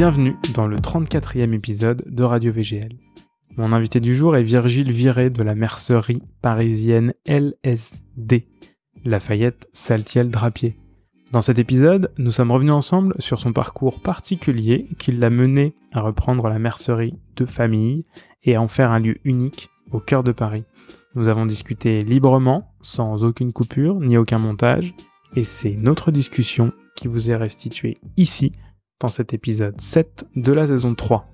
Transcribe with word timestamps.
Bienvenue 0.00 0.38
dans 0.54 0.66
le 0.66 0.78
34e 0.78 1.52
épisode 1.52 2.02
de 2.06 2.24
Radio 2.24 2.50
VGL. 2.50 2.96
Mon 3.58 3.74
invité 3.74 4.00
du 4.00 4.16
jour 4.16 4.34
est 4.34 4.42
Virgile 4.42 4.90
Viré 4.90 5.28
de 5.28 5.42
la 5.42 5.54
mercerie 5.54 6.22
parisienne 6.40 7.12
LSD, 7.26 8.48
Lafayette 9.04 9.68
Saltiel 9.74 10.30
Drapier. 10.30 10.78
Dans 11.32 11.42
cet 11.42 11.58
épisode, 11.58 12.14
nous 12.16 12.30
sommes 12.30 12.50
revenus 12.50 12.72
ensemble 12.72 13.14
sur 13.18 13.42
son 13.42 13.52
parcours 13.52 14.00
particulier 14.00 14.88
qui 14.98 15.12
l'a 15.12 15.28
mené 15.28 15.74
à 15.92 16.00
reprendre 16.00 16.48
la 16.48 16.58
mercerie 16.58 17.18
de 17.36 17.44
famille 17.44 18.06
et 18.42 18.56
à 18.56 18.62
en 18.62 18.68
faire 18.68 18.92
un 18.92 19.00
lieu 19.00 19.18
unique 19.24 19.68
au 19.90 20.00
cœur 20.00 20.24
de 20.24 20.32
Paris. 20.32 20.64
Nous 21.14 21.28
avons 21.28 21.44
discuté 21.44 22.00
librement, 22.04 22.72
sans 22.80 23.22
aucune 23.22 23.52
coupure 23.52 24.00
ni 24.00 24.16
aucun 24.16 24.38
montage, 24.38 24.94
et 25.36 25.44
c'est 25.44 25.76
notre 25.76 26.10
discussion 26.10 26.72
qui 26.96 27.06
vous 27.06 27.30
est 27.30 27.36
restituée 27.36 27.92
ici, 28.16 28.52
dans 29.00 29.08
cet 29.08 29.34
épisode 29.34 29.80
7 29.80 30.26
de 30.36 30.52
la 30.52 30.66
saison 30.66 30.94
3. 30.94 31.26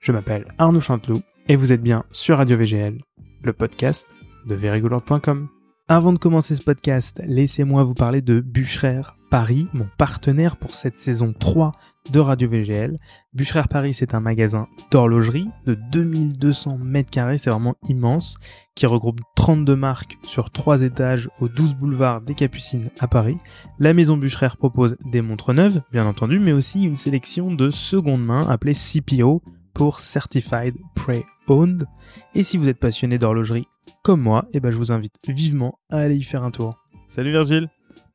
Je 0.00 0.12
m'appelle 0.12 0.46
Arnaud 0.58 0.80
Chanteloup, 0.80 1.22
et 1.48 1.56
vous 1.56 1.72
êtes 1.72 1.82
bien 1.82 2.04
sur 2.10 2.36
Radio 2.36 2.56
VGL, 2.56 3.00
le 3.42 3.52
podcast 3.52 4.06
de 4.46 4.54
verygoulord.com. 4.54 5.48
Avant 5.88 6.12
de 6.12 6.18
commencer 6.18 6.54
ce 6.54 6.62
podcast, 6.62 7.22
laissez-moi 7.24 7.82
vous 7.82 7.94
parler 7.94 8.20
de 8.20 8.40
Bûcherer 8.40 9.02
Paris, 9.30 9.68
mon 9.74 9.86
partenaire 9.98 10.56
pour 10.56 10.74
cette 10.74 10.98
saison 10.98 11.34
3 11.38 11.72
de 12.10 12.20
Radio 12.20 12.48
VGL. 12.48 12.98
Bûcherer 13.34 13.62
Paris, 13.68 13.92
c'est 13.92 14.14
un 14.14 14.20
magasin 14.20 14.68
d'horlogerie 14.90 15.48
de 15.66 15.74
2200 15.92 16.78
mètres 16.78 17.10
carrés, 17.10 17.36
c'est 17.36 17.50
vraiment 17.50 17.76
immense, 17.88 18.38
qui 18.74 18.86
regroupe 18.86 19.20
32 19.36 19.76
marques 19.76 20.18
sur 20.22 20.50
3 20.50 20.82
étages 20.82 21.28
au 21.40 21.48
12 21.48 21.74
boulevard 21.74 22.22
des 22.22 22.34
Capucines 22.34 22.90
à 23.00 23.06
Paris. 23.06 23.36
La 23.78 23.92
maison 23.92 24.16
Bûcherer 24.16 24.56
propose 24.56 24.96
des 25.04 25.20
montres 25.20 25.52
neuves, 25.52 25.82
bien 25.92 26.06
entendu, 26.06 26.38
mais 26.38 26.52
aussi 26.52 26.84
une 26.84 26.96
sélection 26.96 27.52
de 27.52 27.70
seconde 27.70 28.24
main 28.24 28.48
appelée 28.48 28.74
CPO 28.74 29.42
pour 29.74 30.00
Certified 30.00 30.74
Pre-Owned. 30.94 31.86
Et 32.34 32.42
si 32.42 32.56
vous 32.56 32.68
êtes 32.68 32.80
passionné 32.80 33.18
d'horlogerie 33.18 33.66
comme 34.02 34.22
moi, 34.22 34.46
eh 34.52 34.60
ben 34.60 34.70
je 34.70 34.76
vous 34.76 34.90
invite 34.90 35.16
vivement 35.28 35.78
à 35.90 35.98
aller 35.98 36.16
y 36.16 36.22
faire 36.22 36.44
un 36.44 36.50
tour. 36.50 36.78
Salut 37.08 37.32
Virgile 37.32 37.68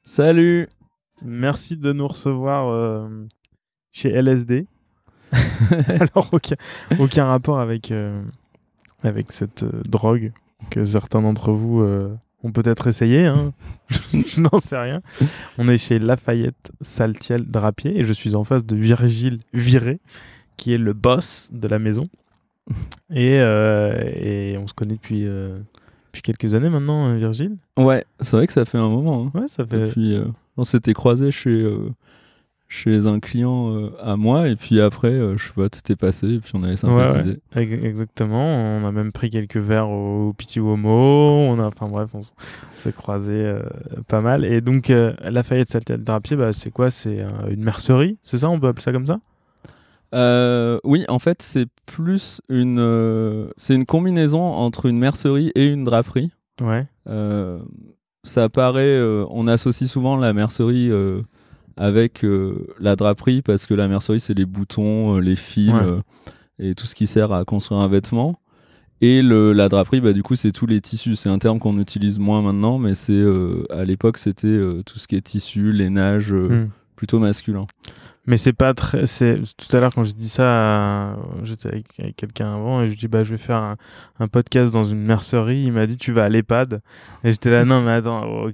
Salut 0.03 0.67
Merci 1.22 1.78
de 1.78 1.94
nous 1.94 2.08
recevoir 2.08 2.69
euh, 2.69 3.25
chez 3.92 4.09
LSD. 4.09 4.67
Alors, 5.88 6.30
aucun, 6.31 6.55
aucun 7.00 7.25
rapport 7.25 7.59
avec, 7.59 7.92
euh, 7.92 8.22
avec 9.03 9.31
cette 9.31 9.64
euh, 9.64 9.81
drogue 9.88 10.31
que 10.70 10.83
certains 10.83 11.22
d'entre 11.22 11.52
vous 11.52 11.83
ont 12.44 12.52
peut-être 12.52 12.88
essayé. 12.88 13.25
Hein. 13.25 13.53
je 14.14 14.39
n'en 14.39 14.59
sais 14.59 14.78
rien. 14.78 15.02
On 15.58 15.67
est 15.67 15.78
chez 15.78 16.00
Lafayette 16.00 16.72
Saltiel 16.81 17.45
Drapier 17.45 17.98
et 17.98 18.03
je 18.03 18.14
suis 18.14 18.36
en 18.36 18.44
face 18.44 18.66
de 18.66 18.75
Virgile 18.75 19.39
Viré, 19.53 20.00
qui 20.55 20.73
est 20.73 20.77
le 20.77 20.94
boss 20.94 21.50
de 21.52 21.67
la 21.67 21.80
maison. 21.80 22.09
Et, 23.14 23.36
et 23.36 24.58
on 24.58 24.67
se 24.67 24.73
connaît 24.73 24.95
depuis, 24.95 25.27
depuis 26.14 26.22
quelques 26.22 26.53
années 26.53 26.69
maintenant, 26.69 27.08
euh, 27.09 27.16
Virgile. 27.16 27.58
Ouais, 27.78 28.06
c'est 28.19 28.38
vrai 28.38 28.45
que 28.47 28.53
ça 28.53 28.66
fait 28.66 28.78
un 28.78 28.88
moment. 28.89 29.31
hein. 29.33 29.39
Ouais, 29.39 29.47
ça 29.47 29.66
fait. 29.66 29.88
Depuis, 29.88 30.16
euh, 30.16 30.25
on 30.58 30.64
s'était 30.64 30.94
croisés 30.94 31.31
chez, 31.31 31.50
euh, 31.50 31.89
chez 32.67 33.08
un 33.08 33.20
client 33.20 33.73
euh, 33.75 33.89
à 34.00 34.16
moi, 34.16 34.47
et 34.47 34.55
puis 34.55 34.80
après, 34.80 35.11
je 35.36 35.44
sais 35.44 35.53
pas, 35.55 35.70
tout 35.70 35.92
est 35.92 35.95
passé, 35.95 36.36
et 36.36 36.39
puis 36.39 36.52
on 36.53 36.61
avait 36.64 36.78
sympathisé. 36.78 37.39
Ex- 37.55 37.83
Exactement, 37.83 38.45
on 38.45 38.86
a 38.88 38.92
même 38.92 39.11
pris 39.11 39.31
quelques 39.31 39.58
verres 39.58 39.89
au 39.89 40.33
Petit 40.38 40.59
Homo, 40.59 40.89
on 41.50 41.59
a, 41.59 41.66
enfin 41.66 41.88
bref, 41.88 42.09
on 42.14 42.22
s'est 42.77 42.94
croisés 42.94 43.52
pas 44.08 44.22
mal. 44.22 44.45
Et 44.45 44.61
donc, 44.61 44.92
euh, 44.92 45.14
Lafayette 45.23 45.70
Saltiel 45.70 46.03
Drapier, 46.03 46.36
bah, 46.38 46.53
c'est 46.53 46.70
quoi? 46.72 46.92
C'est 46.92 47.25
une 47.50 47.64
mercerie, 47.64 48.17
c'est 48.22 48.38
ça? 48.38 48.50
On 48.52 48.59
peut 48.59 48.67
appeler 48.67 48.83
ça 48.83 48.92
comme 48.92 49.08
ça? 49.08 49.20
Euh, 50.14 50.80
oui, 50.84 51.06
en 51.10 51.20
fait, 51.20 51.42
c'est 51.42 51.68
plus 51.86 52.40
une, 52.50 52.78
euh, 52.80 53.48
c'est 53.58 53.76
une 53.76 53.86
combinaison 53.86 54.42
entre 54.44 54.86
une 54.86 54.98
mercerie 55.00 55.52
et 55.56 55.66
une 55.66 55.84
draperie. 55.84 56.32
Ouais. 56.62 56.86
Euh, 57.10 57.60
ça 58.24 58.48
paraît, 58.48 59.02
on 59.30 59.48
associe 59.48 59.90
souvent 59.90 60.16
la 60.16 60.32
mercerie 60.34 60.92
avec 61.76 62.24
la 62.80 62.96
draperie 62.96 63.42
parce 63.42 63.66
que 63.66 63.74
la 63.74 63.88
mercerie 63.90 64.20
c'est 64.22 64.34
les 64.38 64.46
boutons, 64.46 65.18
les 65.18 65.36
fils 65.36 65.74
Ouais. 65.74 65.98
et 66.60 66.74
tout 66.76 66.86
ce 66.86 66.95
qui 66.95 67.06
sert 67.08 67.34
à 67.34 67.44
construire 67.44 67.82
un 67.82 67.88
vêtement. 67.90 68.40
Et 69.02 69.22
le, 69.22 69.52
la 69.52 69.68
draperie, 69.68 70.00
bah, 70.00 70.14
du 70.14 70.24
coup, 70.24 70.36
c'est 70.38 70.54
tous 70.54 70.66
les 70.68 70.80
tissus. 70.80 71.18
C'est 71.18 71.28
un 71.28 71.38
terme 71.40 71.60
qu'on 71.60 71.78
utilise 71.80 72.20
moins 72.20 72.42
maintenant, 72.42 72.78
mais 72.80 72.94
c'est 72.94 73.22
à 73.70 73.84
l'époque, 73.84 74.18
c'était 74.18 74.58
tout 74.86 75.00
ce 75.00 75.08
qui 75.08 75.16
est 75.18 75.22
tissu, 75.22 75.74
lainage, 75.74 76.32
Hmm. 76.32 76.68
plutôt 76.95 77.20
masculin. 77.20 77.66
Mais 78.26 78.38
c'est 78.38 78.54
pas 78.54 78.73
très. 78.73 79.06
C'est 79.06 79.42
tout 79.58 79.76
à 79.76 79.82
l'heure 79.82 79.94
quand 79.94 80.04
j'ai 80.06 80.14
dit 80.14 80.30
ça, 80.30 80.44
euh, 80.44 81.14
j'étais 81.44 81.67
avec, 81.67 81.86
avec 82.00 82.16
quelqu'un 82.16 82.54
avant 82.54 82.82
et 82.82 82.86
je 82.86 82.92
lui 82.92 82.98
dis 82.98 83.08
bah 83.10 83.26
je 83.26 83.32
vais 83.32 83.38
faire 83.38 83.58
un, 83.58 83.76
un 84.20 84.28
podcast 84.30 84.73
dans 84.73 84.84
une 84.86 85.02
mercerie. 85.04 85.64
Il 85.64 85.73
m'a 85.73 85.86
dit 85.88 85.98
tu 85.98 86.14
vas 86.14 86.23
à 86.23 86.30
l'EHPAD 86.30 86.80
et 87.26 87.32
j'étais 87.32 87.50
là 87.50 87.66
non 87.66 87.82
mais 87.82 87.92
attends 87.92 88.23
oh, 88.26 88.50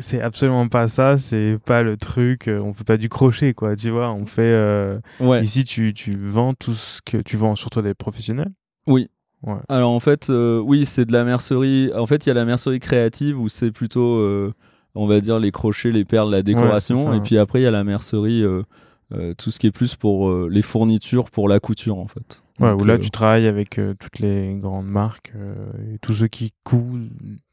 c'est 0.00 0.20
absolument 0.20 0.68
pas 0.68 0.86
ça. 0.88 1.16
C'est 1.16 1.56
pas 1.64 1.82
le 1.82 1.96
truc. 1.96 2.46
euh, 2.48 2.60
On 2.62 2.74
fait 2.74 2.84
pas 2.84 2.98
du 2.98 3.08
crochet 3.08 3.54
quoi. 3.54 3.74
Tu 3.74 3.88
vois. 3.88 4.12
On 4.12 4.26
fait. 4.26 4.42
euh, 4.42 4.98
Ouais. 5.18 5.42
Ici 5.42 5.64
tu 5.64 5.94
tu 5.94 6.10
vends 6.14 6.52
tout 6.52 6.74
ce 6.74 7.00
que 7.00 7.16
tu 7.16 7.38
vends 7.38 7.56
surtout 7.56 7.80
des 7.80 7.94
professionnels. 7.94 8.52
Oui. 8.86 9.08
Ouais. 9.42 9.54
Alors 9.70 9.92
en 9.92 10.00
fait, 10.00 10.28
euh, 10.28 10.58
oui, 10.60 10.84
c'est 10.84 11.06
de 11.06 11.12
la 11.12 11.24
mercerie. 11.24 11.90
En 11.96 12.06
fait, 12.06 12.26
il 12.26 12.28
y 12.28 12.32
a 12.32 12.34
la 12.34 12.44
mercerie 12.44 12.80
créative 12.80 13.40
où 13.40 13.48
c'est 13.48 13.70
plutôt, 13.70 14.16
euh, 14.16 14.52
on 14.94 15.06
va 15.06 15.20
dire, 15.20 15.38
les 15.38 15.52
crochets, 15.52 15.90
les 15.92 16.04
perles, 16.04 16.30
la 16.30 16.42
décoration. 16.42 17.04
ça, 17.04 17.16
et 17.16 17.20
puis 17.20 17.38
après, 17.38 17.60
il 17.60 17.64
y 17.64 17.66
a 17.66 17.70
la 17.70 17.84
mercerie, 17.84 18.42
euh, 19.12 19.34
tout 19.36 19.50
ce 19.50 19.58
qui 19.58 19.66
est 19.66 19.72
plus 19.72 19.94
pour 19.96 20.28
euh, 20.28 20.48
les 20.50 20.62
fournitures, 20.62 21.30
pour 21.30 21.48
la 21.48 21.60
couture, 21.60 21.98
en 21.98 22.06
fait. 22.08 22.42
Ouais, 22.60 22.70
Donc, 22.70 22.80
où 22.80 22.84
là 22.84 22.94
euh, 22.94 22.98
tu 22.98 23.10
travailles 23.10 23.46
avec 23.46 23.78
toutes 24.00 24.18
les 24.18 24.54
grandes 24.58 24.86
marques 24.88 25.32
et 25.92 25.98
tous 25.98 26.14
ceux 26.14 26.26
qui 26.28 26.52
cousent. 26.64 27.08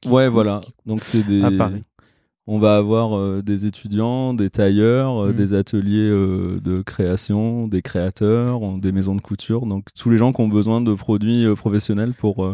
Ouais, 0.05 0.25
cousent, 0.25 0.33
voilà. 0.33 0.61
qui- 0.63 0.73
Donc 0.85 1.03
c'est 1.03 1.23
des. 1.25 1.43
À 1.43 1.51
Paris. 1.51 1.83
On 2.45 2.59
va 2.59 2.75
avoir 2.75 3.41
des 3.41 3.65
étudiants, 3.65 4.33
des 4.33 4.49
tailleurs, 4.49 5.17
euh, 5.23 5.29
Mm. 5.31 5.35
des 5.35 5.53
ateliers 5.53 6.09
de 6.09 6.81
création, 6.85 7.67
des 7.69 7.81
créateurs, 7.81 8.59
des 8.79 8.91
maisons 8.91 9.15
de 9.15 9.21
couture. 9.21 9.65
Donc 9.65 9.85
tous 9.97 10.09
les 10.09 10.17
gens 10.17 10.33
qui 10.33 10.41
ont 10.41 10.49
besoin 10.49 10.81
de 10.81 10.93
produits 10.93 11.45
professionnels 11.55 12.13
pour 12.13 12.45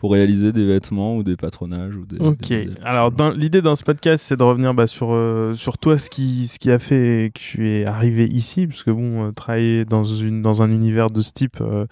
pour 0.00 0.12
réaliser 0.12 0.50
des 0.50 0.64
vêtements 0.66 1.14
ou 1.14 1.22
des 1.22 1.36
patronages 1.36 1.94
ou 1.94 2.06
des. 2.06 2.16
Ok. 2.18 2.48
des. 2.48 2.70
Alors, 2.82 3.12
dans- 3.12 3.28
l'idée 3.28 3.60
dans 3.60 3.74
ce 3.74 3.84
podcast, 3.84 4.24
c'est 4.26 4.36
de 4.38 4.42
revenir 4.42 4.72
bah, 4.72 4.86
sur, 4.86 5.12
euh, 5.12 5.52
sur 5.52 5.76
toi, 5.76 5.98
ce 5.98 6.08
qui, 6.08 6.48
ce 6.48 6.58
qui 6.58 6.70
a 6.70 6.78
fait 6.78 7.30
que 7.34 7.38
tu 7.38 7.68
es 7.68 7.86
arrivé 7.86 8.24
ici, 8.24 8.66
parce 8.66 8.82
que 8.82 8.90
bon, 8.90 9.26
euh, 9.26 9.32
travailler 9.32 9.84
dans, 9.84 10.02
une, 10.04 10.40
dans 10.40 10.62
un 10.62 10.70
univers 10.70 11.08
de 11.08 11.20
ce 11.20 11.32
type, 11.32 11.58
euh, 11.60 11.84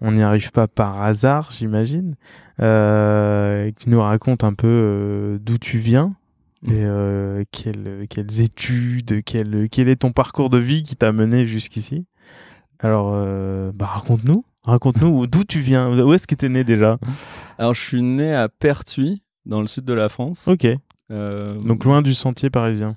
on 0.00 0.12
n'y 0.12 0.22
arrive 0.22 0.50
pas 0.50 0.66
par 0.66 1.02
hasard, 1.02 1.50
j'imagine. 1.52 2.14
Euh, 2.60 3.66
et 3.66 3.72
que 3.72 3.82
tu 3.84 3.90
nous 3.90 4.00
racontes 4.00 4.44
un 4.44 4.54
peu 4.54 5.38
d'où 5.42 5.58
tu 5.58 5.76
viens 5.76 6.14
et 6.66 6.70
euh, 6.84 7.44
quelles, 7.50 8.06
quelles 8.08 8.40
études, 8.40 9.22
quel, 9.24 9.68
quel 9.70 9.88
est 9.90 9.96
ton 9.96 10.12
parcours 10.12 10.48
de 10.48 10.58
vie 10.58 10.84
qui 10.84 10.96
t'a 10.96 11.12
mené 11.12 11.44
jusqu'ici. 11.44 12.06
Alors, 12.78 13.12
bah, 13.74 13.86
raconte-nous. 13.86 14.42
Raconte-nous 14.64 15.26
d'où 15.26 15.44
tu 15.44 15.60
viens. 15.60 15.90
Où 16.04 16.12
est-ce 16.12 16.26
que 16.26 16.34
tu 16.34 16.46
es 16.46 16.48
né 16.48 16.64
déjà? 16.64 16.98
Alors, 17.58 17.74
je 17.74 17.80
suis 17.80 18.02
né 18.02 18.32
à 18.34 18.48
Pertuis, 18.48 19.22
dans 19.44 19.60
le 19.60 19.66
sud 19.66 19.84
de 19.84 19.92
la 19.92 20.08
France. 20.08 20.46
Ok. 20.48 20.66
Euh, 21.10 21.58
Donc, 21.60 21.84
loin 21.84 22.00
du 22.02 22.14
sentier 22.14 22.48
parisien. 22.48 22.96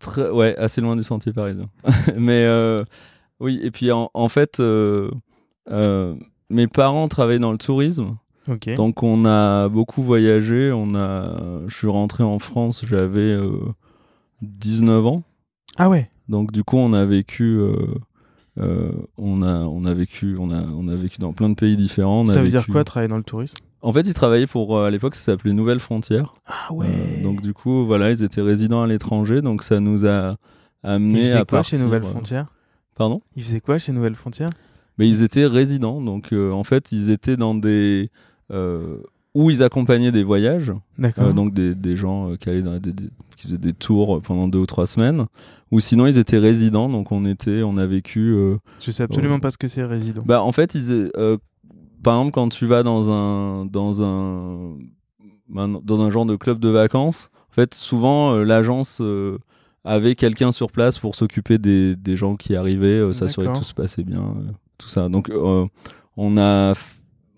très- 0.00 0.28
ouais, 0.30 0.56
assez 0.56 0.80
loin 0.80 0.96
du 0.96 1.02
sentier 1.02 1.32
parisien. 1.32 1.70
Mais 2.16 2.44
euh, 2.44 2.82
oui, 3.40 3.60
et 3.62 3.70
puis 3.70 3.90
en, 3.92 4.10
en 4.12 4.28
fait, 4.28 4.58
euh, 4.60 5.08
mes 6.50 6.66
parents 6.66 7.08
travaillaient 7.08 7.38
dans 7.38 7.52
le 7.52 7.58
tourisme. 7.58 8.16
Ok. 8.48 8.74
Donc, 8.74 9.02
on 9.02 9.24
a 9.24 9.68
beaucoup 9.68 10.02
voyagé. 10.02 10.72
On 10.74 10.94
a, 10.94 11.60
je 11.68 11.74
suis 11.76 11.88
rentré 11.88 12.24
en 12.24 12.38
France, 12.38 12.84
j'avais 12.86 13.20
euh, 13.20 13.52
19 14.42 15.06
ans. 15.06 15.22
Ah 15.76 15.88
ouais. 15.88 16.10
Donc, 16.28 16.50
du 16.52 16.64
coup, 16.64 16.76
on 16.76 16.92
a 16.92 17.04
vécu. 17.04 17.58
Euh, 18.58 18.90
on 19.16 19.42
a 19.42 19.60
on 19.60 19.84
a 19.84 19.94
vécu 19.94 20.36
on 20.38 20.50
a 20.50 20.62
on 20.62 20.88
a 20.88 20.94
vécu 20.96 21.18
dans 21.20 21.32
plein 21.32 21.48
de 21.48 21.54
pays 21.54 21.76
différents. 21.76 22.22
On 22.22 22.28
a 22.28 22.32
ça 22.34 22.42
veut 22.42 22.48
dire 22.48 22.66
quoi 22.66 22.84
travailler 22.84 23.08
dans 23.08 23.16
le 23.16 23.22
tourisme? 23.22 23.56
En 23.80 23.92
fait, 23.92 24.00
ils 24.08 24.14
travaillaient 24.14 24.48
pour 24.48 24.76
euh, 24.76 24.86
à 24.86 24.90
l'époque 24.90 25.14
ça 25.14 25.22
s'appelait 25.22 25.52
Nouvelle 25.52 25.78
Frontière. 25.80 26.34
Ah 26.46 26.68
Euh, 26.72 27.22
donc 27.22 27.40
du 27.42 27.52
coup, 27.54 27.86
voilà, 27.86 28.10
ils 28.10 28.22
étaient 28.24 28.40
résidents 28.42 28.82
à 28.82 28.86
l'étranger, 28.88 29.40
donc 29.42 29.62
ça 29.62 29.78
nous 29.80 30.04
a 30.06 30.36
amené 30.82 31.20
Ils 31.20 31.24
faisaient 31.26 31.32
à 31.34 31.44
quoi 31.44 31.58
partir. 31.58 31.78
chez 31.78 31.84
Nouvelle 31.84 32.02
euh, 32.04 32.08
Frontière? 32.10 32.46
Pardon? 32.96 33.22
Ils 33.36 33.42
faisaient 33.44 33.60
quoi 33.60 33.78
chez 33.78 33.92
Nouvelle 33.92 34.16
Frontière? 34.16 34.48
Mais 34.98 35.08
ils 35.08 35.22
étaient 35.22 35.46
résidents, 35.46 36.00
donc 36.02 36.32
euh, 36.32 36.50
en 36.50 36.64
fait, 36.64 36.90
ils 36.90 37.10
étaient 37.10 37.36
dans 37.36 37.54
des 37.54 38.10
où 39.34 39.50
ils 39.50 39.62
accompagnaient 39.62 40.10
des 40.10 40.24
voyages, 40.24 40.72
D'accord. 40.98 41.32
donc 41.32 41.52
des, 41.54 41.74
des 41.76 41.96
gens 41.96 42.34
qui 42.40 42.48
allaient 42.48 42.62
dans 42.62 42.78
des, 42.80 42.92
des- 42.92 43.10
qui 43.38 43.46
faisaient 43.46 43.58
des 43.58 43.72
tours 43.72 44.20
pendant 44.22 44.48
deux 44.48 44.58
ou 44.58 44.66
trois 44.66 44.86
semaines, 44.86 45.26
ou 45.70 45.80
sinon 45.80 46.06
ils 46.06 46.18
étaient 46.18 46.38
résidents, 46.38 46.88
donc 46.88 47.12
on 47.12 47.24
était, 47.24 47.62
on 47.62 47.76
a 47.78 47.86
vécu. 47.86 48.34
euh, 48.34 48.58
Je 48.80 48.90
sais 48.90 49.04
absolument 49.04 49.36
oh. 49.36 49.40
pas 49.40 49.50
ce 49.50 49.56
que 49.58 49.68
c'est 49.68 49.84
résident. 49.84 50.22
Bah 50.26 50.42
en 50.42 50.52
fait, 50.52 50.74
ils, 50.74 51.10
euh, 51.16 51.36
par 52.02 52.18
exemple, 52.18 52.32
quand 52.34 52.48
tu 52.48 52.66
vas 52.66 52.82
dans 52.82 53.10
un 53.10 53.64
dans 53.64 54.02
un 54.02 54.76
ben, 55.48 55.80
dans 55.82 56.00
un 56.02 56.10
genre 56.10 56.26
de 56.26 56.36
club 56.36 56.58
de 56.58 56.68
vacances, 56.68 57.30
en 57.50 57.54
fait, 57.54 57.74
souvent 57.74 58.32
euh, 58.34 58.44
l'agence 58.44 59.00
euh, 59.00 59.38
avait 59.84 60.14
quelqu'un 60.14 60.52
sur 60.52 60.70
place 60.70 60.98
pour 60.98 61.14
s'occuper 61.14 61.58
des, 61.58 61.96
des 61.96 62.16
gens 62.16 62.36
qui 62.36 62.54
arrivaient, 62.56 63.00
euh, 63.00 63.12
s'assurer 63.12 63.46
que 63.46 63.58
tout 63.58 63.64
se 63.64 63.74
passait 63.74 64.04
bien, 64.04 64.20
euh, 64.20 64.52
tout 64.76 64.88
ça. 64.88 65.08
Donc 65.08 65.30
euh, 65.30 65.66
on 66.16 66.36
a 66.38 66.74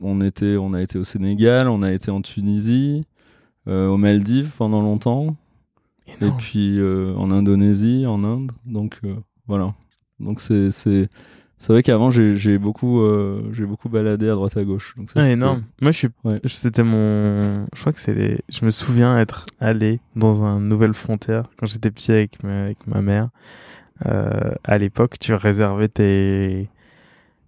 on 0.00 0.20
était 0.23 0.56
on 0.56 0.73
a 0.73 0.81
été 0.81 0.99
au 0.99 1.05
Sénégal, 1.05 1.69
on 1.69 1.82
a 1.82 1.93
été 1.93 2.11
en 2.11 2.23
Tunisie, 2.23 3.05
euh, 3.69 3.87
aux 3.88 3.99
Maldives 3.99 4.50
pendant 4.56 4.81
longtemps, 4.82 5.37
et 6.20 6.30
puis 6.38 6.78
euh, 6.78 7.14
en 7.16 7.30
Indonésie, 7.30 8.04
en 8.06 8.22
Inde. 8.24 8.52
Donc 8.66 8.98
euh, 9.04 9.14
voilà. 9.46 9.74
Donc 10.18 10.40
c'est 10.40 10.70
c'est 10.70 11.08
c'est 11.58 11.72
vrai 11.72 11.82
qu'avant 11.82 12.10
j'ai 12.10 12.32
j'ai 12.32 12.58
beaucoup 12.58 13.00
euh, 13.00 13.42
j'ai 13.52 13.66
beaucoup 13.66 13.88
baladé 13.88 14.28
à 14.28 14.34
droite 14.34 14.56
à 14.56 14.62
gauche. 14.64 14.94
Donc 14.96 15.10
ça, 15.10 15.20
Ah, 15.22 15.28
énorme. 15.30 15.64
Moi, 15.82 15.92
je 15.92 15.98
suis. 15.98 16.08
Ouais. 16.24 16.40
C'était 16.46 16.82
mon. 16.82 17.66
Je 17.74 17.80
crois 17.80 17.92
que 17.92 18.00
c'est 18.00 18.14
les. 18.14 18.38
Je 18.48 18.64
me 18.64 18.70
souviens 18.70 19.18
être 19.18 19.44
allé 19.60 20.00
dans 20.16 20.42
un 20.44 20.60
Nouvelle 20.60 20.94
Frontière 20.94 21.44
quand 21.58 21.66
j'étais 21.66 21.90
petit 21.90 22.12
avec 22.12 22.42
ma, 22.42 22.64
avec 22.64 22.86
ma 22.86 23.02
mère. 23.02 23.28
Euh, 24.06 24.52
à 24.64 24.78
l'époque, 24.78 25.18
tu 25.18 25.34
réservais 25.34 25.88
tes. 25.88 26.68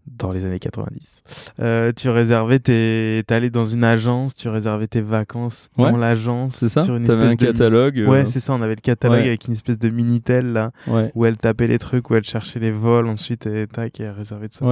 Dans 0.06 0.32
les 0.32 0.44
années 0.44 0.58
90. 0.58 1.22
Euh, 1.60 1.92
tu 1.94 2.08
réservais 2.10 2.58
tes. 2.58 3.22
T'allais 3.26 3.50
dans 3.50 3.64
une 3.64 3.84
agence, 3.84 4.34
tu 4.34 4.48
réservais 4.48 4.88
tes 4.88 5.00
vacances 5.00 5.68
Ouais. 5.78 5.90
dans 5.92 5.96
l'agence. 5.96 6.56
C'est 6.56 6.68
ça. 6.68 6.82
sur 6.82 6.96
une 6.96 7.04
T'avais 7.06 7.24
un 7.26 7.34
de- 7.34 7.44
catalogue. 7.44 7.98
euh, 8.00 8.06
Ouais, 8.08 8.24
c'est 8.26 8.40
ça. 8.40 8.52
On 8.52 8.62
avait 8.62 8.74
le 8.74 8.80
catalogue 8.80 9.20
Ouais. 9.20 9.26
avec 9.28 9.46
une 9.46 9.52
espèce 9.52 9.78
de 9.78 9.88
Minitel 9.90 10.52
là, 10.52 10.72
ouais. 10.88 11.12
où 11.14 11.24
elle 11.24 11.36
tapait 11.36 11.68
les 11.68 11.78
trucs, 11.78 12.10
où 12.10 12.16
elle 12.16 12.24
cherchait 12.24 12.58
les 12.58 12.72
vols, 12.72 13.06
ensuite 13.06 13.46
et 13.46 13.66
tac, 13.68 14.00
et 14.00 14.02
elle 14.04 14.10
réservait 14.10 14.48
de 14.48 14.52
ça. 14.52 14.66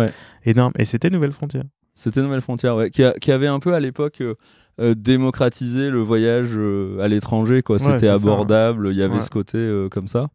Énorme. 0.45 0.73
Et 0.79 0.85
c'était 0.85 1.11
Nouvelle 1.11 1.33
Frontière. 1.33 1.65
C'était 1.95 2.23
Nouvelle 2.23 2.41
Frontière, 2.41 2.75
ouais, 2.77 2.91
qui, 2.91 3.05
a- 3.05 3.13
qui 3.13 3.31
avait 3.31 3.47
un 3.47 3.61
peu 3.61 3.75
à 3.75 3.81
l'époque 3.81 4.21
euh, 4.23 4.35
euh, 4.81 4.95
démocratisé 4.97 5.91
le 5.91 5.99
voyage 6.01 6.51
euh, 6.57 6.99
à 7.01 7.09
l'étranger, 7.09 7.63
quoi. 7.63 7.77
Ouais, 7.77 7.83
C'était 7.93 8.09
abordable, 8.09 8.89
il 8.91 8.97
y 8.97 9.03
avait 9.03 9.17
Ouais. 9.17 9.21
ce 9.21 9.31
côté 9.31 9.59
euh, 9.59 9.89
comme 9.89 10.09
ça. 10.09 10.29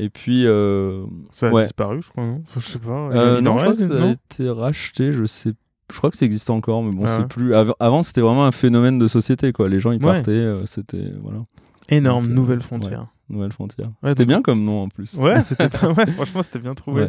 Et 0.00 0.10
puis, 0.10 0.46
euh, 0.46 1.04
Ça 1.32 1.48
a 1.48 1.50
Ouais. 1.50 1.62
disparu, 1.64 2.00
je 2.02 2.08
crois, 2.08 2.24
non 2.24 2.40
Enfin, 2.46 2.60
Je 2.60 2.66
sais 2.66 2.78
pas. 2.78 2.90
euh, 3.10 3.40
non, 3.40 3.52
en 3.52 3.58
je 3.58 3.64
crois 3.64 3.74
que 3.74 3.80
reste, 3.80 3.92
ça 3.98 4.04
a 4.04 4.10
été 4.10 4.48
racheté, 4.50 5.12
je 5.12 5.24
sais. 5.24 5.52
Je 5.92 5.96
crois 5.98 6.10
que 6.10 6.16
ça 6.16 6.24
existe 6.26 6.50
encore, 6.50 6.82
mais 6.82 6.92
bon, 6.92 7.02
Ah 7.06 7.08
c'est 7.16 7.22
ouais. 7.22 7.26
plus. 7.28 7.54
av- 7.54 7.74
avant, 7.80 8.02
c'était 8.02 8.20
vraiment 8.20 8.44
un 8.46 8.52
phénomène 8.52 8.98
de 8.98 9.06
société, 9.08 9.52
quoi. 9.52 9.68
Les 9.68 9.80
gens, 9.80 9.90
ils 9.90 9.98
partaient, 9.98 10.30
euh, 10.30 10.64
c'était 10.66 11.12
voilà, 11.22 11.38
Énorme, 11.88 12.24
Donc, 12.26 12.30
euh, 12.32 12.34
Nouvelle 12.34 12.60
Frontière. 12.62 13.06
Nouvelle 13.30 13.52
Frontière. 13.52 13.90
C'était 14.04 14.24
donc- 14.24 14.28
bien 14.28 14.42
comme 14.42 14.64
nom 14.64 14.82
en 14.82 14.88
plus. 14.88 15.14
Ouais, 15.14 15.42
c'était 15.42 15.68
pas 15.68 15.78
franchement, 16.12 16.42
c'était 16.42 16.58
bien 16.60 16.74
trouvé. 16.74 17.08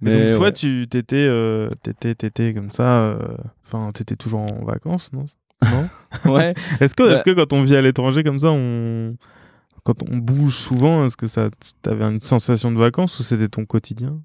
Mais 0.00 0.30
donc 0.30 0.38
toi, 0.38 0.52
tu 0.52 0.86
t'étais, 0.90 1.16
euh, 1.16 1.68
t'étais, 1.82 2.14
t'étais 2.14 2.52
comme 2.54 2.70
ça. 2.70 3.16
Enfin, 3.66 3.90
t'étais 3.92 4.16
toujours 4.16 4.40
en 4.40 4.64
vacances, 4.64 5.10
non? 5.12 5.24
Non? 5.62 5.88
ouais. 6.34 6.54
Est-ce 6.80 6.94
que, 6.94 7.02
Bah- 7.04 7.14
est-ce 7.14 7.24
que 7.24 7.30
quand 7.30 7.52
on 7.52 7.62
vit 7.62 7.76
à 7.76 7.80
l'étranger 7.82 8.22
comme 8.24 8.38
ça, 8.38 8.48
on, 8.50 9.14
quand 9.84 10.02
on 10.10 10.16
bouge 10.18 10.56
souvent, 10.56 11.04
est-ce 11.06 11.16
que 11.16 11.26
ça, 11.26 11.50
t'avais 11.82 12.04
une 12.04 12.20
sensation 12.20 12.70
de 12.72 12.78
vacances 12.78 13.18
ou 13.18 13.22
c'était 13.22 13.48
ton 13.48 13.64
quotidien? 13.64 14.20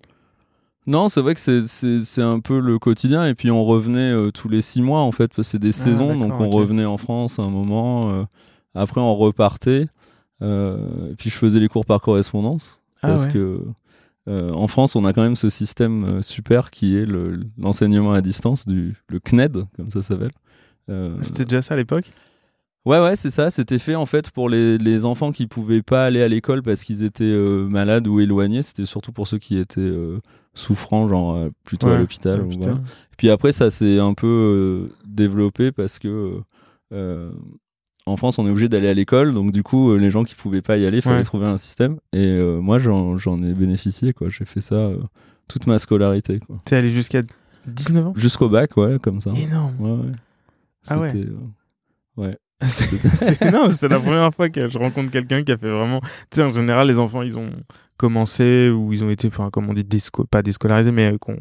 Non, 0.86 1.09
c'est 1.09 1.19
vrai 1.21 1.36
que 1.36 1.42
c'est- 1.68 2.21
un 2.21 2.39
peu 2.39 2.59
le 2.59 2.80
quotidien. 2.80 3.25
Et 3.27 3.36
puis 3.36 3.51
on 3.51 3.63
revenait 3.63 4.12
euh, 4.13 4.31
tous 4.31 4.48
les 4.48 4.62
six 4.62 4.81
mois, 4.81 5.01
en 5.01 5.12
fait, 5.12 5.27
parce 5.27 5.48
que 5.48 5.51
c'est 5.51 5.59
des 5.59 5.71
saisons. 5.74 6.15
Donc 6.18 6.33
Ah, 6.38 6.42
on 6.42 6.50
revenait 6.50 6.86
en 6.86 6.98
France 6.98 7.39
un 7.39 7.50
moment. 7.50 8.12
euh, 8.12 8.24
après, 8.74 9.01
on 9.01 9.15
repartait. 9.15 9.88
euh, 10.44 11.12
et 11.12 11.15
puis 11.15 11.30
je 11.31 11.36
faisais 11.36 11.59
les 11.59 11.68
cours 11.68 11.83
par 11.86 12.00
correspondance. 12.00 12.81
Ah 13.01 13.07
parce 13.07 13.25
ouais. 13.25 13.33
que 13.33 13.62
en 14.27 14.68
France, 14.68 14.95
on 14.95 15.04
a 15.06 15.13
quand 15.13 15.21
même 15.24 15.36
ce 15.38 15.50
système 15.50 16.21
super 16.21 16.69
qui 16.69 16.95
est 16.98 17.06
le- 17.06 17.39
l'enseignement 17.57 18.12
à 18.13 18.21
distance, 18.21 18.65
du, 18.65 18.95
le 19.09 19.19
CNED, 19.19 19.63
comme 19.77 19.89
ça 19.89 20.01
s'appelle. 20.01 20.31
C'était 21.21 21.44
déjà 21.45 21.62
ça 21.62 21.74
à 21.74 21.77
l'époque? 21.77 22.12
Ouais, 22.86 23.00
ouais, 23.02 23.16
c'est 23.18 23.32
ça. 23.32 23.50
C'était 23.50 23.80
fait 23.80 23.96
en 23.96 24.06
fait 24.06 24.32
pour 24.32 24.48
les, 24.50 24.78
les 24.78 25.04
enfants 25.06 25.32
qui 25.32 25.46
pouvaient 25.48 25.82
pas 25.82 26.06
aller 26.06 26.22
à 26.22 26.28
l'école 26.30 26.64
parce 26.64 26.84
qu'ils 26.86 27.04
étaient 27.04 27.26
euh, 27.26 27.68
malades 27.68 28.08
ou 28.08 28.20
éloignés. 28.22 28.62
C'était 28.62 28.86
surtout 28.86 29.12
pour 29.12 29.28
ceux 29.28 29.40
qui 29.40 29.58
étaient 29.58 29.82
euh, 29.82 30.20
souffrants, 30.54 31.10
genre 31.10 31.36
euh, 31.36 31.50
plutôt 31.66 31.88
à 31.88 31.92
Ouais, 31.94 31.98
l'hôpital. 31.98 32.34
à 32.40 32.44
ou 32.44 32.44
l'hôpital. 32.44 32.70
voilà. 32.76 32.82
Puis 33.18 33.30
après, 33.30 33.52
ça 33.52 33.72
s'est 33.72 34.00
un 34.00 34.14
peu 34.14 34.90
développé 35.06 35.72
parce 35.74 36.00
que 36.00 36.40
en 38.06 38.16
France, 38.16 38.40
on 38.40 38.48
est 38.48 38.50
obligé 38.52 38.70
d'aller 38.70 38.88
à 38.88 38.94
l'école. 38.94 39.34
Donc, 39.34 39.52
du 39.52 39.64
coup, 39.64 39.98
les 39.98 40.10
gens 40.10 40.24
qui 40.24 40.36
pouvaient 40.36 40.62
pas 40.62 40.78
y 40.78 40.86
aller, 40.86 41.00
il 41.00 41.02
fallait 41.02 41.18
Ouais. 41.18 41.24
trouver 41.24 41.48
un 41.48 41.58
système. 41.58 41.98
Et 42.14 42.40
moi, 42.62 42.78
j'en 42.78 43.18
j'en 43.18 43.44
ai 43.44 43.54
bénéficié. 43.54 44.14
quoi. 44.14 44.30
J'ai 44.30 44.46
fait 44.46 44.62
ça 44.62 44.90
toute 45.50 45.68
ma 45.68 45.78
scolarité. 45.78 46.40
T'es 46.64 46.78
allé 46.78 46.90
jusqu'à 46.90 47.20
19 47.66 48.08
ans? 48.08 48.14
Jusqu'au 48.16 48.48
bac, 48.48 48.78
ouais, 48.78 48.98
comme 49.04 49.20
ça. 49.20 49.32
Ouais, 49.32 49.42
Énorme. 49.42 49.74
ouais. 49.80 50.12
Ah 50.88 51.00
ouais. 51.00 51.10
C'était, 51.10 51.28
euh, 51.28 51.36
ouais. 52.16 52.38
C'est 52.65 53.42
énorme, 53.44 53.71
c'est 53.71 53.88
la 53.88 54.00
première 54.00 54.33
fois 54.33 54.50
que 54.50 54.68
je 54.68 54.80
rencontre 54.80 55.12
quelqu'un 55.12 55.44
qui 55.44 55.51
a 55.51 55.57
fait 55.57 55.69
vraiment. 55.69 56.01
Tu 56.01 56.38
sais, 56.38 56.42
en 56.42 56.50
général, 56.50 56.88
les 56.88 56.98
enfants, 56.98 57.21
ils 57.21 57.38
ont 57.38 57.51
commencé 57.98 58.70
ou 58.70 58.94
ils 58.94 59.04
ont 59.04 59.10
été, 59.10 59.28
enfin, 59.28 59.50
comme 59.52 59.70
on 59.70 59.74
dit, 59.74 59.84
désco- 59.84 60.26
pas 60.26 60.42
déscolarisés, 60.42 60.92
mais 60.92 61.14
euh, 61.14 61.18
qui 61.18 61.32
ont, 61.32 61.38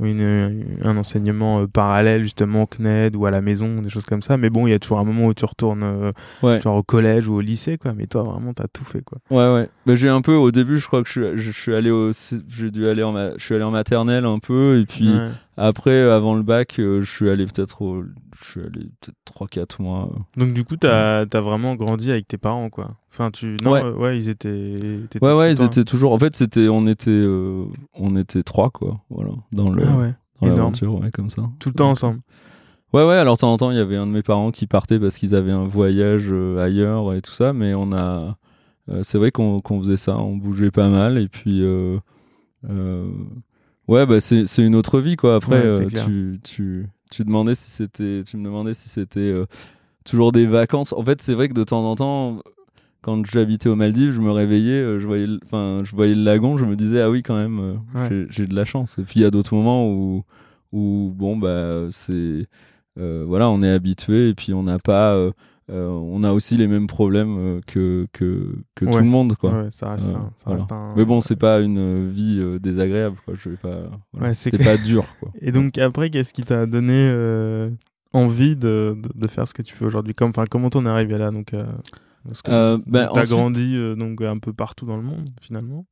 ont 0.00 0.04
une, 0.04 0.78
un 0.84 0.96
enseignement 0.96 1.60
euh, 1.60 1.66
parallèle, 1.66 2.22
justement, 2.22 2.62
au 2.62 2.66
CNED 2.66 3.16
ou 3.16 3.26
à 3.26 3.30
la 3.30 3.40
maison, 3.40 3.74
des 3.76 3.88
choses 3.88 4.04
comme 4.06 4.22
ça. 4.22 4.36
Mais 4.36 4.50
bon, 4.50 4.66
il 4.66 4.70
y 4.70 4.74
a 4.74 4.78
toujours 4.78 4.98
un 4.98 5.04
moment 5.04 5.26
où 5.26 5.34
tu 5.34 5.44
retournes, 5.44 5.82
euh, 5.82 6.12
Ouais. 6.42 6.60
genre 6.60 6.76
au 6.76 6.82
collège 6.82 7.28
ou 7.28 7.34
au 7.34 7.40
lycée, 7.40 7.78
quoi. 7.78 7.92
Mais 7.94 8.06
toi, 8.06 8.22
vraiment, 8.22 8.52
t'as 8.52 8.68
tout 8.72 8.84
fait, 8.84 9.02
quoi. 9.02 9.18
Ouais, 9.30 9.54
ouais. 9.54 9.68
Bah, 9.86 9.94
j'ai 9.94 10.08
un 10.08 10.20
peu, 10.22 10.34
au 10.34 10.50
début, 10.50 10.78
je 10.78 10.86
crois 10.86 11.02
que 11.02 11.08
je, 11.08 11.12
suis- 11.12 11.38
je, 11.38 11.50
je 11.52 11.60
suis 11.62 11.74
allé 11.74 11.90
au, 11.90 12.10
j'ai 12.48 12.70
dû 12.70 12.86
aller 12.86 13.02
en, 13.02 13.12
ma- 13.12 13.36
je 13.38 13.44
suis 13.44 13.54
allé 13.54 13.64
en 13.64 13.70
maternelle 13.70 14.24
un 14.24 14.38
peu, 14.38 14.78
et 14.80 14.86
puis 14.86 15.08
Ouais. 15.16 15.28
après, 15.56 16.00
avant 16.02 16.34
le 16.34 16.42
bac, 16.42 16.78
euh, 16.78 17.00
je 17.00 17.10
suis 17.10 17.28
allé 17.30 17.46
peut-être 17.46 17.82
au, 17.82 18.04
je 18.40 18.44
suis 18.44 18.60
allé 18.60 18.88
peut-être 19.00 19.16
3-4 19.24 19.80
mois. 19.82 20.10
Donc, 20.36 20.52
du 20.52 20.64
coup, 20.64 20.76
t'as 20.76 21.20
as 21.22 21.40
vraiment 21.40 21.74
grandi 21.74 22.10
avec 22.10 22.26
tes 22.28 22.38
parents, 22.38 22.70
quoi. 22.70 22.96
Enfin, 23.10 23.30
tu. 23.30 23.56
Non, 23.62 23.72
Ouais. 23.72 23.82
euh, 23.84 23.92
ouais, 23.94 24.18
ils 24.18 24.28
étaient. 24.28 25.00
t'étais 25.10 25.24
Ouais, 25.24 25.34
ouais, 25.34 25.52
ils 25.52 25.62
étaient 25.62 25.84
toujours, 25.84 26.12
en 26.12 26.18
fait, 26.18 26.36
c'était, 26.36 26.68
on 26.68 26.86
était, 26.86 27.10
euh, 27.10 27.64
on 27.94 28.16
était 28.16 28.42
trois, 28.42 28.70
quoi, 28.70 29.00
voilà, 29.10 29.30
dans 29.52 29.70
le, 29.70 29.82
Ah 29.86 29.96
ouais, 29.96 30.14
dans 30.42 30.48
l'aventure, 30.48 31.00
ouais, 31.00 31.10
comme 31.10 31.30
ça. 31.30 31.48
tout 31.58 31.70
le 31.70 31.74
temps 31.74 31.90
ensemble. 31.90 32.20
Ouais, 32.92 33.06
ouais, 33.06 33.16
alors 33.16 33.36
de 33.36 33.40
temps 33.40 33.52
en 33.52 33.56
temps, 33.56 33.70
il 33.70 33.76
y 33.76 33.80
avait 33.80 33.96
un 33.96 34.06
de 34.06 34.12
mes 34.12 34.22
parents 34.22 34.50
qui 34.50 34.66
partait 34.66 34.98
parce 34.98 35.16
qu'ils 35.18 35.34
avaient 35.34 35.52
un 35.52 35.64
voyage 35.64 36.28
euh, 36.30 36.58
ailleurs 36.58 37.12
et 37.14 37.20
tout 37.20 37.32
ça, 37.32 37.52
mais 37.52 37.74
on 37.74 37.92
a. 37.92 38.36
euh, 38.90 39.02
c'est 39.02 39.18
vrai 39.18 39.30
qu'on 39.30 39.60
qu'on 39.60 39.78
faisait 39.80 39.96
ça, 39.98 40.16
on 40.18 40.36
bougeait 40.36 40.70
pas 40.70 40.88
mal, 40.88 41.18
et 41.18 41.28
puis. 41.28 41.62
euh, 41.62 41.98
euh, 42.68 43.08
ouais, 43.88 44.06
bah, 44.06 44.20
c'est 44.20 44.44
une 44.58 44.74
autre 44.74 45.00
vie, 45.00 45.16
quoi. 45.16 45.34
Après, 45.36 45.56
euh, 45.56 45.86
tu, 45.86 46.38
tu, 46.42 46.86
tu, 47.10 47.24
demandais 47.24 47.54
si 47.54 47.70
c'était, 47.70 48.22
tu 48.24 48.36
me 48.36 48.44
demandais 48.44 48.74
si 48.74 48.88
c'était 48.88 49.20
euh, 49.20 49.46
toujours 50.04 50.32
des 50.32 50.46
vacances. 50.46 50.92
En 50.92 51.02
fait, 51.04 51.20
c'est 51.22 51.34
vrai 51.34 51.48
que 51.48 51.54
de 51.54 51.64
temps 51.64 51.84
en 51.84 51.94
temps. 51.94 52.42
Quand 53.02 53.24
j'habitais 53.26 53.68
aux 53.68 53.76
Maldives, 53.76 54.12
je 54.12 54.20
me 54.20 54.30
réveillais, 54.32 54.80
euh, 54.82 55.00
je 55.00 55.06
voyais, 55.06 55.26
le- 55.26 55.38
enfin, 55.46 55.80
je 55.84 55.94
voyais 55.94 56.14
le 56.16 56.22
lagon, 56.24 56.56
je 56.56 56.64
me 56.64 56.74
disais 56.76 57.00
ah 57.00 57.08
oui 57.10 57.22
quand 57.22 57.36
même, 57.36 57.58
euh, 57.60 57.74
Ouais. 57.94 58.26
j'ai- 58.30 58.46
de 58.46 58.54
la 58.54 58.64
chance. 58.64 58.98
Et 58.98 59.02
puis 59.02 59.20
il 59.20 59.22
y 59.22 59.24
a 59.24 59.30
d'autres 59.30 59.54
moments 59.54 59.88
où, 59.88 60.24
où 60.72 61.12
bon 61.14 61.36
bah 61.36 61.86
c'est, 61.90 62.46
euh, 62.98 63.24
voilà, 63.26 63.48
on 63.50 63.62
est 63.62 63.70
habitué 63.70 64.30
et 64.30 64.34
puis 64.34 64.52
on 64.52 64.64
n'a 64.64 64.78
pas, 64.80 65.14
euh, 65.14 65.30
on 65.70 66.24
a 66.24 66.32
aussi 66.32 66.56
les 66.56 66.66
mêmes 66.66 66.86
problèmes 66.88 67.60
que 67.66 68.06
que, 68.12 68.56
que 68.74 68.84
tout 68.84 68.98
le 68.98 69.04
monde 69.04 69.36
quoi. 69.36 69.52
Ouais, 69.62 69.68
ça 69.70 69.90
reste, 69.92 70.08
Euh, 70.08 70.16
un, 70.18 70.30
ça 70.36 70.44
voilà. 70.46 70.60
reste 70.62 70.72
un- 70.72 70.94
Mais 70.96 71.04
bon, 71.04 71.20
c'est 71.20 71.36
pas 71.36 71.60
une 71.60 72.10
vie 72.10 72.42
désagréable 72.60 73.16
quoi. 73.24 73.34
Je 73.36 73.50
vais 73.50 73.56
pas, 73.56 73.82
voilà. 74.12 74.34
C'était 74.34 74.58
pas 74.64 74.76
dur 74.76 75.04
quoi. 75.20 75.30
Et 75.40 75.52
donc 75.52 75.78
après, 75.78 76.10
qu'est-ce 76.10 76.34
qui 76.34 76.42
t'a 76.42 76.66
donné 76.66 77.12
envie 78.12 78.56
de, 78.56 78.96
de, 79.00 79.20
de 79.20 79.28
faire 79.28 79.46
ce 79.46 79.54
que 79.54 79.62
tu 79.62 79.76
fais 79.76 79.84
aujourd'hui? 79.84 80.14
Comme, 80.14 80.30
enfin, 80.30 80.44
Comment 80.50 80.68
t'en 80.70 80.84
es 80.84 80.88
arrivé 80.88 81.16
là? 81.18 81.30
Donc, 81.30 81.54
parce 82.24 82.42
que 82.42 82.50
Euh, 82.50 82.78
ben, 82.86 83.06
T'as 83.12 83.20
ensuite- 83.20 83.36
grandi 83.36 83.74
euh, 83.76 83.94
donc, 83.94 84.20
un 84.22 84.36
peu 84.38 84.52
partout 84.52 84.86
dans 84.86 84.96
le 84.96 85.02
monde 85.02 85.28
finalement 85.40 85.86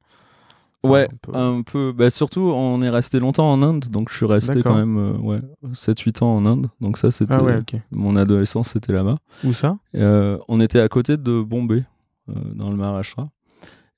Ouais, 0.84 1.08
un 1.12 1.16
peu. 1.20 1.34
un 1.36 1.62
peu. 1.62 1.92
Bah, 1.92 2.10
surtout, 2.10 2.42
on 2.54 2.80
est 2.80 2.90
resté 2.90 3.18
longtemps 3.18 3.50
en 3.50 3.60
Inde, 3.62 3.86
donc 3.90 4.08
je 4.10 4.14
suis 4.16 4.26
resté 4.26 4.62
quand 4.62 4.76
même 4.76 4.98
euh, 4.98 5.16
ouais, 5.16 5.40
7-8 5.72 6.22
ans 6.22 6.36
en 6.36 6.46
Inde. 6.46 6.68
Donc 6.80 6.96
ça, 6.98 7.10
c'était 7.10 7.34
Ah 7.34 7.42
ouais, 7.42 7.60
mon 7.90 8.14
adolescence, 8.14 8.68
c'était 8.68 8.92
là-bas. 8.92 9.18
Où 9.42 9.52
ça? 9.52 9.78
On 9.94 10.60
était 10.60 10.78
à 10.80 10.88
côté 10.88 11.16
de 11.16 11.42
Bombay, 11.42 11.82
dans 12.28 12.70
le 12.70 12.76
Maharashtra. 12.76 13.30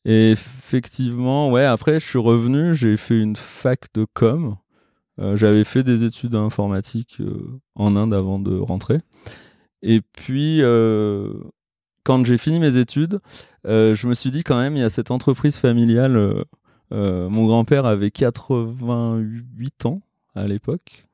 Et 0.07 0.31
effectivement, 0.31 1.51
ouais, 1.51 1.65
après, 1.65 2.01
je 2.01 2.07
suis 2.07 2.19
revenu, 2.19 2.73
j'ai 2.75 2.97
fait 2.97 3.21
une 3.21 3.37
fac 3.37 3.93
de 3.95 4.07
com. 4.15 4.57
J'avais 5.35 5.65
fait 5.65 5.83
des 5.83 6.05
études 6.05 6.37
informatiques 6.37 7.21
en 7.75 7.97
Inde 7.97 8.15
avant 8.15 8.39
de 8.39 8.57
rentrer. 8.57 9.01
Et 9.83 10.01
puis, 10.01 10.63
euh, 10.63 11.35
quand 12.05 12.25
j'ai 12.25 12.39
fini 12.39 12.59
mes 12.59 12.77
études, 12.77 13.21
euh, 13.67 13.95
je 13.95 14.07
me 14.07 14.15
suis 14.15 14.31
dit 14.31 14.43
quand 14.45 14.59
même, 14.59 14.77
il 14.77 14.81
y 14.81 14.85
a 14.85 14.91
cette 14.91 15.11
entreprise 15.11 15.59
familiale. 15.59 16.17
euh, 16.17 16.43
euh, 16.93 17.29
mon 17.29 17.47
grand-père 17.47 17.85
avait 17.85 18.11
88 18.11 19.87
ans 19.87 20.01
à 20.35 20.47
l'époque. 20.47 21.07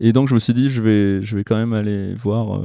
Et 0.00 0.12
donc, 0.12 0.28
je 0.28 0.34
me 0.34 0.38
suis 0.38 0.54
dit, 0.54 0.68
je 0.68 0.82
vais, 0.82 1.22
je 1.22 1.36
vais 1.36 1.44
quand 1.44 1.56
même 1.56 1.72
aller 1.74 2.14
voir 2.14 2.60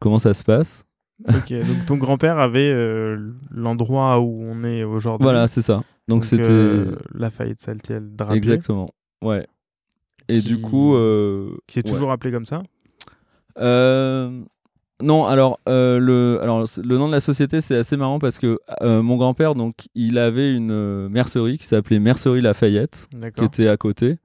comment 0.00 0.18
ça 0.18 0.34
se 0.34 0.44
passe. 0.44 0.84
Ok, 1.28 1.50
donc 1.52 1.86
ton 1.86 1.96
grand-père 1.96 2.38
avait 2.38 2.70
euh, 2.72 3.28
l'endroit 3.50 4.20
où 4.20 4.42
on 4.42 4.62
est 4.64 4.84
aujourd'hui. 4.84 5.22
Voilà, 5.24 5.48
c'est 5.48 5.62
ça. 5.62 5.82
Donc, 6.06 6.24
c'était. 6.24 6.44
euh, 6.46 6.92
Lafayette 7.14 7.60
Saltiel 7.60 8.14
Drapier. 8.14 8.36
Exactement. 8.36 8.90
Ouais. 9.22 9.46
Et 10.28 10.40
Qui- 10.40 10.46
du 10.48 10.60
coup. 10.60 10.94
euh, 10.94 11.56
Qui 11.66 11.78
est 11.80 11.86
ouais. 11.86 11.92
toujours 11.92 12.12
appelé 12.12 12.32
comme 12.32 12.44
ça? 12.46 12.62
Euh, 13.58 14.42
Non, 15.00 15.26
alors, 15.26 15.60
euh, 15.68 16.00
le, 16.00 16.40
alors 16.42 16.64
le 16.82 16.98
nom 16.98 17.06
de 17.06 17.12
la 17.12 17.20
société 17.20 17.60
c'est 17.60 17.76
assez 17.76 17.96
marrant 17.96 18.18
parce 18.18 18.38
que 18.38 18.58
euh, 18.82 19.00
mon 19.00 19.16
grand-père 19.16 19.54
donc 19.54 19.88
il 19.94 20.18
avait 20.18 20.52
une 20.52 20.72
euh, 20.72 21.08
mercerie 21.08 21.56
qui 21.56 21.66
s'appelait 21.66 22.00
Mercerie 22.00 22.40
Lafayette 22.40 23.08
qui 23.36 23.44
était 23.44 23.68
à 23.68 23.76
côté, 23.76 24.18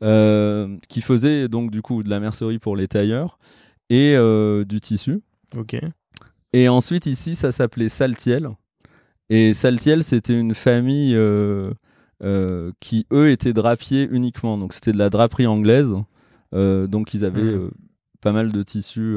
qui 0.00 1.00
faisait 1.00 1.48
donc 1.48 1.72
du 1.72 1.82
coup 1.82 2.04
de 2.04 2.10
la 2.10 2.20
mercerie 2.20 2.60
pour 2.60 2.76
les 2.76 2.86
tailleurs 2.86 3.38
et 3.88 4.16
du 4.66 4.80
tissu. 4.80 5.20
Ok. 5.56 5.76
Et 6.52 6.68
ensuite 6.68 7.06
ici 7.06 7.34
ça 7.34 7.50
s'appelait 7.50 7.88
Saltiel. 7.88 8.50
Et 9.30 9.52
Saltiel 9.52 10.04
c'était 10.04 10.38
une 10.38 10.54
famille 10.54 11.18
qui 12.78 13.06
eux 13.12 13.30
étaient 13.30 13.52
drapiers 13.52 14.08
uniquement. 14.10 14.58
Donc 14.58 14.74
c'était 14.74 14.92
de 14.92 14.98
la 14.98 15.10
draperie 15.10 15.48
anglaise. 15.48 15.94
Donc 16.52 17.14
ils 17.14 17.24
avaient 17.24 17.40
euh, 17.42 17.70
pas 18.20 18.32
mal 18.32 18.52
de 18.52 18.62
tissus 18.62 19.16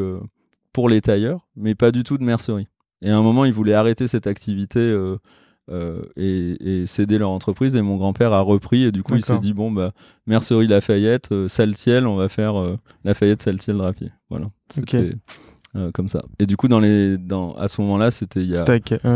pour 0.74 0.90
les 0.90 1.00
tailleurs 1.02 1.48
mais 1.56 1.76
pas 1.76 1.92
du 1.92 2.04
tout 2.04 2.18
de 2.18 2.24
mercerie. 2.24 2.68
Et 3.02 3.10
à 3.10 3.18
un 3.18 3.22
moment 3.22 3.46
ils 3.46 3.54
voulaient 3.54 3.74
arrêter 3.74 4.08
cette 4.08 4.28
activité 4.28 4.80
euh, 4.80 5.18
euh, 5.72 6.02
et, 6.18 6.82
et 6.82 6.86
céder 6.86 7.18
leur 7.18 7.30
entreprise 7.30 7.76
et 7.78 7.82
mon 7.82 7.96
grand-père 7.96 8.34
a 8.34 8.42
repris 8.42 8.84
et 8.84 8.92
du 8.92 9.02
coup 9.04 9.16
il 9.16 9.24
s'est 9.24 9.40
dit 9.40 9.54
bon 9.54 9.72
bah 9.72 9.92
mercerie 10.28 10.68
Lafayette 10.68 11.32
euh, 11.32 11.48
Saltiel 11.48 12.06
on 12.06 12.18
va 12.18 12.28
faire 12.28 12.60
euh, 12.60 12.78
Lafayette 13.06 13.42
Saltiel 13.42 13.78
drapier. 13.78 14.12
Voilà. 14.30 14.48
C'était 14.70 15.14
comme 15.94 16.08
ça. 16.08 16.22
Et 16.38 16.46
du 16.46 16.56
coup 16.58 16.68
dans 16.68 16.80
les 16.80 17.18
dans 17.18 17.54
à 17.54 17.68
ce 17.68 17.82
moment-là 17.82 18.12
c'était 18.12 18.42
il 18.42 18.50
y 18.52 18.58
a 18.58 18.64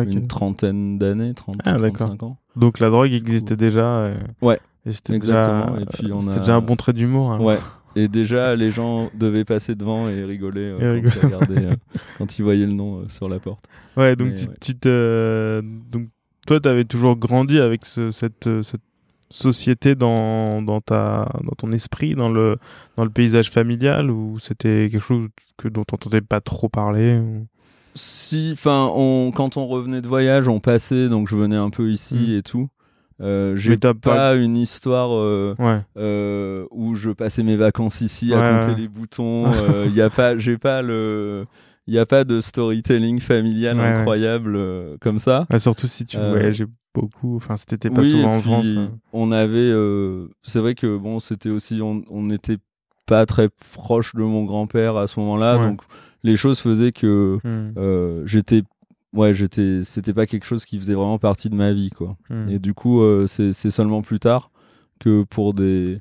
une 0.03 0.25
trentaine 0.27 0.97
d'années 0.97 1.33
30 1.33 1.57
Ah, 1.65 1.73
d'accord. 1.73 2.07
35 2.07 2.23
ans. 2.23 2.37
Donc 2.55 2.79
la 2.79 2.89
drogue 2.89 3.11
existait 3.13 3.55
déjà. 3.57 4.11
Ouais, 4.41 4.59
et 4.85 4.91
c'était 4.91 5.19
déjà- 5.19 5.65
un 5.67 6.61
bon 6.61 6.75
trait 6.75 6.93
d'humour. 6.93 7.33
alors. 7.33 7.45
ouais 7.45 7.59
et 7.98 8.08
déjà 8.08 8.56
les 8.56 8.70
gens 8.72 9.10
devaient 9.16 9.46
passer 9.46 9.75
devant 9.75 10.08
et 10.10 10.24
rigoler 10.24 10.62
euh, 10.80 10.98
Et 10.98 11.01
quand, 11.01 11.12
ils 11.16 11.25
regardaient, 11.25 11.66
euh, 11.66 11.75
quand 12.18 12.38
ils 12.39 12.42
voyaient 12.44 12.66
le 12.66 12.74
nom 12.74 13.00
euh, 13.01 13.08
sur 13.08 13.27
la 13.30 13.39
porte 13.39 13.66
Ouais, 13.96 14.16
donc 14.16 14.30
Mais 14.30 14.34
tu, 14.36 14.46
ouais. 14.48 14.56
tu 14.62 14.74
donc 15.92 16.08
toi, 16.46 16.60
t'avais 16.62 16.86
toujours 16.86 17.16
grandi 17.18 17.60
avec 17.60 17.86
ce- 17.86 18.12
cette, 18.12 18.48
cette 18.63 18.82
société 19.30 19.96
dans, 19.96 20.62
dans 20.62 20.80
ta, 20.80 21.30
dans 21.44 21.51
ton 21.58 21.72
esprit, 21.74 22.16
dans 22.16 22.30
le, 22.30 22.56
dans 22.96 23.04
le 23.04 23.10
paysage 23.10 23.51
familial, 23.51 24.10
ou 24.10 24.39
c'était 24.39 24.88
quelque 24.89 25.01
chose 25.04 25.27
que 25.58 25.68
dont 25.68 25.84
t'entendais 25.84 26.22
pas 26.22 26.39
trop 26.39 26.70
parler. 26.70 27.18
ou- 27.18 27.48
Si, 27.96 28.51
enfin, 28.54 28.89
on, 28.96 29.32
quand 29.36 29.58
on 29.58 29.68
revenait 29.68 30.01
de 30.01 30.08
voyage, 30.08 30.48
on 30.48 30.60
passait, 30.62 31.10
donc 31.10 31.27
je 31.27 31.36
venais 31.36 31.58
un 31.58 31.70
peu 31.70 31.89
ici 31.89 32.36
et 32.36 32.44
tout. 32.44 32.70
Euh, 33.19 33.55
J'ai 33.55 33.77
pas, 33.77 33.93
pas- 33.93 34.36
une 34.36 34.57
histoire 34.57 35.09
euh, 35.13 35.55
Ouais. 35.59 35.81
euh, 35.97 36.65
où 36.71 36.95
je 36.95 37.09
passais 37.09 37.43
mes 37.43 37.55
vacances 37.55 38.01
ici 38.01 38.31
Ouais, 38.31 38.38
à 38.39 38.51
compter 38.53 38.74
ouais. 38.74 38.81
les 38.81 38.88
boutons. 38.88 39.51
Il 39.86 39.93
y 39.95 40.01
a 40.01 40.09
pas, 40.09 40.38
j'ai 40.38 40.57
pas 40.57 40.81
le, 40.81 41.45
il 41.88 41.93
y 41.93 42.00
a 42.00 42.05
pas 42.05 42.24
de 42.25 42.41
storytelling 42.41 43.19
familial 43.19 43.79
incroyable 43.79 44.57
comme 45.01 45.19
ça. 45.19 45.47
Surtout 45.57 45.88
si 45.88 46.05
tu 46.05 46.17
voyageais 46.17 46.65
beaucoup. 46.93 47.36
Enfin, 47.38 47.57
si 47.57 47.65
t'étais 47.65 47.89
pas 47.89 48.01
oui, 48.01 48.12
souvent 48.12 48.36
en 48.36 48.41
France. 48.41 48.67
euh. 48.75 48.88
on 49.13 49.31
avait, 49.31 49.71
c'est 50.43 50.59
vrai 50.59 50.75
que 50.75 50.97
bon, 50.97 51.19
c'était 51.19 51.50
aussi, 51.50 51.81
on 51.81 52.03
n'était 52.24 52.57
pas 53.07 53.25
très 53.25 53.50
proche 53.74 54.13
de 54.15 54.21
mon 54.24 54.43
grand-père 54.43 54.97
à 54.97 55.07
ce 55.07 55.19
moment-là, 55.21 55.57
donc 55.57 55.81
les 56.24 56.36
choses 56.36 56.59
faisaient 56.59 56.91
que 56.91 57.39
Hmm, 57.43 58.25
j'étais 58.25 58.63
ouais 59.17 59.33
j'étais 59.33 59.81
c'était 59.83 60.13
pas 60.13 60.25
quelque 60.25 60.45
chose 60.45 60.63
qui 60.65 60.77
faisait 60.79 60.93
vraiment 60.93 61.19
partie 61.19 61.50
de 61.50 61.55
ma 61.55 61.74
vie 61.74 61.89
quoi. 61.89 62.15
Hmm. 62.29 62.47
et 62.50 62.59
du 62.59 62.74
coup 62.74 63.01
euh, 63.01 63.27
c'est 63.27 63.51
seulement 63.71 64.01
plus 64.01 64.19
tard 64.19 64.51
que 65.00 65.24
pour 65.24 65.53
des 65.53 66.00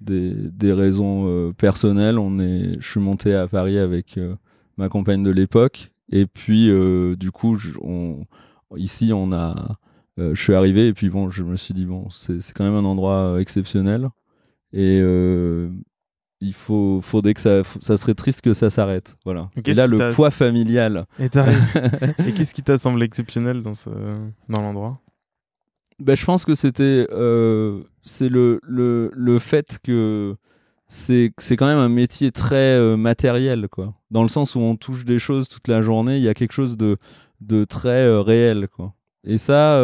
des, 0.00 0.32
des 0.34 0.72
raisons 0.72 1.24
euh, 1.26 1.52
personnelles 1.52 2.18
on 2.18 2.38
est 2.38 2.80
je 2.80 2.88
suis 2.90 3.00
monté 3.00 3.34
à 3.34 3.46
Paris 3.48 3.78
avec 3.78 4.16
euh, 4.18 4.34
ma 4.78 4.88
compagne 4.88 5.22
de 5.22 5.30
l'époque. 5.30 5.92
Et 6.10 6.26
puis 6.26 6.66
du 7.16 7.30
coup 7.30 7.56
je- 7.56 7.78
on 7.82 8.24
ici 8.76 9.12
on 9.14 9.32
a 9.32 9.76
je 10.18 10.34
suis 10.34 10.54
arrivé 10.54 10.88
et 10.88 10.92
puis 10.92 11.08
bon 11.08 11.30
je 11.30 11.42
me 11.42 11.56
suis 11.56 11.72
dit 11.74 11.86
bon 11.86 12.08
c'est 12.10 12.38
quand 12.54 12.64
même 12.64 12.74
un 12.74 12.84
endroit 12.84 13.36
exceptionnel. 13.40 14.08
Et 14.74 14.98
euh, 15.02 15.70
il 16.42 16.52
faut 16.52 17.00
faudrait 17.02 17.34
que 17.34 17.40
ça 17.40 17.62
ça 17.80 17.96
serait 17.96 18.14
triste 18.14 18.42
que 18.42 18.52
ça 18.52 18.68
s'arrête. 18.68 19.16
Voilà. 19.24 19.48
Et 19.64 19.74
là 19.74 19.86
le 19.86 20.12
poids 20.12 20.30
familial. 20.30 21.06
Et 21.18 21.28
qu'est-ce 22.34 22.52
qui 22.52 22.62
t'a 22.62 22.76
semblé 22.76 23.06
exceptionnel 23.06 23.62
dans 23.62 23.74
ce, 23.74 23.90
dans 24.48 24.60
l'endroit? 24.60 25.00
Ben, 26.00 26.16
je 26.16 26.24
pense 26.24 26.44
que 26.44 26.56
c'était 26.56 27.06
euh, 27.12 27.82
c'est 28.02 28.28
le, 28.28 28.60
le, 28.64 29.12
le 29.14 29.38
fait 29.38 29.78
que 29.84 30.34
c'est 30.88 31.32
c'est 31.38 31.56
quand 31.56 31.66
même 31.66 31.78
un 31.78 31.88
métier 31.88 32.32
très 32.32 32.56
euh, 32.56 32.96
matériel 32.96 33.68
quoi. 33.70 33.94
Dans 34.10 34.22
le 34.22 34.28
sens 34.28 34.56
où 34.56 34.60
on 34.60 34.74
touche 34.74 35.04
des 35.04 35.20
choses 35.20 35.48
toute 35.48 35.68
la 35.68 35.80
journée 35.80 36.16
il 36.16 36.22
y 36.22 36.28
a 36.28 36.34
quelque 36.34 36.52
chose 36.52 36.76
de 36.76 36.96
de 37.40 37.64
très 37.64 38.02
euh, 38.02 38.20
réel 38.20 38.66
quoi. 38.68 38.94
Et 39.24 39.38
ça 39.38 39.80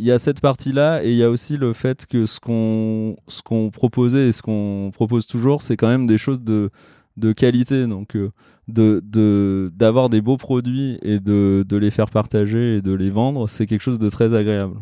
il 0.00 0.06
y 0.06 0.12
a 0.12 0.18
cette 0.18 0.40
partie 0.40 0.72
là 0.72 1.04
et 1.04 1.10
il 1.10 1.16
y 1.16 1.22
a 1.22 1.30
aussi 1.30 1.58
le 1.58 1.74
fait 1.74 2.06
que 2.06 2.24
ce 2.24 2.40
qu'on 2.40 3.16
ce 3.28 3.42
qu'on 3.42 3.70
proposait 3.70 4.28
et 4.28 4.32
ce 4.32 4.40
qu'on 4.40 4.90
propose 4.94 5.26
toujours 5.26 5.62
c'est 5.62 5.76
quand 5.76 5.88
même 5.88 6.06
des 6.06 6.18
choses 6.18 6.40
de 6.40 6.70
de 7.16 7.32
qualité. 7.32 7.86
Donc 7.86 8.16
euh, 8.16 8.30
de 8.66 9.70
d'avoir 9.74 10.08
des 10.08 10.20
beaux 10.20 10.38
produits 10.38 10.98
et 11.02 11.20
de 11.20 11.64
de 11.68 11.76
les 11.76 11.90
faire 11.90 12.10
partager 12.10 12.76
et 12.76 12.82
de 12.82 12.92
les 12.92 13.10
vendre 13.10 13.48
c'est 13.48 13.66
quelque 13.66 13.82
chose 13.82 13.98
de 13.98 14.08
très 14.08 14.34
agréable. 14.34 14.76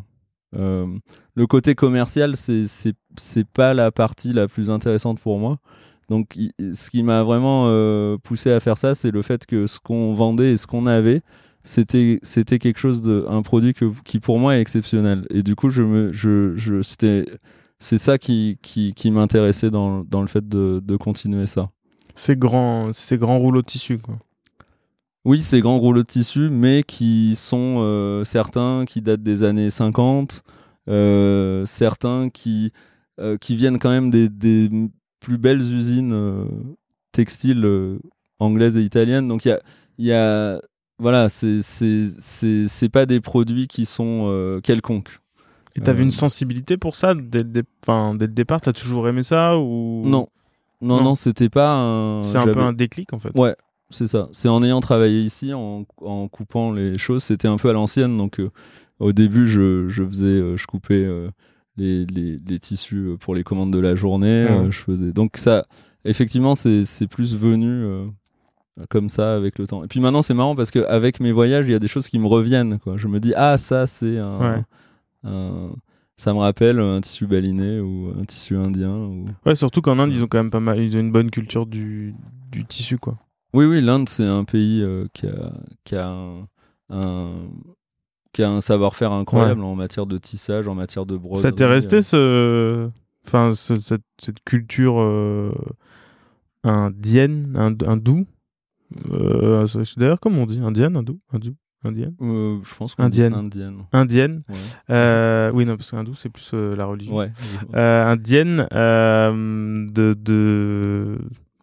Euh, 0.57 0.87
le 1.35 1.47
côté 1.47 1.75
commercial 1.75 2.35
c'est 2.37 3.49
pas 3.53 3.75
la 3.75 3.91
partie 3.91 4.33
la 4.33 4.47
plus 4.49 4.71
intéressante 4.71 5.21
pour 5.21 5.39
moi. 5.39 5.59
Donc 6.09 6.39
ce 6.59 6.91
qui 6.91 7.03
m'a 7.03 7.23
vraiment 7.23 7.65
euh, 7.67 8.17
poussé 8.19 8.51
à 8.53 8.61
faire 8.61 8.79
ça 8.79 8.95
c'est 8.95 9.11
le 9.11 9.23
fait 9.23 9.45
que 9.47 9.67
ce 9.67 9.79
qu'on 9.81 10.15
vendait 10.15 10.53
et 10.53 10.57
ce 10.57 10.67
qu'on 10.67 10.87
avait 10.87 11.23
c'était 11.69 12.19
c'était 12.23 12.59
quelque 12.59 12.79
chose 12.79 13.03
de 13.03 13.27
un 13.29 13.43
produit 13.43 13.75
que, 13.75 13.93
qui 14.05 14.21
pour 14.21 14.39
moi 14.39 14.57
est 14.57 14.61
exceptionnel 14.63 15.27
et 15.29 15.43
du 15.43 15.55
coup 15.55 15.69
je 15.69 15.83
me 15.83 16.11
je 16.15 16.57
je 16.57 16.81
c'était 16.81 17.27
c'est 17.79 17.99
ça 17.99 18.17
qui 18.17 18.59
qui 18.63 18.95
qui 18.95 19.11
m'intéressait 19.11 19.71
dans 19.71 20.03
dans 20.05 20.23
le 20.23 20.29
fait 20.29 20.49
de 20.49 20.81
de 20.83 20.97
continuer 20.97 21.47
ça 21.47 21.71
Ces 22.15 22.37
grands, 22.37 22.93
ces 22.95 23.19
grands 23.19 23.39
rouleaux 23.39 23.61
de 23.61 23.67
tissu, 23.67 23.99
quoi. 23.99 24.19
Oui, 25.27 25.43
ces 25.43 25.61
grands 25.61 25.79
rouleaux 25.79 26.03
de 26.03 26.09
tissu, 26.09 26.49
mais 26.51 26.83
qui 26.83 27.37
sont 27.37 27.77
euh, 27.81 28.25
certains 28.25 28.85
qui 28.87 29.03
datent 29.03 29.23
des 29.23 29.43
années 29.43 29.69
50, 29.69 30.43
euh, 30.89 31.67
certains 31.67 32.31
qui, 32.31 32.73
euh, 33.21 33.37
qui 33.37 33.57
viennent 33.57 33.79
quand 33.79 33.91
même 33.91 34.09
des, 34.11 34.31
des 34.31 34.71
plus 35.21 35.37
belles 35.37 35.61
usines 35.61 36.47
textiles 37.13 37.99
anglaises 38.39 38.77
et 38.79 38.83
italiennes. 38.83 39.29
Donc 39.29 39.45
il 39.45 39.49
y 39.49 39.53
a, 39.53 39.61
il 39.99 40.07
y 40.07 40.13
a 40.13 40.61
voilà, 40.99 41.29
c'est 41.29 42.89
pas 42.93 43.07
des 43.07 43.21
produits 43.21 43.67
qui 43.69 43.87
sont 43.87 44.25
euh, 44.29 44.61
quelconques. 44.61 45.19
Et 45.77 45.81
t'avais 45.81 46.01
Euh, 46.01 46.05
une 46.05 46.11
sensibilité 46.11 46.77
pour 46.77 46.97
ça 46.97 47.15
dès 47.15 47.39
le, 47.39 47.45
dé- 47.45 47.63
enfin, 47.87 48.15
dès 48.15 48.27
le 48.27 48.33
départ 48.33 48.61
T'as 48.61 48.73
toujours 48.73 49.07
aimé 49.09 49.23
ça 49.23 49.57
ou? 49.59 50.03
Non, 50.05 50.29
non, 50.81 50.97
Non. 50.99 51.03
non, 51.05 51.15
c'était 51.15 51.49
pas 51.49 51.73
un. 51.75 52.25
C'est 52.25 52.39
un 52.39 52.47
peu 52.47 52.61
un 52.61 52.73
déclic 52.73 53.13
en 53.13 53.19
fait. 53.21 53.31
Ouais, 53.37 53.55
c'est 53.91 54.07
ça. 54.09 54.29
C'est 54.33 54.49
en 54.49 54.63
ayant 54.63 54.81
travaillé 54.81 55.21
ici, 55.21 55.53
en, 55.55 55.85
en 56.01 56.27
coupant 56.29 56.73
les 56.73 56.99
choses, 56.99 57.23
c'était 57.23 57.49
un 57.49 57.57
peu 57.59 57.69
à 57.71 57.73
l'ancienne. 57.73 58.17
Donc, 58.19 58.41
euh, 58.41 58.51
au 58.99 59.13
début, 59.13 59.47
je, 59.47 59.89
je 59.89 60.03
faisais, 60.05 60.27
euh, 60.27 60.57
je 60.57 60.67
coupais 60.67 61.05
euh, 61.05 61.31
les, 61.77 62.05
les, 62.07 62.37
les 62.45 62.59
tissus 62.59 62.97
euh, 63.11 63.17
pour 63.17 63.35
les 63.37 63.45
commandes 63.45 63.73
de 63.73 63.79
la 63.79 63.95
journée. 63.95 64.47
Ouais. 64.47 64.51
euh, 64.51 64.71
je 64.73 64.79
faisais. 64.79 65.13
Donc, 65.13 65.37
ça, 65.37 65.67
effectivement, 66.05 66.57
c'est 66.57 66.85
c'est 66.85 67.07
plus 67.07 67.37
venu 67.37 67.69
euh, 67.71 68.07
comme 68.91 69.09
ça 69.09 69.35
avec 69.35 69.59
le 69.59 69.67
temps. 69.67 69.83
Et 69.85 69.89
puis 69.89 70.01
maintenant, 70.01 70.23
c'est 70.23 70.35
marrant 70.35 70.55
parce 70.57 70.71
qu'avec 70.71 71.21
mes 71.21 71.33
voyages, 71.33 71.67
il 71.69 71.73
y 71.73 71.75
a 71.75 71.79
des 71.79 71.89
choses 71.89 72.09
qui 72.09 72.19
me 72.19 72.27
reviennent. 72.27 72.79
Quoi. 72.79 72.97
Je 72.97 73.09
me 73.09 73.19
dis, 73.21 73.33
ah, 73.37 73.59
ça, 73.59 73.87
c'est 73.87 74.19
un. 74.19 74.39
Ouais. 74.39 74.63
un- 75.25 75.71
Ça 76.17 76.35
me 76.35 76.39
rappelle 76.41 76.81
un 76.81 77.01
tissu 77.01 77.27
baliné 77.29 77.79
ou 77.79 78.13
un 78.21 78.25
tissu 78.25 78.57
indien. 78.57 78.91
Ou... 78.97 79.27
Ouais, 79.47 79.55
surtout 79.55 79.81
qu'en 79.83 79.99
Inde, 80.01 80.13
ils 80.13 80.25
ont 80.25 80.27
quand 80.27 80.39
même 80.39 80.51
pas 80.51 80.59
mal, 80.59 80.81
ils 80.81 80.97
ont 80.97 81.01
une 81.01 81.13
bonne 81.13 81.31
culture 81.31 81.65
du, 81.65 82.13
du 82.51 82.65
tissu, 82.65 82.99
quoi. 82.99 83.17
Oui, 83.55 83.65
oui, 83.67 83.81
l'Inde, 83.81 84.09
c'est 84.09 84.27
un 84.27 84.43
pays 84.45 84.83
euh, 84.83 85.07
qui 85.15 85.27
a, 85.29 85.53
qui 85.85 85.95
a 85.95 86.09
un, 86.09 86.49
un- 86.91 87.47
qui 88.33 88.43
a 88.43 88.51
un 88.51 88.61
savoir-faire 88.61 89.13
incroyable 89.13 89.63
en 89.63 89.75
matière 89.77 90.07
de 90.07 90.19
tissage, 90.19 90.67
en 90.69 90.75
matière 90.75 91.07
de 91.07 91.17
broderie. 91.17 91.41
ça 91.43 91.53
t'est 91.53 91.65
resté 91.67 91.97
euh. 91.97 92.03
ce, 92.03 92.91
enfin, 93.27 93.53
ce- 93.53 93.81
cette, 93.81 94.03
cette 94.21 94.43
culture 94.45 95.01
euh, 95.01 95.53
indienne, 96.65 97.53
ind- 97.57 97.85
hindoue. 97.87 98.27
Euh, 99.11 99.67
d'ailleurs 99.97 100.21
comment 100.21 100.43
on 100.43 100.47
dit, 100.47 100.61
indienne, 100.61 100.97
hindoue, 100.97 101.21
hindoue, 101.33 101.55
indienne, 101.85 102.15
Euh, 102.23 102.59
je 102.65 102.75
pense 102.75 102.95
Indienne. 102.99 103.35
indienne. 103.35 103.85
indienne. 103.93 104.43
Ouais. 104.49 104.55
Euh, 104.91 105.51
oui, 105.55 105.65
non, 105.67 105.77
parce 105.77 105.91
qu'hindou 105.91 106.15
c'est 106.15 106.31
plus 106.31 106.51
euh, 106.55 106.75
la 106.75 106.87
religion. 106.87 107.15
Ouais. 107.17 107.31
indienne 107.75 108.67
de, 108.71 110.15
de 110.15 111.19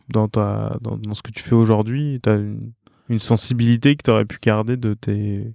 dans 0.10 0.28
ta 0.28 0.78
dans, 0.82 0.98
dans 0.98 1.14
ce 1.16 1.24
que 1.24 1.32
tu 1.32 1.42
fais 1.42 1.56
aujourd'hui 1.56 2.20
t'as 2.22 2.38
une, 2.38 2.72
une 3.10 3.20
sensibilité 3.20 3.96
que 3.96 4.04
tu 4.04 4.12
aurais 4.12 4.26
pu 4.26 4.38
garder 4.42 4.78
de 4.78 4.94
tes 4.94 5.52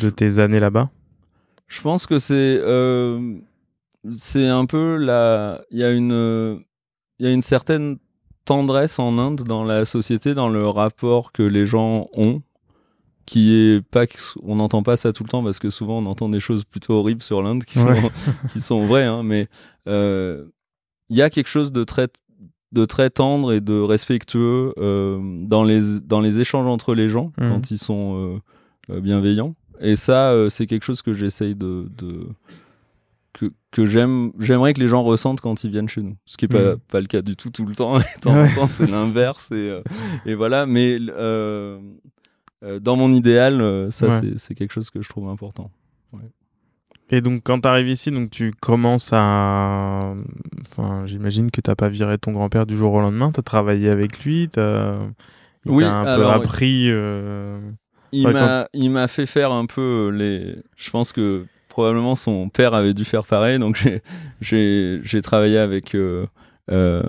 de 0.00 0.10
tes 0.10 0.38
années 0.38 0.60
là-bas? 0.60 0.90
Je 1.66 1.80
pense 1.82 2.06
que 2.06 2.18
c'est 2.20 2.60
c'est 4.16 4.46
un 4.48 4.66
peu 4.66 4.96
la 4.98 5.62
il 5.70 5.78
y 5.78 5.84
a 5.84 5.90
une 5.90 6.60
il 7.18 7.26
y 7.26 7.28
a 7.28 7.32
une 7.32 7.42
certaine 7.42 7.98
tendresse 8.44 8.98
en 8.98 9.18
Inde 9.18 9.42
dans 9.42 9.64
la 9.64 9.84
société, 9.84 10.34
dans 10.34 10.48
le 10.48 10.68
rapport 10.68 11.32
que 11.32 11.42
les 11.42 11.66
gens 11.66 12.08
ont, 12.14 12.42
qui 13.26 13.54
est 13.54 13.80
pas 13.82 14.04
on 14.42 14.56
n'entend 14.56 14.82
pas 14.82 14.96
ça 14.96 15.12
tout 15.12 15.22
le 15.22 15.28
temps 15.28 15.42
parce 15.42 15.58
que 15.58 15.70
souvent 15.70 15.98
on 15.98 16.06
entend 16.06 16.28
des 16.28 16.40
choses 16.40 16.64
plutôt 16.64 16.94
horribles 16.94 17.22
sur 17.22 17.42
l'Inde 17.42 17.64
qui 17.64 17.78
sont 17.78 17.94
qui 18.52 18.60
sont 18.60 18.86
vraies, 18.86 19.04
hein, 19.04 19.22
mais 19.22 19.48
euh, 19.88 20.44
il 21.08 21.16
y 21.16 21.22
a 21.22 21.30
quelque 21.30 21.48
chose 21.48 21.72
de 21.72 21.84
très 21.84 22.08
de 22.72 22.84
très 22.84 23.08
tendre 23.08 23.52
et 23.52 23.60
de 23.60 23.78
respectueux 23.78 24.74
euh, 24.78 25.18
dans 25.46 25.64
les 25.64 26.00
dans 26.00 26.20
les 26.20 26.40
échanges 26.40 26.66
entre 26.66 26.94
les 26.94 27.08
gens 27.08 27.32
mmh. 27.38 27.48
quand 27.48 27.70
ils 27.70 27.78
sont 27.78 28.40
euh, 28.90 29.00
bienveillants. 29.00 29.54
Et 29.80 29.96
ça, 29.96 30.32
c'est 30.50 30.66
quelque 30.66 30.84
chose 30.84 31.02
que 31.02 31.12
j'essaye 31.12 31.56
de, 31.56 31.90
de 31.98 32.28
que, 33.34 33.52
que 33.70 33.84
j'aime 33.84 34.32
j'aimerais 34.38 34.72
que 34.72 34.80
les 34.80 34.88
gens 34.88 35.02
ressentent 35.02 35.40
quand 35.40 35.64
ils 35.64 35.70
viennent 35.70 35.88
chez 35.88 36.02
nous. 36.02 36.16
Ce 36.24 36.38
qui 36.38 36.46
est 36.46 36.48
pas, 36.48 36.76
mm. 36.76 36.78
pas 36.90 37.00
le 37.00 37.06
cas 37.06 37.20
du 37.20 37.36
tout 37.36 37.50
tout 37.50 37.66
le 37.66 37.74
temps 37.74 37.98
et 38.00 38.04
temps 38.20 38.46
temps 38.54 38.68
c'est 38.68 38.86
l'inverse 38.86 39.50
et, 39.50 39.68
euh, 39.68 39.82
et 40.24 40.34
voilà. 40.34 40.64
Mais 40.64 40.96
euh, 41.00 41.78
euh, 42.62 42.78
dans 42.80 42.96
mon 42.96 43.12
idéal 43.12 43.88
ça 43.90 44.08
c'est 44.36 44.54
quelque 44.54 44.72
chose 44.72 44.88
que 44.88 45.02
je 45.02 45.08
trouve 45.08 45.28
important. 45.28 45.70
Et 47.10 47.20
donc 47.20 47.42
quand 47.44 47.60
tu 47.60 47.68
arrives 47.68 47.88
ici 47.88 48.10
donc 48.10 48.30
tu 48.30 48.52
commences 48.52 49.10
à 49.12 50.14
enfin 50.62 51.04
j'imagine 51.04 51.50
que 51.50 51.60
t'as 51.60 51.74
pas 51.74 51.88
viré 51.88 52.16
ton 52.16 52.32
grand-père 52.32 52.64
du 52.64 52.76
jour 52.76 52.94
au 52.94 53.00
lendemain. 53.00 53.30
Tu 53.32 53.40
as 53.40 53.42
travaillé 53.42 53.90
avec 53.90 54.24
lui 54.24 54.48
t'as 54.50 54.98
oui, 55.66 55.84
un 55.84 56.02
peu 56.02 56.26
appris 56.26 56.90
il 58.12 58.28
m'a 58.28 58.68
il 58.72 58.90
m'a 58.90 59.08
fait 59.08 59.26
faire 59.26 59.50
un 59.50 59.66
peu 59.66 60.10
les 60.10 60.56
je 60.76 60.90
pense 60.90 61.12
que 61.12 61.46
probablement 61.74 62.14
son 62.14 62.48
père 62.50 62.72
avait 62.72 62.94
dû 62.94 63.04
faire 63.04 63.26
pareil. 63.26 63.58
Donc 63.58 63.84
j'ai 64.40 65.22
travaillé 65.24 65.58
avec 65.58 65.96
euh, 65.96 66.24
euh, 66.70 67.02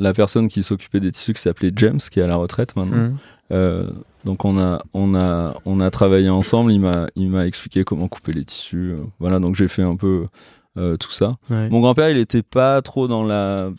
la 0.00 0.12
personne 0.12 0.48
qui 0.48 0.64
s'occupait 0.64 0.98
des 0.98 1.12
tissus 1.12 1.32
qui 1.32 1.40
s'appelait 1.40 1.70
James, 1.76 2.00
qui 2.10 2.18
est 2.18 2.22
à 2.24 2.26
la 2.26 2.34
retraite 2.34 2.74
maintenant. 2.74 3.10
Mmh. 3.10 3.18
Euh, 3.52 3.88
donc 4.24 4.44
on 4.44 4.58
a 4.58 4.82
on 4.94 5.14
a 5.14 5.54
on 5.64 5.78
a 5.78 5.90
travaillé 5.90 6.28
ensemble. 6.28 6.72
Il 6.72 7.30
m'a 7.30 7.46
expliqué 7.46 7.84
comment 7.84 8.08
couper 8.08 8.32
les 8.32 8.44
tissus. 8.44 8.96
voilà, 9.20 9.38
donc 9.38 9.54
j'ai 9.54 9.68
fait 9.68 9.82
un 9.82 9.94
peu 9.94 10.26
tout 10.74 11.12
ça. 11.12 11.36
Mon 11.48 11.80
grand-père, 11.80 12.10
il 12.10 12.18
était 12.18 12.42
pas 12.42 12.82
trop 12.82 13.06
dans 13.06 13.22
la 13.22 13.70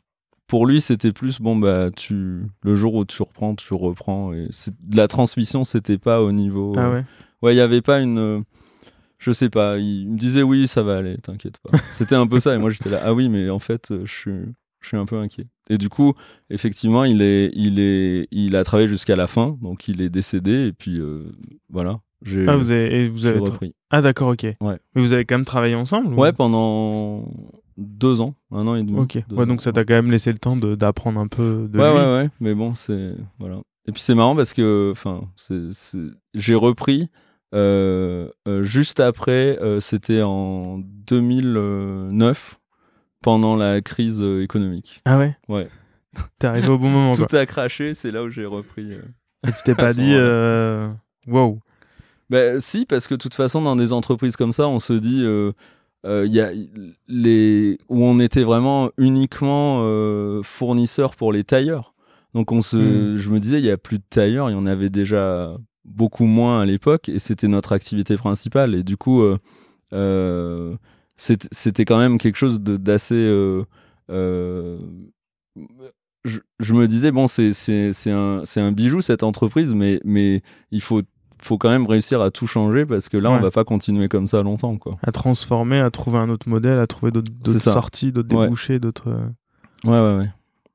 pour 0.47 0.65
lui, 0.65 0.79
c'était 0.79 1.11
plus 1.11 1.41
bon 1.41 1.57
bah 1.57 1.89
tu 1.93 2.43
le 2.61 2.75
jour 2.77 2.93
où 2.93 3.03
tu 3.03 3.21
reprends, 3.21 3.53
tu 3.55 3.73
reprends 3.73 4.31
et 4.31 4.47
la 4.93 5.09
transmission, 5.09 5.65
c'était 5.65 5.97
pas 5.97 6.21
au 6.21 6.31
niveau. 6.31 6.73
Ah 6.77 6.89
ouais. 6.89 7.03
Ouais, 7.41 7.53
il 7.53 7.57
y 7.57 7.61
avait 7.61 7.81
pas 7.81 7.99
une 7.99 8.45
je 9.25 9.31
sais 9.31 9.49
pas, 9.49 9.79
il 9.79 10.07
me 10.11 10.17
disait 10.19 10.43
oui, 10.43 10.67
ça 10.67 10.83
va 10.83 10.97
aller, 10.97 11.17
t'inquiète 11.17 11.57
pas. 11.57 11.75
C'était 11.91 12.13
un 12.13 12.27
peu 12.27 12.39
ça, 12.39 12.53
et 12.53 12.59
moi 12.59 12.69
j'étais 12.69 12.91
là, 12.91 13.01
ah 13.03 13.11
oui, 13.11 13.27
mais 13.27 13.49
en 13.49 13.57
fait, 13.57 13.89
euh, 13.89 14.01
je 14.05 14.13
suis, 14.13 14.31
je 14.81 14.87
suis 14.87 14.97
un 14.97 15.05
peu 15.07 15.17
inquiet. 15.17 15.47
Et 15.67 15.79
du 15.79 15.89
coup, 15.89 16.13
effectivement, 16.51 17.03
il 17.05 17.23
est, 17.23 17.49
il 17.55 17.79
est, 17.79 18.27
il 18.29 18.55
a 18.55 18.63
travaillé 18.63 18.87
jusqu'à 18.87 19.15
la 19.15 19.25
fin, 19.25 19.57
donc 19.63 19.87
il 19.87 20.01
est 20.03 20.09
décédé, 20.09 20.67
et 20.67 20.73
puis 20.73 20.99
euh, 20.99 21.23
voilà. 21.71 22.01
Ah, 22.47 22.55
vous 22.55 22.69
avez, 22.69 23.09
vous 23.09 23.25
avez 23.25 23.39
repris. 23.39 23.73
Ah 23.89 24.01
d'accord, 24.01 24.29
ok. 24.29 24.43
Ouais. 24.43 24.77
Mais 24.93 25.01
vous 25.01 25.13
avez 25.13 25.25
quand 25.25 25.35
même 25.35 25.45
travaillé 25.45 25.73
ensemble 25.73 26.13
Ouais, 26.13 26.31
pendant 26.31 27.27
deux 27.77 28.21
ans, 28.21 28.35
un 28.51 28.67
an 28.67 28.75
et 28.75 28.83
demi. 28.83 28.99
Ok. 28.99 29.17
Ouais, 29.31 29.45
donc 29.47 29.61
ça 29.61 29.71
t'a 29.71 29.85
quand 29.85 29.95
même 29.95 30.11
laissé 30.11 30.31
le 30.31 30.37
temps 30.37 30.55
d'apprendre 30.55 31.19
un 31.19 31.27
peu 31.27 31.67
de 31.67 31.79
ouais, 31.79 31.91
lui. 31.91 31.97
Ouais, 31.97 32.13
ouais, 32.13 32.29
Mais 32.39 32.53
bon, 32.53 32.75
c'est 32.75 33.15
voilà. 33.39 33.61
Et 33.87 33.91
puis 33.91 34.01
c'est 34.01 34.15
marrant 34.15 34.35
parce 34.35 34.53
que, 34.53 34.91
enfin, 34.91 35.23
c'est, 35.35 35.69
j'ai 36.35 36.55
repris 36.55 37.09
euh, 37.53 38.29
euh, 38.47 38.63
juste 38.63 38.99
après, 38.99 39.59
euh, 39.61 39.79
c'était 39.79 40.21
en 40.21 40.79
2009, 40.79 42.59
pendant 43.21 43.55
la 43.55 43.81
crise 43.81 44.21
économique. 44.21 45.01
Ah 45.05 45.17
ouais? 45.17 45.37
Ouais. 45.47 45.69
T'es 46.39 46.47
arrivé 46.47 46.69
au 46.69 46.77
bon 46.77 46.89
moment. 46.89 47.13
Tout 47.13 47.35
a 47.35 47.45
craché, 47.45 47.93
c'est 47.93 48.11
là 48.11 48.23
où 48.23 48.29
j'ai 48.29 48.45
repris. 48.45 48.91
Et 48.93 49.51
tu 49.51 49.63
t'es 49.63 49.75
pas 49.75 49.93
dit, 49.93 50.15
wow. 51.27 51.59
Ben 52.29 52.59
si, 52.59 52.85
parce 52.85 53.07
que 53.07 53.13
de 53.13 53.19
toute 53.19 53.35
façon, 53.35 53.61
dans 53.61 53.75
des 53.75 53.93
entreprises 53.93 54.35
comme 54.35 54.53
ça, 54.53 54.67
on 54.67 54.79
se 54.79 54.93
dit, 54.93 55.23
il 55.23 56.31
y 56.31 56.39
a 56.39 56.51
les 57.07 57.77
où 57.89 58.03
on 58.05 58.19
était 58.19 58.43
vraiment 58.43 58.89
uniquement 58.97 59.83
fournisseur 60.43 61.15
pour 61.15 61.31
les 61.33 61.43
tailleurs. 61.43 61.93
Donc 62.33 62.51
on 62.51 62.61
se, 62.61 62.75
hmm. 62.75 63.15
je 63.15 63.29
me 63.29 63.39
disais, 63.39 63.59
il 63.59 63.65
y 63.65 63.71
a 63.71 63.77
plus 63.77 63.97
de 63.97 64.03
tailleurs, 64.09 64.49
il 64.49 64.53
y 64.53 64.57
en 64.57 64.65
avait 64.65 64.89
déjà 64.89 65.55
beaucoup 65.85 66.25
moins 66.25 66.61
à 66.61 66.65
l'époque 66.65 67.09
et 67.09 67.19
c'était 67.19 67.47
notre 67.47 67.71
activité 67.71 68.17
principale. 68.17 68.75
Et 68.75 68.83
du 68.83 68.97
coup, 68.97 69.21
euh, 69.21 69.37
euh, 69.93 70.75
c'était 71.15 71.85
quand 71.85 71.99
même 71.99 72.17
quelque 72.17 72.37
chose 72.37 72.59
d'assez. 72.59 73.15
Euh, 73.15 73.63
je, 76.25 76.39
je, 76.59 76.73
me 76.73 76.87
disais, 76.87 77.11
bon, 77.11 77.27
c'est 77.27 78.11
un, 78.11 78.41
un 78.55 78.71
bijou 78.71 79.01
cette 79.01 79.23
entreprise, 79.23 79.73
mais, 79.73 79.99
mais 80.03 80.41
il 80.71 80.81
faut 80.81 81.01
faut 81.41 81.57
quand 81.59 81.69
même 81.69 81.85
réussir 81.85 82.21
à 82.21 82.31
tout 82.31 82.47
changer 82.47 82.85
parce 82.85 83.07
que 83.07 83.17
là 83.17 83.29
on 83.29 83.39
va 83.39 83.51
pas 83.51 83.65
continuer 83.65 84.07
comme 84.07 84.25
ça 84.25 84.41
longtemps 84.41 84.77
quoi. 84.77 84.97
À 85.03 85.11
transformer, 85.11 85.79
à 85.79 85.91
trouver 85.91 86.17
un 86.17 86.29
autre 86.29 86.49
modèle, 86.49 86.79
à 86.79 86.87
trouver 86.87 87.11
d'autres 87.11 87.59
sorties, 87.59 88.11
d'autres 88.11 88.29
débouchés, 88.29 88.79
d'autres. 88.79 89.11
Ouais 89.83 89.99
ouais 89.99 90.17
ouais. 90.17 90.29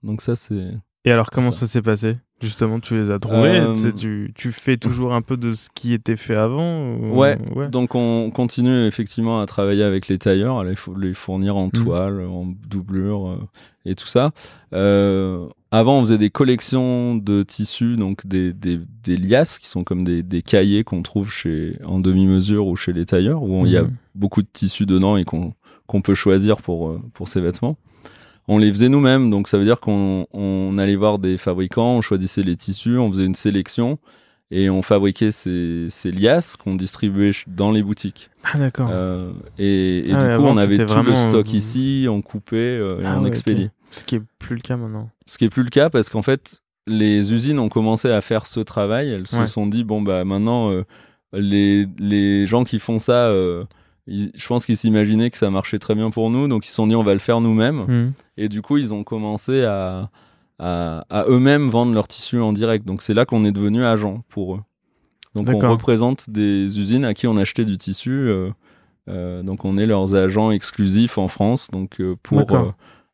Donc 0.05 0.21
ça 0.23 0.37
c'est. 0.37 0.71
Et 1.05 1.11
alors 1.11 1.31
comment 1.31 1.51
ça 1.51 1.67
s'est 1.67 1.83
passé? 1.83 2.19
Justement, 2.41 2.81
tu 2.81 2.97
les 2.97 3.11
as 3.11 3.19
trouvés. 3.19 3.61
Euh, 3.61 3.93
tu, 3.93 4.33
tu, 4.35 4.51
fais 4.51 4.79
toujours 4.79 5.13
un 5.13 5.21
peu 5.21 5.37
de 5.37 5.53
ce 5.53 5.69
qui 5.75 5.93
était 5.93 6.17
fait 6.17 6.37
avant. 6.37 6.97
Ouais. 6.97 7.37
Donc 7.71 7.95
on 7.95 8.31
continue 8.31 8.87
effectivement 8.87 9.43
à 9.43 9.47
travailler 9.47 9.83
avec 9.83 10.09
les 10.09 10.17
tailleurs, 10.17 10.61
à 10.61 10.65
les, 10.65 11.15
fournir 11.15 11.57
en 11.59 11.67
mm. 11.67 11.73
toile, 11.73 12.27
en 12.27 12.47
doublure 12.67 13.29
euh, 13.29 13.37
et 13.85 13.95
tout 13.95 14.07
ça. 14.07 14.31
Euh, 14.73 15.47
avant, 15.71 15.99
on 15.99 16.01
faisait 16.01 16.19
des 16.19 16.31
collections 16.31 17.15
de 17.15 17.43
tissus, 17.43 17.97
donc 17.97 18.27
des, 18.27 18.55
des, 18.55 18.81
des 19.05 19.19
liasses 19.19 19.59
qui 19.59 19.69
sont 19.69 19.85
comme 19.85 20.03
des, 20.03 20.23
des 20.23 20.41
cahiers 20.41 20.83
qu'on 20.83 21.03
trouve 21.03 21.31
chez 21.31 21.77
en 21.85 21.99
demi-mesure 21.99 22.67
ou 22.67 22.75
chez 22.75 22.95
les 22.95 23.05
tailleurs, 23.05 23.43
où 23.43 23.67
il 23.67 23.73
y 23.73 23.77
a 23.77 23.83
mm. 23.83 23.93
beaucoup 24.15 24.41
de 24.41 24.49
tissus 24.51 24.87
dedans 24.87 25.19
et 25.19 25.25
qu'on 25.25 25.53
peut 26.03 26.15
choisir 26.15 26.63
pour 26.63 26.99
pour 27.13 27.29
ces 27.29 27.43
vêtements 27.43 27.77
on 28.49 28.59
les 28.59 28.71
faisait 28.71 28.89
nous-mêmes. 28.89 29.31
Donc 29.31 29.49
ça 29.49 29.59
veut 29.59 29.65
dire 29.65 29.81
qu'on 29.81 30.79
allait 30.79 30.97
voir 30.97 31.19
des 31.19 31.39
fabricants, 31.39 31.97
on 31.97 32.01
choisissait 32.01 32.43
les 32.43 32.57
tissus, 32.57 32.99
on 32.99 33.11
faisait 33.11 33.25
une 33.25 33.35
sélection 33.35 33.99
et 34.51 34.69
on 34.69 34.83
fabriquait 34.83 35.31
ces, 35.31 35.89
liasses 36.13 36.57
qu'on 36.57 36.75
distribuait 36.75 37.31
dans 37.47 37.71
les 37.71 37.83
boutiques. 37.83 38.31
Ah 38.45 38.59
d'accord. 38.59 38.89
Euh, 38.91 39.33
et, 39.59 40.11
ah 40.13 40.37
du 40.37 40.37
coup, 40.37 40.49
on 40.49 40.57
avait 40.57 40.85
tout 40.85 41.03
le 41.03 41.15
stock 41.15 41.47
euh, 41.47 41.57
ici, 41.57 42.07
on 42.09 42.21
coupait 42.21 42.57
euh, 42.57 43.01
et 43.01 43.07
ah 43.07 43.19
on 43.21 43.25
expédiait. 43.25 43.71
Ce 43.91 44.03
qui 44.03 44.17
est 44.17 44.23
plus 44.39 44.57
le 44.57 44.61
cas 44.61 44.77
maintenant. 44.77 45.09
Ce 45.27 45.39
qui 45.39 45.45
est 45.45 45.51
plus 45.51 45.63
le 45.63 45.71
cas 45.71 45.91
parce 45.91 46.11
qu'en 46.11 46.23
fait, 46.23 46.63
les 46.87 47.33
usines 47.33 47.59
ont 47.61 47.69
commencé 47.69 48.11
à 48.11 48.21
faire 48.21 48.47
ce 48.47 48.61
travail. 48.61 49.11
Elles 49.11 49.27
se 49.27 49.47
sont 49.47 49.67
dit 49.67 49.85
bon 49.85 50.03
bah 50.03 50.25
maintenant 50.25 50.73
les 51.33 51.87
les 51.99 52.47
gens 52.47 52.65
qui 52.65 52.79
font 52.79 52.99
ça 52.99 53.33
je 54.07 54.47
pense 54.47 54.67
qu'ils 54.67 54.77
s'imaginaient 54.77 55.31
que 55.31 55.39
ça 55.39 55.51
marchait 55.51 55.79
très 55.79 55.95
bien 55.95 56.11
pour 56.11 56.31
nous, 56.31 56.49
donc 56.49 56.67
ils 56.67 56.71
se 56.71 56.75
sont 56.75 56.87
dit 56.87 56.95
on 56.95 57.05
va 57.05 57.13
le 57.13 57.21
faire 57.21 57.41
nous-mêmes. 57.41 57.81
Hmm. 57.81 58.13
Et 58.37 58.49
du 58.49 58.63
coup, 58.63 58.79
ils 58.79 58.93
ont 58.93 59.05
commencé 59.05 59.65
à, 59.65 60.11
à, 60.61 61.25
eux-mêmes 61.29 61.69
vendre 61.69 61.93
leurs 61.95 62.09
tissus 62.09 62.41
en 62.41 62.53
direct. 62.53 62.87
Donc 62.87 63.03
c'est 63.03 63.15
là 63.15 63.25
qu'on 63.25 63.45
est 63.45 63.53
devenu 63.53 63.85
agent 63.85 64.23
pour 64.29 64.57
eux. 64.57 64.61
Donc 65.35 65.49
on 65.49 65.71
représente 65.71 66.29
des 66.29 66.79
usines 66.79 67.05
à 67.05 67.15
qui 67.15 67.27
on 67.27 67.37
achetait 67.37 67.65
du 67.65 67.79
tissu. 67.79 68.11
Euh, 68.11 68.51
euh, 69.09 69.43
donc 69.43 69.65
on 69.65 69.79
est 69.79 69.87
leurs 69.87 70.15
agents 70.15 70.51
exclusifs 70.51 71.19
en 71.19 71.29
France, 71.29 71.69
donc 71.71 72.01
euh, 72.01 72.17
pour 72.23 72.45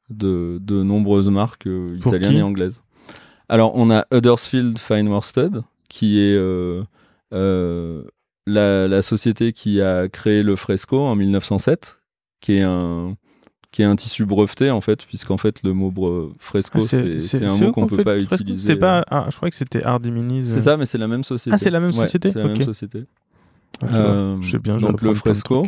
de, 0.09 0.59
de, 0.61 0.83
nombreuses 0.83 1.31
marques 1.31 1.69
italiennes 1.97 2.37
et 2.37 2.43
anglaises. 2.43 2.83
Alors 3.49 3.73
on 3.77 3.91
a 3.91 4.07
Huddersfield 4.13 4.79
Fine 4.79 5.09
Worsted, 5.09 5.63
qui 5.89 6.21
est 6.21 6.37
la, 8.47 8.89
la, 8.89 9.03
société 9.03 9.53
qui 9.53 9.81
a 9.81 10.09
créé 10.09 10.43
le 10.43 10.57
fresco 10.57 11.01
en 11.01 11.17
1907, 11.17 12.01
qui 12.41 12.57
est 12.59 12.63
un 12.63 13.17
qui 13.77 13.83
est 13.83 13.85
un 13.85 13.97
tissu 13.97 14.25
breveté 14.25 14.71
en 14.71 14.81
fait, 14.81 15.05
puisqu'en 15.05 15.37
fait 15.37 15.63
le 15.63 15.75
mot 15.75 15.93
fresco 16.39 16.79
ah, 16.81 17.19
c'est 17.19 17.45
un 17.45 17.59
mot 17.59 17.73
qu'on 17.73 17.87
peut 17.87 18.03
pas 18.03 18.17
utiliser. 18.17 18.69
C'est 18.69 18.77
pas, 18.77 19.05
ah, 19.11 19.27
je 19.31 19.37
crois 19.37 19.51
que 19.51 19.57
c'était 19.57 19.85
Hardiminis. 19.85 20.47
C'est 20.47 20.61
ça, 20.61 20.79
mais 20.79 20.87
c'est 20.87 20.97
la 20.97 21.09
même 21.09 21.25
société. 21.25 21.55
Ah, 21.55 21.59
c'est 21.59 21.71
la 21.71 21.81
même 21.81 21.93
société. 21.93 22.31
c'est 22.31 22.39
la 22.39 22.47
même 22.47 22.63
société. 22.63 23.05
Ah, 23.83 23.95
euh, 23.95 24.41
bien. 24.63 24.79
Donc 24.79 25.03
le 25.03 25.13
fresco. 25.13 25.67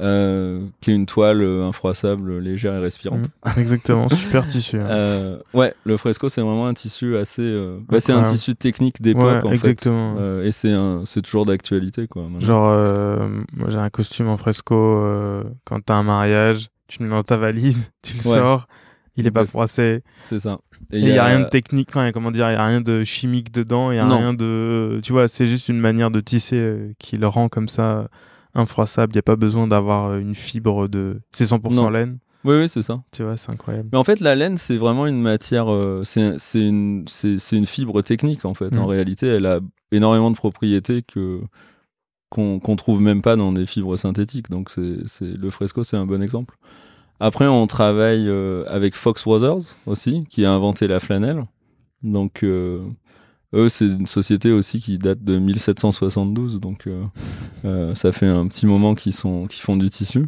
Euh, 0.00 0.66
qui 0.80 0.90
est 0.90 0.94
une 0.94 1.04
toile 1.04 1.42
euh, 1.42 1.66
infroissable, 1.66 2.38
légère 2.38 2.74
et 2.74 2.78
respirante. 2.78 3.26
Mm. 3.44 3.60
exactement, 3.60 4.08
super 4.08 4.46
tissu. 4.46 4.78
Hein. 4.78 4.86
Euh, 4.90 5.38
ouais, 5.54 5.74
le 5.84 5.96
fresco 5.96 6.28
c'est 6.28 6.40
vraiment 6.40 6.66
un 6.66 6.74
tissu 6.74 7.16
assez. 7.16 7.42
Euh, 7.42 7.78
bah, 7.88 8.00
c'est 8.00 8.12
un 8.12 8.22
tissu 8.22 8.54
technique 8.54 9.00
d'époque 9.00 9.44
en 9.44 9.52
exactement. 9.52 10.16
fait. 10.16 10.48
et 10.48 10.52
c'est 10.52 10.72
un, 10.72 11.02
c'est 11.04 11.22
toujours 11.22 11.46
d'actualité 11.46 12.06
quoi. 12.06 12.26
Genre, 12.40 13.28
moi 13.52 13.70
j'ai 13.70 13.78
un 13.78 13.90
costume 13.90 14.28
en 14.28 14.36
fresco 14.36 15.44
quand 15.64 15.80
t'as 15.84 15.94
un 15.94 16.02
mariage, 16.02 16.70
tu 16.88 17.02
le 17.02 17.08
mets 17.08 17.14
dans 17.14 17.22
ta 17.22 17.36
valise, 17.36 17.90
tu 18.02 18.14
le 18.16 18.20
sors, 18.20 18.66
il 19.16 19.26
est 19.26 19.30
pas 19.30 19.46
froissé. 19.46 20.02
C'est 20.24 20.40
ça. 20.40 20.58
Et 20.92 20.98
il 20.98 21.08
y, 21.08 21.18
a 21.18 21.24
rien 21.24 21.40
de 21.40 21.48
technique, 21.48 21.90
enfin, 21.90 22.10
comment 22.10 22.30
dire, 22.30 22.48
il 22.50 22.54
y 22.54 22.56
a 22.56 22.66
rien 22.66 22.80
de 22.80 23.04
chimique 23.04 23.52
dedans, 23.52 23.92
il 23.92 23.96
y 23.96 24.00
a 24.00 24.06
rien 24.06 24.34
de, 24.34 25.00
tu 25.02 25.12
vois, 25.12 25.28
c'est 25.28 25.46
juste 25.46 25.68
une 25.68 25.78
manière 25.78 26.10
de 26.10 26.20
tisser 26.20 26.94
qui 26.98 27.16
le 27.16 27.28
rend 27.28 27.48
comme 27.48 27.68
ça 27.68 28.08
infroissable. 28.54 29.12
Il 29.12 29.16
n'y 29.16 29.20
a 29.20 29.22
pas 29.22 29.36
besoin 29.36 29.66
d'avoir 29.66 30.10
euh, 30.10 30.18
une 30.18 30.34
fibre 30.34 30.88
de. 30.88 31.20
C'est 31.32 31.44
100% 31.44 31.90
laine. 31.92 32.18
Oui, 32.44 32.56
oui, 32.56 32.68
c'est 32.70 32.82
ça. 32.82 33.02
Tu 33.12 33.22
vois, 33.22 33.36
c'est 33.36 33.50
incroyable. 33.52 33.90
Mais 33.92 33.98
en 33.98 34.04
fait, 34.04 34.20
la 34.20 34.34
laine, 34.34 34.56
c'est 34.56 34.78
vraiment 34.78 35.06
une 35.06 35.20
matière, 35.20 35.70
euh, 35.70 36.02
c'est 36.04 36.38
une, 36.54 37.04
une 37.52 37.66
fibre 37.66 38.00
technique 38.00 38.44
en 38.46 38.54
fait. 38.54 38.76
En 38.78 38.84
Mm. 38.86 38.90
réalité, 38.90 39.26
elle 39.26 39.44
a 39.46 39.60
énormément 39.92 40.30
de 40.30 40.36
propriétés 40.36 41.02
que 41.02 41.40
qu'on 42.30 42.58
qu'on 42.60 42.76
trouve 42.76 43.00
même 43.02 43.20
pas 43.22 43.36
dans 43.36 43.52
des 43.52 43.66
fibres 43.66 43.96
synthétiques. 43.96 44.48
Donc, 44.50 44.70
c'est 44.70 45.26
le 45.36 45.50
fresco, 45.50 45.82
c'est 45.84 45.96
un 45.98 46.06
bon 46.06 46.22
exemple. 46.22 46.56
Après, 47.18 47.46
on 47.46 47.66
travaille 47.66 48.26
euh, 48.28 48.64
avec 48.68 48.94
Fox 48.94 49.24
Brothers 49.24 49.76
aussi, 49.84 50.24
qui 50.30 50.46
a 50.46 50.52
inventé 50.52 50.86
la 50.88 51.00
flanelle. 51.00 51.44
Donc, 52.02 52.42
euh, 52.42 52.80
eux, 53.54 53.68
c'est 53.68 53.86
une 53.86 54.06
société 54.06 54.52
aussi 54.52 54.80
qui 54.80 54.98
date 54.98 55.22
de 55.24 55.38
1772. 55.38 56.60
Donc, 56.60 56.86
euh, 56.86 57.02
euh, 57.64 57.94
ça 57.94 58.12
fait 58.12 58.26
un 58.26 58.46
petit 58.46 58.66
moment 58.66 58.94
qu'ils 58.94 59.12
sont, 59.14 59.46
qu'ils 59.46 59.62
font 59.62 59.76
du 59.76 59.90
tissu. 59.90 60.26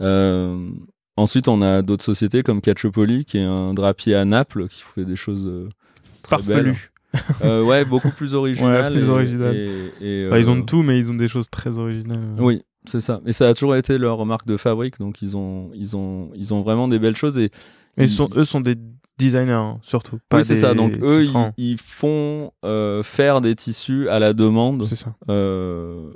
Euh, 0.00 0.70
ensuite, 1.16 1.48
on 1.48 1.62
a 1.62 1.82
d'autres 1.82 2.04
sociétés 2.04 2.42
comme 2.42 2.60
Cacciopoli, 2.60 3.24
qui 3.24 3.38
est 3.38 3.44
un 3.44 3.74
drapier 3.74 4.14
à 4.14 4.24
Naples, 4.24 4.68
qui 4.68 4.82
fait 4.94 5.04
des 5.04 5.16
choses 5.16 5.46
euh, 5.46 5.68
très 6.22 6.38
belles. 6.42 6.74
Farfelu. 6.74 6.90
Euh, 7.42 7.64
ouais, 7.64 7.84
beaucoup 7.84 8.10
plus 8.10 8.28
plus 8.30 8.34
et- 8.34 8.36
originales. 8.36 9.56
et- 9.56 9.92
et, 10.00 10.26
Enfin, 10.28 10.38
ils 10.38 10.48
ont 10.50 10.56
de 10.56 10.64
tout, 10.64 10.82
mais 10.82 10.98
ils 10.98 11.10
ont 11.10 11.14
des 11.14 11.28
choses 11.28 11.50
très 11.50 11.78
originales. 11.78 12.20
oui, 12.38 12.62
c'est 12.86 13.00
ça. 13.00 13.20
Et 13.26 13.32
ça 13.32 13.48
a 13.48 13.54
toujours 13.54 13.74
été 13.76 13.98
leur 13.98 14.24
marque 14.24 14.46
de 14.46 14.56
fabrique, 14.56 14.98
donc 14.98 15.20
ils 15.20 15.36
ont, 15.36 15.70
ils 15.74 15.96
ont, 15.96 16.30
ils 16.34 16.54
ont 16.54 16.62
vraiment 16.62 16.88
des 16.88 16.98
belles 16.98 17.16
choses. 17.16 17.36
Et 17.36 17.50
ils- 17.98 18.08
sont, 18.08 18.28
eux 18.36 18.44
sont 18.44 18.60
des 18.60 18.76
designers, 19.20 19.52
hein, 19.52 19.78
surtout. 19.82 20.18
Pas 20.28 20.38
oui, 20.38 20.44
c'est 20.44 20.56
ça. 20.56 20.74
Donc 20.74 20.92
eux, 21.02 21.24
ils, 21.56 21.78
font 21.78 22.52
euh, 22.64 23.02
faire 23.02 23.40
des 23.40 23.54
tissus 23.54 24.08
à 24.08 24.18
la 24.18 24.32
demande 24.32 24.84
C'est 24.86 24.96
ça. 24.96 25.14
euh, 25.28 26.10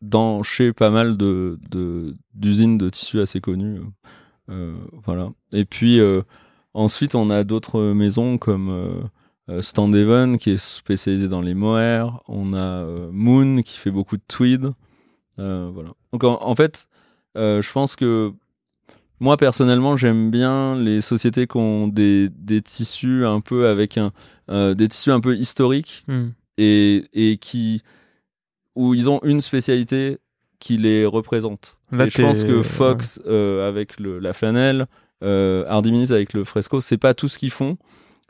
dans 0.00 0.42
chez 0.42 0.72
pas 0.72 0.90
mal 0.90 1.16
de 1.16 1.58
d'usines 2.34 2.78
de, 2.78 2.88
tissus 2.88 3.20
assez 3.20 3.40
connues. 3.40 3.80
Euh, 4.50 4.76
voilà. 5.04 5.30
Et 5.52 5.64
puis 5.64 6.00
ensuite, 6.72 7.14
on 7.14 7.30
a 7.30 7.44
d'autres 7.44 7.92
maisons 7.92 8.38
comme 8.38 9.10
Standeven 9.60 10.38
qui 10.38 10.50
est 10.50 10.58
spécialisé 10.58 11.28
dans 11.28 11.40
les 11.40 11.54
mohair. 11.54 12.20
On 12.28 12.54
a 12.54 12.84
Moon 13.10 13.62
qui 13.62 13.78
fait 13.78 13.90
beaucoup 13.90 14.16
de 14.16 14.22
tweed. 14.28 14.72
Voilà. 15.36 15.90
Donc 16.12 16.24
en, 16.24 16.38
en 16.40 16.54
fait, 16.54 16.86
je 17.34 17.72
pense 17.72 17.96
que 17.96 18.32
moi 19.20 19.36
personnellement, 19.36 19.96
j'aime 19.96 20.30
bien 20.30 20.76
les 20.76 21.00
sociétés 21.00 21.46
qui 21.46 21.56
ont 21.56 21.88
des, 21.88 22.28
des 22.28 22.62
tissus 22.62 23.24
un 23.26 23.40
peu 23.40 23.66
avec 23.66 23.98
un 23.98 24.12
euh, 24.50 24.74
des 24.74 24.88
tissus 24.88 25.10
un 25.12 25.20
peu 25.20 25.36
historiques 25.36 26.04
Hmm. 26.08 26.28
et, 26.56 27.04
et 27.12 27.36
qui 27.36 27.82
où 28.76 28.94
ils 28.94 29.08
ont 29.10 29.20
une 29.24 29.40
spécialité 29.40 30.18
qui 30.60 30.76
les 30.76 31.04
représente. 31.06 31.78
Là, 31.92 32.06
et 32.06 32.10
je 32.10 32.22
pense 32.22 32.44
que 32.44 32.62
Fox 32.62 33.20
euh, 33.26 33.68
avec 33.68 33.98
le, 33.98 34.18
la 34.18 34.32
flanelle, 34.32 34.86
euh, 35.24 35.64
Hardy 35.68 35.90
Minis 35.90 36.12
avec 36.12 36.32
le 36.32 36.44
fresco, 36.44 36.80
c'est 36.80 36.96
pas 36.98 37.14
tout 37.14 37.28
ce 37.28 37.38
qu'ils 37.38 37.50
font, 37.50 37.76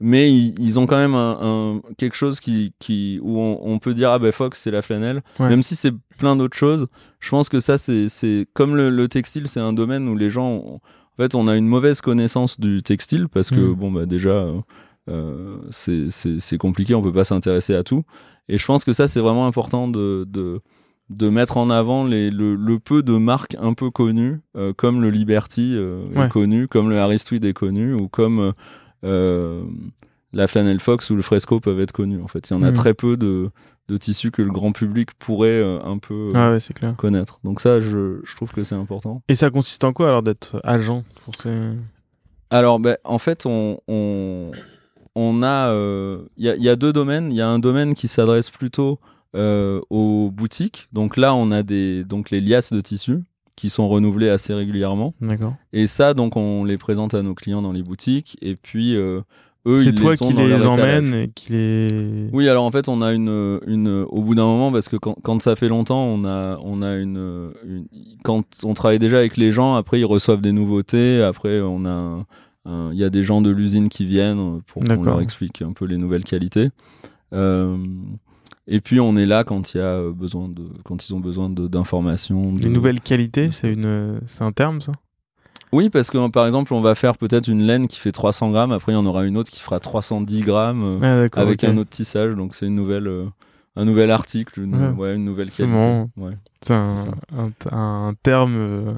mais 0.01 0.33
ils, 0.33 0.55
ils 0.61 0.79
ont 0.79 0.87
quand 0.87 0.97
même 0.97 1.15
un, 1.15 1.39
un- 1.41 1.81
quelque 1.97 2.17
chose 2.17 2.41
qui, 2.41 2.73
qui 2.79 3.19
où 3.23 3.39
on, 3.41 3.61
on 3.63 3.79
peut 3.79 3.95
dire 3.95 4.11
ah 4.11 4.19
ben 4.19 4.33
Fox 4.33 4.61
c'est 4.61 4.71
la 4.71 4.83
flanelle, 4.83 5.23
Ouais. 5.41 5.49
même 5.49 5.63
si 5.63 5.75
c'est 5.77 5.93
plein 6.19 6.37
d'autres 6.37 6.57
choses. 6.57 6.87
Je 7.21 7.29
pense 7.31 7.49
que 7.49 7.61
ça 7.61 7.79
c'est 7.79 8.09
c'est 8.09 8.47
comme 8.55 8.77
le, 8.77 8.91
le 8.91 9.09
textile, 9.09 9.49
c'est 9.49 9.61
un 9.61 9.73
domaine 9.73 10.09
où 10.09 10.17
les 10.17 10.31
gens 10.31 10.49
ont- 10.51 10.75
en 10.77 11.17
fait 11.23 11.35
on 11.35 11.49
a 11.49 11.57
une 11.57 11.67
mauvaise 11.67 12.01
connaissance 12.01 12.61
du 12.61 12.83
textile 12.83 13.29
parce 13.29 13.51
que 13.51 13.57
Mm. 13.61 13.75
bon 13.75 13.91
bah 13.91 14.07
déjà 14.07 14.31
euh, 14.31 14.61
euh, 15.09 15.57
c'est 15.71 16.11
c'est 16.11 16.39
c'est 16.39 16.59
compliqué, 16.59 16.95
on 16.95 17.03
peut 17.03 17.13
pas 17.13 17.25
s'intéresser 17.25 17.75
à 17.75 17.83
tout. 17.83 18.03
Et 18.49 18.57
je 18.59 18.65
pense 18.67 18.85
que 18.85 18.93
ça, 18.93 19.09
c'est 19.09 19.21
vraiment 19.21 19.47
important 19.47 19.89
de, 19.89 20.25
de, 20.29 20.61
de 21.11 21.29
mettre 21.29 21.57
en 21.59 21.69
avant 21.71 22.05
les, 22.05 22.31
le, 22.31 22.55
le 22.55 22.79
peu 22.79 23.03
de 23.03 23.17
marques 23.17 23.57
un 23.61 23.75
peu 23.75 23.91
connues, 23.91 24.41
euh, 24.57 24.73
comme 24.75 25.01
le 25.03 25.11
Liberty 25.11 25.75
euh, 25.77 26.05
Ouais. 26.15 26.27
est 26.27 26.29
connu, 26.31 26.69
comme 26.69 26.89
le 26.91 26.99
Harris 26.99 27.23
Tweed 27.27 27.45
est 27.45 27.53
connu, 27.53 27.93
ou 27.95 28.09
comme 28.09 28.41
euh, 28.41 28.53
la 29.03 30.47
Flannel 30.47 30.81
Fox 30.81 31.11
ou 31.11 31.17
le 31.17 31.23
Fresco 31.23 31.61
peuvent 31.61 31.81
être 31.81 31.93
connus. 31.93 32.21
En 32.23 32.29
fait, 32.29 32.49
il 32.51 32.53
y 32.53 32.57
en 32.57 32.63
a 32.63 32.69
Mhm. 32.69 32.75
très 32.75 32.95
peu 32.95 33.17
de, 33.17 33.51
de 33.89 33.97
tissus 33.97 34.31
que 34.31 34.43
le 34.43 34.51
grand 34.51 34.73
public 34.73 35.15
pourrait 35.19 35.49
euh, 35.61 35.79
un 35.85 35.99
peu 35.99 36.15
euh, 36.29 36.33
Ah 36.35 36.51
ouais, 36.53 36.59
clair. 36.75 36.95
connaître. 36.97 37.41
Donc 37.45 37.61
ça, 37.61 37.81
je, 37.81 38.21
je 38.25 38.37
trouve 38.37 38.53
que 38.53 38.63
c'est 38.63 38.75
important. 38.75 39.23
Et 39.29 39.35
ça 39.35 39.51
consiste 39.51 39.83
en 39.85 39.93
quoi 39.93 40.09
alors 40.09 40.23
d'être 40.23 40.61
agent 40.65 41.05
pour 41.25 41.35
ces... 41.43 41.51
Alors, 42.51 42.81
ben, 42.81 42.97
en 43.05 43.19
fait, 43.19 43.45
on, 43.47 43.79
on, 43.89 44.51
on 45.15 45.43
a. 45.43 45.69
euh, 45.71 46.23
Il 46.39 46.47
y, 46.47 46.49
a, 46.49 46.57
y 46.57 46.69
a 46.71 46.77
deux 46.77 46.93
domaines. 46.95 47.31
Il 47.31 47.37
y 47.37 47.43
a 47.43 47.49
un 47.49 47.59
domaine 47.59 47.93
qui 47.95 48.09
s'adresse 48.09 48.49
plutôt 48.51 48.99
euh, 49.37 49.81
aux 49.91 50.31
boutiques. 50.31 50.89
Donc 50.93 51.19
là, 51.19 51.35
on 51.35 51.51
a 51.51 51.63
des, 51.63 52.05
donc 52.05 52.31
les 52.31 52.41
liasses 52.41 52.73
de 52.73 52.81
tissus 52.81 53.19
qui 53.59 53.71
sont 53.71 53.89
renouvelées 53.89 54.29
assez 54.31 54.55
régulièrement. 54.55 55.15
D'accord. 55.21 55.55
Et 55.73 55.89
ça, 55.89 56.15
donc, 56.15 56.37
on 56.37 56.63
les 56.65 56.79
présente 56.79 57.13
à 57.15 57.23
nos 57.23 57.35
clients 57.35 57.61
dans 57.61 57.73
les 57.73 57.83
boutiques. 57.83 58.37
Et 58.41 58.55
puis, 58.55 58.95
euh, 58.95 59.21
eux, 59.67 59.83
C'est 59.83 59.91
ils 59.91 59.95
toi 59.97 60.13
les 60.13 60.17
qui 60.17 60.33
les 60.33 61.23
et 61.25 61.29
qui 61.35 61.53
les... 61.53 62.29
Oui, 62.33 62.49
alors 62.49 62.65
en 62.65 62.71
fait, 62.71 62.89
on 62.89 63.03
a 63.03 63.13
une, 63.13 63.59
une 63.67 63.89
au 64.09 64.23
bout 64.23 64.37
d'un 64.37 64.45
moment 64.47 64.71
parce 64.71 64.89
que 64.89 64.97
quand, 64.97 65.17
quand 65.23 65.43
ça 65.43 65.57
fait 65.57 65.69
longtemps, 65.69 66.05
on 66.05 66.25
a, 66.25 66.57
on 66.63 66.81
a 66.83 66.95
une, 66.97 67.51
une- 67.67 67.87
quand 68.23 68.45
on 68.65 68.75
travaille 68.75 69.01
déjà 69.01 69.19
avec 69.19 69.37
les 69.37 69.51
gens, 69.51 69.75
après 69.75 69.99
ils 69.99 70.05
reçoivent 70.07 70.41
des 70.41 70.53
nouveautés, 70.53 71.21
après 71.23 71.61
on 71.61 71.85
a, 71.85 72.25
il 72.93 72.99
y 72.99 73.05
a 73.05 73.11
des 73.11 73.23
gens 73.25 73.41
de 73.43 73.51
l'usine 73.51 73.89
qui 73.89 74.07
viennent 74.07 74.61
pour 74.69 74.83
qu'on 74.85 75.03
leur 75.03 75.21
explique 75.21 75.61
un 75.63 75.73
peu 75.73 75.85
les 75.87 75.97
nouvelles 75.97 76.25
qualités. 76.25 76.69
Euh, 77.33 77.77
et 78.69 78.81
puis 78.81 79.01
on 79.01 79.17
est 79.17 79.27
là 79.27 79.43
quand 79.45 79.75
il 79.75 79.79
y 79.79 79.81
a 79.81 80.11
besoin 80.11 80.49
de, 80.49 80.63
quand 80.85 81.09
ils 81.09 81.15
ont 81.15 81.21
besoin 81.21 81.49
d'informations. 81.51 82.53
De- 82.53 82.69
nouvelles 82.69 83.01
qualités, 83.01 83.51
c'est 83.51 83.73
une, 83.73 84.21
c'est 84.27 84.43
un 84.43 84.53
terme 84.53 84.81
ça? 84.81 84.93
Oui, 85.73 85.91
parce 85.91 86.11
que 86.11 86.29
par 86.31 86.47
exemple, 86.47 86.73
on 86.73 86.81
va 86.81 86.95
faire 86.95 87.17
peut-être 87.19 87.49
une 87.49 87.63
laine 87.63 87.89
qui 87.89 87.99
fait 88.01 88.13
300 88.13 88.51
grammes, 88.53 88.73
après 88.73 88.93
il 88.93 88.95
y 88.95 88.99
en 88.99 89.05
aura 89.05 89.25
une 89.27 89.37
autre 89.37 89.51
qui 89.51 89.61
fera 89.61 89.81
310 89.81 90.41
grammes. 90.43 91.01
euh, 91.03 91.29
Ah 91.35 91.41
avec 91.41 91.65
un 91.65 91.77
autre 91.77 91.91
tissage. 91.91 92.35
Donc 92.37 92.55
c'est 92.55 92.67
une 92.67 92.75
nouvelle, 92.75 93.07
euh, 93.07 93.27
un 93.77 93.85
nouvel 93.85 94.11
article, 94.11 94.61
une, 94.61 94.75
Ouais. 94.75 94.91
ouais, 94.97 95.15
une 95.17 95.25
nouvelle 95.27 95.51
qualité. 95.51 96.05
Ouais. 96.17 96.35
C'est 96.63 96.75
un, 96.75 96.95
un, 97.37 97.77
un 97.77 98.15
terme 98.23 98.55
euh, 98.57 98.95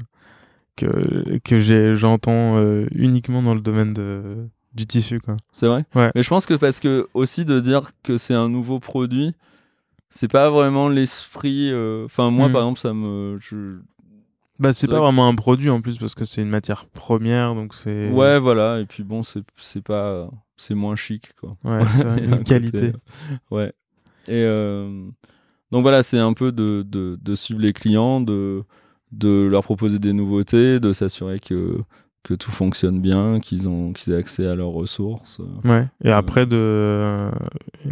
que, 0.77 1.39
que 1.43 1.93
j'entends 1.95 2.57
euh, 2.57 2.87
uniquement 2.95 3.41
dans 3.43 3.53
le 3.53 3.61
domaine 3.61 3.93
de, 3.93 4.47
du 4.73 4.85
tissu. 4.87 5.19
Quoi. 5.19 5.35
C'est 5.51 5.67
vrai? 5.67 5.83
Ouais. 5.95 6.11
Mais 6.15 6.23
je 6.23 6.29
pense 6.29 6.45
que 6.45 6.53
parce 6.53 6.79
que 6.79 7.07
aussi 7.13 7.45
de 7.45 7.59
dire 7.59 7.91
que 8.03 8.17
c'est 8.17 8.33
un 8.33 8.49
nouveau 8.49 8.79
produit, 8.79 9.35
c'est 10.13 10.29
pas 10.31 10.49
vraiment 10.51 10.87
l'esprit. 10.89 11.69
euh, 11.71 12.05
Enfin 12.05 12.29
moi 12.29 12.49
Mm. 12.49 12.51
par 12.53 12.61
exemple 12.61 12.79
ça 12.79 12.93
me, 12.93 13.37
je- 13.39 13.79
Bah, 14.59 14.73
c'est 14.73 14.85
pas 14.87 14.93
que- 14.93 14.99
vraiment 14.99 15.27
un 15.27 15.33
produit 15.33 15.71
en 15.71 15.81
plus 15.81 15.97
parce 15.97 16.13
que 16.13 16.25
c'est 16.25 16.41
une 16.43 16.49
matière 16.49 16.85
première 16.85 17.55
donc 17.55 17.73
c'est. 17.73 18.11
ouais 18.11 18.37
voilà. 18.37 18.79
Et 18.79 18.85
puis 18.85 19.03
bon 19.03 19.23
c'est 19.23 19.41
c'est 19.57 19.81
pas, 19.83 20.29
c'est 20.55 20.75
moins 20.75 20.95
chic 20.95 21.31
quoi. 21.39 21.57
Ouais, 21.63 21.79
c'est 21.89 22.23
une 22.25 22.43
qualité. 22.43 22.91
côté, 22.91 22.93
euh, 22.93 23.55
ouais. 23.55 23.73
Et 24.27 24.43
euh, 24.45 25.07
donc 25.71 25.81
voilà, 25.81 26.03
c'est 26.03 26.19
un 26.19 26.33
peu 26.33 26.51
de, 26.51 26.83
de, 26.87 27.17
de 27.19 27.35
suivre 27.35 27.61
les 27.61 27.73
clients, 27.73 28.21
de, 28.21 28.63
de 29.11 29.47
leur 29.49 29.63
proposer 29.63 29.97
des 29.97 30.13
nouveautés, 30.13 30.79
de 30.79 30.91
s'assurer 30.93 31.39
que, 31.39 31.79
que 32.23 32.33
tout 32.35 32.51
fonctionne 32.51 32.99
bien, 33.01 33.39
qu'ils 33.39 33.67
ont 33.67 33.93
qu'ils 33.93 34.13
aient 34.13 34.17
accès 34.17 34.45
à 34.47 34.53
leurs 34.55 34.69
ressources. 34.69 35.41
Ouais. 35.63 35.87
Et 36.03 36.11
après 36.11 36.45
de 36.45 37.29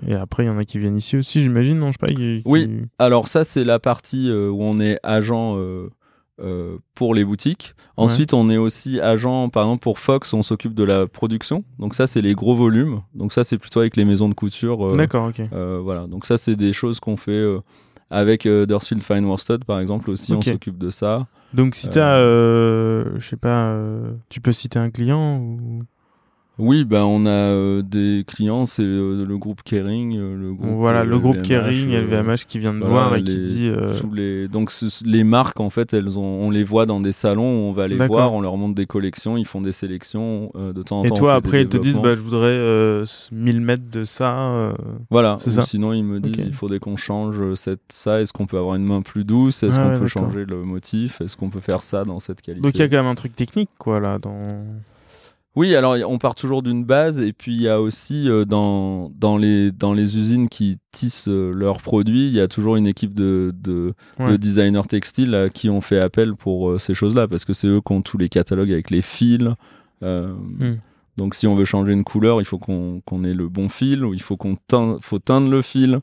et 0.07 0.15
après 0.15 0.43
il 0.43 0.47
y 0.47 0.49
en 0.49 0.57
a 0.57 0.65
qui 0.65 0.77
viennent 0.79 0.97
ici 0.97 1.17
aussi, 1.17 1.41
j'imagine, 1.41 1.79
non, 1.79 1.87
je 1.87 1.93
sais 1.93 1.97
pas. 1.97 2.07
qui- 2.13 2.41
Oui. 2.45 2.81
Alors 2.99 3.27
ça, 3.27 3.43
c'est 3.43 3.63
la 3.63 3.79
partie 3.79 4.29
euh, 4.29 4.49
où 4.49 4.61
on 4.61 4.79
est 4.79 4.99
agent 5.03 5.55
euh, 5.57 5.89
euh, 6.41 6.77
pour 6.95 7.13
les 7.15 7.25
boutiques. 7.25 7.73
Ensuite, 7.97 8.33
on 8.33 8.49
est 8.49 8.55
aussi 8.57 8.99
agent, 9.01 9.49
par 9.49 9.63
exemple, 9.63 9.81
pour 9.81 9.99
Fox, 9.99 10.33
on 10.33 10.41
s'occupe 10.41 10.73
de 10.73 10.83
la 10.85 11.05
production. 11.07 11.65
Donc 11.79 11.93
ça, 11.95 12.07
c'est 12.07 12.21
les 12.21 12.33
gros 12.33 12.55
volumes. 12.55 13.01
Donc 13.13 13.33
ça, 13.33 13.43
c'est 13.43 13.57
plutôt 13.57 13.81
avec 13.81 13.97
les 13.97 14.05
maisons 14.05 14.29
de 14.29 14.33
couture. 14.35 14.85
euh, 14.87 14.95
D'accord, 14.95 15.27
ok. 15.29 15.41
Euh, 15.51 15.79
voilà, 15.83 16.07
donc 16.07 16.25
ça 16.25 16.37
c'est 16.37 16.55
des 16.55 16.71
choses 16.71 16.99
qu'on 17.01 17.17
fait 17.17 17.31
euh, 17.31 17.59
avec 18.09 18.45
euh, 18.45 18.65
Dersfield 18.65 19.03
Fine 19.03 19.25
Worsted 19.25 19.63
par 19.65 19.79
exemple 19.79 20.09
aussi, 20.09 20.33
on 20.33 20.41
s'occupe 20.41 20.77
de 20.77 20.89
ça. 20.89 21.27
Donc 21.53 21.75
si 21.75 21.89
t'as, 21.89 22.17
euh, 22.17 23.11
je 23.17 23.27
sais 23.27 23.37
pas, 23.37 23.69
euh, 23.69 24.11
tu 24.29 24.41
peux 24.41 24.51
citer 24.51 24.77
un 24.79 24.89
client 24.91 25.37
ou 25.39 25.83
Oui, 26.59 26.83
ben 26.83 27.03
on 27.03 27.25
a 27.25 27.29
euh, 27.29 27.81
des 27.81 28.25
clients, 28.27 28.65
c'est 28.65 28.83
euh, 28.83 29.25
le 29.25 29.37
groupe 29.37 29.63
Kering, 29.63 30.17
euh, 30.17 30.35
le 30.35 30.53
groupe 30.53 30.69
voilà 30.75 31.03
le 31.05 31.17
groupe 31.17 31.37
LVMH, 31.37 31.47
Kering, 31.47 31.91
LVMH 31.93 32.45
qui 32.47 32.59
vient 32.59 32.73
de 32.73 32.79
voilà, 32.79 32.91
voir 33.07 33.15
et 33.15 33.21
les- 33.21 33.33
qui 33.33 33.39
dit 33.41 33.71
les 34.13 34.47
donc 34.49 34.69
ce- 34.71 35.03
les 35.05 35.23
marques 35.23 35.59
en 35.61 35.69
fait, 35.69 35.93
elles 35.93 36.19
ont 36.19 36.23
on 36.23 36.49
les 36.49 36.63
voit 36.65 36.85
dans 36.85 36.99
des 36.99 37.13
salons, 37.13 37.43
où 37.65 37.69
on 37.69 37.71
va 37.71 37.87
les 37.87 37.95
voir, 37.95 38.33
on 38.33 38.41
leur 38.41 38.57
montre 38.57 38.75
des 38.75 38.85
collections, 38.85 39.37
ils 39.37 39.45
font 39.45 39.61
des 39.61 39.71
sélections 39.71 40.51
de 40.55 40.81
temps 40.83 40.99
en 40.99 41.03
et 41.05 41.07
temps. 41.07 41.15
on 41.15 41.17
toi 41.19 41.33
après 41.35 41.61
ils 41.61 41.69
te 41.69 41.77
disent 41.77 41.97
bah 42.03 42.15
je 42.15 42.21
voudrais 42.21 42.47
euh, 42.49 43.05
1000 43.31 43.61
mètres 43.61 43.89
de 43.89 44.03
ça. 44.03 44.73
Voilà, 45.09 45.37
ça. 45.39 45.61
sinon 45.61 45.93
ils 45.93 46.03
me 46.03 46.19
disent 46.19 46.43
il 46.45 46.53
faudrait 46.53 46.79
qu'on 46.79 46.97
change 46.97 47.53
cette, 47.55 47.79
ça, 47.89 48.21
est-ce 48.21 48.33
qu'on 48.33 48.47
peut 48.47 48.57
avoir 48.57 48.75
une 48.75 48.83
main 48.85 49.01
plus 49.01 49.23
douce, 49.23 49.63
est-ce 49.63 49.79
Ah 49.79 49.83
qu'on 49.83 49.93
ouais, 49.93 49.99
peut 49.99 50.07
changer 50.07 50.45
le 50.45 50.63
motif, 50.63 51.21
est-ce 51.21 51.37
qu'on 51.37 51.49
peut 51.49 51.61
faire 51.61 51.81
ça 51.81 52.03
dans 52.03 52.19
cette 52.19 52.41
qualité? 52.41 52.61
Donc 52.61 52.73
il 52.75 52.79
y 52.79 52.83
a 52.83 52.89
quand 52.89 52.97
même 52.97 53.05
un 53.07 53.15
truc 53.15 53.33
technique 53.35 53.69
quoi 53.77 53.99
là 54.01 54.19
dans. 54.19 54.43
Oui, 55.55 55.75
alors 55.75 55.95
on 56.07 56.17
part 56.19 56.35
toujours 56.35 56.61
d'une 56.61 56.85
base 56.85 57.19
et 57.19 57.33
puis 57.33 57.53
il 57.55 57.61
y 57.61 57.67
a 57.67 57.81
aussi 57.81 58.29
euh, 58.29 58.45
dans, 58.45 59.09
dans, 59.15 59.35
les, 59.35 59.71
dans 59.71 59.93
les 59.93 60.17
usines 60.17 60.47
qui 60.47 60.77
tissent 60.91 61.27
euh, 61.27 61.51
leurs 61.53 61.81
produits, 61.81 62.27
il 62.27 62.33
y 62.33 62.39
a 62.39 62.47
toujours 62.47 62.75
une 62.75 62.87
équipe 62.87 63.13
de, 63.15 63.51
de, 63.55 63.93
Ouais. 64.19 64.31
de 64.31 64.37
designers 64.37 64.87
textiles 64.87 65.33
à 65.35 65.49
qui 65.49 65.69
on 65.69 65.81
fait 65.81 65.99
appel 65.99 66.33
pour 66.35 66.69
euh, 66.69 66.77
ces 66.77 66.93
choses-là 66.93 67.27
parce 67.27 67.45
que 67.45 67.53
c'est 67.53 67.67
eux 67.67 67.81
qui 67.85 67.91
ont 67.93 68.01
tous 68.01 68.17
les 68.17 68.29
catalogues 68.29 68.71
avec 68.71 68.89
les 68.91 69.01
fils. 69.01 69.49
euh, 70.03 70.33
Hmm. 70.33 70.77
Donc 71.17 71.35
si 71.35 71.47
on 71.47 71.55
veut 71.55 71.65
changer 71.65 71.91
une 71.91 72.05
couleur, 72.05 72.39
il 72.39 72.45
faut 72.45 72.59
qu'on 72.59 73.01
ait 73.25 73.33
le 73.33 73.49
bon 73.49 73.67
fil 73.67 74.05
ou 74.05 74.13
il 74.13 74.21
faut 74.21 74.37
qu'on 74.37 74.55
teint- 74.69 74.99
faut 75.01 75.19
teindre 75.19 75.49
le 75.49 75.61
fil. 75.61 75.99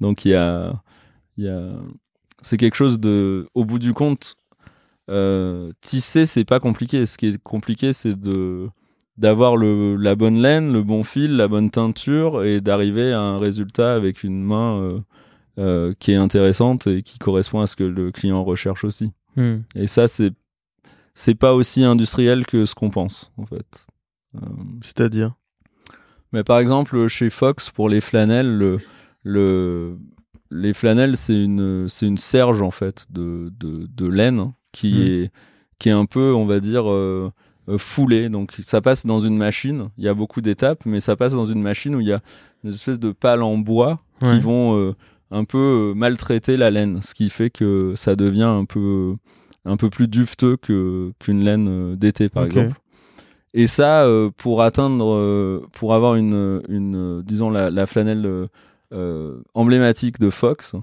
Donc 0.00 0.24
il 0.24 0.28
y 0.32 0.34
a, 0.34 0.74
y 1.38 1.48
a... 1.48 1.70
c'est 2.42 2.56
quelque 2.58 2.76
chose 2.76 3.00
de, 3.00 3.48
au 3.54 3.64
bout 3.64 3.80
du 3.80 3.92
compte, 3.94 4.36
euh, 5.10 5.72
tisser 5.80 6.26
c'est 6.26 6.44
pas 6.44 6.60
compliqué. 6.60 7.04
Ce 7.06 7.18
qui 7.18 7.28
est 7.28 7.42
compliqué 7.42 7.92
c'est 7.92 8.14
de 8.20 8.68
d'avoir 9.20 9.56
le 9.56 9.94
la 9.96 10.14
bonne 10.16 10.40
laine, 10.42 10.72
le 10.72 10.82
bon 10.82 11.02
fil, 11.04 11.36
la 11.36 11.46
bonne 11.46 11.70
teinture 11.70 12.42
et 12.42 12.60
d'arriver 12.60 13.12
à 13.12 13.20
un 13.20 13.38
résultat 13.38 13.94
avec 13.94 14.24
une 14.24 14.42
main 14.42 14.80
euh, 14.80 14.98
euh, 15.58 15.94
qui 16.00 16.10
est 16.12 16.16
intéressante 16.16 16.86
et 16.88 17.02
qui 17.02 17.18
correspond 17.18 17.60
à 17.60 17.66
ce 17.66 17.76
que 17.76 17.84
le 17.84 18.10
client 18.10 18.42
recherche 18.42 18.82
aussi. 18.82 19.12
Hmm. 19.36 19.58
Et 19.74 19.86
ça 19.86 20.08
c'est 20.08 20.32
c'est 21.14 21.34
pas 21.34 21.54
aussi 21.54 21.84
industriel 21.84 22.46
que 22.46 22.64
ce 22.64 22.74
qu'on 22.74 22.90
pense 22.90 23.30
en 23.36 23.44
fait. 23.44 23.86
Euh, 24.36 24.40
C'est-à-dire? 24.80 25.34
mais 26.32 26.44
par 26.44 26.58
exemple, 26.60 27.08
chez 27.08 27.28
Fox, 27.28 27.70
pour 27.70 27.88
les 27.88 28.00
flanelles, 28.00 28.56
le, 28.56 28.78
le- 29.24 29.98
les 30.52 30.72
flanelles, 30.72 31.16
c'est 31.16 31.42
une, 31.44 31.88
c'est 31.88 32.06
une 32.06 32.18
serge, 32.18 32.62
en 32.62 32.70
fait, 32.70 33.06
de, 33.10 33.52
de, 33.58 33.86
de 33.88 34.06
laine 34.06 34.52
qui, 34.72 34.94
Mm. 34.94 35.02
est, 35.02 35.32
qui 35.80 35.88
est 35.88 35.92
un 35.92 36.06
peu, 36.06 36.32
on 36.34 36.46
va 36.46 36.60
dire, 36.60 36.84
foulée. 37.78 38.28
Donc, 38.28 38.52
ça 38.62 38.80
passe 38.80 39.06
dans 39.06 39.20
une 39.20 39.36
machine. 39.36 39.88
Il 39.98 40.04
y 40.04 40.08
a 40.08 40.14
beaucoup 40.14 40.40
d'étapes, 40.40 40.82
mais 40.86 41.00
ça 41.00 41.16
passe 41.16 41.32
dans 41.34 41.44
une 41.44 41.62
machine 41.62 41.94
où 41.94 42.00
il 42.00 42.08
y 42.08 42.12
a 42.12 42.20
une 42.64 42.70
espèce 42.70 42.98
de 43.00 43.12
pales 43.12 43.42
en 43.42 43.56
bois 43.58 44.00
Ouais. 44.22 44.34
qui 44.34 44.40
vont 44.40 44.76
euh, 44.76 44.92
un 45.30 45.44
peu 45.44 45.56
euh, 45.92 45.94
maltraiter 45.94 46.58
la 46.58 46.70
laine, 46.70 47.00
ce 47.00 47.14
qui 47.14 47.30
fait 47.30 47.48
que 47.48 47.94
ça 47.96 48.16
devient 48.16 48.42
un 48.42 48.66
peu, 48.66 49.14
un 49.64 49.78
peu 49.78 49.88
plus 49.88 50.08
duveteux 50.08 50.56
que, 50.58 51.12
qu'une 51.18 51.42
laine 51.42 51.68
euh, 51.70 51.96
d'été, 51.96 52.28
par 52.28 52.44
exemple. 52.44 52.74
Et 53.54 53.66
ça, 53.66 54.02
euh, 54.04 54.28
pour 54.36 54.60
atteindre, 54.62 55.14
euh, 55.14 55.66
pour 55.72 55.94
avoir 55.94 56.16
une, 56.16 56.60
une 56.68 56.94
euh, 56.96 57.22
disons 57.24 57.48
la, 57.50 57.70
la 57.70 57.86
flanelle 57.86 58.26
euh, 58.26 58.46
euh, 58.92 59.40
emblématique 59.54 60.18
de 60.20 60.28
Fox, 60.30 60.74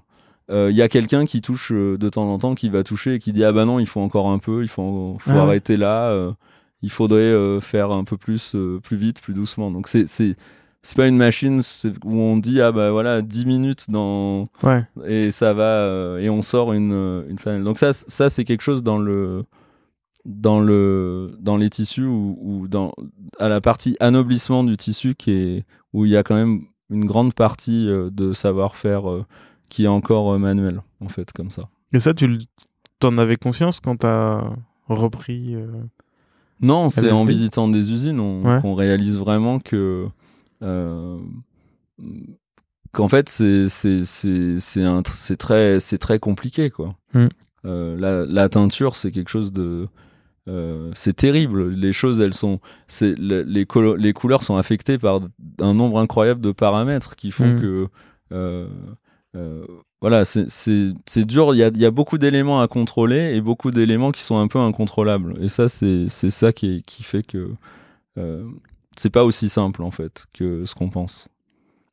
il 0.49 0.71
y 0.75 0.81
a 0.81 0.87
quelqu'un 0.89 1.25
qui 1.25 1.41
touche 1.41 1.71
euh, 1.73 1.97
de 1.97 2.07
temps 2.09 2.27
en 2.31 2.39
temps, 2.39 2.55
qui 2.55 2.69
va 2.69 2.81
toucher 2.81 3.15
et 3.15 3.19
qui 3.19 3.33
dit 3.33 3.43
ah 3.43 3.51
bah 3.51 3.65
non, 3.65 3.79
il 3.79 3.85
faut 3.85 3.99
encore 4.01 4.29
un 4.29 4.39
peu, 4.39 4.63
il 4.63 4.67
faut, 4.69 5.17
faut 5.19 5.31
Ah 5.31 5.41
arrêter 5.43 5.75
là, 5.77 6.07
euh, 6.09 6.31
il 6.81 6.91
faudrait 6.91 7.19
euh, 7.21 7.59
faire 7.61 7.91
un 7.91 8.03
peu 8.03 8.17
plus, 8.17 8.55
euh, 8.55 8.79
plus 8.79 8.97
vite, 8.97 9.21
plus 9.21 9.33
doucement. 9.33 9.71
Donc 9.71 9.87
c'est 9.87 10.07
c'est 10.07 10.35
c'est 10.83 10.95
pas 10.95 11.07
une 11.07 11.17
machine 11.17 11.61
où 12.05 12.13
on 12.19 12.37
dit 12.37 12.61
ah 12.61 12.71
bah 12.71 12.91
voilà 12.91 13.21
10 13.21 13.45
minutes 13.45 13.85
dans 13.89 14.47
Ouais. 14.63 14.85
et 15.05 15.31
ça 15.31 15.53
va 15.53 15.63
euh, 15.81 16.19
et 16.19 16.29
on 16.29 16.41
sort 16.41 16.73
une 16.73 17.25
une 17.29 17.37
flanelle. 17.39 17.63
Donc 17.63 17.79
ça 17.79 17.93
ça 17.93 18.29
c'est 18.29 18.45
quelque 18.45 18.61
chose 18.61 18.83
dans 18.83 18.97
le 18.99 19.43
dans 20.25 20.59
le 20.59 21.31
dans 21.39 21.57
les 21.57 21.69
tissus 21.69 22.05
ou, 22.05 22.37
ou 22.41 22.67
dans 22.67 22.93
à 23.39 23.49
la 23.49 23.59
partie 23.61 23.97
anoblissement 23.99 24.63
du 24.63 24.77
tissu 24.77 25.15
qui 25.15 25.31
est 25.31 25.65
où 25.93 26.05
il 26.05 26.11
y 26.11 26.17
a 26.17 26.23
quand 26.23 26.35
même 26.35 26.63
une 26.89 27.05
grande 27.05 27.33
partie 27.33 27.87
euh, 27.89 28.09
de 28.11 28.31
savoir-faire 28.33 29.09
euh, 29.09 29.25
qui 29.69 29.85
est 29.85 29.87
encore 29.89 30.37
manuel 30.39 30.81
en 31.01 31.09
fait 31.09 31.31
comme 31.33 31.49
ça. 31.49 31.69
Et 31.91 31.99
ça, 31.99 32.13
tu 32.13 32.39
t'en 32.99 33.17
avais 33.17 33.35
conscience 33.35 33.79
quand 33.81 33.97
t'as 33.97 34.43
repris 34.87 35.55
Non, 36.61 36.89
c'est 36.89 37.11
en 37.11 37.23
visitant 37.25 37.67
des 37.67 37.91
usines 37.91 38.19
on- 38.19 38.41
Ouais. 38.43 38.61
qu'on 38.61 38.73
réalise 38.73 39.19
vraiment 39.19 39.59
que 39.59 40.07
euh, 40.63 41.17
qu'en 42.91 43.07
fait 43.07 43.29
c'est 43.29 43.69
c'est 43.69 44.05
c'est 44.05 44.59
c'est 44.59 44.83
un 44.83 45.01
tr- 45.01 45.11
c'est 45.15 45.37
très 45.37 45.79
c'est 45.79 45.97
très 45.97 46.19
compliqué 46.19 46.69
quoi. 46.69 46.95
Mm. 47.13 47.27
Euh, 47.65 47.97
la, 47.99 48.25
la 48.25 48.49
teinture 48.49 48.95
c'est 48.95 49.11
quelque 49.11 49.29
chose 49.29 49.51
de 49.51 49.87
euh, 50.47 50.89
c'est 50.93 51.13
terrible. 51.15 51.71
Les 51.71 51.91
choses, 51.91 52.21
elles 52.21 52.33
sont, 52.33 52.61
c'est 52.87 53.19
le- 53.19 53.41
les, 53.41 53.65
colo- 53.65 53.97
les 53.97 54.13
couleurs 54.13 54.43
sont 54.43 54.55
affectées 54.55 54.97
par 54.97 55.19
un 55.59 55.73
nombre 55.73 55.99
incroyable 55.99 56.39
de 56.39 56.53
paramètres 56.53 57.17
qui 57.17 57.31
font 57.31 57.55
Mm. 57.55 57.59
que, 57.61 57.87
euh, 58.31 58.67
euh, 59.35 59.65
voilà, 60.01 60.25
c'est- 60.25 61.25
dur. 61.25 61.53
Il 61.55 61.57
y 61.57 61.63
a, 61.63 61.69
y 61.73 61.85
a 61.85 61.91
beaucoup 61.91 62.17
d'éléments 62.17 62.59
à 62.61 62.67
contrôler 62.67 63.35
et 63.35 63.41
beaucoup 63.41 63.71
d'éléments 63.71 64.11
qui 64.11 64.21
sont 64.21 64.37
un 64.37 64.47
peu 64.47 64.59
incontrôlables. 64.59 65.35
Et 65.41 65.47
ça, 65.47 65.67
c'est 65.67 66.07
ça 66.09 66.53
qui, 66.53 66.75
est- 66.77 66.81
qui 66.85 67.03
fait 67.03 67.23
que 67.23 67.51
euh, 68.17 68.43
c'est 68.95 69.09
pas 69.11 69.23
aussi 69.25 69.47
simple 69.49 69.83
en 69.83 69.91
fait 69.91 70.25
que 70.33 70.65
ce 70.65 70.73
qu'on 70.75 70.89
pense. 70.89 71.27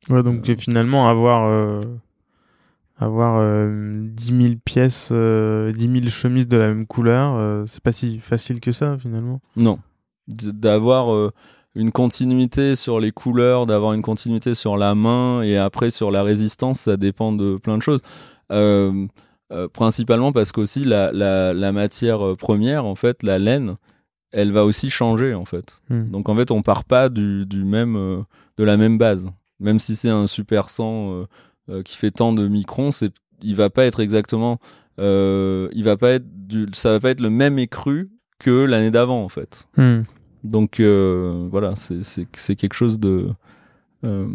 Ouais, 0.09 0.23
donc 0.23 0.47
Euh. 0.49 0.55
finalement, 0.55 1.07
avoir, 1.09 1.45
euh, 1.47 1.81
avoir 2.97 3.37
euh, 3.39 4.01
10 4.09 4.33
000 4.49 4.55
pièces, 4.63 5.09
euh, 5.11 5.71
10 5.73 5.87
000 5.91 6.07
chemises 6.09 6.47
de 6.47 6.57
la 6.57 6.67
même 6.69 6.85
couleur, 6.85 7.67
c'est 7.67 7.81
pas 7.81 7.91
si 7.91 8.19
facile 8.19 8.59
que 8.59 8.71
ça 8.71 8.97
finalement. 8.97 9.41
Non, 9.55 9.79
d'avoir 10.27 11.31
une 11.75 11.91
continuité 11.91 12.75
sur 12.75 12.99
les 12.99 13.11
couleurs, 13.11 13.65
d'avoir 13.65 13.93
une 13.93 14.01
continuité 14.01 14.55
sur 14.55 14.77
la 14.77 14.95
main 14.95 15.41
et 15.41 15.57
après 15.57 15.89
sur 15.89 16.09
la 16.09 16.23
résistance, 16.23 16.79
ça 16.81 16.97
dépend 16.97 17.31
de 17.31 17.57
plein 17.57 17.77
de 17.77 17.83
choses. 17.83 18.01
Euh, 18.51 19.07
euh, 19.51 19.67
principalement 19.67 20.31
parce 20.31 20.51
qu'aussi 20.51 20.83
la, 20.83 21.11
la, 21.11 21.53
la 21.53 21.71
matière 21.71 22.25
euh, 22.25 22.35
première, 22.35 22.85
en 22.85 22.95
fait, 22.95 23.21
la 23.21 23.37
laine, 23.37 23.75
elle 24.31 24.51
va 24.51 24.65
aussi 24.65 24.89
changer 24.89 25.35
en 25.35 25.45
fait. 25.45 25.81
Hmm. 25.89 26.09
Donc 26.09 26.29
en 26.29 26.35
fait, 26.35 26.49
on 26.49 26.63
part 26.63 26.83
pas 26.83 27.09
du, 27.09 27.45
du 27.45 27.63
même, 27.63 27.95
euh, 27.95 28.21
de 28.57 28.63
la 28.63 28.75
même 28.75 28.97
base. 28.97 29.29
Même 29.59 29.77
si 29.77 29.95
c'est 29.95 30.09
un 30.09 30.25
super 30.25 30.71
100 30.71 31.27
euh, 31.69 31.83
qui 31.83 31.95
fait 31.95 32.09
tant 32.09 32.33
de 32.33 32.47
microns, 32.47 32.89
c'est, 32.91 33.13
il 33.43 33.55
va 33.55 33.69
pas 33.69 33.85
être 33.85 33.99
exactement, 33.99 34.59
il 34.97 35.83
va 35.83 35.97
pas 35.97 36.11
être 36.11 36.25
du, 36.47 36.65
ça 36.73 36.91
va 36.91 36.99
pas 36.99 37.11
être 37.11 37.21
le 37.21 37.29
même 37.29 37.59
écru 37.59 38.09
que 38.39 38.65
l'année 38.65 38.91
d'avant 38.91 39.23
en 39.23 39.29
fait. 39.29 39.67
Hmm. 39.77 40.01
Donc 40.45 40.79
euh, 40.79 41.47
voilà, 41.51 41.73
c'est 41.75 42.55
quelque 42.55 42.73
chose 42.75 42.99
de 42.99 43.29
euh, 44.03 44.27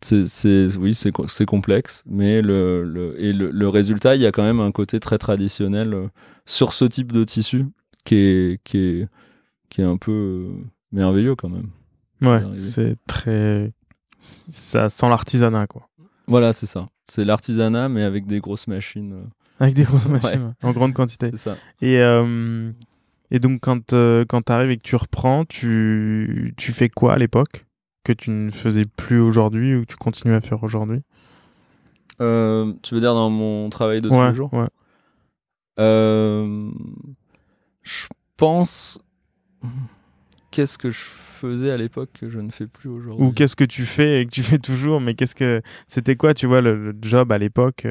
c'est 0.00 0.76
oui 0.78 0.94
c'est 0.94 1.12
co- 1.12 1.28
c'est 1.28 1.46
complexe, 1.46 2.02
mais 2.06 2.42
le, 2.42 2.84
le 2.84 3.20
et 3.22 3.32
le, 3.32 3.50
le 3.50 3.68
résultat, 3.68 4.14
il 4.16 4.22
y 4.22 4.26
a 4.26 4.32
quand 4.32 4.42
même 4.42 4.60
un 4.60 4.72
côté 4.72 5.00
très 5.00 5.18
traditionnel 5.18 5.94
euh, 5.94 6.08
sur 6.44 6.72
ce 6.72 6.84
type 6.84 7.12
de 7.12 7.24
tissu 7.24 7.64
qui 8.04 8.16
est 8.16 8.60
qui 8.64 8.78
est 8.78 9.08
qui 9.70 9.80
est 9.80 9.84
un 9.84 9.96
peu 9.96 10.48
merveilleux 10.92 11.34
quand 11.34 11.48
même. 11.48 11.70
Ouais, 12.22 12.40
c'est 12.60 12.96
très. 13.06 13.72
Ça 14.18 14.88
sent 14.88 15.08
l'artisanat 15.08 15.66
quoi. 15.66 15.88
Voilà, 16.26 16.52
c'est 16.52 16.66
ça. 16.66 16.86
C'est 17.08 17.24
l'artisanat, 17.24 17.88
mais 17.88 18.02
avec 18.02 18.26
des 18.26 18.40
grosses 18.40 18.66
machines. 18.66 19.14
Avec 19.60 19.74
des 19.74 19.84
grosses 19.84 20.08
machines, 20.08 20.42
ouais, 20.46 20.52
en 20.68 20.72
grande 20.72 20.92
quantité. 20.94 21.30
C'est 21.30 21.36
ça. 21.50 21.56
Et, 21.80 21.98
euh, 21.98 22.72
et 23.30 23.38
donc, 23.38 23.60
quand, 23.60 23.92
euh, 23.92 24.24
quand 24.28 24.42
tu 24.42 24.52
arrives 24.52 24.70
et 24.70 24.76
que 24.76 24.82
tu 24.82 24.96
reprends, 24.96 25.44
tu, 25.44 26.54
tu 26.56 26.72
fais 26.72 26.88
quoi 26.88 27.14
à 27.14 27.16
l'époque 27.18 27.66
que 28.04 28.12
tu 28.12 28.30
ne 28.30 28.50
faisais 28.50 28.84
plus 28.96 29.18
aujourd'hui 29.20 29.74
ou 29.74 29.80
que 29.82 29.86
tu 29.86 29.96
continues 29.96 30.34
à 30.34 30.40
faire 30.40 30.62
aujourd'hui? 30.62 31.00
Euh, 32.20 32.72
tu 32.82 32.94
veux 32.94 33.00
dire 33.00 33.14
dans 33.14 33.28
mon 33.30 33.68
travail 33.68 34.00
de 34.00 34.08
tous 34.08 34.14
Ouais, 34.14 34.28
les 34.30 34.34
jours? 34.34 34.52
ouais. 34.54 34.66
Euh, 35.78 36.70
je 37.82 38.06
pense. 38.36 38.98
Qu'est-ce 40.50 40.78
que 40.78 40.90
je 40.90 40.98
faisais 41.00 41.70
à 41.70 41.76
l'époque 41.76 42.10
que 42.18 42.28
je 42.30 42.38
ne 42.38 42.50
fais 42.50 42.66
plus 42.66 42.88
aujourd'hui? 42.88 43.26
Ou 43.26 43.32
qu'est-ce 43.32 43.56
que 43.56 43.64
tu 43.64 43.84
fais 43.84 44.22
et 44.22 44.26
que 44.26 44.30
tu 44.30 44.42
fais 44.42 44.58
toujours, 44.58 45.00
mais 45.00 45.14
qu'est-ce 45.14 45.34
que 45.34 45.60
c'était 45.88 46.16
quoi, 46.16 46.32
tu 46.32 46.46
vois, 46.46 46.60
le, 46.62 46.92
le 46.92 46.98
job 47.02 47.30
à 47.32 47.38
l'époque 47.38 47.86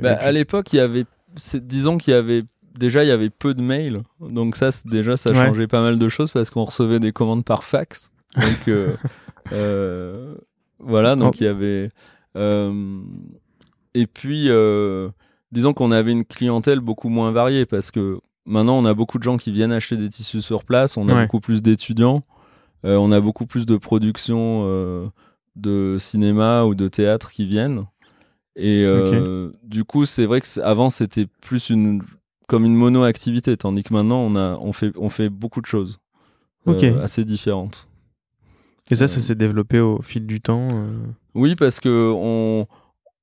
Bah, 0.00 0.12
À 0.12 0.30
l'époque, 0.30 0.72
il 0.72 0.76
y 0.76 0.80
avait. 0.80 1.06
Disons 1.54 1.98
qu'il 1.98 2.12
y 2.12 2.16
avait. 2.16 2.44
Déjà, 2.78 3.04
il 3.04 3.08
y 3.08 3.12
avait 3.12 3.30
peu 3.30 3.54
de 3.54 3.62
mails. 3.62 4.02
Donc, 4.20 4.56
ça, 4.56 4.70
déjà, 4.84 5.16
ça 5.16 5.30
Ouais. 5.30 5.36
changeait 5.36 5.66
pas 5.68 5.80
mal 5.80 5.98
de 5.98 6.08
choses 6.08 6.32
parce 6.32 6.50
qu'on 6.50 6.64
recevait 6.64 6.98
des 7.00 7.12
commandes 7.12 7.44
par 7.44 7.62
fax. 7.64 8.10
Donc, 8.36 8.68
euh, 8.68 8.96
euh, 9.52 10.34
voilà. 10.80 11.14
Donc, 11.16 11.34
Oh. 11.34 11.38
il 11.40 11.44
y 11.44 11.48
avait. 11.48 11.90
euh, 12.36 13.00
et 13.94 14.06
puis, 14.08 14.48
disons 15.52 15.72
qu'on 15.72 15.92
avait 15.92 16.12
une 16.12 16.24
clientèle 16.24 16.80
beaucoup 16.80 17.08
moins 17.08 17.30
variée 17.30 17.64
parce 17.66 17.90
que 17.92 18.18
maintenant, 18.44 18.76
on 18.76 18.84
a 18.84 18.94
beaucoup 18.94 19.18
de 19.18 19.22
gens 19.22 19.36
qui 19.36 19.52
viennent 19.52 19.72
acheter 19.72 19.96
des 19.96 20.08
tissus 20.08 20.42
sur 20.42 20.64
place. 20.64 20.96
On 20.96 21.08
a 21.08 21.14
Ouais. 21.14 21.22
beaucoup 21.22 21.40
plus 21.40 21.62
d'étudiants. 21.62 22.24
on 22.82 23.12
a 23.12 23.20
beaucoup 23.20 23.46
plus 23.46 23.64
de 23.66 23.76
productions 23.76 25.10
de 25.56 25.96
cinéma 26.00 26.64
ou 26.64 26.74
de 26.74 26.88
théâtre 26.88 27.30
qui 27.30 27.46
viennent. 27.46 27.84
Et 28.56 28.84
euh, 28.86 29.50
du 29.62 29.84
coup, 29.84 30.04
c'est 30.06 30.26
vrai 30.26 30.40
que 30.40 30.60
avant 30.60 30.90
c'était 30.90 31.26
plus 31.40 31.70
une 31.70 32.02
comme 32.46 32.64
une 32.64 32.74
mono-activité, 32.74 33.56
tandis 33.56 33.82
que 33.82 33.92
maintenant 33.92 34.20
on 34.20 34.36
a 34.36 34.58
on 34.60 34.72
fait 34.72 34.92
on 34.96 35.08
fait 35.08 35.28
beaucoup 35.28 35.60
de 35.60 35.66
choses 35.66 35.98
euh, 36.68 37.02
assez 37.02 37.24
différentes. 37.24 37.88
Et 38.90 38.96
ça, 38.96 39.08
ça 39.08 39.18
euh, 39.18 39.20
s'est 39.20 39.34
développé 39.34 39.80
au 39.80 40.02
fil 40.02 40.26
du 40.26 40.40
temps. 40.40 40.68
euh. 40.72 40.92
Oui, 41.34 41.56
parce 41.56 41.80
que 41.80 42.12
on, 42.14 42.66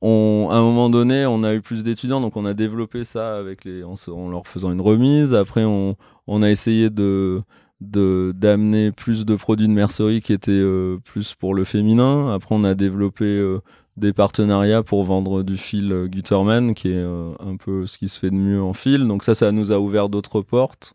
on, 0.02 0.50
à 0.52 0.56
un 0.56 0.62
moment 0.62 0.90
donné, 0.90 1.26
on 1.26 1.44
a 1.44 1.54
eu 1.54 1.62
plus 1.62 1.84
d'étudiants, 1.84 2.20
donc 2.22 2.36
on 2.36 2.46
a 2.46 2.54
développé 2.54 3.04
ça 3.04 3.38
avec 3.38 3.66
les, 3.66 3.84
en, 3.84 3.96
leur 4.30 4.48
faisant 4.48 4.72
une 4.72 4.82
remise. 4.82 5.34
Après, 5.36 5.64
on, 5.64 5.96
on 6.28 6.42
a 6.42 6.50
essayé 6.50 6.90
de, 6.90 7.44
de 7.80 8.34
d'amener 8.36 8.92
plus 8.92 9.26
de 9.26 9.36
produits 9.36 9.68
de 9.68 9.74
mercerie 9.74 10.22
qui 10.22 10.34
étaient 10.34 10.52
euh, 10.52 10.98
plus 11.04 11.36
pour 11.36 11.54
le 11.54 11.64
féminin. 11.64 12.34
Après, 12.34 12.56
on 12.56 12.64
a 12.64 12.74
développé 12.74 13.26
euh, 13.26 13.60
des 13.98 14.14
partenariats 14.14 14.84
pour 14.84 15.04
vendre 15.04 15.44
du 15.44 15.58
fil 15.58 15.92
euh, 15.92 16.08
Gutterman, 16.08 16.74
qui 16.74 16.92
est 16.92 17.04
un 17.04 17.58
peu 17.58 17.86
ce 17.86 17.98
qui 17.98 18.10
se 18.10 18.20
fait 18.20 18.30
de 18.30 18.36
mieux 18.36 18.62
en 18.62 18.74
fil. 18.74 19.08
Donc 19.08 19.24
ça, 19.24 19.36
ça 19.36 19.52
nous 19.52 19.72
a 19.72 19.80
ouvert 19.80 20.10
d'autres 20.10 20.42
portes. 20.42 20.94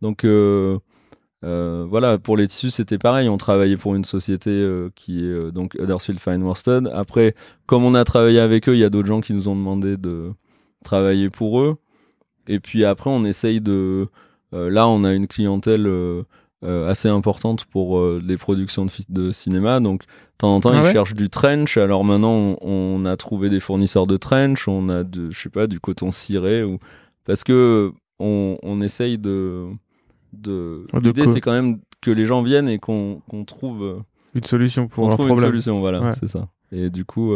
Donc 0.00 0.24
voilà, 1.42 2.18
pour 2.18 2.36
les 2.36 2.46
tissus, 2.46 2.70
c'était 2.70 2.98
pareil. 2.98 3.28
On 3.28 3.36
travaillait 3.36 3.76
pour 3.76 3.94
une 3.94 4.04
société 4.04 4.66
qui 4.94 5.24
est 5.24 5.52
donc 5.52 5.74
Huddersfield 5.74 6.20
Fine 6.20 6.42
Worsted. 6.42 6.90
Après, 6.94 7.34
comme 7.66 7.84
on 7.84 7.94
a 7.94 8.04
travaillé 8.04 8.40
avec 8.40 8.68
eux, 8.68 8.74
il 8.74 8.80
y 8.80 8.84
a 8.84 8.90
d'autres 8.90 9.08
gens 9.08 9.20
qui 9.20 9.34
nous 9.34 9.48
ont 9.48 9.56
demandé 9.56 9.96
de 9.96 10.32
travailler 10.84 11.28
pour 11.30 11.60
eux. 11.60 11.76
Et 12.48 12.60
puis 12.60 12.84
après, 12.84 13.10
on 13.10 13.24
essaye 13.24 13.60
de 13.60 14.08
euh, 14.52 14.70
là, 14.70 14.88
on 14.88 15.04
a 15.04 15.12
une 15.12 15.26
clientèle 15.26 15.86
euh, 15.86 16.22
euh, 16.22 16.24
assez 16.62 17.08
importante 17.08 17.64
pour 17.64 18.02
les 18.02 18.36
productions 18.36 18.86
de, 18.86 18.90
de, 19.08 19.30
cinéma. 19.30 19.80
Donc, 19.80 20.02
de 20.02 20.06
temps 20.38 20.56
en 20.56 20.60
temps, 20.60 20.72
ah 20.74 20.82
ils 20.86 20.92
cherchent 20.92 21.14
du 21.14 21.30
trench. 21.30 21.76
Alors 21.76 22.04
maintenant, 22.04 22.56
on, 22.60 23.04
a 23.04 23.16
trouvé 23.16 23.48
des 23.48 23.60
fournisseurs 23.60 24.06
de 24.06 24.16
trench. 24.16 24.68
On 24.68 24.88
a, 24.88 25.04
de, 25.04 25.30
je 25.30 25.38
sais 25.38 25.48
pas, 25.48 25.66
du 25.66 25.80
coton 25.80 26.10
ciré 26.10 26.62
ou 26.62 26.78
parce 27.24 27.44
que 27.44 27.92
on, 28.18 28.58
on 28.62 28.80
essaye 28.80 29.18
de. 29.18 29.68
de... 30.32 30.86
L'idée, 31.02 31.26
c'est 31.26 31.40
quand 31.40 31.52
même 31.52 31.78
que 32.00 32.10
les 32.10 32.26
gens 32.26 32.42
viennent 32.42 32.68
et 32.68 32.78
qu'on 32.78 33.20
trouve 33.46 34.02
une 34.34 34.44
solution 34.44 34.88
pour 34.88 35.04
on 35.04 35.08
trouve 35.08 35.30
une 35.30 35.36
solution. 35.36 35.80
Voilà, 35.80 36.12
c'est 36.12 36.28
ça. 36.28 36.48
Et 36.72 36.90
du 36.90 37.04
coup. 37.04 37.34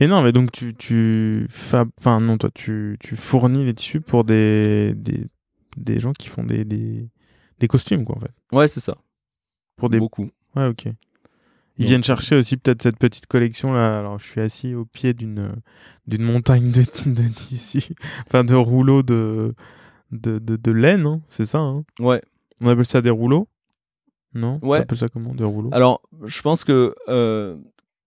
Et 0.00 0.08
non, 0.08 0.22
mais 0.22 0.32
donc 0.32 0.50
tu 0.50 0.74
tu 0.74 1.46
fab... 1.48 1.88
enfin 2.00 2.18
non, 2.18 2.36
toi 2.36 2.50
tu 2.52 2.96
tu 3.00 3.14
fournis 3.14 3.64
les 3.64 3.74
tissus 3.74 4.00
pour 4.00 4.24
des 4.24 4.92
des 4.96 5.26
des 5.76 6.00
gens 6.00 6.12
qui 6.12 6.28
font 6.28 6.44
des, 6.44 6.64
des, 6.64 7.08
des 7.64 7.68
costumes, 7.68 8.04
quoi, 8.04 8.16
en 8.16 8.20
fait. 8.20 8.32
Ouais, 8.52 8.68
c'est 8.68 8.80
ça. 8.80 8.96
Pour 9.76 9.88
des... 9.88 9.98
Beaucoup. 9.98 10.30
Ouais, 10.54 10.66
ok. 10.66 10.86
Ils 11.76 11.86
viennent 11.86 12.04
chercher 12.04 12.36
aussi 12.36 12.56
peut-être 12.56 12.82
cette 12.82 12.98
petite 12.98 13.26
collection 13.26 13.72
là. 13.72 13.98
Alors, 13.98 14.20
je 14.20 14.26
suis 14.26 14.40
assis 14.40 14.74
au 14.76 14.84
pied 14.84 15.12
d'une 15.12 15.56
d'une 16.06 16.22
montagne 16.22 16.70
de, 16.70 16.82
de 16.82 17.28
tissus, 17.34 17.94
enfin 18.28 18.44
de 18.44 18.54
rouleaux 18.54 19.02
de 19.02 19.56
de, 20.12 20.38
de, 20.38 20.54
de 20.54 20.70
laine, 20.70 21.04
hein, 21.04 21.20
c'est 21.26 21.46
ça. 21.46 21.58
Hein? 21.58 21.82
Ouais. 21.98 22.22
On 22.60 22.68
appelle 22.68 22.86
ça 22.86 23.00
des 23.00 23.10
rouleaux? 23.10 23.48
Non? 24.34 24.60
Ouais. 24.62 24.78
On 24.78 24.82
appelle 24.82 24.98
ça 24.98 25.08
comment? 25.08 25.34
Des 25.34 25.42
rouleaux? 25.42 25.70
Alors, 25.72 26.00
je 26.24 26.40
pense 26.42 26.62
que 26.62 26.94
euh, 27.08 27.56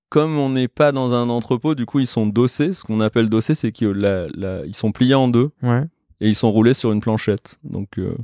comme 0.08 0.38
on 0.38 0.52
n'est 0.52 0.70
pas 0.70 0.94
dans 0.94 1.14
un 1.14 1.28
entrepôt, 1.28 1.76
du 1.76 1.86
coup, 1.86 2.00
ils 2.00 2.08
sont 2.08 2.26
dossés. 2.26 2.72
Ce 2.72 2.86
qu'on 2.86 3.02
appelle 3.02 3.28
dossés, 3.28 3.54
c'est 3.54 3.74
qu'ils 3.74 3.90
la, 3.90 4.28
ils 4.66 4.76
sont 4.76 4.94
pliés 4.94 5.16
en 5.16 5.28
deux. 5.28 5.50
Ouais 5.62 5.84
et 6.20 6.28
ils 6.28 6.36
sont 6.36 6.52
roulés 6.52 6.74
sur 6.74 6.92
une 6.92 7.00
planchette. 7.00 7.60
Donc, 7.64 8.00
euh, 8.00 8.16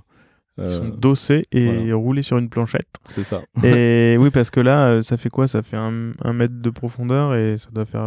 ils 0.58 0.72
sont 0.72 0.86
euh, 0.86 0.92
dossés 0.92 1.42
et 1.52 1.92
roulés 1.94 2.22
sur 2.22 2.38
une 2.38 2.50
planchette. 2.50 2.88
C'est 3.06 3.24
ça. 3.24 3.42
et 3.64 4.18
oui, 4.20 4.30
parce 4.30 4.52
que 4.52 4.60
là, 4.60 4.88
euh, 4.88 5.02
ça 5.02 5.18
fait 5.18 5.30
quoi? 5.30 5.48
Ça 5.48 5.62
fait 5.64 5.78
un, 5.78 6.14
mètre 6.34 6.62
de 6.62 6.70
profondeur 6.70 7.36
et 7.36 7.58
ça 7.58 7.70
doit 7.72 7.86
faire. 7.86 8.06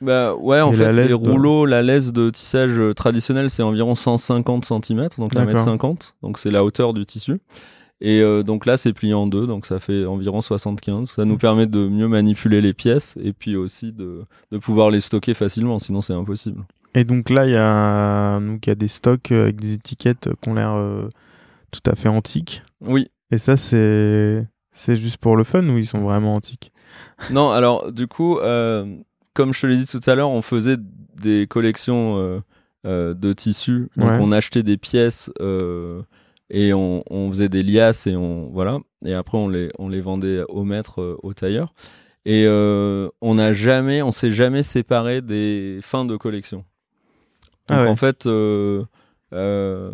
Bah 0.00 0.34
ouais, 0.34 0.60
en 0.60 0.72
fait, 0.72 0.92
les 0.92 1.12
rouleaux, 1.12 1.66
la 1.66 1.82
laisse 1.82 2.12
de 2.12 2.30
tissage 2.30 2.80
traditionnel, 2.96 3.50
c'est 3.50 3.62
environ 3.62 3.94
150 3.94 4.64
cm, 4.64 5.08
donc 5.18 5.36
1 5.36 5.44
mètre 5.44 5.60
50. 5.60 6.16
Donc 6.22 6.38
c'est 6.38 6.50
la 6.50 6.64
hauteur 6.64 6.94
du 6.94 7.04
tissu. 7.04 7.40
Et 8.00 8.22
donc 8.44 8.66
là, 8.66 8.76
c'est 8.76 8.92
plié 8.92 9.14
en 9.14 9.26
deux, 9.26 9.46
donc 9.46 9.66
ça 9.66 9.80
fait 9.80 10.04
environ 10.04 10.40
75. 10.40 11.10
Ça 11.10 11.24
nous 11.24 11.38
permet 11.38 11.66
de 11.66 11.86
mieux 11.88 12.08
manipuler 12.08 12.60
les 12.60 12.72
pièces 12.72 13.18
et 13.22 13.32
puis 13.32 13.56
aussi 13.56 13.92
de, 13.92 14.24
de 14.52 14.58
pouvoir 14.58 14.90
les 14.90 15.00
stocker 15.00 15.34
facilement, 15.34 15.78
sinon 15.78 16.00
c'est 16.00 16.14
impossible. 16.14 16.64
Et 16.94 17.04
donc 17.04 17.28
là, 17.28 17.46
il 17.46 17.52
y, 17.52 17.56
a... 17.56 18.38
donc, 18.40 18.66
y 18.66 18.70
a 18.70 18.74
des 18.74 18.88
stocks 18.88 19.32
euh, 19.32 19.44
avec 19.44 19.60
des 19.60 19.74
étiquettes 19.74 20.28
qui 20.40 20.48
ont 20.48 20.54
l'air 20.54 20.74
euh, 20.74 21.08
tout 21.74 21.90
à 21.90 21.94
fait 21.94 22.08
antiques. 22.08 22.62
Oui. 22.80 23.08
Et 23.30 23.38
ça, 23.38 23.56
c'est 23.56 24.46
c'est 24.72 24.96
juste 24.96 25.18
pour 25.18 25.36
le 25.36 25.44
fun 25.44 25.66
ou 25.68 25.78
ils 25.78 25.86
sont 25.86 26.00
vraiment 26.00 26.34
antiques? 26.34 26.72
Non, 27.30 27.50
alors 27.50 27.92
du 27.92 28.06
coup, 28.06 28.38
euh, 28.38 28.96
comme 29.32 29.52
je 29.52 29.60
te 29.60 29.66
l'ai 29.66 29.76
dit 29.76 29.86
tout 29.86 30.00
à 30.06 30.14
l'heure, 30.14 30.30
on 30.30 30.42
faisait 30.42 30.76
des 31.20 31.46
collections 31.46 32.42
de 32.84 33.32
tissus. 33.32 33.88
Donc 33.96 34.10
on 34.12 34.32
achetait 34.32 34.62
des 34.62 34.76
pièces 34.76 35.30
et 36.50 36.74
on, 36.74 37.02
on, 37.10 37.30
faisait 37.30 37.48
des 37.48 37.62
liasses 37.62 38.06
et 38.06 38.16
on 38.16 38.50
voilà. 38.52 38.78
Et 39.04 39.14
après 39.14 39.38
on 39.38 39.48
les 39.48 39.70
on 39.78 39.88
les 39.88 40.00
vendait 40.00 40.42
au 40.48 40.64
maître, 40.64 41.18
au 41.22 41.34
tailleur. 41.34 41.72
Et 42.26 42.46
on 42.48 43.34
n'a 43.34 43.52
jamais, 43.52 44.02
on 44.02 44.10
s'est 44.10 44.32
jamais 44.32 44.62
séparé 44.62 45.22
des 45.22 45.78
fins 45.82 46.04
de 46.04 46.16
collection. 46.16 46.64
Donc 47.68 47.78
ah 47.80 47.90
en 47.90 47.96
fait, 47.96 48.26
euh, 48.26 48.84
euh, 49.32 49.90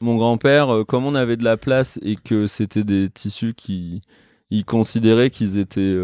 mon 0.00 0.16
grand-père, 0.16 0.72
euh, 0.72 0.84
comme 0.84 1.04
on 1.04 1.14
avait 1.14 1.36
de 1.36 1.44
la 1.44 1.56
place 1.56 1.98
et 2.02 2.16
que 2.16 2.46
c'était 2.46 2.84
des 2.84 3.08
tissus 3.08 3.54
qui, 3.54 4.02
il 4.50 4.64
considérait 4.64 5.30
qu'ils 5.30 5.58
étaient, 5.58 5.96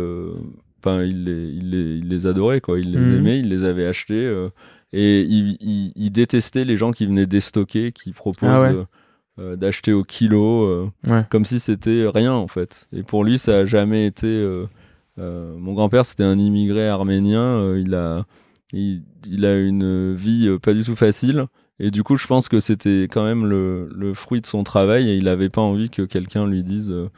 enfin, 0.81 1.03
il 1.03 1.25
les, 1.25 1.49
il 1.49 1.71
les, 1.71 1.99
il 1.99 2.09
les 2.09 2.27
adorait 2.27 2.61
quoi, 2.61 2.79
il 2.79 2.93
les 2.93 2.99
mhm. 2.99 3.17
aimait, 3.17 3.39
il 3.39 3.49
les 3.49 3.65
avait 3.65 3.87
achetés 3.87 4.49
et 4.93 5.23
il, 5.23 5.57
il, 5.97 6.11
détestait 6.11 6.65
les 6.65 6.77
gens 6.77 6.93
qui 6.93 7.07
venaient 7.07 7.27
déstocker, 7.27 7.93
qui 7.93 8.13
proposent. 8.13 8.49
Ah 8.49 8.87
d'acheter 9.37 9.93
au 9.93 10.05
kilo, 10.05 10.93
comme 11.29 11.45
si 11.45 11.59
c'était 11.59 12.07
rien 12.07 12.33
en 12.33 12.47
fait. 12.47 12.87
Et 12.93 13.03
pour 13.03 13.25
lui, 13.25 13.37
ça 13.37 13.59
a 13.59 13.65
jamais 13.65 14.07
été. 14.07 14.29
mon 15.19 15.73
grand-père, 15.73 16.05
c'était 16.05 16.23
un 16.23 16.39
immigré 16.39 16.87
arménien. 16.87 17.75
il 17.75 17.95
a, 17.95 18.25
il, 18.75 19.45
a 19.45 19.59
une 19.59 20.15
vie 20.15 20.49
euh, 20.49 20.59
pas 20.59 20.73
du 20.73 20.85
tout 20.85 20.97
facile. 20.97 21.47
Et 21.81 21.91
du 21.91 22.03
coup, 22.03 22.17
je 22.17 22.27
pense 22.27 22.49
que 22.49 22.61
c'était 22.61 23.05
quand 23.05 23.25
même 23.25 23.47
le, 23.47 24.13
fruit 24.15 24.41
de 24.41 24.47
son 24.47 24.63
travail 24.63 25.11
et 25.11 25.17
il 25.17 25.25
n'avait 25.25 25.49
pas 25.49 25.61
envie 25.61 25.91
que 25.91 26.03
quelqu'un 26.03 26.47
lui 26.47 26.63
dise 26.63 26.91
euh, 26.91 27.11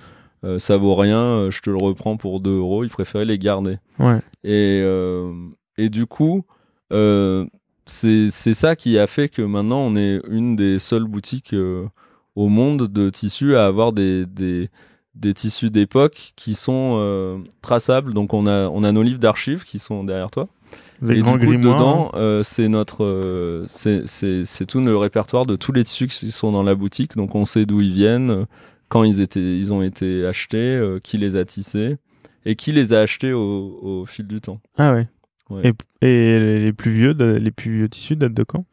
euh, 0.44 0.58
ça 0.58 0.76
vaut 0.76 0.94
rien, 0.94 1.50
je 1.50 1.60
te 1.60 1.70
le 1.70 1.76
reprends 1.76 2.16
pour 2.16 2.40
2 2.40 2.50
euros. 2.50 2.84
Il 2.84 2.90
préférait 2.90 3.24
les 3.24 3.38
garder. 3.38 3.78
Et, 4.44 4.82
et 5.78 5.88
du 5.90 6.06
coup, 6.06 6.44
c'est 7.86 8.30
ça 8.30 8.76
qui 8.76 8.98
a 8.98 9.06
fait 9.06 9.28
que 9.28 9.42
maintenant 9.42 9.80
on 9.80 9.96
est 9.96 10.20
une 10.28 10.56
des 10.56 10.78
seules 10.78 11.04
boutiques 11.04 11.54
au 12.34 12.48
monde 12.48 12.88
de 12.88 13.10
tissus 13.10 13.56
à 13.56 13.66
avoir 13.66 13.92
des, 13.92 14.26
des, 14.26 14.68
des 15.14 15.34
tissus 15.34 15.70
d'époque 15.70 16.32
qui 16.36 16.54
sont 16.54 17.42
traçables. 17.62 18.14
Donc 18.14 18.32
on 18.32 18.46
a, 18.46 18.68
on 18.68 18.84
a 18.84 18.92
nos 18.92 19.02
livres 19.02 19.18
d'archives 19.18 19.64
qui 19.64 19.78
sont 19.78 20.04
derrière 20.04 20.30
toi 20.30 20.48
et 21.02 21.14
du 21.14 21.22
coup, 21.22 21.38
dedans, 21.38 22.10
euh, 22.14 22.42
c'est 22.42 22.68
notre, 22.68 23.04
euh, 23.04 23.64
c'est 23.66 24.66
tout 24.66 24.80
le 24.80 24.96
répertoire 24.96 25.46
de 25.46 25.56
tous 25.56 25.72
les 25.72 25.84
tissus 25.84 26.06
qui 26.06 26.30
sont 26.30 26.52
dans 26.52 26.62
la 26.62 26.74
boutique. 26.74 27.16
Donc, 27.16 27.34
on 27.34 27.44
sait 27.44 27.66
d'où 27.66 27.80
ils 27.80 27.92
viennent, 27.92 28.46
quand 28.88 29.04
ils 29.04 29.20
étaient, 29.20 29.58
ils 29.58 29.74
ont 29.74 29.82
été 29.82 30.26
achetés, 30.26 30.56
euh, 30.56 30.98
qui 31.02 31.18
les 31.18 31.36
a 31.36 31.44
tissés 31.44 31.96
et 32.44 32.54
qui 32.54 32.72
les 32.72 32.92
a 32.92 33.00
achetés 33.00 33.32
au, 33.32 33.78
au 33.82 34.06
fil 34.06 34.26
du 34.26 34.40
temps. 34.40 34.56
Ah 34.78 34.92
ouais. 34.92 35.08
Et, 35.62 35.72
et, 36.06 36.38
les 36.64 36.72
plus 36.72 36.90
vieux, 36.90 37.12
les 37.12 37.50
plus 37.50 37.78
vieux 37.78 37.88
tissus 37.88 38.16
datent 38.16 38.34
de 38.34 38.42
quand? 38.42 38.64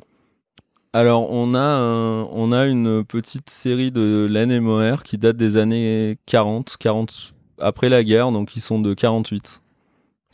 Alors, 0.93 1.31
on 1.31 1.55
a, 1.55 2.27
on 2.31 2.51
a 2.51 2.65
une 2.67 3.03
petite 3.03 3.49
série 3.49 3.91
de 3.91 4.27
laine 4.29 4.51
et 4.51 4.59
mohair 4.59 5.03
qui 5.03 5.17
date 5.17 5.37
des 5.37 5.57
années 5.57 6.17
40, 6.27 6.77
40 6.79 7.33
après 7.59 7.89
la 7.89 8.03
guerre, 8.03 8.31
donc 8.31 8.55
ils 8.55 8.61
sont 8.61 8.79
de 8.79 8.93
48. 8.93 9.62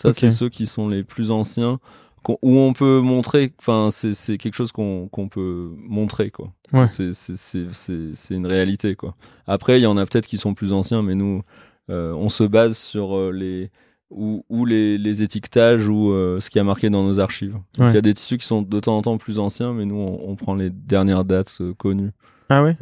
Ça, 0.02 0.14
c'est 0.14 0.30
ceux 0.30 0.50
qui 0.50 0.66
sont 0.66 0.88
les 0.88 1.04
plus 1.04 1.32
anciens, 1.32 1.80
où 2.28 2.58
on 2.58 2.74
peut 2.74 3.00
montrer, 3.00 3.54
enfin, 3.60 3.90
c'est 3.92 4.38
quelque 4.38 4.56
chose 4.56 4.72
qu'on 4.72 5.30
peut 5.30 5.72
montrer, 5.78 6.32
quoi. 6.32 6.52
Ouais. 6.74 6.88
C'est 6.88 8.36
une 8.36 8.48
réalité, 8.48 8.96
quoi. 8.96 9.16
Après, 9.48 9.80
il 9.80 9.84
y 9.84 9.88
en 9.88 9.98
a 9.98 10.06
peut-être 10.06 10.28
qui 10.28 10.38
sont 10.38 10.54
plus 10.54 10.74
anciens, 10.74 11.02
mais 11.02 11.16
nous, 11.16 11.42
euh, 11.90 12.14
on 12.14 12.30
se 12.30 12.44
base 12.44 12.78
sur 12.78 13.16
euh, 13.16 13.32
les 13.32 13.72
ou, 14.12 14.44
ou 14.50 14.66
les, 14.66 14.98
les, 14.98 15.22
étiquetages 15.22 15.88
ou 15.88 16.12
euh, 16.12 16.40
ce 16.40 16.50
qui 16.50 16.58
a 16.58 16.64
marqué 16.64 16.90
dans 16.90 17.04
nos 17.04 17.20
archives. 17.20 17.60
il 17.78 17.94
y 17.94 17.98
a 17.98 18.02
des 18.02 18.16
tissus 18.16 18.40
qui 18.40 18.46
sont 18.48 18.64
de 18.64 18.80
temps 18.80 18.98
en 18.98 19.04
temps 19.04 19.18
plus 19.20 19.38
anciens, 19.38 19.72
mais 19.72 19.86
nous, 19.86 19.98
on, 19.98 20.32
on 20.32 20.36
prend 20.36 20.56
les 20.56 20.72
dernières 20.72 21.26
dates 21.26 21.62
connues. 21.78 22.12
Ah 22.50 22.64
ouais? 22.64 22.76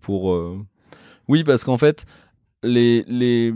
Pour. 0.00 0.36
Oui, 1.26 1.42
parce 1.42 1.64
qu'en 1.64 1.78
fait, 1.78 2.06
les, 2.62 3.04
les 3.08 3.52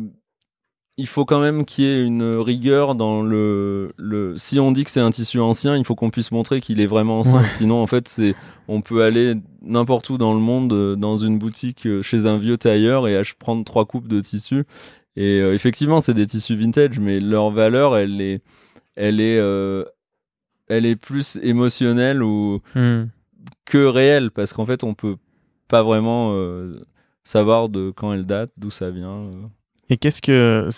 il 0.99 1.07
faut 1.07 1.25
quand 1.25 1.41
même 1.41 1.65
qu'il 1.65 1.85
y 1.85 1.87
ait 1.87 2.05
une 2.05 2.37
rigueur 2.37 2.95
dans 2.95 3.23
le, 3.23 3.93
le... 3.97 4.37
si 4.37 4.61
on 4.61 4.73
dit 4.73 4.85
que 4.85 4.91
c'est 4.91 5.01
un 5.01 5.11
tissu 5.11 5.41
ancien, 5.41 5.77
il 5.77 5.85
faut 5.85 5.95
qu'on 5.95 6.11
puisse 6.11 6.33
montrer 6.33 6.61
qu'il 6.61 6.81
est 6.81 6.87
vraiment 6.87 7.21
ancien. 7.21 7.43
Sinon, 7.45 7.83
en 7.83 7.87
fait, 7.87 8.09
c'est, 8.09 8.35
on 8.69 8.83
peut 8.83 9.03
aller 9.03 9.35
n'importe 9.63 10.11
où 10.11 10.19
dans 10.19 10.35
le 10.35 10.41
monde, 10.41 10.73
euh, 10.73 10.95
dans 10.95 11.17
une 11.17 11.39
boutique, 11.39 11.87
euh, 11.87 12.03
chez 12.03 12.27
un 12.27 12.37
vieux 12.37 12.59
tailleur 12.59 13.09
et 13.09 13.21
prendre 13.39 13.65
trois 13.65 13.87
coupes 13.87 14.07
de 14.07 14.21
tissu. 14.21 14.65
Et 15.17 15.41
euh, 15.41 15.55
effectivement, 15.55 16.01
c'est 16.01 16.15
des 16.15 16.27
tissus 16.27 16.57
vintage, 16.57 17.01
mais 17.01 17.21
leur 17.21 17.51
valeur, 17.51 17.97
elle 17.97 18.21
est, 18.21 18.43
elle 18.95 19.21
est, 19.21 19.41
elle 20.69 20.85
est 20.85 20.97
plus 20.97 21.39
émotionnelle 21.43 22.23
ou 22.23 22.61
hmm. 22.75 23.05
que 23.65 23.87
réelle, 23.87 24.31
parce 24.31 24.53
qu'en 24.53 24.67
fait, 24.67 24.85
on 24.85 24.93
peut 24.93 25.17
pas 25.69 25.83
vraiment 25.83 26.37
savoir 27.25 27.71
de 27.71 27.91
quand 27.91 28.13
elle 28.13 28.27
date, 28.27 28.51
d'où 28.59 28.69
ça 28.69 28.91
vient. 28.91 29.31
Et 29.93 29.99
qu'est-ce 29.99 30.23
que, 30.23 30.71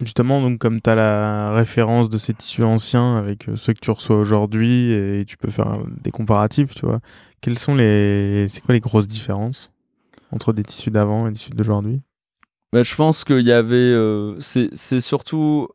justement, 0.00 0.40
donc 0.40 0.58
comme 0.58 0.80
tu 0.80 0.88
as 0.88 0.94
la 0.94 1.50
référence 1.50 2.08
de 2.08 2.16
ces 2.16 2.32
tissus 2.32 2.62
anciens 2.62 3.18
avec 3.18 3.50
euh, 3.50 3.56
ceux 3.56 3.74
que 3.74 3.80
tu 3.80 3.90
reçois 3.90 4.16
aujourd'hui 4.16 4.92
et 4.92 5.26
tu 5.26 5.36
peux 5.36 5.50
faire 5.50 5.76
des 6.02 6.10
comparatifs, 6.10 6.74
tu 6.74 6.86
vois, 6.86 7.00
quelles 7.42 7.58
sont 7.58 7.74
les, 7.74 8.46
c'est 8.48 8.62
quoi 8.62 8.72
les 8.72 8.80
grosses 8.80 9.08
différences 9.08 9.72
entre 10.32 10.54
des 10.54 10.62
tissus 10.62 10.90
d'avant 10.90 11.26
et 11.26 11.32
des 11.32 11.36
tissus 11.36 11.50
d'aujourd'hui? 11.50 12.00
Bah, 12.72 12.82
Je 12.82 12.94
pense 12.94 13.24
qu'il 13.24 13.42
y 13.42 13.52
avait. 13.52 13.74
Euh, 13.74 14.36
c'est 14.40 15.00
surtout. 15.00 15.68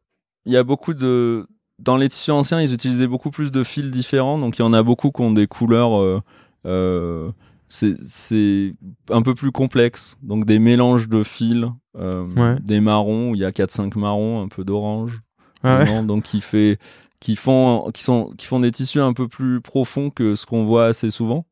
Il 0.47 0.51
y 0.51 0.57
a 0.57 0.63
beaucoup 0.63 0.95
de. 0.95 1.45
Dans 1.77 1.97
les 1.97 2.09
tissus 2.09 2.31
anciens, 2.31 2.59
ils 2.61 2.73
utilisaient 2.73 3.05
beaucoup 3.05 3.29
plus 3.29 3.51
de 3.51 3.63
fils 3.63 3.91
différents. 3.91 4.39
Donc 4.39 4.57
il 4.57 4.63
y 4.63 4.65
en 4.65 4.73
a 4.73 4.81
beaucoup 4.81 5.11
qui 5.11 5.21
ont 5.21 5.31
des 5.31 5.45
couleurs. 5.45 6.19
Euh, 6.65 7.31
c'est 7.71 8.73
un 9.09 9.21
peu 9.21 9.33
plus 9.33 9.51
complexe. 9.51 10.17
Donc 10.21 10.45
des 10.45 10.59
mélanges 10.59 11.07
de 11.07 11.23
fils, 11.23 11.65
des 11.95 12.81
marrons, 12.81 13.33
il 13.33 13.39
y 13.39 13.45
a 13.45 13.51
4-5 13.51 13.97
marrons, 13.97 14.41
un 14.41 14.47
peu 14.47 14.63
d'orange. 14.63 15.21
Ah 15.63 16.01
donc 16.01 16.23
qui 16.23 16.41
fait 16.41 16.79
qui 17.19 17.35
font 17.35 17.91
qui 17.93 18.01
sont 18.01 18.31
qui 18.35 18.47
font 18.47 18.59
des 18.59 18.71
tissus 18.71 18.99
un 18.99 19.13
peu 19.13 19.27
plus 19.27 19.61
profonds 19.61 20.09
que 20.09 20.35
ce 20.35 20.45
qu'on 20.45 20.65
voit 20.65 20.87
assez 20.87 21.11
souvent. 21.11 21.45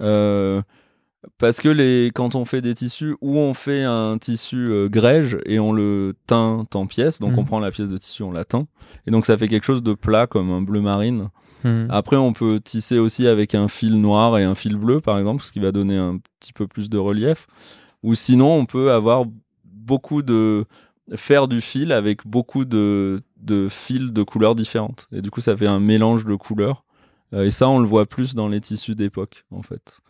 Euh, 0.00 0.62
parce 1.38 1.60
que 1.60 1.68
les, 1.68 2.10
quand 2.12 2.34
on 2.34 2.44
fait 2.44 2.60
des 2.60 2.74
tissus, 2.74 3.14
ou 3.20 3.38
on 3.38 3.54
fait 3.54 3.84
un 3.84 4.18
tissu 4.18 4.68
euh, 4.68 4.88
grège 4.88 5.38
et 5.46 5.60
on 5.60 5.72
le 5.72 6.14
teinte 6.26 6.74
en 6.74 6.86
pièces, 6.86 7.20
donc 7.20 7.36
on 7.36 7.42
mhm. 7.42 7.46
prend 7.46 7.60
la 7.60 7.70
pièce 7.70 7.90
de 7.90 7.96
tissu, 7.96 8.22
on 8.22 8.32
la 8.32 8.44
teint, 8.44 8.66
et 9.06 9.10
donc 9.10 9.24
ça 9.24 9.38
fait 9.38 9.48
quelque 9.48 9.64
chose 9.64 9.82
de 9.82 9.94
plat 9.94 10.26
comme 10.26 10.50
un 10.50 10.62
bleu 10.62 10.80
marine. 10.80 11.28
Mhm. 11.64 11.86
Après, 11.90 12.16
on 12.16 12.32
peut 12.32 12.60
tisser 12.62 12.98
aussi 12.98 13.26
avec 13.26 13.54
un 13.54 13.68
fil 13.68 14.00
noir 14.00 14.38
et 14.38 14.44
un 14.44 14.54
fil 14.54 14.76
bleu, 14.76 15.00
par 15.00 15.18
exemple, 15.18 15.42
ce 15.42 15.52
qui 15.52 15.60
va 15.60 15.72
donner 15.72 15.96
un 15.96 16.18
petit 16.40 16.52
peu 16.52 16.66
plus 16.66 16.90
de 16.90 16.98
relief. 16.98 17.46
Ou 18.02 18.14
sinon, 18.14 18.52
on 18.54 18.66
peut 18.66 18.92
avoir 18.92 19.24
beaucoup 19.64 20.22
de 20.22 20.64
faire 21.14 21.48
du 21.48 21.60
fil 21.60 21.92
avec 21.92 22.26
beaucoup 22.26 22.64
de, 22.64 23.22
de 23.36 23.68
fils 23.68 24.12
de 24.12 24.22
couleurs 24.22 24.54
différentes. 24.54 25.08
Et 25.12 25.22
du 25.22 25.30
coup, 25.30 25.40
ça 25.40 25.56
fait 25.56 25.66
un 25.66 25.80
mélange 25.80 26.24
de 26.24 26.34
couleurs. 26.34 26.84
Euh, 27.34 27.44
et 27.44 27.50
ça, 27.50 27.68
on 27.68 27.78
le 27.78 27.86
voit 27.86 28.06
plus 28.06 28.34
dans 28.34 28.48
les 28.48 28.60
tissus 28.60 28.94
d'époque, 28.94 29.44
en 29.50 29.62
fait. 29.62 30.00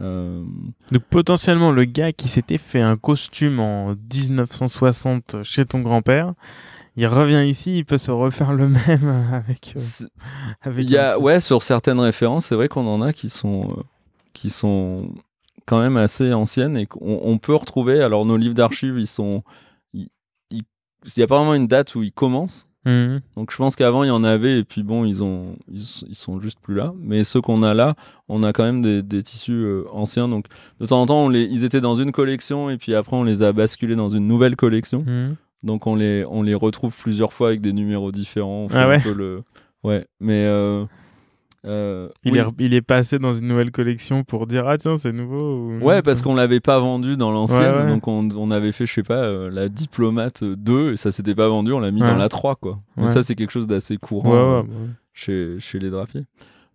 Euh, 0.00 0.44
Donc 0.92 1.02
potentiellement 1.10 1.72
le 1.72 1.84
gars 1.84 2.12
qui 2.12 2.28
s'était 2.28 2.58
fait 2.58 2.80
un 2.80 2.96
costume 2.96 3.58
en 3.58 3.96
1960 3.96 5.42
chez 5.42 5.64
ton 5.64 5.80
grand-père, 5.80 6.34
il 6.98 7.06
revient 7.06 7.48
ici, 7.48 7.78
il 7.78 7.84
peut 7.84 7.98
se 7.98 8.10
refaire 8.10 8.52
le 8.52 8.68
même 8.68 9.28
avec. 9.32 9.74
Euh, 9.76 10.06
avec 10.60 10.88
y 10.88 10.98
a, 10.98 11.18
ouais, 11.18 11.40
sur 11.40 11.62
certaines 11.62 12.00
références, 12.00 12.46
c'est 12.46 12.54
vrai 12.54 12.68
qu'on 12.68 12.86
en 12.86 13.00
a 13.00 13.12
qui 13.12 13.28
sont 13.28 13.62
euh, 13.62 13.82
qui 14.34 14.50
sont 14.50 15.10
quand 15.66 15.80
même 15.80 15.96
assez 15.96 16.32
anciennes 16.32 16.76
et 16.76 16.86
qu'on 16.86 17.20
on 17.22 17.38
peut 17.38 17.54
retrouver. 17.54 18.02
Alors 18.02 18.26
nos 18.26 18.36
livres 18.36 18.54
d'archives, 18.54 18.98
ils 18.98 19.06
sont, 19.06 19.42
il 19.94 20.08
y 21.16 21.22
a 21.22 21.26
pas 21.26 21.38
vraiment 21.38 21.54
une 21.54 21.66
date 21.66 21.94
où 21.94 22.02
ils 22.02 22.12
commencent, 22.12 22.68
Mhm. 22.88 23.20
Donc 23.36 23.50
je 23.50 23.56
pense 23.56 23.76
qu'avant 23.76 24.04
il 24.04 24.06
y 24.06 24.10
en 24.10 24.24
avait 24.24 24.60
et 24.60 24.64
puis 24.64 24.82
bon 24.82 25.04
ils 25.04 25.22
ont 25.22 25.56
ils, 25.70 25.80
sont 25.80 26.40
juste 26.40 26.58
plus 26.60 26.74
là. 26.74 26.94
Mais 26.98 27.24
ceux 27.24 27.40
qu'on 27.40 27.62
a 27.62 27.74
là, 27.74 27.94
on 28.28 28.42
a 28.42 28.52
quand 28.52 28.64
même 28.64 29.02
des, 29.02 29.22
tissus 29.22 29.52
euh, 29.52 29.84
anciens. 29.92 30.28
Donc 30.28 30.46
de 30.80 30.86
temps 30.86 31.02
en 31.02 31.06
temps 31.06 31.24
on 31.24 31.28
les, 31.28 31.42
ils 31.42 31.64
étaient 31.64 31.80
dans 31.80 31.96
une 31.96 32.12
collection 32.12 32.70
et 32.70 32.78
puis 32.78 32.94
après 32.94 33.16
on 33.16 33.24
les 33.24 33.42
a 33.42 33.52
basculés 33.52 33.96
dans 33.96 34.08
une 34.08 34.26
nouvelle 34.26 34.56
collection. 34.56 35.04
Mhm. 35.06 35.36
Donc 35.62 35.86
on 35.86 35.94
les 35.96 36.24
on 36.28 36.42
les 36.42 36.54
retrouve 36.54 36.96
plusieurs 36.96 37.32
fois 37.32 37.48
avec 37.48 37.60
des 37.60 37.72
numéros 37.72 38.12
différents. 38.12 38.68
ah 38.72 38.88
ouais. 38.88 39.02
le 39.14 39.42
ouais 39.84 40.06
mais 40.20 40.44
euh, 40.44 40.84
euh, 41.66 42.08
il, 42.24 42.36
est, 42.36 42.44
il 42.58 42.74
est 42.74 42.82
passé 42.82 43.18
dans 43.18 43.32
une 43.32 43.48
nouvelle 43.48 43.72
collection 43.72 44.22
pour 44.22 44.46
dire 44.46 44.68
ah 44.68 44.78
tiens 44.78 44.96
c'est 44.96 45.12
nouveau 45.12 45.76
ouais 45.80 46.02
parce 46.02 46.22
qu'on 46.22 46.34
l'avait 46.34 46.60
pas 46.60 46.78
vendu 46.78 47.16
dans 47.16 47.32
l'ancienne. 47.32 47.88
Donc 47.88 48.06
on, 48.06 48.28
on, 48.36 48.50
avait 48.52 48.70
fait 48.70 48.86
je 48.86 48.94
sais 48.94 49.02
pas 49.02 49.24
euh, 49.24 49.50
la 49.50 49.68
diplomate 49.68 50.44
2 50.44 50.92
et 50.92 50.96
ça 50.96 51.10
s'était 51.10 51.34
pas 51.34 51.48
vendu. 51.48 51.72
On 51.72 51.80
l'a 51.80 51.90
mis 51.90 52.00
dans 52.00 52.14
la 52.16 52.28
3 52.28 52.54
quoi. 52.56 52.78
Mais 52.96 53.08
ça 53.08 53.22
c'est 53.22 53.34
quelque 53.34 53.52
chose 53.52 53.66
d'assez 53.66 53.96
courant 53.96 54.64
chez, 55.12 55.56
chez 55.58 55.80
les 55.80 55.90
drapiers. 55.90 56.24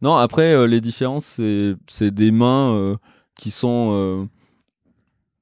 Non 0.01 0.15
après 0.17 0.67
les 0.67 0.81
différences 0.81 1.25
c'est 1.25 1.75
c'est 1.87 2.11
des 2.11 2.31
mains 2.31 2.97
qui 3.35 3.49
sont 3.49 4.27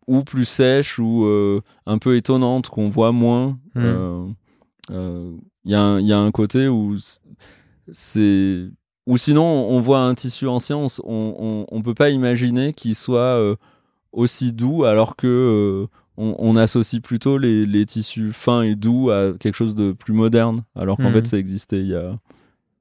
ou 0.07 0.23
plus 0.23 0.45
sèches 0.45 0.99
ou 0.99 1.25
un 1.85 1.97
peu 1.97 2.15
étonnantes 2.15 2.69
qu'on 2.69 2.89
voit 2.89 3.11
moins 3.11 3.57
hmm. 3.75 4.33
il 4.89 5.71
y, 5.71 5.75
a 5.75 5.99
y 5.99 6.13
a 6.13 6.19
un 6.19 6.31
côté 6.31 6.67
où 6.67 6.95
c'est 7.91 8.67
ou 9.07 9.17
sinon, 9.17 9.43
on 9.43 9.81
voit 9.81 9.99
un 9.99 10.13
tissu 10.13 10.47
ancien, 10.47 10.85
on, 11.03 11.65
on, 11.69 11.81
peut 11.81 11.93
pas 11.93 12.11
imaginer 12.11 12.71
qu'il 12.71 12.95
soit 12.95 13.19
euh, 13.19 13.55
aussi 14.11 14.53
doux, 14.53 14.85
alors 14.85 15.15
que 15.15 15.27
euh, 15.27 15.87
on, 16.17 16.55
associe 16.55 17.01
plutôt 17.01 17.37
les, 17.37 17.65
les, 17.65 17.85
tissus 17.85 18.31
fins 18.31 18.61
et 18.61 18.75
doux 18.75 19.09
à 19.09 19.33
quelque 19.39 19.55
chose 19.55 19.73
de 19.73 19.91
plus 19.91 20.13
moderne, 20.13 20.63
alors 20.75 20.97
qu'en 20.97 21.11
fait, 21.11 21.21
mhm. 21.21 21.25
ça 21.25 21.37
existait 21.39 21.79
il 21.79 21.87
y 21.87 21.95
a 21.95 22.19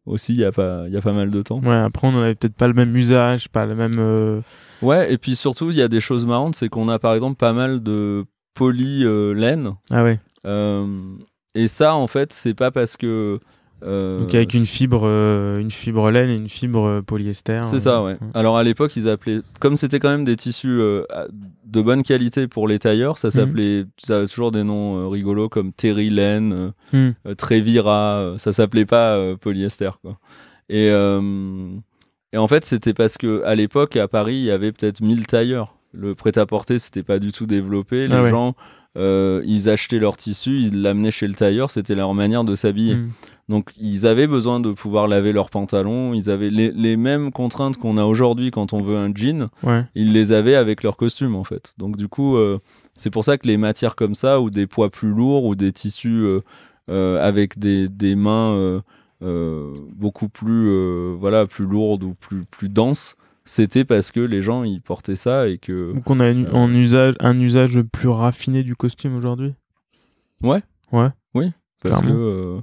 aussi 0.06 0.34
il 0.34 0.40
y 0.40 0.44
a 0.44 0.52
pas 0.52 0.84
il 0.86 0.92
y 0.92 0.96
a 0.96 1.00
pas 1.00 1.12
mal 1.12 1.30
de 1.30 1.42
temps. 1.42 1.60
Ouais, 1.60 1.76
après 1.76 2.08
on 2.08 2.12
n'avait 2.12 2.34
peut-être 2.34 2.54
pas 2.54 2.68
le 2.68 2.74
même 2.74 2.94
usage, 2.96 3.48
pas 3.48 3.66
le 3.66 3.74
même. 3.74 3.96
Euh, 3.98 4.40
ouais, 4.82 5.12
et 5.12 5.18
puis 5.18 5.36
surtout 5.36 5.70
il 5.70 5.76
y 5.76 5.82
a 5.82 5.88
des 5.88 6.00
choses 6.00 6.26
marrantes, 6.26 6.54
c'est 6.54 6.68
qu'on 6.68 6.88
a 6.88 6.98
par 6.98 7.14
exemple 7.14 7.36
pas 7.36 7.52
mal 7.52 7.82
de 7.82 8.24
poly 8.54 9.04
laine. 9.34 9.74
Ah 9.90 10.02
ouais. 10.02 10.18
et 11.54 11.68
ça 11.68 11.94
en 11.94 12.06
fait 12.06 12.32
c'est 12.32 12.54
pas 12.54 12.70
parce 12.70 12.96
que 12.96 13.38
euh, 13.82 14.20
Donc 14.20 14.34
avec 14.34 14.54
une 14.54 14.66
fibre, 14.66 15.02
euh, 15.04 15.58
une 15.58 15.70
fibre 15.70 16.10
laine 16.10 16.30
et 16.30 16.36
une 16.36 16.48
fibre 16.48 16.84
euh, 16.84 17.02
polyester. 17.02 17.60
C'est 17.62 17.80
ça, 17.80 18.02
ouais. 18.02 18.16
Alors 18.34 18.58
à 18.58 18.62
l'époque, 18.62 18.94
ils 18.96 19.08
appelaient, 19.08 19.40
comme 19.58 19.76
c'était 19.76 19.98
quand 19.98 20.10
même 20.10 20.24
des 20.24 20.36
tissus 20.36 20.78
de 20.78 21.82
bonne 21.82 22.02
qualité 22.02 22.48
pour 22.48 22.68
les 22.68 22.78
tailleurs, 22.78 23.18
ça 23.18 23.28
mhm. 23.28 23.32
s'appelait, 23.32 23.84
ça 23.98 24.18
avait 24.18 24.26
toujours 24.26 24.52
des 24.52 24.64
noms 24.64 25.08
rigolos 25.08 25.48
comme 25.48 25.72
Terry 25.72 26.10
laine, 26.10 26.72
mhm. 26.92 27.14
Trevira, 27.36 28.34
ça 28.38 28.52
s'appelait 28.52 28.86
pas 28.86 29.36
polyester 29.36 29.90
quoi. 30.02 30.18
Et 30.68 30.90
et 32.32 32.38
en 32.38 32.46
fait, 32.46 32.64
c'était 32.64 32.94
parce 32.94 33.18
que 33.18 33.42
à 33.44 33.54
l'époque 33.54 33.96
à 33.96 34.06
Paris, 34.06 34.36
il 34.36 34.44
y 34.44 34.50
avait 34.50 34.72
peut-être 34.72 35.00
1000 35.00 35.26
tailleurs. 35.26 35.76
Le 35.92 36.14
prêt-à-porter, 36.14 36.78
c'était 36.78 37.02
pas 37.02 37.18
du 37.18 37.32
tout 37.32 37.46
développé. 37.46 38.06
Les 38.06 38.14
ah 38.14 38.30
gens, 38.30 38.54
ils 38.96 39.68
achetaient 39.68 39.98
leur 39.98 40.16
tissu, 40.16 40.60
ils 40.60 40.82
l'amenaient 40.82 41.10
chez 41.10 41.26
le 41.26 41.34
tailleur, 41.34 41.70
c'était 41.70 41.94
leur 41.94 42.14
manière 42.14 42.44
de 42.44 42.54
s'habiller. 42.54 42.96
Mhm. 42.96 43.10
Donc 43.50 43.72
ils 43.76 44.06
avaient 44.06 44.28
besoin 44.28 44.60
de 44.60 44.70
pouvoir 44.70 45.08
laver 45.08 45.32
leurs 45.32 45.50
pantalons, 45.50 46.14
ils 46.14 46.30
avaient 46.30 46.50
les, 46.50 46.96
mêmes 46.96 47.32
contraintes 47.32 47.76
qu'on 47.76 47.98
a 47.98 48.04
aujourd'hui 48.04 48.52
quand 48.52 48.72
on 48.72 48.80
veut 48.80 48.96
un 48.96 49.12
jean, 49.12 49.48
ils 49.96 50.12
les 50.12 50.30
avaient 50.30 50.54
avec 50.54 50.84
leur 50.84 50.96
costume 50.96 51.34
en 51.34 51.42
fait. 51.42 51.74
Donc 51.76 51.96
du 51.96 52.06
coup, 52.06 52.36
euh, 52.36 52.60
c'est 52.96 53.10
pour 53.10 53.24
ça 53.24 53.38
que 53.38 53.48
les 53.48 53.56
matières 53.56 53.96
comme 53.96 54.14
ça, 54.14 54.40
ou 54.40 54.50
des 54.50 54.68
poids 54.68 54.88
plus 54.88 55.08
lourds, 55.08 55.44
ou 55.44 55.56
des 55.56 55.72
tissus 55.72 56.22
euh, 56.22 56.42
euh, 56.90 57.20
avec 57.20 57.58
des, 57.58 57.88
des 57.88 58.14
mains 58.14 58.80
beaucoup 59.20 60.28
plus 60.28 61.14
voilà 61.16 61.44
plus 61.46 61.66
lourdes 61.66 62.04
ou 62.04 62.14
plus 62.14 62.44
plus 62.44 62.68
denses, 62.68 63.16
c'était 63.50 63.84
parce 63.84 64.12
que 64.12 64.20
les 64.20 64.42
gens 64.42 64.62
ils 64.62 64.80
portaient 64.80 65.16
ça 65.16 65.48
et 65.48 65.58
que. 65.58 65.92
Donc 65.92 66.08
on 66.08 66.20
a 66.20 66.26
un, 66.26 66.72
usage 66.72 67.14
un 67.18 67.38
usage 67.40 67.80
plus 67.82 68.08
raffiné 68.08 68.62
du 68.62 68.76
costume 68.76 69.16
aujourd'hui. 69.16 69.54
Ouais. 70.42 70.62
Ouais. 70.92 71.08
Oui, 71.34 71.50
parce 71.82 72.00
que 72.00 72.60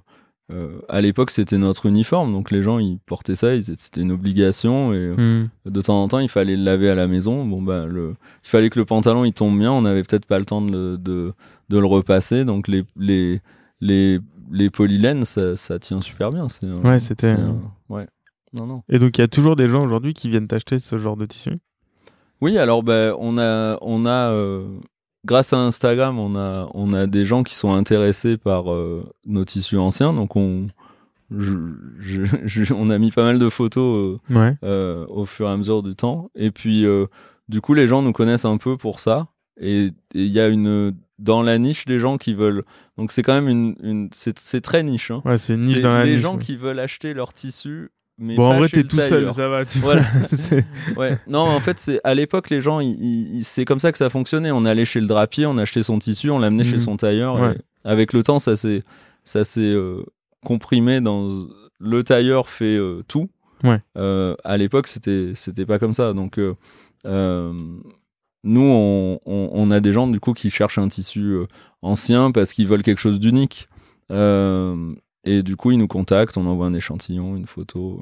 euh, 0.49 0.79
à 0.87 1.01
l'époque, 1.01 1.31
c'était 1.31 1.57
notre 1.57 1.87
uniforme, 1.87 2.31
donc 2.31 2.51
les 2.51 2.63
gens 2.63 2.79
ils 2.79 2.99
portaient 2.99 3.35
ça, 3.35 3.59
c'était 3.61 3.99
une 3.99 4.13
obligation 4.13 4.93
et 4.93 4.97
euh, 4.97 5.43
hmm. 5.43 5.69
de 5.69 5.81
temps 5.81 6.01
en 6.01 6.07
temps 6.07 6.19
il 6.19 6.29
fallait 6.29 6.55
le 6.55 6.63
laver 6.63 6.89
à 6.89 6.95
la 6.95 7.07
maison. 7.07 7.45
Bon 7.45 7.61
ben, 7.61 7.85
le, 7.85 8.15
il 8.45 8.49
fallait 8.49 8.69
que 8.69 8.79
le 8.79 8.85
pantalon 8.85 9.25
il 9.25 9.33
tombe 9.33 9.59
bien, 9.59 9.73
on 9.73 9.81
n'avait 9.81 10.03
peut-être 10.03 10.25
pas 10.25 10.39
le 10.39 10.45
temps 10.45 10.61
de 10.61 10.71
le, 10.71 10.97
de, 10.97 11.33
de, 11.67 11.77
le 11.77 11.85
repasser, 11.85 12.45
donc 12.45 12.69
les 12.69 12.85
les 12.95 13.41
les 13.81 14.19
les 14.49 14.69
polylènes 14.69 15.25
ça, 15.25 15.57
ça 15.57 15.79
tient 15.79 15.99
super 15.99 16.31
bien. 16.31 16.47
C'est 16.47 16.65
ouais, 16.65 16.99
c'était 17.01 17.35
ouais. 17.89 18.07
Non 18.53 18.65
non. 18.65 18.83
Et 18.89 18.99
donc 18.99 19.17
il 19.17 19.21
y 19.21 19.23
a 19.23 19.27
toujours 19.27 19.55
des 19.55 19.67
gens 19.67 19.83
aujourd'hui 19.83 20.13
qui 20.13 20.29
viennent 20.29 20.47
acheter 20.51 20.79
ce 20.79 20.97
genre 20.97 21.17
de 21.17 21.25
tissu? 21.25 21.51
Oui, 22.41 22.57
alors 22.57 22.83
ben 22.83 23.15
on 23.19 23.37
a 23.37 23.77
on 23.81 24.05
a 24.05 24.31
euh, 24.31 24.67
grâce 25.27 25.53
à 25.53 25.59
Instagram, 25.59 26.17
on 26.17 26.35
a, 26.35 26.69
on 26.73 26.93
a 26.93 27.05
des 27.05 27.25
gens 27.25 27.43
qui 27.43 27.53
sont 27.53 27.73
intéressés 27.73 28.37
par 28.37 28.71
euh, 28.71 29.03
nos 29.25 29.45
tissus 29.45 29.77
anciens. 29.77 30.13
Donc, 30.13 30.35
on, 30.35 30.67
on 31.29 32.89
a 32.89 32.97
mis 32.97 33.11
pas 33.11 33.23
mal 33.23 33.37
de 33.37 33.49
photos 33.49 34.19
euh, 34.31 34.53
euh, 34.63 35.05
au 35.09 35.25
fur 35.25 35.47
et 35.47 35.51
à 35.51 35.57
mesure 35.57 35.83
du 35.83 35.95
temps. 35.95 36.31
Et 36.33 36.49
puis, 36.49 36.85
du 37.49 37.61
coup, 37.61 37.73
les 37.75 37.87
gens 37.87 38.01
nous 38.01 38.13
connaissent 38.13 38.45
un 38.45 38.57
peu 38.57 38.77
pour 38.77 38.99
ça. 38.99 39.27
Et 39.59 39.89
il 40.13 40.27
y 40.27 40.39
a 40.39 40.47
une 40.47 40.95
dans 41.17 41.41
la 41.41 41.57
niche 41.57 41.85
des 41.85 41.97
gens 41.97 42.17
qui 42.17 42.35
veulent. 42.35 42.63
Donc 42.95 43.11
c'est 43.11 43.23
quand 43.23 43.33
même 43.33 43.49
une, 43.49 43.75
une 43.81 44.09
c'est 44.11 44.61
très 44.61 44.83
niche. 44.83 45.09
Hein. 45.09 45.23
Ouais, 45.25 45.39
c'est 45.39 45.55
une 45.55 45.61
niche 45.61 45.81
dans 45.81 45.91
la 45.91 46.03
niche. 46.03 46.13
Les 46.13 46.19
gens 46.19 46.37
qui 46.37 46.55
veulent 46.55 46.79
acheter 46.79 47.15
leur 47.15 47.33
tissu 47.33 47.89
bon, 48.17 48.45
en 48.45 48.57
vrai, 48.57 48.69
t'es 48.69 48.83
tout 48.83 48.99
seul, 48.99 49.33
ça 49.33 49.47
va. 49.47 49.65
Tu 49.65 49.79
voilà. 49.79 50.03
ouais. 50.97 51.17
Non, 51.27 51.41
en 51.41 51.59
fait, 51.59 51.79
c'est 51.79 51.99
à 52.03 52.13
l'époque, 52.13 52.49
les 52.49 52.61
gens, 52.61 52.79
c'est 53.41 53.65
comme 53.65 53.79
ça 53.79 53.91
que 53.91 53.97
ça 53.97 54.09
fonctionnait. 54.09 54.51
On 54.51 54.65
allait 54.65 54.85
chez 54.85 54.99
le 54.99 55.07
drapier, 55.07 55.45
on 55.45 55.57
achetait 55.57 55.83
son 55.83 55.99
tissu, 55.99 56.29
on 56.29 56.39
l'amenait 56.39 56.63
chez 56.63 56.73
mhm. 56.73 56.79
son 56.79 56.97
tailleur. 56.97 57.55
avec 57.83 58.13
le 58.13 58.23
temps, 58.23 58.39
ça 58.39 58.55
s'est, 58.55 58.83
ça 59.23 59.43
s'est 59.43 59.61
euh, 59.61 60.03
comprimé 60.45 61.01
dans 61.01 61.29
le 61.79 62.03
tailleur 62.03 62.49
fait 62.49 62.77
euh, 62.77 63.03
tout. 63.07 63.29
Ouais. 63.63 63.81
Euh, 63.97 64.35
à 64.43 64.57
l'époque, 64.57 64.87
c'était, 64.87 65.31
c'était 65.35 65.65
pas 65.65 65.79
comme 65.79 65.93
ça. 65.93 66.13
Donc, 66.13 66.39
nous, 68.43 68.61
on, 68.61 69.19
on, 69.25 69.49
on, 69.51 69.71
a 69.71 69.79
des 69.79 69.91
gens 69.91 70.07
du 70.07 70.19
coup 70.19 70.33
qui 70.33 70.49
cherchent 70.49 70.77
un 70.77 70.87
tissu 70.87 71.37
ancien 71.81 72.31
parce 72.31 72.53
qu'ils 72.53 72.67
veulent 72.67 72.83
quelque 72.83 73.01
chose 73.01 73.19
d'unique. 73.19 73.67
Euh, 74.11 74.93
et 75.29 75.43
du 75.43 75.55
coup, 75.55 75.71
ils 75.71 75.77
nous 75.77 75.87
contactent, 75.87 76.37
on 76.37 76.45
envoie 76.47 76.65
un 76.67 76.73
échantillon, 76.73 77.35
une 77.35 77.47
photo. 77.47 78.01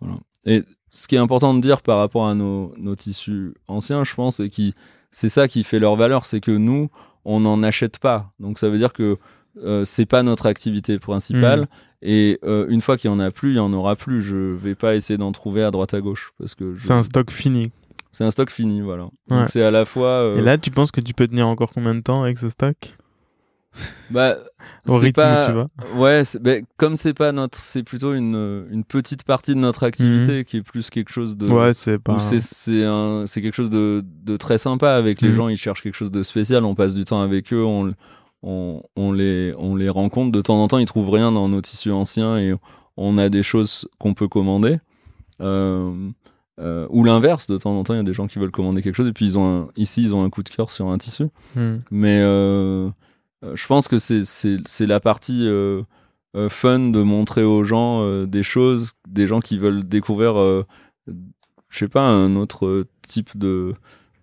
Voilà. 0.00 0.16
Et 0.44 0.62
ce 0.90 1.08
qui 1.08 1.14
est 1.16 1.18
important 1.18 1.54
de 1.54 1.60
dire 1.60 1.82
par 1.82 1.98
rapport 1.98 2.26
à 2.28 2.34
nos, 2.34 2.72
nos 2.78 2.94
tissus 2.96 3.52
anciens, 3.68 4.04
je 4.04 4.14
pense, 4.14 4.36
c'est 4.36 4.48
qu'ils 4.48 4.72
c'est 5.10 5.28
ça 5.28 5.48
qui 5.48 5.64
fait 5.64 5.78
leur 5.78 5.96
valeur, 5.96 6.24
c'est 6.24 6.40
que 6.40 6.50
nous, 6.50 6.88
on 7.24 7.40
n'en 7.40 7.62
achète 7.62 7.98
pas. 7.98 8.32
Donc 8.38 8.58
ça 8.58 8.68
veut 8.68 8.78
dire 8.78 8.92
que 8.92 9.16
euh, 9.64 9.84
c'est 9.84 10.06
pas 10.06 10.22
notre 10.22 10.46
activité 10.46 10.98
principale. 10.98 11.60
Mhm. 11.60 11.66
Et 12.02 12.38
euh, 12.44 12.66
une 12.68 12.80
fois 12.82 12.96
qu'il 12.98 13.10
y 13.10 13.12
en 13.14 13.18
a 13.18 13.30
plus, 13.30 13.52
il 13.52 13.56
y 13.56 13.60
en 13.60 13.72
aura 13.72 13.96
plus. 13.96 14.20
Je 14.20 14.36
vais 14.36 14.74
pas 14.74 14.94
essayer 14.94 15.16
d'en 15.16 15.32
trouver 15.32 15.62
à 15.64 15.70
droite 15.70 15.94
à 15.94 16.00
gauche 16.00 16.32
parce 16.38 16.54
que 16.54 16.74
je- 16.74 16.86
C'est 16.86 16.92
un 16.92 17.02
stock 17.02 17.30
fini. 17.30 17.72
c'est 18.12 18.24
un 18.24 18.30
stock 18.30 18.50
fini, 18.50 18.82
voilà. 18.82 19.04
Ouais. 19.04 19.10
Donc 19.30 19.48
c'est 19.48 19.62
à 19.62 19.70
la 19.70 19.84
fois. 19.86 20.08
euh, 20.08 20.38
Et 20.38 20.42
là, 20.42 20.58
tu 20.58 20.70
penses 20.70 20.90
que 20.92 21.00
tu 21.00 21.14
peux 21.14 21.26
tenir 21.26 21.48
encore 21.48 21.72
combien 21.72 21.94
de 21.94 22.00
temps 22.00 22.22
avec 22.22 22.38
ce 22.38 22.48
stock? 22.50 22.76
Bah, 24.10 24.36
Au 24.86 24.98
c'est 24.98 25.06
rythme 25.06 25.20
pas- 25.22 25.44
où 25.44 25.48
tu 25.48 25.52
vas 25.56 25.68
Ouais, 26.00 26.22
ben, 26.40 26.64
comme 26.76 26.96
c'est 26.96 27.14
pas 27.14 27.32
notre, 27.32 27.58
c'est 27.58 27.82
plutôt 27.82 28.14
une, 28.14 28.66
une 28.70 28.84
petite 28.84 29.24
partie 29.24 29.54
de 29.54 29.58
notre 29.60 29.82
activité 29.84 30.44
qui 30.44 30.58
est 30.58 30.62
plus 30.62 30.90
quelque 30.90 31.10
chose 31.10 31.36
de. 31.36 31.48
Ouais, 31.52 31.74
c'est 31.74 31.98
pas. 31.98 32.18
c'est 32.18 32.40
c'est 32.40 32.84
un 32.84 33.24
quelque 33.26 33.54
chose 33.54 33.70
de, 33.70 34.02
de 34.24 34.36
très 34.36 34.58
sympa 34.58 34.92
avec 34.94 35.20
les 35.20 35.28
Mhm. 35.30 35.34
gens 35.34 35.48
ils 35.48 35.56
cherchent 35.56 35.82
quelque 35.82 35.94
chose 35.96 36.10
de 36.12 36.22
spécial 36.22 36.64
on 36.64 36.74
passe 36.74 36.94
du 36.94 37.04
temps 37.04 37.20
avec 37.20 37.52
eux 37.52 37.64
on, 37.64 37.92
on, 38.42 38.82
on 38.96 39.12
les 39.12 39.54
on 39.58 39.74
les 39.76 39.88
rencontre 39.88 40.30
de 40.32 40.40
temps 40.40 40.62
en 40.62 40.68
temps 40.68 40.78
ils 40.78 40.86
trouvent 40.86 41.10
rien 41.10 41.32
dans 41.32 41.48
nos 41.48 41.60
tissus 41.60 41.90
anciens 41.90 42.38
et 42.38 42.54
on 42.96 43.18
a 43.18 43.28
des 43.28 43.42
choses 43.42 43.88
qu'on 43.98 44.14
peut 44.14 44.28
commander 44.28 44.78
Euh, 45.40 45.86
euh, 46.58 46.86
ou 46.88 47.04
l'inverse 47.04 47.46
de 47.46 47.58
temps 47.58 47.78
en 47.78 47.82
temps 47.84 47.92
il 47.92 47.98
y 47.98 48.00
a 48.00 48.04
des 48.04 48.14
gens 48.14 48.26
qui 48.26 48.38
veulent 48.38 48.50
commander 48.50 48.80
quelque 48.80 48.94
chose 48.94 49.08
et 49.08 49.12
puis 49.12 49.26
ils 49.26 49.38
ont 49.38 49.64
un- 49.64 49.68
ici 49.76 50.02
ils 50.02 50.14
ont 50.14 50.22
un 50.24 50.30
coup 50.30 50.42
de 50.42 50.48
cœur 50.48 50.70
sur 50.70 50.88
un 50.88 50.96
tissu 50.96 51.24
Hmm. 51.54 51.76
mais 51.90 52.20
euh, 52.22 52.88
je 53.42 53.66
pense 53.66 53.88
que 53.88 53.98
c'est 53.98 54.86
la 54.86 55.00
partie 55.00 55.46
euh, 55.46 55.82
euh, 56.36 56.48
fun 56.48 56.78
de 56.90 57.02
montrer 57.02 57.44
aux 57.44 57.64
gens 57.64 58.02
euh, 58.02 58.26
des 58.26 58.42
choses, 58.42 58.92
des 59.08 59.26
gens 59.26 59.40
qui 59.40 59.58
veulent 59.58 59.86
découvrir, 59.86 60.38
euh, 60.40 60.64
je 61.68 61.78
sais 61.78 61.88
pas, 61.88 62.02
un 62.08 62.36
autre 62.36 62.66
euh, 62.66 62.84
type 63.06 63.36
de, 63.36 63.74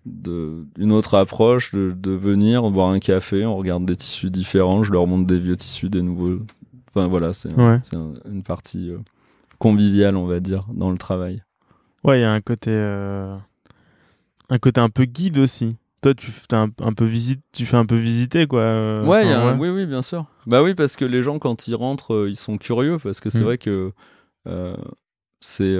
de 0.06 0.64
une 0.78 0.92
autre 0.92 1.14
approche, 1.16 1.72
de, 1.74 1.92
de 1.96 2.10
venir 2.12 2.70
boire 2.70 2.88
un 2.90 2.98
café, 3.00 3.44
on 3.46 3.56
regarde 3.56 3.84
des 3.84 3.96
tissus 3.96 4.30
différents, 4.30 4.82
je 4.82 4.92
leur 4.92 5.06
montre 5.06 5.26
des 5.26 5.38
vieux 5.38 5.56
tissus, 5.56 5.88
des 5.90 6.02
nouveaux. 6.02 6.40
Enfin 6.90 7.06
voilà, 7.08 7.32
c'est 7.32 7.52
Ouais. 7.54 7.80
une 8.30 8.42
partie 8.44 8.90
euh, 8.90 8.98
conviviale, 9.58 10.16
on 10.16 10.26
va 10.26 10.40
dire, 10.40 10.66
dans 10.72 10.90
le 10.90 10.98
travail. 10.98 11.42
Ouais, 12.04 12.18
il 12.18 12.22
y 12.22 12.24
a 12.24 12.32
un 12.32 12.40
côté, 12.40 12.70
euh, 12.70 13.36
un 14.50 14.58
côté 14.58 14.80
un 14.80 14.90
peu 14.90 15.04
guide 15.04 15.38
aussi. 15.38 15.76
Toi, 16.04 16.14
tu 16.14 16.30
fais 16.30 16.54
un, 16.54 16.68
un 16.80 16.92
peu 16.92 17.04
visite, 17.04 17.40
tu 17.52 17.66
fais 17.66 17.76
un 17.76 17.86
peu 17.86 17.96
visiter 17.96 18.46
quoi. 18.46 18.60
euh, 18.60 19.04
Ouais, 19.06 19.22
a 19.32 19.38
enfin, 19.40 19.54
un- 19.54 19.58
oui, 19.58 19.70
oui, 19.70 19.86
bien 19.86 20.02
sûr. 20.02 20.26
Bah 20.46 20.62
oui, 20.62 20.74
parce 20.74 20.96
que 20.96 21.04
les 21.04 21.22
gens, 21.22 21.38
quand 21.38 21.66
ils 21.66 21.74
rentrent, 21.74 22.14
euh, 22.14 22.28
ils 22.28 22.36
sont 22.36 22.58
curieux, 22.58 22.98
parce 23.02 23.20
que 23.20 23.30
c'est 23.30 23.40
Mm. 23.40 23.44
vrai 23.44 23.58
que 23.58 23.92
euh, 24.46 24.76
c'est. 25.40 25.74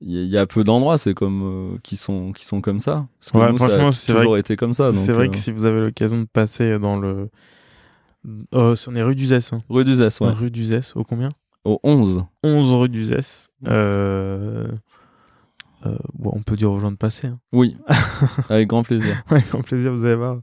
Il 0.00 0.12
y, 0.12 0.18
a- 0.18 0.22
y 0.22 0.38
a 0.38 0.46
peu 0.46 0.62
d'endroits, 0.62 0.96
c'est 0.98 1.12
comme 1.14 1.78
qui 1.82 1.96
sont 1.96 2.32
qui 2.32 2.44
sont 2.46 2.60
comme 2.60 2.78
ça. 2.78 3.08
Parce 3.18 3.32
que 3.32 3.38
Ouais, 3.38 3.50
nous, 3.50 3.58
ça 3.58 3.68
franchement, 3.68 3.88
a 3.88 3.92
c'est 3.92 4.14
toujours 4.14 4.36
été 4.38 4.54
comme 4.56 4.72
ça. 4.72 4.92
C'est 4.92 5.12
vrai 5.12 5.28
que 5.28 5.36
si 5.36 5.50
vous 5.50 5.64
avez 5.64 5.80
l'occasion 5.80 6.20
de 6.20 6.26
passer 6.32 6.78
dans 6.78 6.96
le, 7.00 7.28
oh, 8.52 8.74
on 8.86 8.94
est 8.94 9.02
rue 9.02 9.16
d'Uzès. 9.16 9.52
Hein. 9.52 9.58
rue 9.68 9.84
d'Uzès, 9.84 10.20
ouais. 10.20 10.30
Rue 10.30 10.50
d'Uzès, 10.52 10.92
au 10.94 11.02
combien? 11.02 11.30
Au 11.64 11.80
11. 11.82 12.24
11 12.44 12.72
rue 12.74 12.88
d'Uzès. 12.88 13.48
Euh... 13.66 14.68
euh, 15.86 15.96
bon, 16.14 16.32
on 16.34 16.42
peut 16.42 16.56
dire 16.56 16.70
aux 16.70 16.80
gens 16.80 16.90
de 16.90 16.96
passer. 16.96 17.28
Hein. 17.28 17.38
Oui, 17.52 17.76
avec 18.48 18.68
grand 18.68 18.82
plaisir. 18.82 19.22
Avec 19.28 19.46
plaisir, 19.46 19.92
vous 19.92 20.04
allez 20.04 20.16
voir. 20.16 20.40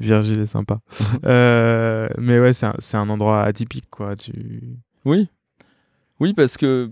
Virgile 0.00 0.40
est 0.40 0.46
sympa. 0.46 0.80
Euh, 1.24 2.08
mais 2.18 2.38
ouais, 2.38 2.52
c'est 2.52 2.66
un, 2.66 3.00
un 3.00 3.08
endroit 3.08 3.42
atypique, 3.42 3.90
quoi. 3.90 4.14
Tu... 4.14 4.62
Oui, 5.04 5.28
oui, 6.20 6.32
parce 6.32 6.56
que 6.56 6.90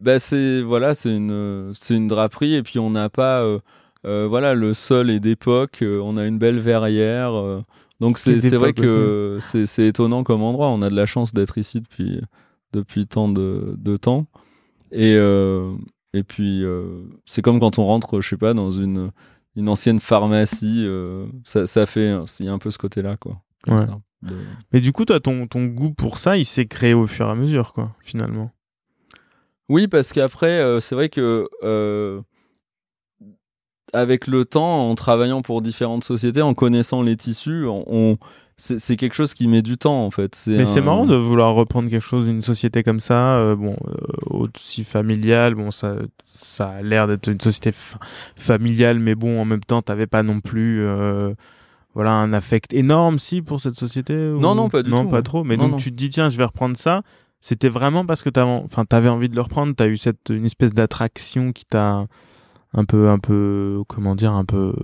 bah 0.00 0.18
c'est 0.18 0.62
voilà, 0.62 0.94
c'est 0.94 1.14
une 1.14 1.72
une 1.90 2.06
draperie 2.06 2.54
et 2.54 2.62
puis 2.62 2.78
on 2.78 2.90
n'a 2.90 3.10
pas 3.10 3.42
euh, 3.42 4.26
voilà 4.26 4.54
le 4.54 4.72
sol 4.72 5.10
est 5.10 5.20
d'époque, 5.20 5.82
on 5.82 6.16
a 6.16 6.24
une 6.26 6.38
belle 6.38 6.58
verrière, 6.58 7.32
donc 8.00 8.16
c'est 8.16 8.38
vrai 8.54 8.72
que 8.72 9.36
c'est 9.40 9.66
c'est 9.66 9.86
étonnant 9.86 10.24
comme 10.24 10.42
endroit. 10.42 10.68
On 10.68 10.80
a 10.80 10.88
de 10.88 10.96
la 10.96 11.04
chance 11.04 11.34
d'être 11.34 11.58
ici 11.58 11.82
depuis 11.82 12.22
depuis 12.72 13.06
tant 13.06 13.28
de, 13.28 13.74
de 13.76 13.96
temps 13.98 14.26
et 14.92 15.14
euh, 15.16 15.72
et 16.12 16.22
puis 16.22 16.64
euh, 16.64 17.02
c'est 17.24 17.42
comme 17.42 17.60
quand 17.60 17.78
on 17.78 17.84
rentre, 17.84 18.20
je 18.20 18.28
sais 18.28 18.36
pas, 18.36 18.54
dans 18.54 18.70
une 18.70 19.10
une 19.56 19.68
ancienne 19.68 20.00
pharmacie, 20.00 20.84
euh, 20.86 21.26
ça 21.44 21.66
ça 21.66 21.86
fait 21.86 22.14
il 22.40 22.46
y 22.46 22.48
a 22.48 22.52
un 22.52 22.58
peu 22.58 22.70
ce 22.70 22.78
côté 22.78 23.02
là 23.02 23.16
quoi. 23.16 23.42
comme 23.64 23.74
Ouais. 23.74 23.80
ça, 23.80 24.00
de- 24.22 24.36
Mais 24.72 24.80
du 24.80 24.92
coup, 24.92 25.04
toi, 25.04 25.18
ton, 25.20 25.46
ton 25.46 25.64
goût 25.66 25.92
pour 25.92 26.18
ça, 26.18 26.36
il 26.36 26.44
s'est 26.44 26.66
créé 26.66 26.94
au 26.94 27.06
fur 27.06 27.26
et 27.26 27.30
à 27.30 27.34
mesure, 27.34 27.72
quoi, 27.72 27.94
finalement. 28.00 28.50
Oui, 29.68 29.86
parce 29.88 30.12
qu'après, 30.12 30.60
euh, 30.60 30.78
c'est 30.80 30.94
vrai 30.94 31.08
que 31.08 31.46
avec 33.92 34.26
le 34.28 34.44
temps, 34.44 34.88
en 34.88 34.94
travaillant 34.94 35.42
pour 35.42 35.62
différentes 35.62 36.04
sociétés, 36.04 36.42
en 36.42 36.54
connaissant 36.54 37.02
les 37.02 37.16
tissus, 37.16 37.66
on, 37.66 37.84
on- 37.88 38.18
c'est 38.62 38.96
quelque 38.96 39.14
chose 39.14 39.32
qui 39.34 39.48
met 39.48 39.62
du 39.62 39.78
temps 39.78 40.04
en 40.04 40.10
fait. 40.10 40.44
Mais 40.48 40.66
c'est 40.66 40.80
marrant 40.82 41.06
de 41.06 41.16
vouloir 41.16 41.54
reprendre 41.54 41.88
quelque 41.88 42.04
chose 42.04 42.26
d'une 42.26 42.42
société 42.42 42.82
comme 42.82 43.00
ça, 43.00 43.36
euh, 43.36 43.56
bon, 43.56 43.76
euh, 43.88 43.94
aussi 44.30 44.84
familiale, 44.84 45.54
bon, 45.54 45.70
ça, 45.70 45.94
ça 46.26 46.68
a 46.68 46.82
l'air 46.82 47.06
d'être 47.08 47.28
une 47.28 47.40
société 47.40 47.72
fa- 47.72 47.98
familiale, 48.36 48.98
mais 48.98 49.14
bon, 49.14 49.40
en 49.40 49.44
même 49.44 49.60
temps, 49.64 49.80
t'avais 49.82 50.06
pas 50.06 50.22
non 50.22 50.40
plus, 50.40 50.82
euh, 50.82 51.32
voilà, 51.94 52.12
un 52.12 52.32
affect 52.34 52.74
énorme, 52.74 53.18
si, 53.18 53.40
pour 53.42 53.60
cette 53.60 53.76
société 53.76 54.14
ou- 54.14 54.38
Non, 54.40 54.54
non, 54.54 54.68
pas 54.68 54.82
du 54.82 54.90
Non, 54.90 55.04
tout, 55.04 55.08
pas 55.10 55.16
ouais. 55.16 55.22
trop. 55.22 55.42
Mais 55.42 55.56
Non, 55.56 55.64
donc, 55.64 55.70
non. 55.72 55.76
tu 55.78 55.90
te 55.90 55.96
dis, 55.96 56.08
tiens, 56.10 56.28
je 56.28 56.36
vais 56.36 56.44
reprendre 56.44 56.76
ça. 56.76 57.02
C'était 57.40 57.70
vraiment 57.70 58.04
parce 58.04 58.22
que 58.22 58.28
t'avais, 58.28 58.50
enfin, 58.50 58.84
t'avais 58.84 59.08
envie 59.08 59.30
de 59.30 59.34
le 59.34 59.40
reprendre. 59.40 59.72
T'as 59.74 59.88
eu 59.88 59.96
cette, 59.96 60.28
une 60.30 60.44
espèce 60.44 60.74
d'attraction 60.74 61.52
qui 61.52 61.64
t'a 61.64 62.06
un 62.74 62.84
peu, 62.84 63.08
un 63.08 63.18
peu, 63.18 63.80
comment 63.88 64.14
dire, 64.14 64.32
un 64.32 64.44
peu, 64.44 64.74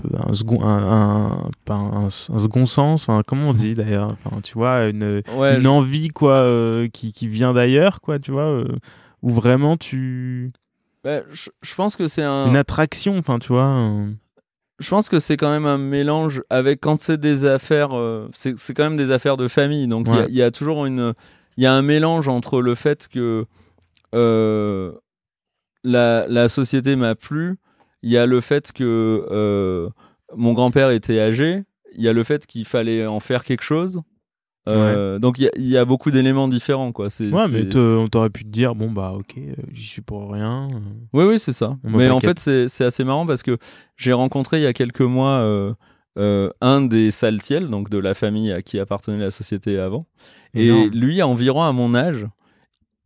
peu 0.00 0.08
un 0.26 0.34
second, 0.34 0.62
un, 0.64 0.78
un, 0.78 1.50
pas 1.64 1.74
un, 1.74 2.06
un 2.06 2.10
second 2.10 2.66
sens. 2.66 3.08
enfin, 3.08 3.22
comment 3.26 3.50
on 3.50 3.54
dit 3.54 3.74
d'ailleurs 3.74 4.16
Enfin, 4.24 4.40
Tu 4.42 4.54
vois, 4.54 4.86
une, 4.88 5.22
Ouais, 5.36 5.56
une 5.56 5.62
je- 5.62 5.68
envie 5.68 6.08
quoi, 6.08 6.34
euh, 6.42 6.88
qui, 6.88 7.12
qui 7.12 7.28
vient 7.28 7.52
d'ailleurs, 7.54 8.00
quoi. 8.00 8.18
Tu 8.18 8.30
vois, 8.32 8.46
euh, 8.48 8.66
où 9.22 9.30
vraiment 9.30 9.76
tu, 9.76 10.52
bah, 11.04 11.20
je, 11.30 11.50
je 11.62 11.74
pense 11.74 11.96
que 11.96 12.08
c'est 12.08 12.22
un. 12.24 12.46
une 12.48 12.56
attraction. 12.56 13.16
Enfin, 13.18 13.38
tu 13.38 13.48
vois. 13.52 14.04
Je 14.78 14.88
pense 14.88 15.10
que 15.10 15.18
c'est 15.18 15.36
quand 15.36 15.50
même 15.50 15.66
un 15.66 15.76
mélange 15.76 16.42
avec 16.48 16.80
quand 16.80 16.98
c'est 17.00 17.20
des 17.20 17.44
affaires, 17.44 17.90
euh, 17.94 18.28
c'est 18.32 18.54
quand 18.74 18.84
même 18.84 18.96
des 18.96 19.10
affaires 19.10 19.36
de 19.36 19.46
famille. 19.46 19.86
Donc 19.88 20.06
il 20.08 20.14
y 20.14 20.16
Ouais. 20.18 20.30
y, 20.30 20.42
a 20.42 20.50
toujours 20.50 20.86
une, 20.86 21.12
il 21.58 21.64
y 21.64 21.66
a 21.66 21.74
un 21.74 21.82
mélange 21.82 22.28
entre 22.28 22.62
le 22.62 22.74
fait 22.74 23.06
que 23.06 23.44
euh, 24.14 24.92
la, 25.84 26.26
la 26.28 26.48
société 26.48 26.96
m'a 26.96 27.14
plu, 27.14 27.56
il 28.02 28.10
y 28.10 28.16
a 28.18 28.26
le 28.26 28.40
fait 28.40 28.72
que 28.72 29.26
euh, 29.30 29.88
mon 30.36 30.52
grand-père 30.52 30.90
était 30.90 31.20
âgé, 31.20 31.62
il 31.96 32.02
y 32.02 32.08
a 32.08 32.12
le 32.12 32.24
fait 32.24 32.46
qu'il 32.46 32.64
fallait 32.64 33.06
en 33.06 33.20
faire 33.20 33.44
quelque 33.44 33.62
chose. 33.64 34.00
Euh, 34.68 35.18
Donc 35.18 35.38
il 35.38 35.44
y 35.44 35.48
a- 35.48 35.52
il 35.56 35.66
y, 35.66 35.76
a 35.78 35.84
beaucoup 35.84 36.10
d'éléments 36.10 36.46
différents 36.46 36.92
quoi. 36.92 37.06
Ouais, 37.20 37.48
mais 37.50 37.76
on 37.76 38.06
t'aurait 38.06 38.30
pu 38.30 38.44
te 38.44 38.50
dire, 38.50 38.74
bon 38.74 38.90
bah 38.90 39.14
ok, 39.18 39.34
euh, 39.38 39.54
j'y 39.72 39.84
suis 39.86 40.02
pour 40.02 40.30
rien. 40.30 40.68
Oui, 41.12 41.24
oui, 41.24 41.38
c'est 41.38 41.52
ça. 41.54 41.76
On 41.82 41.90
Mais 41.96 42.10
en 42.10 42.20
fait, 42.20 42.38
c'est 42.38 42.84
assez 42.84 43.02
marrant 43.04 43.26
parce 43.26 43.42
que 43.42 43.56
j'ai 43.96 44.12
rencontré 44.12 44.58
il 44.58 44.62
y 44.62 44.66
a 44.66 44.72
quelques 44.74 45.00
mois 45.00 45.40
euh, 46.18 46.50
un 46.60 46.82
des 46.82 47.10
Saltiel, 47.10 47.68
donc 47.68 47.88
de 47.88 47.98
la 47.98 48.14
famille 48.14 48.52
à 48.52 48.60
qui 48.62 48.78
appartenait 48.78 49.18
la 49.18 49.30
société 49.30 49.78
avant. 49.78 50.06
Et 50.54 50.66
Énorme. 50.66 50.90
lui, 50.90 51.22
environ 51.22 51.62
à 51.62 51.72
mon 51.72 51.94
âge, 51.94 52.26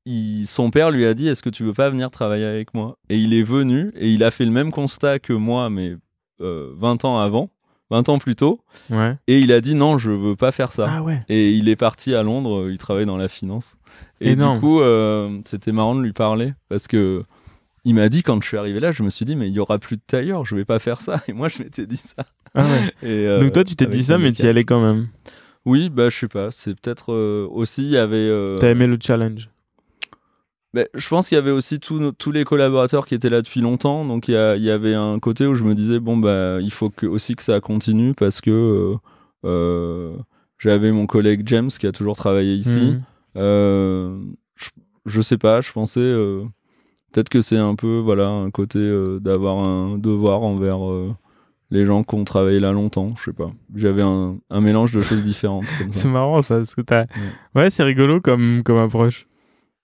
il- 0.06 0.46
son 0.46 0.70
père 0.70 0.90
lui 0.90 1.04
a 1.06 1.14
dit 1.14 1.28
Est-ce 1.28 1.42
que 1.42 1.50
tu 1.50 1.64
veux 1.64 1.72
pas 1.72 1.90
venir 1.90 2.10
travailler 2.10 2.44
avec 2.44 2.74
moi? 2.74 2.98
Et 3.08 3.18
il 3.18 3.34
est 3.34 3.42
venu 3.42 3.90
et 3.96 4.10
il 4.10 4.22
a 4.24 4.30
fait 4.30 4.44
le 4.44 4.50
même 4.50 4.70
constat 4.72 5.18
que 5.18 5.32
moi, 5.32 5.70
mais 5.70 5.96
euh, 6.40 6.72
20 6.76 7.04
ans 7.04 7.18
avant, 7.18 7.50
20 7.90 8.08
ans 8.08 8.18
plus 8.18 8.36
tôt. 8.36 8.60
Ouais. 8.90 9.16
Et 9.28 9.38
il 9.38 9.52
a 9.52 9.60
dit 9.60 9.74
Non, 9.74 9.98
je 9.98 10.10
veux 10.10 10.36
pas 10.36 10.52
faire 10.52 10.72
ça. 10.72 10.86
Ah 10.88 11.02
ouais. 11.02 11.20
Et 11.28 11.52
il 11.52 11.68
est 11.68 11.76
parti 11.76 12.14
à 12.14 12.22
Londres, 12.22 12.62
euh, 12.64 12.72
il 12.72 12.78
travaille 12.78 13.06
dans 13.06 13.16
la 13.16 13.28
finance. 13.28 13.76
Et 14.20 14.32
Énorme. 14.32 14.56
du 14.56 14.60
coup, 14.60 14.80
euh, 14.80 15.38
c'était 15.44 15.72
marrant 15.72 15.94
de 15.94 16.02
lui 16.02 16.12
parler 16.12 16.54
parce 16.68 16.86
que 16.88 17.22
il 17.86 17.94
m'a 17.94 18.08
dit 18.08 18.22
quand 18.22 18.42
je 18.42 18.48
suis 18.48 18.56
arrivé 18.56 18.80
là, 18.80 18.92
je 18.92 19.02
me 19.02 19.10
suis 19.10 19.24
dit 19.26 19.36
mais 19.36 19.48
il 19.48 19.54
y 19.54 19.58
aura 19.58 19.78
plus 19.78 19.96
de 19.96 20.02
tailleur, 20.06 20.44
je 20.44 20.56
vais 20.56 20.64
pas 20.64 20.78
faire 20.78 21.00
ça. 21.00 21.22
Et 21.28 21.32
moi, 21.32 21.48
je 21.48 21.62
m'étais 21.62 21.86
dit 21.86 21.96
ça. 21.98 22.24
Ah 22.54 22.64
ouais. 22.64 22.68
Et, 23.08 23.26
euh, 23.26 23.40
Donc 23.42 23.52
toi, 23.52 23.64
tu 23.64 23.74
t'es 23.76 23.86
dit 23.86 24.02
ça, 24.04 24.18
mais 24.18 24.32
tu 24.32 24.42
y 24.42 24.46
allais 24.48 24.64
quand 24.64 24.80
même. 24.84 25.08
Oui, 25.66 25.88
bah 25.88 26.10
je 26.10 26.16
sais 26.18 26.28
pas. 26.28 26.50
C'est 26.50 26.78
peut-être 26.78 27.12
euh, 27.12 27.48
aussi 27.50 27.82
il 27.84 27.90
y 27.90 27.96
avait. 27.96 28.16
euh, 28.16 28.54
T'as 28.56 28.70
aimé 28.70 28.86
le 28.86 28.98
challenge. 29.00 29.48
Bah, 30.74 30.82
je 30.92 31.08
pense 31.08 31.28
qu'il 31.28 31.36
y 31.36 31.38
avait 31.38 31.52
aussi 31.52 31.78
tous 31.78 32.00
nos- 32.00 32.10
tous 32.10 32.32
les 32.32 32.44
collaborateurs 32.44 33.06
qui 33.06 33.14
étaient 33.14 33.30
là 33.30 33.42
depuis 33.42 33.60
longtemps. 33.60 34.04
Donc 34.04 34.26
il 34.26 34.32
y, 34.34 34.70
avait 34.70 34.94
un 34.94 35.20
côté 35.20 35.46
où 35.46 35.54
je 35.54 35.62
me 35.62 35.72
disais 35.74 36.00
bon 36.00 36.16
bah 36.16 36.58
il 36.60 36.72
faut 36.72 36.90
que 36.90 37.06
aussi 37.06 37.36
que 37.36 37.44
ça 37.44 37.60
continue 37.60 38.12
parce 38.12 38.40
que 38.40 38.50
euh, 38.50 38.96
euh, 39.44 40.16
j'avais 40.58 40.90
mon 40.90 41.06
collègue 41.06 41.42
James 41.46 41.68
qui 41.68 41.86
a 41.86 41.92
toujours 41.92 42.16
travaillé 42.16 42.54
ici. 42.54 42.80
Mhm. 42.80 43.02
Euh, 43.36 44.18
je, 44.56 44.70
je 45.06 45.20
sais 45.22 45.38
pas, 45.38 45.60
je 45.60 45.70
pensais 45.72 46.00
peut-être 47.12 47.28
que 47.28 47.40
c'est 47.40 47.56
un 47.56 47.76
peu 47.76 47.98
voilà 47.98 48.26
un 48.26 48.50
côté 48.50 48.80
euh, 48.80 49.20
d'avoir 49.20 49.58
un 49.58 49.96
devoir 49.96 50.42
envers 50.42 50.84
euh, 50.90 51.14
les 51.70 51.86
gens 51.86 52.02
qui 52.02 52.16
ont 52.16 52.24
travaillé 52.24 52.58
là 52.58 52.72
longtemps. 52.72 53.10
Je 53.16 53.24
sais 53.24 53.32
pas. 53.32 53.52
J'avais 53.76 54.02
un, 54.02 54.38
un 54.50 54.60
mélange 54.60 54.92
de 54.92 55.00
choses 55.00 55.22
différentes 55.22 55.66
C'est 55.92 56.08
marrant 56.08 56.42
ça, 56.42 56.56
parce 56.56 56.74
que 56.74 56.80
t'as. 56.80 57.06
Ouais, 57.54 57.70
c'est 57.70 57.84
rigolo 57.84 58.20
comme, 58.20 58.62
comme 58.64 58.78
approche. 58.78 59.26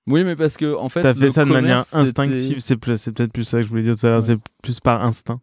Oui, 0.09 0.25
mais 0.25 0.35
parce 0.37 0.57
que 0.57 0.75
en 0.77 0.89
fait, 0.89 1.03
T'as 1.03 1.13
fait 1.15 1.31
ça 1.31 1.45
de 1.45 1.51
manière 1.51 1.85
instinctive, 1.93 2.59
c'est 2.61 2.77
peut-être 2.77 3.33
plus 3.33 3.45
ça 3.45 3.59
que 3.59 3.63
je 3.65 3.69
voulais 3.69 3.83
dire 3.83 3.97
tout 3.99 4.07
à 4.07 4.11
l'heure, 4.11 4.21
Ouais. 4.21 4.27
c'est 4.27 4.39
plus 4.63 4.81
par 4.81 5.05
instinct. 5.05 5.41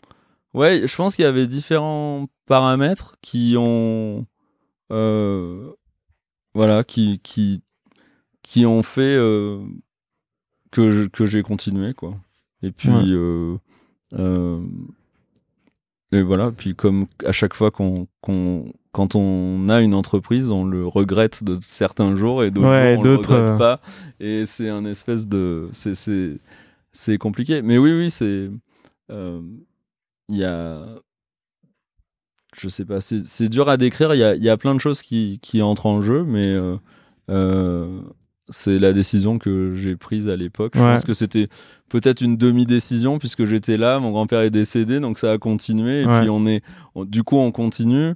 Ouais, 0.54 0.88
je 0.88 0.96
pense 0.96 1.16
qu'il 1.16 1.24
y 1.24 1.28
avait 1.28 1.46
différents 1.48 2.28
paramètres 2.48 3.16
qui 3.22 3.56
ont, 3.58 4.26
euh, 4.92 5.70
voilà, 6.54 6.84
qui 6.84 7.20
qui 7.24 7.62
qui 8.42 8.66
ont 8.66 8.82
fait 8.82 9.16
euh, 9.16 9.60
que 10.72 10.90
je- 10.92 11.08
que 11.08 11.26
j'ai 11.26 11.44
continué 11.44 11.94
quoi. 11.94 12.16
Et 12.64 12.72
puis 12.72 12.90
Ouais. 12.90 13.58
euh, 14.14 14.62
et 16.12 16.22
voilà, 16.22 16.52
puis 16.52 16.74
comme 16.76 17.06
à 17.26 17.32
chaque 17.34 17.54
fois 17.54 17.70
qu'on 17.72 18.08
qu'on 18.22 18.72
quand 18.98 19.14
on 19.16 19.70
a 19.70 19.82
une 19.82 19.94
entreprise, 19.94 20.50
on 20.50 20.66
le 20.66 20.88
regrette 20.88 21.44
de 21.44 21.58
certains 21.62 22.16
jours 22.16 22.44
et 22.44 22.50
d'autres 22.50 22.68
Ouais, 22.68 22.94
jours 22.96 23.00
on 23.00 23.04
le 23.04 23.16
d'autres, 23.18 23.34
regrette 23.36 23.52
euh, 23.52 23.58
pas. 23.58 23.80
Et 24.20 24.46
c'est 24.48 24.70
un 24.70 24.86
espèce 24.86 25.28
de 25.28 25.70
c'est 25.72 27.18
compliqué. 27.20 27.62
Mais 27.62 27.78
oui 27.78 27.92
oui 27.94 28.10
c'est 28.10 28.50
euh, 29.12 29.42
il 30.30 30.38
y 30.38 30.44
a 30.44 30.84
je 32.56 32.70
sais 32.70 32.86
pas 32.86 33.02
c'est 33.02 33.50
dur 33.50 33.70
à 33.70 33.78
décrire 33.78 34.16
il 34.16 34.20
y 34.20 34.24
a 34.24 34.36
y 34.36 34.50
a 34.50 34.58
plein 34.58 34.74
de 34.74 34.80
choses 34.80 35.02
qui 35.04 35.40
qui 35.44 35.62
entrent 35.62 35.86
en 35.86 36.02
jeu 36.02 36.24
mais 36.24 36.54
euh, 36.56 36.76
euh, 37.30 38.02
c'est 38.50 38.80
la 38.80 38.94
décision 38.94 39.38
que 39.38 39.74
j'ai 39.76 39.98
prise 39.98 40.30
à 40.30 40.38
l'époque. 40.38 40.72
Je 40.76 40.80
Ouais. 40.82 40.94
pense 40.94 41.04
que 41.04 41.14
c'était 41.14 41.50
peut-être 41.90 42.22
une 42.22 42.38
demi-décision 42.38 43.20
puisque 43.20 43.44
j'étais 43.44 43.76
là, 43.76 44.00
mon 44.00 44.12
grand-père 44.12 44.40
est 44.40 44.50
décédé, 44.50 45.02
donc 45.02 45.18
ça 45.20 45.34
a 45.34 45.38
continué. 45.38 46.04
Et 46.04 46.06
Ouais. 46.06 46.22
puis 46.22 46.30
on 46.30 46.46
est, 46.46 46.64
on- 46.96 47.04
du 47.04 47.24
coup, 47.24 47.36
on 47.36 47.52
continue. 47.52 48.14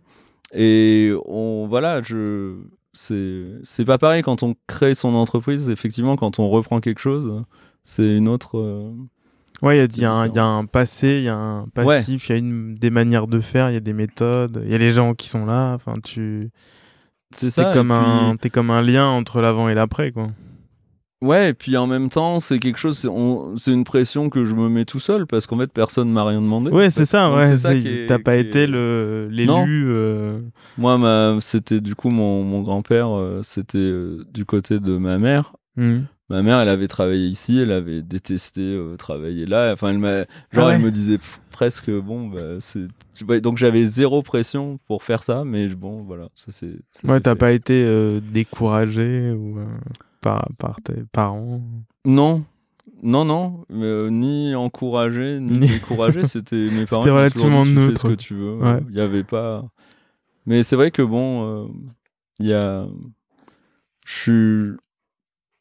Et 0.54 1.14
on, 1.26 1.66
voilà, 1.68 2.02
je, 2.02 2.56
c'est, 2.94 3.44
c'est 3.64 3.86
pas 3.86 3.98
pareil 3.98 4.22
quand 4.22 4.44
on 4.44 4.56
crée 4.68 4.94
son 4.96 5.14
entreprise. 5.16 5.70
Effectivement, 5.70 6.16
quand 6.16 6.40
on 6.40 6.50
reprend 6.50 6.80
quelque 6.82 7.00
chose, 7.00 7.44
c'est 7.84 8.18
une 8.18 8.28
autre. 8.28 8.58
euh, 8.60 8.92
Ouais, 9.62 9.86
il 9.86 9.96
y 9.98 10.02
y, 10.02 10.06
a 10.06 10.12
un- 10.12 10.26
il 10.26 10.28
y 10.28 10.30
a 10.30 10.30
différent. 10.30 10.58
un 10.60 10.66
passé, 10.66 11.08
il 11.20 11.24
y 11.24 11.30
a 11.30 11.36
un 11.38 11.68
passif, 11.68 12.30
il 12.30 12.32
y 12.32 12.36
a 12.36 12.38
une, 12.40 12.74
des 12.76 12.90
manières 12.90 13.28
de 13.28 13.40
faire, 13.40 13.70
il 13.70 13.74
y 13.74 13.78
a 13.78 13.82
des 13.82 13.94
méthodes, 13.94 14.62
il 14.66 14.72
y 14.72 14.74
a 14.74 14.78
les 14.80 14.90
gens 14.92 15.14
qui 15.14 15.30
sont 15.30 15.46
là. 15.46 15.74
Enfin, 15.76 15.94
tu. 16.04 16.50
C'est 17.34 17.46
t'es 17.46 17.52
ça. 17.52 17.70
et 17.70 17.74
Comme 17.74 17.90
puis- 17.90 17.98
un, 17.98 18.36
t'es 18.38 18.50
comme 18.50 18.72
un 18.72 18.82
lien 18.82 19.08
entre 19.08 19.40
l'avant 19.40 19.70
et 19.70 19.76
l'après, 19.76 20.12
quoi. 20.12 20.28
Ouais, 21.22 21.50
et 21.50 21.54
puis 21.54 21.78
en 21.78 21.86
même 21.86 22.10
temps, 22.10 22.40
c'est 22.40 22.58
quelque 22.58 22.80
chose, 22.80 22.98
c'est, 23.58 23.72
une 23.72 23.84
pression 23.84 24.30
que 24.32 24.44
je 24.44 24.56
me 24.56 24.70
mets 24.70 24.86
tout 24.86 25.00
seul 25.00 25.28
parce 25.28 25.46
qu'en 25.46 25.58
fait, 25.60 25.72
personne 25.72 26.12
m'a 26.12 26.24
rien 26.26 26.42
demandé. 26.42 26.72
Ouais, 26.72 26.90
c'est 26.90 27.06
ça, 27.06 27.32
ouais. 27.32 27.58
T'as 28.08 28.18
pas 28.18 28.38
est- 28.38 28.42
été 28.42 28.66
le 28.66 29.28
l'élu. 29.30 29.86
euh, 29.88 30.40
Moi, 30.80 30.98
ma, 30.98 31.38
c'était 31.40 31.80
du 31.80 31.94
coup 31.94 32.10
mon, 32.10 32.44
mon 32.44 32.62
grand-père, 32.62 33.16
euh, 33.16 33.42
c'était 33.44 33.78
euh, 33.78 34.26
du 34.34 34.46
côté 34.46 34.80
de 34.80 34.98
ma 34.98 35.18
mère. 35.20 35.56
hmm. 35.78 36.00
Ma 36.30 36.42
mère, 36.44 36.60
elle 36.62 36.70
avait 36.70 36.88
travaillé 36.88 37.28
ici, 37.28 37.60
elle 37.60 37.74
avait 37.74 38.02
détesté 38.02 38.62
euh, 38.62 38.96
travailler 38.96 39.46
là. 39.46 39.74
Enfin, 39.74 39.90
elle 39.90 40.00
m'a, 40.00 40.20
genre, 40.20 40.26
Ah 40.54 40.66
ouais. 40.68 40.76
elle 40.76 40.82
me 40.82 40.90
disait 40.90 41.20
presque, 41.52 41.92
bon, 41.92 42.28
bah, 42.30 42.56
c'est. 42.60 42.88
Donc 43.42 43.58
j'avais 43.58 43.84
zéro 43.84 44.24
pression 44.24 44.80
pour 44.88 45.04
faire 45.04 45.24
ça, 45.24 45.44
mais 45.46 45.68
bon, 45.68 46.04
voilà, 46.04 46.30
ça 46.36 46.48
c'est. 46.52 46.72
Ouais, 47.06 47.20
t'as 47.20 47.36
pas 47.36 47.52
été 47.52 47.84
euh, 47.86 48.22
découragé 48.34 49.32
ou 49.32 49.60
euh, 49.60 49.66
par, 50.22 50.48
par 50.58 50.78
tes 50.84 51.04
parents? 51.12 51.62
Non, 52.06 52.44
non, 53.04 53.26
non, 53.26 53.66
mais, 53.70 53.86
euh, 53.86 54.10
ni 54.10 54.54
encouragé 54.56 55.40
ni 55.40 55.60
découragé. 55.68 56.24
C'était 56.24 56.70
mes 56.72 56.86
parents. 56.88 57.04
C'était 57.04 57.30
toujours 57.32 57.50
dit, 57.50 57.50
relativement 57.50 57.64
tu 57.64 57.70
fais 57.74 57.88
neutre. 57.88 58.02
ce 58.02 58.08
que 58.08 58.14
tu 58.14 58.34
veux. 58.36 58.56
Ouais. 58.58 58.80
Il 58.90 58.96
y 58.96 59.02
avait 59.02 59.24
pas. 59.24 59.66
Mais 60.46 60.64
c'est 60.64 60.76
vrai 60.76 60.92
que 60.92 61.02
bon, 61.02 61.44
euh, 61.66 61.68
il 62.40 62.48
y 62.48 62.54
a. 62.54 62.86
Je 64.06 64.14
suis. 64.14 64.78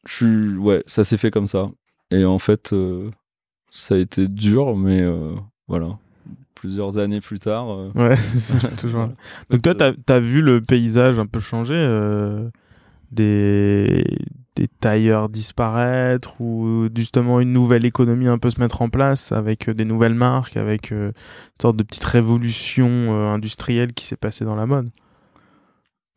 Je 0.07 0.13
suis. 0.15 0.57
Ouais, 0.57 0.83
ça 0.85 1.03
s'est 1.03 1.17
fait 1.17 1.31
comme 1.31 1.47
ça. 1.47 1.69
Et 2.11 2.25
en 2.25 2.39
fait, 2.39 2.73
euh, 2.73 3.09
ça 3.71 3.95
a 3.95 3.97
été 3.97 4.27
dur, 4.27 4.75
mais 4.75 5.03
voilà. 5.67 5.97
Plusieurs 6.55 6.99
années 6.99 7.21
plus 7.21 7.39
tard. 7.39 7.75
Ouais, 7.95 8.15
toujours. 8.77 8.99
voilà. 8.99 9.13
Donc 9.49 9.61
toi, 9.63 9.73
Euh, 9.81 9.93
t'as 10.05 10.15
as 10.15 10.19
vu 10.19 10.41
le 10.41 10.61
paysage 10.61 11.17
un 11.17 11.25
peu 11.25 11.39
changer, 11.39 11.73
des, 13.11 14.03
des 14.55 14.67
tailleurs 14.67 15.27
disparaître 15.27 16.39
ou 16.41 16.87
justement 16.95 17.39
une 17.39 17.51
nouvelle 17.53 17.85
économie 17.85 18.27
un 18.27 18.37
peu 18.37 18.49
se 18.49 18.59
mettre 18.59 18.81
en 18.81 18.89
place 18.89 19.31
avec 19.31 19.69
euh, 19.69 19.73
des 19.73 19.85
nouvelles 19.85 20.13
marques, 20.13 20.57
avec 20.57 20.91
euh, 20.91 21.07
une 21.09 21.61
sorte 21.61 21.77
de 21.77 21.83
petite 21.83 22.03
révolution 22.05 22.87
euh, 22.89 23.29
industrielle 23.33 23.93
qui 23.93 24.05
s'est 24.05 24.15
passée 24.17 24.45
dans 24.45 24.55
la 24.55 24.65
mode. 24.65 24.89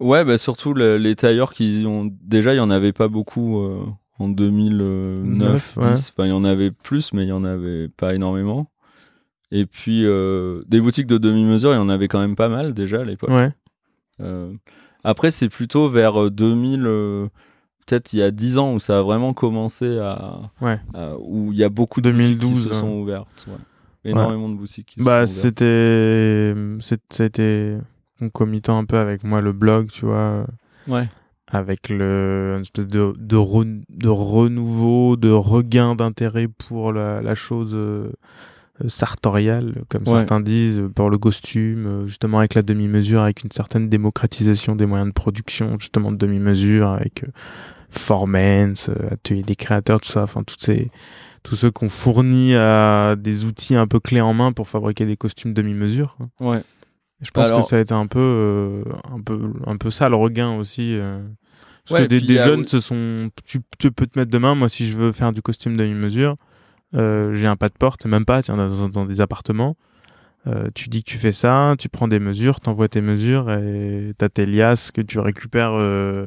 Ouais, 0.01 0.25
bah 0.25 0.39
surtout 0.39 0.75
le- 0.75 0.99
les 0.99 1.15
tailleurs 1.15 1.53
qui 1.53 1.85
ont 1.87 2.11
déjà 2.23 2.53
il 2.53 2.57
y 2.57 2.61
en 2.61 2.71
avait 2.71 2.93
pas 2.93 3.09
beaucoup 3.09 3.61
euh, 3.61 3.85
en 4.19 4.29
2009, 4.29 5.25
Neuf, 5.25 5.79
10. 5.79 5.85
ouais. 5.87 5.93
Enfin, 5.93 6.27
il 6.27 6.31
y 6.31 6.33
en 6.33 6.45
avait 6.45 6.71
plus, 6.71 7.13
mais 7.13 7.23
il 7.25 7.29
y 7.29 7.33
en 7.33 7.45
avait 7.45 7.89
pas 7.89 8.15
énormément. 8.15 8.71
Et 9.53 9.67
puis 9.67 10.05
euh, 10.05 10.63
des 10.67 10.81
boutiques 10.81 11.07
de 11.07 11.19
demi-mesure, 11.19 11.73
il 11.73 11.77
y 11.77 11.79
en 11.79 11.89
avait 11.89 12.09
quand 12.09 12.19
même 12.21 12.35
pas 12.37 12.49
mal 12.49 12.75
déjà 12.75 13.01
à 13.01 13.05
l'époque. 13.05 13.31
Ouais. 13.31 13.51
Euh, 14.21 14.53
après, 15.05 15.31
c'est 15.31 15.49
plutôt 15.49 15.89
vers 15.89 16.21
euh, 16.25 16.31
2000, 16.31 16.87
euh, 16.87 17.29
peut-être 17.87 18.13
il 18.15 18.19
y 18.19 18.23
a 18.23 18.31
10 18.31 18.59
ans 18.59 18.73
où 18.75 18.81
ça 18.81 18.99
a 18.99 19.03
vraiment 19.03 19.33
commencé 19.35 19.99
à, 19.99 20.41
Ouais. 20.61 20.81
à- 20.95 21.15
où 21.19 21.53
il 21.53 21.59
y 21.59 21.65
a 21.65 21.69
beaucoup 21.69 22.01
de 22.01 22.11
boutiques 22.11 22.33
qui 22.33 22.47
2012, 22.47 22.69
se 22.69 22.75
sont 22.75 22.89
ouvertes. 22.91 23.47
ouais. 23.49 24.11
Énormément 24.11 24.49
de 24.51 24.55
boutiques. 24.57 24.95
Qui 24.99 25.03
Bah, 25.03 25.25
se 25.27 25.35
sont 25.35 25.63
ouvertes. 25.63 26.83
c'était, 27.11 27.79
concomitant 28.19 28.79
un 28.79 28.85
peu 28.85 28.99
avec 28.99 29.25
moi 29.25 29.41
le 29.41 29.53
blog, 29.53 29.89
tu 29.91 30.07
vois. 30.07 30.47
Ouais. 30.89 31.09
avec 31.49 31.89
le 31.89 32.55
une 32.57 32.63
espèce 32.63 32.89
de 32.89 33.13
de, 33.19 33.37
re- 33.37 33.85
de 33.89 34.09
renouveau 34.09 35.17
de 35.17 35.31
regain 35.31 35.95
d'intérêt 35.95 36.49
pour 36.49 36.93
la, 36.93 37.23
la 37.23 37.35
chose 37.35 37.73
euh, 37.75 38.11
euh, 38.83 38.89
sartoriale 38.89 39.83
comme 39.89 40.03
Ouais. 40.07 40.19
certains 40.19 40.41
disent 40.41 40.81
euh, 40.81 40.89
pour 40.89 41.11
le 41.11 41.19
costume 41.19 41.87
euh, 41.87 42.07
justement 42.07 42.39
avec 42.39 42.55
la 42.55 42.63
demi-mesure 42.63 43.21
avec 43.23 43.45
une 43.45 43.51
certaine 43.53 43.89
démocratisation 43.89 44.75
des 44.77 44.87
moyens 44.87 45.09
de 45.09 45.13
production 45.15 45.77
justement 45.79 46.11
de 46.11 46.17
demi-mesure 46.17 46.89
avec 46.89 47.25
euh, 47.25 47.29
Formance 47.91 48.89
euh, 48.89 49.13
atelier 49.13 49.43
des 49.43 49.55
créateurs 49.57 50.01
tout 50.01 50.11
ça 50.11 50.23
enfin 50.25 50.43
toutes 50.43 50.61
ces 50.61 50.91
tous 51.45 51.57
ceux 51.57 51.71
qui 51.71 51.85
ont 51.85 51.89
fourni 51.89 52.55
à 52.55 53.15
des 53.17 53.45
outils 53.45 53.77
un 53.77 53.87
peu 53.87 54.01
clés 54.01 54.21
en 54.23 54.33
main 54.35 54.53
pour 54.53 54.67
fabriquer 54.67 55.05
des 55.05 55.17
costumes 55.19 55.53
demi-mesure. 55.53 56.17
Ouais. 56.41 56.63
Je 57.21 57.31
pense 57.31 57.47
Alors- 57.47 57.61
que 57.61 57.67
ça 57.67 57.77
a 57.77 57.81
été 57.81 57.93
un 57.93 58.07
peu, 58.07 58.19
euh, 58.19 58.83
un 59.15 59.21
peu, 59.21 59.39
un 59.67 59.77
peu 59.77 59.91
ça 59.91 60.09
le 60.09 60.17
regain 60.17 60.57
aussi. 60.57 60.97
euh. 60.99 61.21
Parce 61.87 62.01
Ouais, 62.01 62.09
que 62.09 62.15
des, 62.19 62.39
a- 62.39 62.47
jeunes 62.47 62.65
se 62.65 62.81
sont, 62.81 63.29
tu, 63.45 63.61
tu 63.79 63.93
peux 63.93 64.07
te 64.07 64.19
mettre 64.19 64.31
demain. 64.31 64.55
Moi, 64.55 64.71
si 64.71 64.87
je 64.87 64.97
veux 64.97 65.13
faire 65.13 65.35
du 65.35 65.43
costume 65.43 65.77
demi-mesure, 65.77 66.37
j'ai 66.95 67.47
un 67.47 67.57
pas 67.57 67.69
de 67.69 67.75
porte, 67.79 68.07
même 68.07 68.25
pas, 68.25 68.43
tiens, 68.43 68.57
dans, 68.57 68.89
dans 68.89 69.05
des 69.05 69.21
appartements. 69.21 69.77
Euh, 70.47 70.69
tu 70.75 70.89
dis 70.91 71.03
que 71.03 71.11
tu 71.11 71.19
fais 71.19 71.33
ça, 71.33 71.75
tu 71.79 71.89
prends 71.89 72.07
des 72.07 72.19
mesures, 72.21 72.61
t'envoies 72.61 72.89
tes 72.89 73.01
mesures 73.01 73.51
et 73.51 74.13
t'as 74.19 74.29
tes 74.29 74.45
liasses 74.45 74.91
que 74.91 75.01
tu 75.01 75.19
récupères 75.19 75.73
euh, 75.73 76.27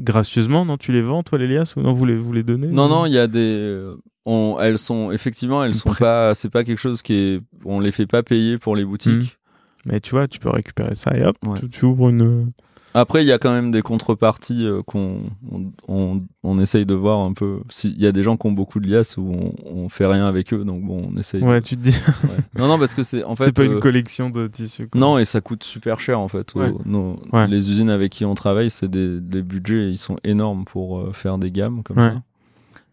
gracieusement. 0.00 0.64
Non, 0.64 0.76
tu 0.76 0.92
les 0.92 1.02
vends, 1.02 1.22
toi, 1.22 1.38
les 1.38 1.46
liasses, 1.46 1.76
ou 1.76 1.80
non, 1.80 1.92
vous 1.92 2.04
les, 2.04 2.16
vous 2.16 2.32
les 2.32 2.42
donnez 2.42 2.66
Non, 2.68 2.88
non, 2.88 3.06
il 3.06 3.12
y 3.12 3.18
a 3.18 3.26
des. 3.28 3.38
euh, 3.58 3.94
On, 4.26 4.56
elles 4.60 4.78
sont 4.78 5.12
effectivement, 5.12 5.62
elles 5.64 5.74
sont 5.74 5.90
Prêt. 5.90 6.00
pas. 6.04 6.34
C'est 6.34 6.50
pas 6.50 6.64
quelque 6.64 6.80
chose 6.80 7.02
qui 7.02 7.14
est. 7.14 7.40
On 7.64 7.78
les 7.80 7.92
fait 7.92 8.06
pas 8.06 8.22
payer 8.22 8.58
pour 8.58 8.74
les 8.76 8.84
boutiques. 8.84 9.38
Mais 9.86 10.00
tu 10.00 10.12
vois, 10.12 10.26
tu 10.26 10.38
peux 10.40 10.50
récupérer 10.50 10.94
ça 10.94 11.16
et 11.16 11.22
hop, 11.24 11.36
Ouais. 11.46 11.60
tu, 11.60 11.68
tu 11.68 11.84
ouvres 11.84 12.08
une. 12.08 12.50
Après, 12.96 13.24
il 13.24 13.26
y 13.26 13.32
a 13.32 13.38
quand 13.38 13.52
même 13.52 13.72
des 13.72 13.82
contreparties 13.82 14.64
euh, 14.64 14.80
qu'on 14.82 15.22
on, 15.50 15.72
on, 15.88 16.22
on 16.44 16.58
essaye 16.60 16.86
de 16.86 16.94
voir 16.94 17.18
un 17.20 17.32
peu. 17.32 17.58
S'il 17.68 18.00
y 18.00 18.06
a 18.06 18.12
des 18.12 18.22
gens 18.22 18.36
qui 18.36 18.46
ont 18.46 18.52
beaucoup 18.52 18.78
de 18.78 18.88
liasses 18.88 19.16
où 19.16 19.32
on, 19.34 19.52
on 19.68 19.88
fait 19.88 20.06
rien 20.06 20.26
avec 20.26 20.54
eux, 20.54 20.64
donc 20.64 20.82
bon, 20.84 21.10
on 21.12 21.16
essaye. 21.18 21.40
de- 21.40 21.46
Ouais, 21.46 21.60
tu 21.60 21.76
te 21.76 21.82
dis, 21.82 21.90
ouais. 21.90 22.36
Non, 22.56 22.68
non, 22.68 22.78
parce 22.78 22.94
que 22.94 23.02
c'est 23.02 23.24
en 23.24 23.34
fait. 23.36 23.46
c'est 23.46 23.52
pas 23.52 23.62
euh, 23.62 23.74
une 23.74 23.80
collection 23.80 24.30
de 24.30 24.46
tissus. 24.46 24.86
quoi. 24.88 25.00
Non, 25.00 25.18
et 25.18 25.24
ça 25.24 25.40
coûte 25.40 25.64
super 25.64 25.98
cher 25.98 26.20
en 26.20 26.28
fait. 26.28 26.54
Ouais. 26.54 26.72
Nos- 26.84 27.16
Ouais. 27.32 27.48
Les 27.48 27.68
usines 27.70 27.90
avec 27.90 28.12
qui 28.12 28.24
on 28.24 28.34
travaille, 28.36 28.70
c'est 28.70 28.88
des, 28.88 29.20
des 29.20 29.42
budgets, 29.42 29.90
ils 29.90 29.98
sont 29.98 30.16
énormes 30.22 30.64
pour 30.64 31.00
euh, 31.00 31.12
faire 31.12 31.36
des 31.38 31.50
gammes 31.50 31.82
comme 31.82 31.96
Ouais. 31.98 32.04
ça. 32.04 32.22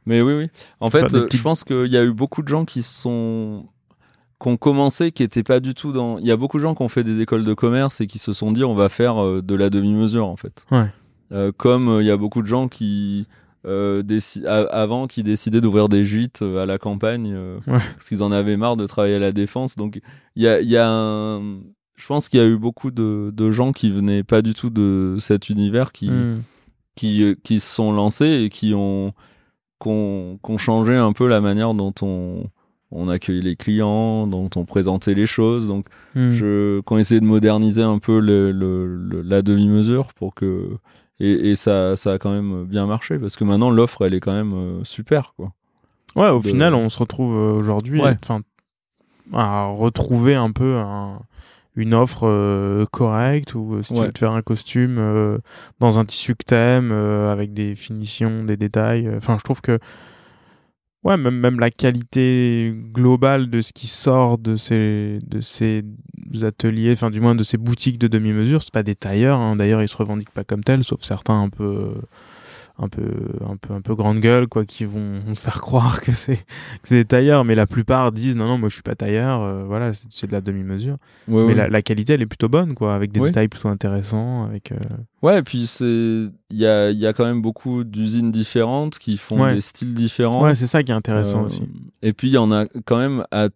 Mais 0.08 0.24
oui, 0.24 0.34
oui. 0.34 0.48
En 0.80 0.90
fait, 0.90 1.04
euh, 1.14 1.26
petites- 1.26 1.38
je 1.38 1.44
pense 1.44 1.64
qu'il 1.64 1.86
y 1.92 1.98
a 1.98 2.04
eu 2.04 2.12
beaucoup 2.12 2.42
de 2.42 2.48
gens 2.48 2.66
qui 2.66 2.82
sont 2.82 3.66
qui 4.42 4.48
ont 4.50 4.58
commencé, 4.58 5.12
qui 5.12 5.24
étaient 5.24 5.44
pas 5.44 5.60
du 5.60 5.74
tout 5.76 5.92
dans. 5.92 6.18
Il 6.18 6.26
y 6.26 6.32
a 6.32 6.38
beaucoup 6.38 6.58
de 6.58 6.64
gens 6.64 6.74
qui 6.76 6.82
ont 6.82 6.90
fait 6.90 7.04
des 7.04 7.22
écoles 7.22 7.44
de 7.44 7.54
commerce 7.54 8.02
et 8.02 8.08
qui 8.08 8.18
se 8.20 8.34
sont 8.34 8.52
dit 8.52 8.64
on 8.64 8.74
va 8.76 8.90
faire 8.90 9.22
euh, 9.24 9.42
de 9.42 9.54
la 9.56 9.70
demi-mesure 9.70 10.26
en 10.28 10.36
fait. 10.36 10.66
Ouais. 10.72 10.88
Euh, 11.32 11.52
comme 11.56 11.88
euh, 11.90 12.02
il 12.02 12.08
y 12.08 12.12
a 12.12 12.18
beaucoup 12.18 12.42
de 12.42 12.48
gens 12.48 12.68
qui 12.68 13.28
avant 13.64 15.06
qui 15.06 15.22
décidaient 15.22 15.62
d'ouvrir 15.62 15.88
des 15.88 16.04
gîtes 16.04 16.42
à 16.42 16.66
la 16.66 16.80
campagne 16.80 17.36
Ouais. 17.68 17.78
parce 17.96 18.08
qu'ils 18.08 18.24
en 18.24 18.32
avaient 18.32 18.58
marre 18.58 18.76
de 18.76 18.88
travailler 18.88 19.16
à 19.16 19.20
la 19.20 19.32
défense. 19.32 19.76
Donc 19.76 20.02
il 20.36 20.42
y 20.42 20.48
a, 20.48 20.60
il 20.62 20.68
y 20.68 20.78
a 20.78 20.90
un... 20.90 21.60
je 21.96 22.08
pense 22.08 22.28
qu'il 22.28 22.40
y 22.40 22.44
a 22.44 22.48
eu 22.48 22.58
beaucoup 22.58 22.90
de, 22.90 23.32
de 23.32 23.52
gens 23.52 23.72
qui 23.72 23.92
venaient 23.92 24.24
pas 24.24 24.42
du 24.42 24.56
tout 24.56 24.72
de 24.72 25.18
cet 25.20 25.50
univers 25.50 25.92
qui 25.92 26.10
Hmm. 26.10 26.42
qui, 26.96 27.36
qui 27.44 27.60
se 27.60 27.74
sont 27.76 27.92
lancés 27.92 28.44
et 28.46 28.50
qui 28.50 28.74
ont 28.74 29.14
qu'on 29.78 30.40
qu'on 30.42 30.58
changé 30.58 30.96
un 30.96 31.14
peu 31.14 31.28
la 31.28 31.40
manière 31.42 31.74
dont 31.76 31.94
on 32.02 32.46
on 32.92 33.08
accueillait 33.10 33.42
les 33.42 33.56
clients, 33.56 34.28
dont 34.28 34.50
on 34.56 34.66
présentait 34.66 35.14
les 35.14 35.26
choses. 35.26 35.68
Donc 35.68 35.86
Hmm. 36.16 36.30
je 36.32 36.82
qu'on 36.82 36.98
essayait 36.98 37.22
de 37.22 37.26
moderniser 37.26 37.82
un 37.84 38.00
peu 38.00 38.20
le, 38.20 38.52
le- 38.52 38.86
le- 38.96 39.22
la 39.22 39.42
demi-mesure 39.42 40.14
pour 40.14 40.36
que 40.36 40.70
et, 41.20 41.52
et 41.52 41.56
ça, 41.56 41.96
ça 41.96 42.14
a 42.14 42.18
quand 42.18 42.32
même 42.34 42.66
bien 42.66 42.86
marché 42.88 43.18
parce 43.20 43.36
que 43.38 43.44
maintenant 43.44 43.70
l'offre 43.70 44.06
elle 44.06 44.14
est 44.14 44.20
quand 44.20 44.34
même 44.34 44.54
euh, 44.54 44.84
super 44.84 45.34
quoi. 45.36 45.52
Ouais, 46.16 46.28
au 46.30 46.40
de- 46.40 46.48
final, 46.48 46.74
on 46.76 46.90
se 46.90 47.00
retrouve 47.00 47.34
euh, 47.38 47.54
aujourd'hui 47.54 48.02
Ouais. 48.02 48.18
à 49.34 49.66
retrouver 49.68 50.36
un 50.36 50.52
peu 50.52 50.76
un- 50.78 51.20
une 51.78 51.94
offre 51.94 52.28
euh, 52.28 52.86
correcte 52.92 53.56
ou 53.56 53.82
si 53.82 53.94
tu 53.94 54.02
veux 54.02 54.12
te 54.12 54.20
faire 54.20 54.34
un 54.34 54.42
costume 54.42 54.98
euh, 55.00 55.38
dans 55.80 56.00
un 56.00 56.06
tissu 56.06 56.36
que 56.36 56.44
t'aimes 56.44 56.92
euh, 56.92 57.32
avec 57.32 57.54
des 57.54 57.76
finitions, 57.76 58.44
des 58.44 58.58
détails. 58.58 59.10
Enfin, 59.16 59.38
je 59.38 59.44
trouve 59.44 59.62
que 59.62 59.80
ouais, 61.04 61.18
même, 61.18 61.38
même 61.38 61.60
la 61.60 61.70
qualité 61.72 62.74
globale 62.94 63.50
de 63.50 63.62
ce 63.62 63.74
qui 63.74 63.88
sort 63.88 64.38
de 64.38 64.56
ces, 64.56 65.20
de 65.26 65.42
ces 65.42 65.84
ateliers, 66.44 66.94
enfin, 66.94 67.10
du 67.10 67.20
moins 67.22 67.36
de 67.36 67.44
ces 67.44 67.58
boutiques 67.58 67.98
de 67.98 68.08
demi-mesure, 68.08 68.62
c'est 68.64 68.74
pas 68.74 68.84
des 68.84 68.96
tailleurs. 68.96 69.40
hein. 69.40 69.56
D'ailleurs, 69.56 69.82
ils 69.82 69.90
se 69.90 69.98
revendiquent 69.98 70.32
pas 70.32 70.44
comme 70.44 70.64
tels, 70.64 70.84
sauf 70.84 71.02
certains 71.02 71.42
un 71.42 71.50
peu. 71.50 71.94
Un 72.82 72.90
peu 72.90 73.04
un 73.48 73.56
peu 73.58 73.74
un 73.74 73.82
peu 73.82 73.96
grande 73.96 74.20
gueule 74.20 74.48
quoi 74.48 74.66
qui 74.66 74.86
vont 74.86 75.22
faire 75.36 75.62
croire 75.62 76.02
que 76.02 76.12
c'est 76.12 76.38
que 76.38 76.42
c'est 76.86 76.96
des 76.96 77.06
tailleurs 77.06 77.46
mais 77.46 77.54
la 77.56 77.68
plupart 77.68 78.12
disent 78.12 78.36
non 78.36 78.48
non 78.48 78.58
moi 78.58 78.70
je 78.70 78.74
suis 78.74 78.82
pas 78.84 78.96
tailleur 78.96 79.42
euh, 79.42 79.64
voilà 79.66 79.94
c'est 79.94 80.08
c'est 80.10 80.28
de 80.28 80.32
la 80.32 80.42
demi 80.42 80.64
mesure 80.64 80.98
Ouais, 81.28 81.42
mais 81.44 81.48
ouais. 81.50 81.54
la, 81.54 81.68
la 81.70 81.82
qualité 81.82 82.14
elle 82.14 82.22
est 82.22 82.26
plutôt 82.26 82.50
bonne 82.50 82.74
quoi 82.74 82.96
avec 82.96 83.12
des 83.12 83.20
Oui. 83.20 83.30
détails 83.30 83.48
plutôt 83.48 83.68
intéressants 83.70 84.46
avec 84.46 84.72
euh, 84.72 84.78
Ouais, 85.22 85.40
et 85.40 85.44
puis 85.44 85.68
c'est 85.68 85.86
il 85.86 86.58
y 86.58 86.66
a, 86.66 86.90
il 86.90 86.98
y 86.98 87.06
a 87.06 87.14
quand 87.14 87.26
même 87.26 87.42
beaucoup 87.42 87.84
d'usines 87.84 88.32
différentes 88.32 88.98
qui 89.00 89.18
font 89.18 89.44
Ouais. 89.44 89.54
des 89.54 89.62
styles 89.62 89.94
différents. 89.94 90.44
ouais 90.44 90.56
c'est 90.56 90.68
ça 90.68 90.82
qui 90.84 90.92
est 90.92 90.96
intéressant 90.96 91.42
Euh, 91.44 91.46
aussi 91.46 91.64
Et 92.02 92.14
puis 92.14 92.30
il 92.30 92.34
y 92.34 92.38
en 92.40 92.52
a 92.52 92.66
quand 92.86 92.98
même 92.98 93.24
à 93.32 93.50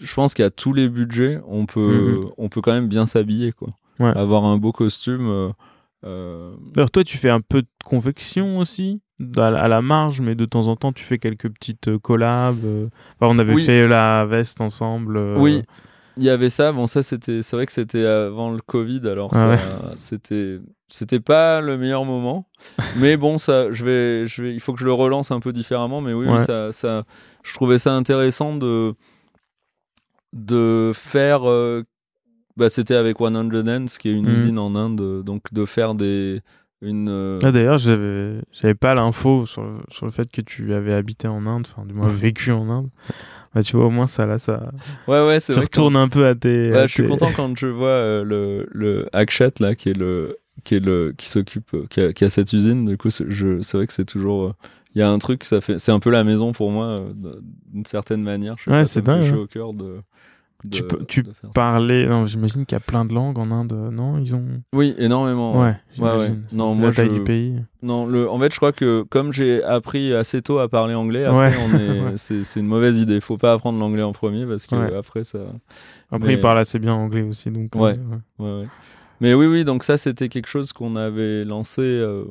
je 0.00 0.14
pense 0.14 0.32
qu'à 0.32 0.48
tous 0.48 0.72
les 0.72 0.88
budgets, 0.88 1.38
on 1.46 1.66
peut 1.66 2.20
on 2.38 2.48
peut 2.48 2.62
quand 2.62 2.72
même 2.72 2.88
bien 2.88 3.04
s'habiller 3.04 3.52
quoi. 3.52 3.68
Ouais. 3.98 4.16
Avoir 4.16 4.44
un 4.46 4.56
beau 4.56 4.72
costume 4.72 5.28
d'ailleurs 6.02 6.90
toi 6.90 7.04
tu 7.04 7.18
fais 7.18 7.28
un 7.30 7.40
peu 7.40 7.62
de 7.62 7.68
confection 7.84 8.58
aussi 8.58 9.00
à 9.36 9.50
la, 9.50 9.60
à 9.62 9.68
la 9.68 9.82
marge 9.82 10.20
mais 10.22 10.34
de 10.34 10.44
temps 10.46 10.66
en 10.68 10.76
temps 10.76 10.92
tu 10.92 11.04
fais 11.04 11.18
quelques 11.18 11.50
petites 11.50 11.88
euh, 11.88 11.98
collabs 11.98 12.64
euh. 12.64 12.86
Enfin, 13.20 13.34
on 13.34 13.38
avait 13.38 13.54
Oui. 13.54 13.64
fait 13.64 13.86
la 13.86 14.24
veste 14.24 14.60
ensemble 14.62 15.16
euh, 15.18 15.36
Oui, 15.38 15.62
il 16.16 16.24
y 16.24 16.30
avait 16.30 16.50
ça. 16.50 16.72
Bon, 16.72 16.86
ça 16.86 17.02
c'était, 17.02 17.42
c'est 17.42 17.54
vrai 17.56 17.66
que 17.66 17.72
c'était 17.72 18.04
avant 18.04 18.50
le 18.50 18.60
Covid, 18.60 19.00
alors 19.08 19.30
Ah 19.34 19.48
ouais. 19.48 19.58
c'était, 19.94 20.58
c'était 20.88 21.20
pas 21.20 21.60
le 21.60 21.76
meilleur 21.78 22.04
moment. 22.04 22.48
mais 22.96 23.16
bon, 23.16 23.38
ça, 23.38 23.70
je 23.70 23.84
vais, 23.84 24.26
je 24.26 24.42
vais, 24.42 24.52
il 24.54 24.60
faut 24.60 24.72
que 24.74 24.80
je 24.80 24.84
le 24.86 24.92
relance 24.92 25.30
un 25.30 25.40
peu 25.40 25.52
différemment. 25.52 26.00
Mais 26.00 26.12
oui, 26.12 26.26
ça, 26.40 26.72
ça, 26.72 27.04
je 27.44 27.54
trouvais 27.54 27.78
ça 27.78 27.92
intéressant 27.94 28.56
de, 28.56 28.94
de 30.32 30.92
faire. 30.94 31.48
euh, 31.48 31.84
bah, 32.56 32.68
c'était 32.68 32.94
avec 32.94 33.20
One 33.20 33.36
Hundred 33.36 33.68
Hands, 33.68 33.86
qui 33.98 34.08
est 34.08 34.14
une 34.14 34.26
Mhm. 34.26 34.34
usine 34.34 34.58
en 34.58 34.74
Inde, 34.74 35.22
donc 35.24 35.42
de 35.52 35.64
faire 35.66 35.94
des, 35.94 36.40
une. 36.82 37.08
euh, 37.10 37.40
Ah, 37.42 37.52
d'ailleurs, 37.52 37.78
j'avais, 37.78 38.40
j'avais 38.52 38.74
pas 38.74 38.94
l'info 38.94 39.46
sur 39.46 39.62
le, 39.62 39.78
sur 39.88 40.06
le 40.06 40.12
fait 40.12 40.30
que 40.30 40.40
tu 40.40 40.72
avais 40.74 40.92
habité 40.94 41.28
en 41.28 41.46
Inde, 41.46 41.66
enfin, 41.70 41.86
du 41.86 41.94
moins 41.94 42.08
vécu 42.12 42.50
en 42.52 42.68
Inde. 42.68 42.88
Bah, 43.54 43.62
tu 43.62 43.76
vois, 43.76 43.86
au 43.86 43.90
moins, 43.90 44.06
ça, 44.06 44.26
là, 44.26 44.38
ça, 44.38 44.70
ouais, 45.08 45.26
ouais, 45.26 45.40
c'est 45.40 45.52
vrai. 45.54 45.62
retournes 45.62 45.96
un 45.96 46.08
peu 46.08 46.26
à 46.26 46.34
tes. 46.34 46.72
À 46.74 46.86
je 46.86 46.92
suis 46.92 47.06
content 47.06 47.32
quand 47.36 47.56
je 47.58 47.66
vois 47.66 47.88
euh, 47.88 48.24
le, 48.24 48.68
le 48.72 49.08
Akshat 49.12 49.52
là, 49.60 49.74
qui 49.74 49.88
est 49.90 49.98
le 49.98 50.38
qui 50.62 50.74
est 50.76 50.80
le 50.84 51.12
qui 51.16 51.26
s'occupe, 51.28 51.72
euh, 51.74 51.86
qui, 51.88 52.00
a, 52.00 52.12
qui 52.12 52.24
a 52.24 52.30
cette 52.30 52.52
usine. 52.52 52.84
Du 52.84 52.96
coup, 52.98 53.10
c'est- 53.10 53.24
je, 53.28 53.60
c'est 53.62 53.76
vrai 53.78 53.86
que 53.86 53.92
c'est 53.94 54.04
toujours, 54.04 54.44
euh, 54.44 54.52
il 54.94 54.98
y 54.98 55.02
a 55.02 55.10
un 55.10 55.18
truc, 55.18 55.44
ça 55.44 55.60
fait, 55.60 55.78
c'est 55.78 55.90
un 55.90 56.00
peu 56.00 56.10
la 56.10 56.22
maison 56.22 56.52
pour 56.52 56.70
moi 56.70 57.02
d'une 57.72 57.86
certaine 57.86 58.22
manière. 58.22 58.56
Je 58.58 58.70
Ouais, 58.70 58.84
c'est 58.84 59.02
dingue, 59.02 59.22
chaud 59.22 59.36
hein. 59.36 59.38
au 59.42 59.46
cœur 59.46 59.72
de. 59.72 60.00
De- 60.64 60.70
Tu 60.76 60.82
peux- 60.84 61.04
tu 61.06 61.24
non, 61.56 62.26
j'imagine 62.26 62.66
qu'il 62.66 62.74
y 62.74 62.76
a 62.76 62.80
plein 62.80 63.04
de 63.04 63.14
langues 63.14 63.38
en 63.38 63.50
Inde, 63.50 63.72
non 63.92 64.18
Ils 64.18 64.34
ont. 64.34 64.44
Oui, 64.74 64.94
énormément. 64.98 65.60
Ouais, 65.60 65.74
ouais, 65.98 66.16
ouais. 66.18 66.32
Non, 66.52 66.74
moi, 66.74 66.88
la 66.88 66.94
taille 66.94 67.08
je- 67.08 67.14
du 67.14 67.24
pays. 67.24 67.54
Non, 67.82 68.06
le, 68.06 68.28
en 68.28 68.38
fait, 68.38 68.52
je 68.52 68.56
crois 68.58 68.72
que 68.72 69.02
comme 69.08 69.32
j'ai 69.32 69.62
appris 69.64 70.12
assez 70.14 70.42
tôt 70.42 70.58
à 70.58 70.68
parler 70.68 70.94
anglais, 70.94 71.24
après, 71.24 71.48
Ouais. 71.56 72.12
est, 72.12 72.16
c'est, 72.44 72.60
une 72.60 72.66
mauvaise 72.66 73.00
idée. 73.00 73.20
Faut 73.20 73.38
pas 73.38 73.52
apprendre 73.54 73.78
l'anglais 73.78 74.02
en 74.02 74.12
premier 74.12 74.44
parce 74.46 74.66
que 74.66 74.94
après 74.96 75.24
ça. 75.24 75.38
Après, 76.10 76.28
Mais- 76.28 76.34
ils 76.34 76.40
parlent 76.40 76.58
assez 76.58 76.78
bien 76.78 76.94
anglais 76.94 77.22
aussi, 77.22 77.50
donc. 77.50 77.74
euh, 77.76 77.78
Ouais. 77.78 77.98
Ouais. 78.38 78.66
Mais 79.20 79.34
oui, 79.34 79.46
oui, 79.46 79.64
donc 79.64 79.84
ça, 79.84 79.96
c'était 79.96 80.28
quelque 80.28 80.48
chose 80.48 80.72
qu'on 80.72 80.96
avait 80.96 81.44
lancé, 81.44 81.82
euh, 81.82 82.24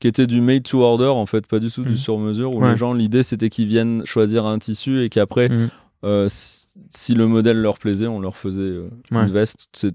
qui 0.00 0.08
était 0.08 0.26
du 0.26 0.40
made 0.40 0.62
to 0.64 0.80
order, 0.82 1.06
en 1.06 1.24
fait, 1.26 1.46
pas 1.46 1.58
du 1.60 1.70
tout 1.70 1.84
du 1.84 1.96
sur 1.96 2.18
mesure, 2.18 2.52
où 2.52 2.60
Ouais. 2.62 2.70
les 2.72 2.76
gens, 2.76 2.92
l'idée, 2.92 3.22
c'était 3.22 3.48
qu'ils 3.50 3.68
viennent 3.68 4.04
choisir 4.04 4.44
un 4.46 4.58
tissu 4.58 5.02
et 5.02 5.08
qu'après, 5.08 5.48
Mhm. 5.48 5.68
Euh, 6.04 6.28
si, 6.28 7.14
le 7.14 7.26
modèle 7.26 7.60
leur 7.60 7.78
plaisait, 7.78 8.06
on 8.06 8.20
leur 8.20 8.36
faisait 8.36 8.60
euh, 8.60 8.88
Ouais. 9.10 9.24
une 9.24 9.30
veste. 9.30 9.68
C'est 9.72 9.94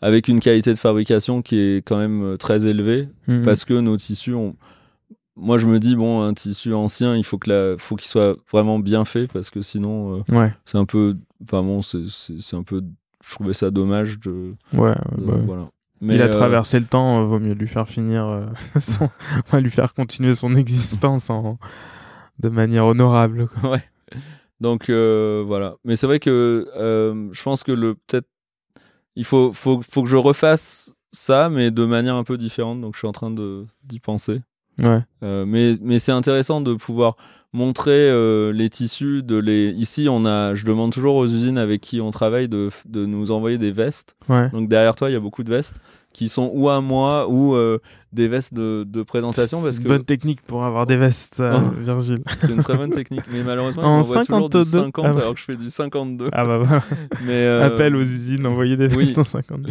avec 0.00 0.28
une 0.28 0.40
qualité 0.40 0.70
de 0.72 0.78
fabrication 0.78 1.42
qui 1.42 1.58
est 1.58 1.86
quand 1.86 1.98
même 1.98 2.22
euh, 2.22 2.36
très 2.36 2.66
élevée, 2.66 3.08
Mhm. 3.26 3.44
parce 3.44 3.64
que 3.64 3.74
nos 3.74 3.96
tissus 3.96 4.34
ont. 4.34 4.54
Moi, 5.36 5.58
je 5.58 5.66
me 5.68 5.78
dis, 5.78 5.94
bon, 5.94 6.20
un 6.22 6.34
tissu 6.34 6.74
ancien, 6.74 7.14
il 7.14 7.22
faut 7.24 7.38
que 7.38 7.48
la... 7.48 7.76
faut 7.78 7.94
qu'il 7.94 8.08
soit 8.08 8.36
vraiment 8.50 8.80
bien 8.80 9.04
fait, 9.04 9.28
parce 9.28 9.50
que 9.50 9.62
sinon, 9.62 10.24
euh, 10.30 10.34
Ouais, 10.36 10.52
c'est 10.64 10.78
un 10.78 10.84
peu. 10.84 11.16
Enfin, 11.44 11.62
bon, 11.62 11.80
c'est- 11.82 12.08
c'est 12.08 12.40
c'est 12.40 12.56
un 12.56 12.64
peu. 12.64 12.82
Je 13.24 13.34
trouvais 13.34 13.52
ça 13.52 13.70
dommage 13.70 14.18
de. 14.20 14.54
ouais, 14.72 14.80
ouais, 14.80 14.94
de- 15.16 15.24
bah, 15.24 15.34
voilà. 15.46 15.68
il 16.02 16.20
a 16.22 16.24
euh, 16.26 16.32
traversé 16.32 16.80
le 16.80 16.86
temps, 16.86 17.20
euh, 17.20 17.24
vaut 17.24 17.38
mieux 17.38 17.52
lui 17.54 17.68
faire 17.68 17.86
finir, 17.88 18.26
euh, 18.26 18.46
son... 18.80 19.08
enfin, 19.44 19.60
lui 19.60 19.70
faire 19.70 19.94
continuer 19.94 20.34
son 20.34 20.54
existence 20.56 21.30
en... 21.30 21.58
de 22.40 22.48
manière 22.48 22.86
honorable. 22.86 23.46
quoi. 23.60 23.70
ouais. 23.72 23.84
Donc 24.60 24.90
euh, 24.90 25.44
voilà. 25.46 25.76
Mais 25.84 25.96
c'est 25.96 26.06
vrai 26.06 26.18
que 26.18 26.68
euh, 26.76 27.28
je 27.32 27.42
pense 27.42 27.62
que 27.62 27.72
le 27.72 27.94
peut-être 27.94 28.28
il 29.16 29.24
faut, 29.24 29.52
faut 29.52 29.80
faut 29.88 30.02
que 30.02 30.08
je 30.08 30.16
refasse 30.16 30.94
ça, 31.12 31.48
mais 31.48 31.70
de 31.70 31.84
manière 31.84 32.14
un 32.14 32.24
peu 32.24 32.36
différente. 32.36 32.80
Donc 32.80 32.94
je 32.94 32.98
suis 32.98 33.08
en 33.08 33.12
train 33.12 33.30
de 33.30 33.64
d'y 33.84 34.00
penser. 34.00 34.40
Ouais, 34.80 35.00
Euh, 35.24 35.44
mais 35.44 35.74
mais 35.82 35.98
c'est 35.98 36.12
intéressant 36.12 36.60
de 36.60 36.72
pouvoir 36.74 37.16
montrer 37.52 38.12
les 38.52 38.68
tissus 38.70 39.22
de 39.24 39.36
les 39.36 39.70
ici 39.70 40.06
on 40.10 40.24
a 40.26 40.54
je 40.54 40.64
demande 40.66 40.92
toujours 40.92 41.16
aux 41.16 41.26
usines 41.26 41.56
avec 41.58 41.80
qui 41.80 42.00
on 42.00 42.10
travaille 42.10 42.46
de, 42.48 42.68
de 42.84 43.06
nous 43.06 43.30
envoyer 43.30 43.56
des 43.56 43.72
vestes 43.72 44.14
ouais. 44.28 44.50
donc 44.50 44.68
derrière 44.68 44.94
toi 44.96 45.08
il 45.08 45.14
y 45.14 45.16
a 45.16 45.20
beaucoup 45.20 45.42
de 45.42 45.50
vestes 45.50 45.76
qui 46.12 46.28
sont 46.28 46.50
ou 46.54 46.68
à 46.68 46.80
moi 46.80 47.28
ou 47.28 47.54
euh, 47.54 47.78
des 48.14 48.26
vestes 48.28 48.54
de, 48.54 48.84
de 48.88 49.02
présentation 49.02 49.60
C'est 49.62 49.76
une 49.76 49.82
que 49.84 49.88
bonne 49.88 50.04
technique 50.04 50.40
pour 50.42 50.64
avoir 50.64 50.86
des 50.86 50.96
vestes, 50.96 51.36
euh, 51.40 51.60
Oh. 51.60 51.74
Virgile. 51.78 52.22
c'est 52.40 52.50
une 52.50 52.62
très 52.62 52.76
bonne 52.76 52.90
technique 52.90 53.24
mais 53.30 53.42
malheureusement 53.44 53.82
En 53.84 53.98
on 53.98 54.00
voit 54.00 54.24
toujours 54.24 54.48
du 54.48 54.64
52. 54.64 54.80
50 54.86 55.04
Ah 55.06 55.18
alors 55.20 55.34
que 55.34 55.40
je 55.40 55.44
fais 55.44 55.56
du 55.56 55.68
52 55.68 56.30
Ah 56.32 56.44
bah, 56.46 56.58
bah. 56.64 56.82
mais 57.24 57.32
euh, 57.44 57.66
appel 57.66 57.94
aux 57.94 58.00
usines, 58.02 58.46
envoyer 58.46 58.76
des 58.78 58.86
oui. 58.96 59.04
vestes 59.04 59.18
en 59.18 59.24
52. 59.24 59.70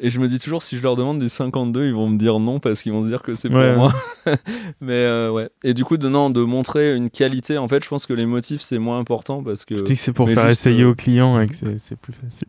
et 0.00 0.08
je 0.10 0.20
me 0.20 0.28
dis 0.28 0.38
toujours 0.38 0.62
si 0.62 0.76
je 0.78 0.82
leur 0.84 0.94
demande 0.94 1.18
du 1.18 1.28
52 1.28 1.86
ils 1.86 1.94
vont 1.94 2.08
me 2.08 2.16
dire 2.16 2.38
non 2.38 2.60
parce 2.60 2.80
qu'ils 2.80 2.92
vont 2.92 3.02
se 3.02 3.08
dire 3.08 3.20
que 3.22 3.34
c'est 3.34 3.48
pour 3.50 3.58
Ouais. 3.58 3.74
moi 3.76 3.92
mais 4.80 4.92
euh, 4.92 5.30
ouais 5.32 5.50
et 5.64 5.74
du 5.74 5.84
coup 5.84 5.96
de 5.96 6.08
non 6.08 6.30
de 6.30 6.42
montrer 6.42 6.94
une 6.94 7.10
qualité 7.10 7.58
en 7.58 7.66
fait 7.66 7.82
je 7.84 7.88
pense 7.88 8.06
que 8.06 8.12
les 8.14 8.26
motifs 8.26 8.60
c'est 8.60 8.78
moins 8.78 9.00
important 9.00 9.42
parce 9.42 9.64
que 9.64 9.76
Je 9.78 9.82
dis 9.82 9.94
que 9.94 10.00
c'est 10.00 10.12
pour 10.12 10.28
mais 10.28 10.34
faire 10.34 10.48
juste, 10.48 10.60
essayer 10.60 10.84
euh, 10.84 10.90
au 10.90 10.94
client 10.94 11.40
et 11.40 11.48
que 11.48 11.56
c'est- 11.56 11.78
c'est 11.78 11.96
plus 11.96 12.12
facile. 12.12 12.46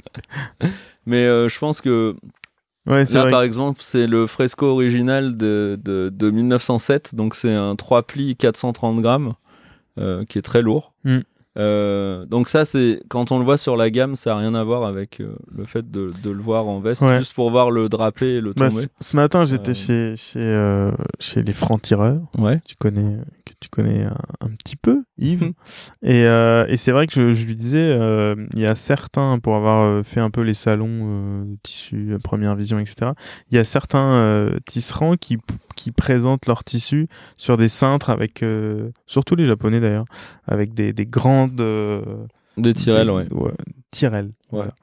mais 1.08 1.26
je 1.26 1.60
pense 1.60 1.82
que 1.82 2.16
Ouais, 2.86 3.06
c'est 3.06 3.14
Là, 3.14 3.22
vrai. 3.22 3.32
par 3.32 3.42
exemple, 3.44 3.80
c'est 3.82 4.08
le 4.08 4.28
fresco 4.28 4.66
original 4.66 5.38
de, 5.38 5.80
de, 5.82 6.10
de 6.14 6.32
1907. 6.32 7.16
Donc, 7.16 7.36
c'est 7.36 7.54
un 7.54 7.76
3 7.76 8.04
plis 8.04 8.36
430 8.36 9.02
grammes 9.02 9.34
euh, 9.98 10.26
qui 10.26 10.38
est 10.38 10.42
très 10.42 10.62
lourd. 10.62 10.94
Mm. 11.06 11.20
Euh, 11.58 12.26
donc, 12.26 12.50
ça, 12.50 12.66
c'est 12.66 13.02
quand 13.10 13.32
on 13.32 13.38
le 13.40 13.46
voit 13.46 13.58
sur 13.58 13.78
la 13.78 13.90
gamme, 13.92 14.16
ça 14.16 14.32
n'a 14.32 14.38
rien 14.38 14.56
à 14.56 14.64
voir 14.64 14.86
avec 14.86 15.20
euh, 15.22 15.36
le 15.56 15.66
fait 15.66 15.90
de, 15.92 16.12
de 16.24 16.30
le 16.32 16.42
voir 16.42 16.68
en 16.68 16.80
veste, 16.80 17.02
Ouais. 17.04 17.20
juste 17.20 17.34
pour 17.34 17.52
voir 17.52 17.70
le 17.70 17.90
drapé 17.90 18.36
et 18.36 18.42
le 18.42 18.54
Bah, 18.54 18.70
tomber. 18.70 18.84
ce, 19.00 19.08
ce 19.10 19.16
matin, 19.16 19.44
j'étais 19.46 19.72
Euh. 19.72 19.74
chez, 19.74 20.16
chez, 20.16 20.90
chez 21.20 21.44
les 21.44 21.54
francs-tireurs. 21.54 22.22
Ouais. 22.38 22.60
Tu 22.66 22.76
connais, 22.76 23.18
que 23.46 23.54
tu 23.60 23.70
connais 23.70 24.04
un, 24.04 24.18
un 24.42 24.50
petit 24.50 24.76
peu, 24.76 25.04
Yves. 25.20 25.44
Mhm. 25.44 25.54
et 26.02 26.24
et 26.74 26.78
c'est 26.78 26.92
vrai 26.92 27.06
que 27.08 27.14
je, 27.14 27.34
je 27.34 27.46
lui 27.46 27.56
disais, 27.56 27.96
il 28.54 28.60
y 28.60 28.66
a 28.66 28.76
certains, 28.76 29.38
pour 29.40 29.56
avoir 29.56 30.04
fait 30.04 30.20
un 30.20 30.30
peu 30.32 30.42
les 30.42 30.54
salons 30.56 31.44
de 31.46 31.58
tissus, 31.62 32.18
première 32.24 32.56
vision, 32.56 32.80
etc., 32.80 33.12
il 33.52 33.56
y 33.56 33.60
a 33.60 33.64
certains 33.64 34.50
tisserands 34.68 35.18
qui, 35.18 35.38
qui 35.76 35.92
présentent 35.92 36.48
leurs 36.48 36.64
tissus 36.64 37.08
sur 37.38 37.58
des 37.58 37.68
cintres 37.68 38.10
avec, 38.10 38.44
surtout 39.06 39.36
les 39.36 39.46
japonais 39.46 39.80
d'ailleurs, 39.80 40.06
avec 40.48 40.74
des, 40.74 40.94
des 40.94 41.06
euh, 41.62 42.02
Des 42.58 42.74
tirelles, 42.74 43.08
des- 43.08 43.36
ouais. 43.36 43.52
Tirelles. 43.92 44.28
Ouais. 44.28 44.34
voilà. 44.60 44.74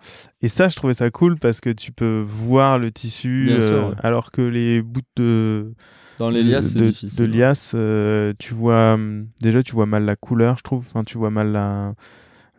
Et 0.43 0.49
ça, 0.49 0.69
je 0.69 0.77
trouvais 0.77 0.95
ça 0.95 1.11
cool 1.11 1.39
parce 1.39 1.61
que 1.61 1.71
tu 1.71 1.93
peux 1.93 2.23
voir 2.27 2.79
le 2.79 2.91
tissu, 2.91 3.49
sûr, 3.61 3.73
euh, 3.73 3.89
ouais. 3.91 3.95
alors 4.03 4.31
que 4.31 4.43
les 4.43 4.83
bouts 4.83 5.01
de 5.17 5.73
Dans 6.19 6.31
les 6.31 6.43
liasses, 6.43 6.71
c'est 6.73 6.79
de, 6.79 6.85
difficile. 6.87 7.19
de 7.19 7.25
liasse, 7.39 7.73
euh, 7.75 8.33
tu 8.39 8.55
vois 8.55 8.95
hum, 8.95 9.27
déjà 9.41 9.63
tu 9.63 9.73
vois 9.73 9.87
mal 9.87 10.05
la 10.05 10.17
couleur, 10.17 10.57
je 10.59 10.63
trouve. 10.63 10.87
Enfin, 10.89 11.03
tu 11.05 11.19
vois 11.19 11.31
mal 11.31 11.51
la. 11.53 11.95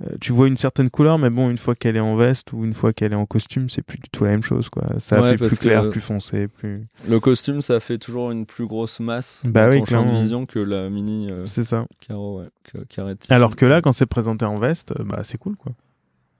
Euh, 0.03 0.15
tu 0.19 0.31
vois 0.31 0.47
une 0.47 0.57
certaine 0.57 0.89
couleur, 0.89 1.17
mais 1.19 1.29
bon, 1.29 1.49
une 1.49 1.57
fois 1.57 1.75
qu'elle 1.75 1.95
est 1.95 1.99
en 2.01 2.15
veste 2.15 2.53
ou 2.53 2.63
une 2.65 2.73
fois 2.73 2.91
qu'elle 2.93 3.11
est 3.13 3.15
en 3.15 3.25
costume, 3.25 3.69
c'est 3.69 3.81
plus 3.81 3.97
du 3.99 4.09
tout 4.09 4.23
la 4.23 4.31
même 4.31 4.43
chose, 4.43 4.69
quoi. 4.69 4.83
Ça 4.99 5.21
Ouais, 5.21 5.31
fait 5.37 5.37
plus 5.47 5.59
clair, 5.59 5.89
plus 5.89 6.01
foncé, 6.01 6.47
plus. 6.47 6.87
Le 7.07 7.19
costume, 7.19 7.61
ça 7.61 7.79
fait 7.79 7.97
toujours 7.97 8.31
une 8.31 8.45
plus 8.45 8.65
grosse 8.65 8.99
masse 8.99 9.43
Bah 9.45 9.65
dans 9.67 9.73
oui, 9.73 9.79
ton 9.79 9.85
champ 9.85 10.05
de 10.05 10.11
vision 10.11 10.45
que 10.45 10.59
la 10.59 10.89
mini 10.89 11.29
euh, 11.29 11.45
C'est 11.45 11.63
ça. 11.63 11.85
carreau, 11.99 12.39
ouais, 12.41 12.47
carré. 12.89 13.13
Alors 13.29 13.55
que 13.55 13.65
là, 13.65 13.81
quand 13.81 13.91
c'est 13.93 14.05
présenté 14.05 14.45
en 14.45 14.55
veste, 14.55 14.93
euh, 14.99 15.03
bah 15.03 15.21
c'est 15.23 15.37
cool, 15.37 15.55
quoi. 15.55 15.71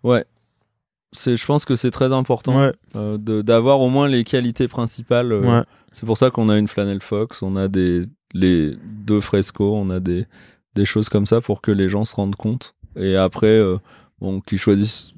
Ouais. 0.04 0.26
c'est, 1.12 1.36
je 1.36 1.46
pense 1.46 1.66
que 1.66 1.76
c'est 1.76 1.92
très 1.92 2.12
important 2.14 2.60
Ouais, 2.60 2.72
euh, 2.96 3.18
de- 3.18 3.42
d'avoir 3.42 3.80
au 3.82 3.90
moins 3.90 4.08
les 4.08 4.24
qualités 4.24 4.68
principales. 4.68 5.34
ouais. 5.34 5.62
C'est 5.92 6.06
pour 6.06 6.18
ça 6.18 6.32
qu'on 6.32 6.48
a 6.48 6.58
une 6.58 6.70
Flannel 6.70 7.02
Fox, 7.02 7.44
on 7.44 7.58
a 7.58 7.68
des 7.68 8.06
les 8.34 8.72
deux 8.86 9.20
frescos, 9.20 9.76
on 9.76 9.90
a 9.90 10.00
des 10.00 10.26
des 10.74 10.86
choses 10.86 11.10
comme 11.10 11.26
ça 11.26 11.42
pour 11.42 11.60
que 11.62 11.70
les 11.70 11.90
gens 11.90 12.06
se 12.06 12.16
rendent 12.16 12.38
compte. 12.38 12.76
Et 12.96 13.16
après, 13.16 13.48
euh, 13.48 13.78
bon, 14.20 14.42
qu'ils 14.42 14.58
choisissent 14.60 15.14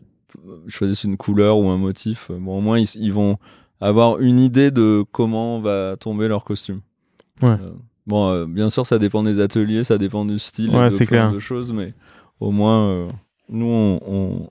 choisissent 0.67 1.03
une 1.03 1.15
couleur 1.17 1.57
ou 1.57 1.69
un 1.69 1.77
motif, 1.77 2.29
euh, 2.31 2.37
bon, 2.39 2.57
au 2.57 2.61
moins 2.61 2.79
ils, 2.79 2.87
ils 2.95 3.13
vont 3.13 3.37
avoir 3.79 4.19
une 4.19 4.39
idée 4.39 4.71
de 4.71 5.03
comment 5.11 5.59
va 5.59 5.95
tomber 5.97 6.27
leur 6.27 6.43
costume. 6.43 6.81
Ouais. 7.41 7.49
Euh, 7.51 7.71
bon, 8.07 8.29
euh, 8.29 8.45
bien 8.45 8.69
sûr, 8.69 8.85
ça 8.85 8.97
dépend 8.99 9.23
des 9.23 9.39
ateliers, 9.39 9.83
ça 9.83 9.97
dépend 9.97 10.25
du 10.25 10.37
style, 10.39 10.69
et 10.87 10.89
de 10.89 10.95
plein 11.05 11.31
de 11.33 11.39
choses, 11.39 11.71
mais 11.71 11.93
au 12.39 12.51
moins, 12.51 12.87
euh, 12.89 13.07
nous, 13.49 13.65
on, 13.67 13.99
on- 14.07 14.49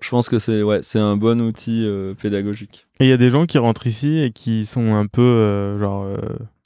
je 0.00 0.10
pense 0.10 0.28
que 0.28 0.38
c'est 0.38 0.62
ouais, 0.62 0.80
c'est 0.82 0.98
un 0.98 1.16
bon 1.16 1.40
outil 1.40 1.84
euh, 1.86 2.14
pédagogique. 2.14 2.86
Et 2.98 3.04
il 3.06 3.08
y 3.08 3.12
a 3.12 3.16
des 3.16 3.30
gens 3.30 3.46
qui 3.46 3.58
rentrent 3.58 3.86
ici 3.86 4.18
et 4.18 4.32
qui 4.32 4.64
sont 4.64 4.94
un 4.94 5.06
peu 5.06 5.22
euh, 5.22 5.78
genre 5.78 6.04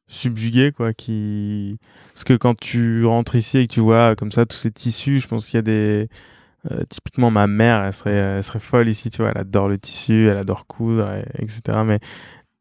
euh, 0.09 0.13
subjugués 0.13 0.73
quoi, 0.73 0.93
qui 0.93 1.79
parce 2.13 2.25
que 2.25 2.35
quand 2.35 2.57
tu 2.59 3.05
rentres 3.05 3.35
ici 3.35 3.59
et 3.59 3.67
que 3.67 3.73
tu 3.73 3.81
vois 3.81 4.15
comme 4.17 4.33
ça 4.33 4.47
tous 4.47 4.57
ces 4.57 4.71
tissus, 4.71 5.19
je 5.19 5.29
pense 5.29 5.47
qu'il 5.47 5.55
y 5.57 5.59
a 5.59 5.63
des 5.63 6.09
euh, 6.71 6.83
typiquement 6.89 7.31
ma 7.31 7.47
mère, 7.47 7.85
elle 7.85 7.93
serait 7.93 8.13
elle 8.15 8.43
serait 8.43 8.61
folle 8.61 8.89
ici, 8.89 9.11
tu 9.11 9.23
vois, 9.23 9.31
elle 9.35 9.41
adore 9.41 9.69
le 9.69 9.79
tissu, 9.79 10.29
elle 10.31 10.39
adore 10.39 10.67
coudre, 10.67 11.09
et- 11.13 11.43
etc. 11.43 11.79
Mais 11.85 12.01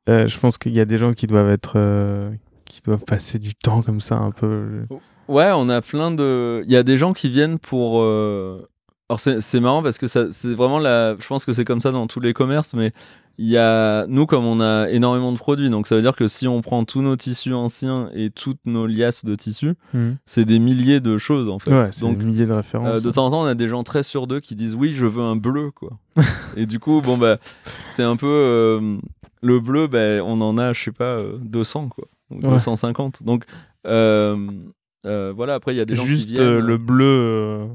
euh, 0.09 0.27
je 0.27 0.39
pense 0.39 0.57
qu'il 0.57 0.73
y 0.73 0.79
a 0.79 0.85
des 0.85 0.97
gens 0.97 1.13
qui 1.13 1.25
doivent 1.27 1.49
être 1.49 1.73
euh, 1.77 2.29
qui 2.65 2.81
doivent 2.81 3.03
passer 3.05 3.39
du 3.39 3.55
temps 3.55 3.81
comme 3.81 3.99
ça 4.01 4.15
un 4.15 4.31
peu. 4.31 4.85
Ouais, 5.27 5.49
on 5.55 5.69
a 5.69 5.81
plein 5.81 6.11
de. 6.11 6.61
Il 6.65 6.71
y 6.71 6.75
a 6.77 6.83
des 6.83 6.97
gens 6.97 7.13
qui 7.13 7.29
viennent 7.29 7.57
pour. 7.57 8.01
euh, 8.01 8.67
Alors 9.09 9.19
c'est 9.19 9.41
c'est 9.41 9.59
marrant 9.59 9.81
parce 9.81 9.97
que 9.97 10.05
ça 10.07 10.31
c'est 10.31 10.53
vraiment 10.53 10.77
la. 10.79 11.15
Je 11.19 11.25
pense 11.27 11.45
que 11.45 11.53
c'est 11.53 11.65
comme 11.65 11.81
ça 11.81 11.91
dans 11.91 12.05
tous 12.05 12.19
les 12.19 12.33
commerces, 12.33 12.75
mais 12.75 12.91
il 13.37 13.47
y 13.47 13.57
a 13.57 14.05
nous 14.07 14.25
comme 14.25 14.45
on 14.45 14.59
a 14.61 14.89
énormément 14.89 15.31
de 15.31 15.37
produits, 15.37 15.69
donc 15.69 15.87
ça 15.87 15.95
veut 15.95 16.01
dire 16.01 16.15
que 16.15 16.27
si 16.27 16.47
on 16.47 16.61
prend 16.61 16.85
tous 16.85 17.01
nos 17.01 17.15
tissus 17.15 17.53
anciens 17.53 18.09
et 18.13 18.29
toutes 18.29 18.59
nos 18.65 18.87
liasses 18.87 19.25
de 19.25 19.35
tissus, 19.35 19.73
Mhm. 19.93 20.17
c'est 20.25 20.45
des 20.45 20.59
milliers 20.59 20.99
de 21.01 21.17
choses 21.17 21.49
en 21.49 21.59
fait. 21.59 21.71
Ouais, 21.71 21.89
donc 21.99 22.17
des 22.17 22.25
milliers 22.25 22.45
de 22.45 22.53
références. 22.53 22.87
euh, 22.87 22.99
de 23.01 23.11
temps 23.11 23.25
en 23.27 23.31
temps, 23.31 23.41
on 23.41 23.45
a 23.45 23.55
des 23.55 23.67
gens 23.67 23.83
très 23.83 24.03
sur 24.03 24.27
deux 24.27 24.39
qui 24.39 24.55
disent 24.55 24.75
oui, 24.75 24.91
je 24.91 25.05
veux 25.05 25.23
un 25.23 25.35
bleu, 25.35 25.71
quoi. 25.71 25.91
et 26.57 26.65
du 26.65 26.79
coup, 26.79 27.01
bon, 27.01 27.17
bah, 27.17 27.37
c'est 27.87 28.03
un 28.03 28.15
peu. 28.15 28.27
euh, 28.27 28.97
le 29.41 29.59
bleu, 29.59 29.87
bah, 29.87 30.23
on 30.23 30.41
en 30.41 30.57
a, 30.57 30.73
je 30.73 30.83
sais 30.83 30.91
pas, 30.91 31.19
euh, 31.19 31.37
200, 31.41 31.89
quoi. 31.89 32.05
Ou 32.31 32.35
Ouais. 32.41 32.47
250. 32.49 33.21
Donc, 33.23 33.43
euh, 33.85 34.47
euh, 35.05 35.31
voilà, 35.35 35.53
après, 35.55 35.73
il 35.73 35.77
y 35.77 35.81
a 35.81 35.85
des 35.85 35.95
gens 35.95 36.03
Juste 36.05 36.27
qui 36.27 36.33
viennent. 36.33 36.45
euh, 36.45 36.59
le 36.61 36.77
bleu. 36.77 37.67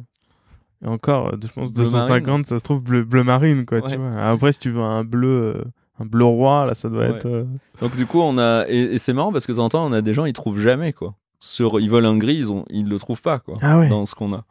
Et 0.82 0.86
encore, 0.88 1.28
euh, 1.28 1.36
je 1.42 1.48
pense 1.48 1.72
Bleu 1.72 1.84
250, 1.84 2.26
marine. 2.26 2.44
ça 2.44 2.58
se 2.58 2.64
trouve 2.64 2.80
bleu, 2.82 3.04
bleu 3.04 3.22
marine, 3.24 3.66
quoi, 3.66 3.80
tu 3.82 3.88
Ouais. 3.90 3.96
vois. 3.96 4.22
Après, 4.22 4.52
si 4.52 4.60
tu 4.60 4.70
veux 4.70 4.80
un 4.80 5.04
bleu, 5.04 5.54
euh, 5.56 5.64
un 5.98 6.06
bleu 6.06 6.24
roi, 6.24 6.64
là, 6.66 6.74
ça 6.74 6.88
doit 6.88 7.00
Ouais. 7.08 7.16
être. 7.16 7.26
euh, 7.26 7.44
Donc, 7.80 7.94
du 7.96 8.06
coup, 8.06 8.20
on 8.20 8.38
a. 8.38 8.64
Et, 8.68 8.94
et 8.94 8.98
c'est 8.98 9.12
marrant 9.12 9.32
parce 9.32 9.46
que 9.46 9.52
de 9.52 9.56
temps 9.58 9.64
en 9.64 9.68
temps, 9.68 9.86
on 9.86 9.92
a 9.92 10.00
des 10.00 10.14
gens, 10.14 10.24
ils 10.24 10.32
trouvent 10.32 10.58
jamais, 10.60 10.92
quoi. 10.92 11.14
Sur, 11.38 11.80
ils 11.80 11.90
veulent 11.90 12.06
un 12.06 12.16
gris, 12.16 12.36
ils, 12.36 12.52
ont, 12.52 12.64
ils 12.70 12.88
le 12.88 12.98
trouvent 12.98 13.20
pas, 13.22 13.38
quoi. 13.38 13.56
Ah 13.62 13.78
ouais. 13.78 13.88
Dans 13.88 14.06
ce 14.06 14.14
qu'on 14.14 14.32
a. 14.32 14.44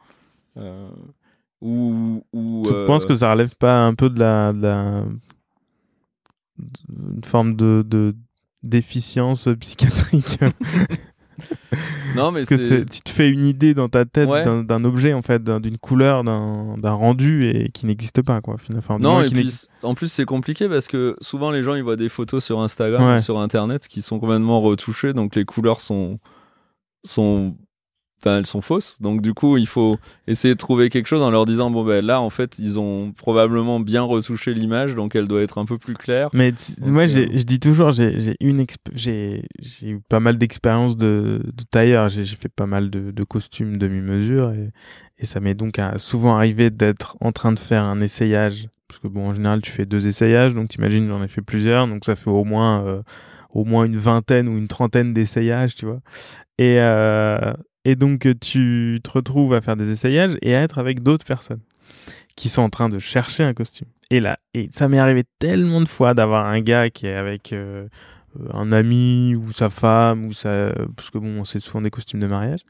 Euh, 0.58 0.90
ou. 1.62 2.24
ou 2.34 2.64
Tu 2.68 2.74
penses 2.86 3.06
que 3.06 3.14
ça 3.16 3.32
relève 3.32 3.56
pas 3.56 3.80
un 3.80 3.94
peu 3.96 4.10
de 4.10 4.20
la, 4.20 4.54
de 4.54 4.62
la... 4.62 5.04
une 6.60 7.24
forme 7.24 7.56
de, 7.56 7.84
de 7.88 8.16
déficience 8.64 9.48
psychiatrique? 9.60 10.40
Non, 12.16 12.32
mais 12.32 12.40
Parce 12.46 12.50
que 12.62 12.84
tu 12.84 13.02
te 13.02 13.10
fais 13.12 13.30
une 13.30 13.46
idée 13.46 13.74
dans 13.76 13.88
ta 13.88 14.04
tête 14.06 14.28
Ouais. 14.30 14.44
d'un, 14.44 14.84
objet 14.84 15.14
en 15.14 15.22
fait, 15.22 15.44
d'un- 15.44 15.60
d'une 15.60 15.78
couleur, 15.78 16.24
d'un, 16.24 16.76
rendu 16.84 17.46
et 17.48 17.70
qui 17.72 17.86
n'existe 17.86 18.22
pas 18.24 18.42
quoi. 18.42 18.56
Enfin, 18.78 18.98
Non, 19.00 19.22
et 19.22 19.30
puis 19.30 19.54
en 19.84 19.94
plus 19.94 20.12
c'est 20.12 20.26
compliqué 20.26 20.68
parce 20.68 20.88
que 20.88 21.16
souvent 21.22 21.52
les 21.52 21.62
gens 21.64 21.76
ils 21.76 21.84
voient 21.84 21.96
des 21.96 22.10
photos 22.10 22.44
sur 22.44 22.60
Instagram 22.62 23.08
Ouais. 23.08 23.16
ou 23.16 23.20
sur 23.20 23.40
internet 23.40 23.88
qui 23.88 24.02
sont 24.02 24.20
complètement 24.20 24.60
retouchées 24.62 25.14
donc 25.14 25.36
les 25.36 25.46
couleurs 25.46 25.82
sont 25.82 26.20
sont 27.06 27.56
enfin 28.22 28.38
elles 28.38 28.46
sont 28.46 28.62
fausses 28.62 29.02
donc 29.02 29.22
du 29.22 29.34
coup 29.34 29.58
il 29.58 29.68
faut 29.68 29.98
essayer 30.28 30.54
de 30.54 30.60
trouver 30.60 30.90
quelque 30.90 31.08
chose 31.08 31.22
en 31.22 31.32
leur 31.32 31.46
disant 31.46 31.72
bon 31.72 31.84
ben 31.86 32.06
là 32.06 32.20
en 32.22 32.30
fait 32.30 32.60
ils 32.60 32.80
ont 32.80 33.12
probablement 33.14 33.80
bien 33.80 34.02
retouché 34.02 34.54
l'image 34.54 34.94
donc 34.96 35.16
elle 35.16 35.28
doit 35.28 35.42
être 35.42 35.58
un 35.58 35.66
peu 35.66 35.78
plus 35.78 35.94
claire. 35.94 36.30
Mais 36.34 36.52
Donc, 36.52 36.90
moi, 36.90 37.04
euh, 37.04 37.28
je 37.34 37.44
dis 37.44 37.60
toujours, 37.60 37.92
j'ai 37.92 38.36
une 38.42 38.66
j'ai 38.94 39.44
eu 39.84 40.00
pas 40.10 40.20
mal 40.20 40.38
d'expériences 40.38 40.98
de, 40.98 41.42
de 41.46 41.64
tailleur. 41.70 42.10
J'ai 42.10 42.24
j'ai 42.24 42.36
fait 42.36 42.50
pas 42.50 42.66
mal 42.66 42.90
de, 42.90 43.12
de 43.12 43.24
costumes 43.24 43.78
demi-mesure 43.78 44.52
et, 44.52 44.70
et 45.18 45.26
ça 45.26 45.40
m'est 45.40 45.54
donc 45.56 45.80
à- 45.80 45.98
souvent 45.98 46.36
arrivé 46.36 46.70
d'être 46.70 47.18
en 47.22 47.32
train 47.32 47.52
de 47.52 47.60
faire 47.60 47.84
un 47.84 48.02
essayage. 48.02 48.68
Parce 48.88 49.00
que 49.00 49.08
bon, 49.08 49.30
en 49.30 49.34
général, 49.34 49.62
tu 49.62 49.72
fais 49.72 49.86
deux 49.86 50.08
essayages, 50.08 50.54
donc 50.54 50.70
t'imagines, 50.70 51.08
j'en 51.08 51.24
ai 51.24 51.28
fait 51.28 51.42
plusieurs, 51.42 51.88
donc 51.88 52.06
ça 52.06 52.16
fait 52.16 52.30
au 52.30 52.44
moins 52.44 52.84
euh, 52.86 53.02
au 53.52 53.66
moins 53.66 53.86
une 53.86 53.98
vingtaine 53.98 54.48
ou 54.48 54.58
une 54.58 54.68
trentaine 54.68 55.14
d'essayages, 55.14 55.76
tu 55.76 55.86
vois. 55.86 56.00
Et 56.58 56.78
euh, 56.80 57.54
et 57.86 57.96
donc 57.96 58.28
tu 58.40 59.00
te 59.04 59.12
retrouves 59.12 59.54
à 59.54 59.62
faire 59.62 59.76
des 59.76 59.92
essayages 59.92 60.38
et 60.42 60.56
à 60.56 60.62
être 60.62 60.78
avec 60.78 61.02
d'autres 61.02 61.26
personnes 61.26 61.62
qui 62.36 62.50
sont 62.50 62.62
en 62.62 62.70
train 62.70 62.90
de 62.90 63.00
chercher 63.00 63.44
un 63.44 63.54
costume. 63.54 63.88
Et 64.10 64.20
là, 64.20 64.40
et 64.54 64.70
ça 64.72 64.88
m'est 64.88 65.00
arrivé 65.00 65.24
tellement 65.40 65.82
de 65.82 65.88
fois 65.88 66.14
d'avoir 66.14 66.46
un 66.46 66.62
gars 66.62 66.90
qui 66.90 67.06
est 67.06 67.16
avec 67.16 67.54
euh, 67.54 67.88
euh, 68.40 68.48
un 68.54 68.72
ami 68.72 69.36
ou 69.36 69.52
sa 69.52 69.70
femme 69.70 70.26
ou 70.26 70.34
sa, 70.34 70.72
parce 70.96 71.10
que 71.10 71.18
bon, 71.18 71.44
c'est 71.44 71.60
souvent 71.60 71.82
des 71.82 71.90
costumes 71.90 72.20
de 72.20 72.28
mariage, 72.28 72.62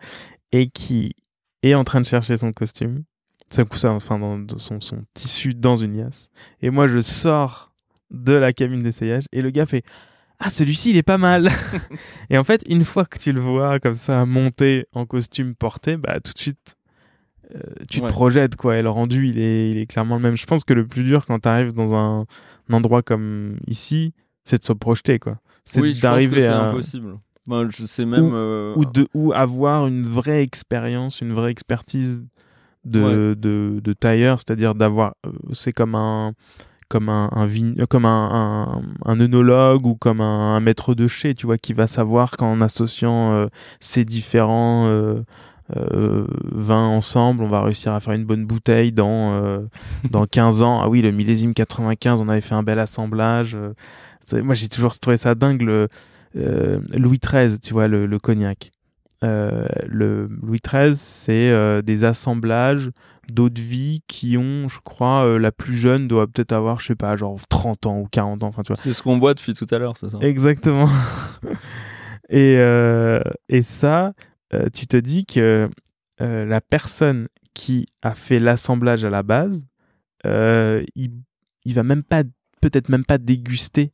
et 0.52 0.70
qui 0.70 1.16
est 1.62 1.76
en 1.76 1.84
train 1.84 2.02
de 2.02 2.06
chercher 2.06 2.36
son 2.38 2.52
costume, 2.52 3.04
ça, 3.50 3.64
ça 3.74 3.92
enfin 3.92 4.20
dans 4.20 4.58
son, 4.58 4.82
son 4.82 5.04
tissu 5.14 5.54
dans 5.54 5.76
une 5.76 5.98
liasse. 5.98 6.30
Et 6.62 6.70
moi, 6.70 6.88
je 6.88 7.00
sors 7.00 7.72
de 8.12 8.34
la 8.34 8.54
cabine 8.54 8.82
d'essayage 8.82 9.26
et 9.32 9.42
le 9.42 9.52
gars 9.52 9.66
fait 9.66 9.84
ah 10.40 10.50
celui-ci 10.50 10.92
il 10.92 10.98
est 10.98 11.04
pas 11.04 11.18
mal 11.18 11.50
et 12.30 12.38
en 12.38 12.44
fait 12.44 12.64
une 12.68 12.84
fois 12.86 13.06
que 13.06 13.18
tu 13.20 13.32
le 13.32 13.42
vois 13.42 13.80
comme 13.80 13.96
ça 13.96 14.26
monter 14.26 14.86
en 14.94 15.06
costume 15.06 15.56
porté 15.56 15.98
bah 15.98 16.20
tout 16.22 16.34
de 16.34 16.38
suite 16.40 16.76
euh, 17.56 17.60
tu 17.90 18.00
Ouais. 18.00 18.08
te 18.08 18.12
projettes 18.14 18.56
quoi 18.56 18.78
et 18.78 18.82
le 18.82 18.90
rendu 18.90 19.28
il 19.28 19.40
est, 19.40 19.72
il 19.72 19.78
est 19.78 19.86
clairement 19.88 20.16
le 20.16 20.22
même 20.22 20.38
je 20.38 20.46
pense 20.46 20.64
que 20.64 20.74
le 20.74 20.86
plus 20.88 21.04
dur 21.04 21.26
quand 21.26 21.40
tu 21.40 21.50
arrives 21.50 21.74
dans 21.74 21.94
un, 21.94 22.26
un 22.70 22.74
endroit 22.74 23.02
comme 23.02 23.58
ici 23.68 24.14
c'est 24.46 24.60
de 24.60 24.64
se 24.66 24.74
projeter 24.74 25.20
quoi 25.20 25.40
c'est 25.66 25.82
Oui, 25.82 26.00
d'arriver 26.00 26.42
c'est 26.42 26.48
impossible. 26.48 27.18
Moi, 27.48 27.68
je 27.70 27.86
sais 27.86 28.06
même 28.06 28.32
euh, 28.34 28.74
ou 28.76 28.86
de 28.86 29.08
ou 29.16 29.34
avoir 29.34 29.88
une 29.88 30.04
vraie 30.04 30.42
expérience 30.44 31.22
une 31.22 31.34
vraie 31.34 31.52
expertise 31.52 32.24
de, 32.86 33.36
de, 33.38 33.80
de 33.84 33.94
tailleur 33.94 34.40
c'est-à-dire 34.40 34.74
d'avoir 34.76 35.16
euh, 35.26 35.32
c'est 35.54 35.74
comme 35.74 35.96
un 35.96 36.34
comme 36.90 37.08
un, 37.08 37.30
un 37.32 37.86
comme 37.86 38.06
un, 38.06 38.30
un, 38.34 38.82
un 39.06 39.20
œnologue 39.20 39.86
ou 39.86 39.96
comme 39.96 40.22
un, 40.22 40.60
maître 40.60 40.96
de 40.96 41.08
chez 41.08 41.36
tu 41.36 41.46
vois 41.46 41.58
qui 41.58 41.74
va 41.74 41.88
savoir 41.88 42.32
qu'en 42.32 42.60
associant 42.62 43.32
euh, 43.34 43.48
ces 43.80 44.04
différents 44.04 44.88
euh, 44.88 45.24
euh, 45.78 46.26
vins 46.52 46.88
ensemble 46.88 47.44
on 47.44 47.48
va 47.48 47.62
réussir 47.62 47.94
à 47.94 48.00
faire 48.00 48.14
une 48.14 48.26
bonne 48.26 48.46
bouteille 48.46 48.92
dans 48.92 49.34
euh, 49.34 49.60
dans 50.10 50.26
15 50.26 50.64
ans. 50.64 50.82
Ah 50.82 50.90
oui 50.90 51.02
le 51.02 51.12
millésime 51.12 51.54
95 51.54 52.22
on 52.22 52.28
avait 52.30 52.42
fait 52.42 52.56
un 52.56 52.64
bel 52.64 52.80
assemblage 52.80 53.56
euh, 53.56 54.44
moi 54.44 54.56
j'ai 54.56 54.68
toujours 54.68 55.00
trouvé 55.00 55.18
ça 55.18 55.36
dingue 55.36 55.62
le 55.62 55.88
euh, 56.36 56.80
Louis 56.94 57.20
XIII 57.20 57.60
tu 57.60 57.74
vois 57.74 57.88
le, 57.88 58.06
le 58.08 58.20
cognac 58.20 58.72
euh, 59.24 59.68
le 59.86 60.28
Louis 60.28 60.60
XIII, 60.66 60.96
c'est 60.96 61.50
euh, 61.50 61.82
des 61.82 62.06
assemblages 62.06 62.90
d'eau 63.28 63.50
de 63.50 63.60
vie 63.60 64.02
qui 64.08 64.38
ont, 64.38 64.70
je 64.70 64.80
crois, 64.80 65.26
euh, 65.26 65.38
la 65.38 65.52
plus 65.52 65.74
jeune 65.74 66.08
doit 66.08 66.26
peut-être 66.26 66.54
avoir, 66.54 66.80
je 66.80 66.88
sais 66.88 66.96
pas, 66.96 67.16
genre 67.18 67.38
30 67.50 67.86
ans 67.86 68.00
ou 68.00 68.08
40 68.10 68.44
ans, 68.44 68.48
enfin 68.48 68.62
tu 68.64 68.70
vois. 68.70 68.78
c'est 68.78 68.94
ce 68.94 69.04
qu'on 69.04 69.18
boit 69.18 69.34
depuis 69.34 69.54
tout 69.54 69.68
à 69.72 69.78
l'heure, 69.78 69.98
c'est 69.98 70.10
ça? 70.10 70.20
Exactement. 70.22 70.90
et, 72.30 72.56
et 73.50 73.62
ça, 73.62 74.14
tu 74.74 74.88
te 74.88 74.98
dis 74.98 75.26
que 75.26 75.70
la 76.20 76.62
personne 76.62 77.28
qui 77.54 77.88
a 78.02 78.16
fait 78.16 78.40
l'assemblage 78.40 79.04
à 79.04 79.10
la 79.10 79.24
base, 79.24 79.66
il, 80.26 81.12
il 81.66 81.74
va 81.74 81.84
même 81.84 82.04
pas, 82.04 82.24
peut-être 82.62 82.90
même 82.90 83.06
pas 83.06 83.18
déguster 83.18 83.92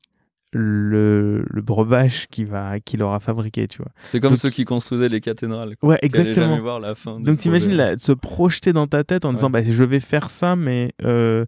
le, 0.57 1.43
le 1.49 1.61
breuvage 1.61 2.27
qu'il 2.29 2.45
va 2.47 2.79
qu'il 2.79 3.03
aura 3.03 3.19
fabriqué, 3.19 3.67
tu 3.67 3.79
vois. 3.79 3.91
C'est 4.03 4.19
comme 4.19 4.31
Donc- 4.31 4.39
ceux 4.39 4.49
qui 4.49 4.63
construisaient 4.65 5.09
les 5.09 5.19
cathédrales. 5.21 5.75
quoi. 5.77 5.89
Ouais, 5.89 5.99
Qui 5.99 6.05
exactement. 6.05 6.47
jamais 6.47 6.59
voir 6.61 6.79
la 6.79 6.95
fin. 6.95 7.19
Donc 7.19 7.37
t'imagines 7.39 7.97
se 7.97 8.11
projeter 8.13 8.71
dans 8.73 8.87
ta 8.87 9.03
tête 9.03 9.25
en 9.25 9.33
disant 9.33 9.49
bah 9.49 9.61
je 9.63 9.83
vais 9.83 9.99
faire 9.99 10.29
ça 10.29 10.55
mais 10.55 10.91
euh, 11.03 11.45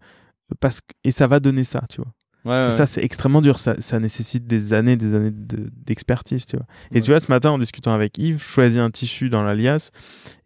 parce 0.60 0.82
que 0.82 0.88
et 1.04 1.12
ça 1.12 1.28
va 1.28 1.40
donner 1.40 1.64
ça 1.64 1.82
tu 1.90 2.02
vois. 2.02 2.12
Ouais, 2.48 2.54
Et 2.64 2.66
ouais. 2.66 2.72
ça 2.72 2.86
c'est 2.86 3.04
extrêmement 3.04 3.42
dur, 3.42 3.60
ça, 3.60 3.76
ça 3.80 4.00
nécessite 4.00 4.48
des 4.48 4.72
années 4.74 4.96
des 4.96 5.14
années 5.14 5.32
de- 5.32 5.70
d'expertise 5.86 6.46
tu 6.46 6.56
vois. 6.56 6.66
Et 6.94 7.02
tu 7.02 7.12
vois 7.12 7.20
ce 7.20 7.30
matin 7.32 7.52
en 7.52 7.58
discutant 7.58 7.92
avec 7.94 8.18
Yves, 8.18 8.40
je 8.40 8.44
choisis 8.44 8.78
un 8.80 8.90
tissu 8.90 9.30
dans 9.30 9.44
l'alias 9.44 9.92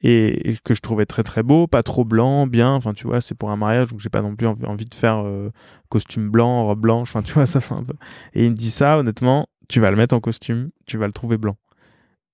et, 0.02 0.49
et 0.52 0.58
que 0.64 0.74
je 0.74 0.82
trouvais 0.82 1.06
très 1.06 1.24
très 1.24 1.43
beau, 1.43 1.68
pas 1.68 1.84
trop 1.84 2.04
blanc, 2.06 2.47
bien, 2.47 2.72
enfin 2.72 2.93
tu 2.93 3.06
vois 3.08 3.22
c'est 3.22 3.36
pour 3.36 3.52
un 3.52 3.56
mariage 3.58 3.88
donc 3.89 3.99
j'ai 3.99 4.10
pas 4.10 4.22
non 4.22 4.36
plus 4.36 4.47
envie, 4.47 4.66
envie 4.66 4.86
de 4.86 4.95
faire 4.95 5.24
euh, 5.26 5.49
costume 5.89 6.30
blanc, 6.30 6.66
robe 6.66 6.80
blanche, 6.82 7.10
enfin 7.10 7.22
tu 7.22 7.34
vois 7.34 7.45
ça 7.45 7.62
fait 7.62 7.74
un 7.76 7.84
peu. 7.84 7.93
Et 8.34 8.45
il 8.45 8.52
me 8.52 8.56
dit 8.56 8.72
ça 8.72 8.97
honnêtement, 8.97 9.47
tu 9.70 9.80
vas 9.80 9.91
le 9.91 9.97
mettre 9.97 10.16
en 10.16 10.20
costume, 10.20 10.70
tu 10.88 10.97
vas 10.97 11.06
le 11.08 11.14
trouver 11.14 11.38
blanc. 11.38 11.56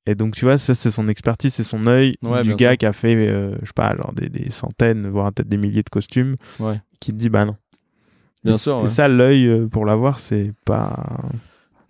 Et 0.10 0.16
donc, 0.16 0.36
tu 0.36 0.46
vois, 0.46 0.58
ça, 0.58 0.74
c'est 0.74 0.90
son 0.90 1.10
expertise, 1.10 1.54
c'est 1.54 1.66
son 1.66 1.86
œil 1.86 2.16
Ouais, 2.24 2.42
du 2.42 2.56
gars 2.56 2.70
sûr. 2.70 2.78
qui 2.78 2.86
a 2.86 2.94
fait, 2.94 3.14
euh, 3.14 3.58
je 3.62 3.66
sais 3.66 3.74
pas, 3.76 3.94
genre 3.94 4.14
des, 4.14 4.30
des 4.30 4.50
centaines, 4.52 5.06
voire 5.10 5.34
peut-être 5.34 5.50
des 5.50 5.58
milliers 5.58 5.84
de 5.84 5.90
costumes, 5.90 6.38
Ouais. 6.62 6.80
qui 7.02 7.12
te 7.12 7.18
dit, 7.18 7.28
bah 7.28 7.44
non. 7.44 7.58
Bien 8.48 8.58
sûr. 8.58 8.74
c- 8.74 8.78
Et 8.78 8.82
ouais. 8.84 8.88
ça, 8.90 9.08
l'œil, 9.08 9.48
euh, 9.48 9.68
pour 9.68 9.86
l'avoir, 9.86 10.20
c'est 10.20 10.54
pas. 10.66 11.20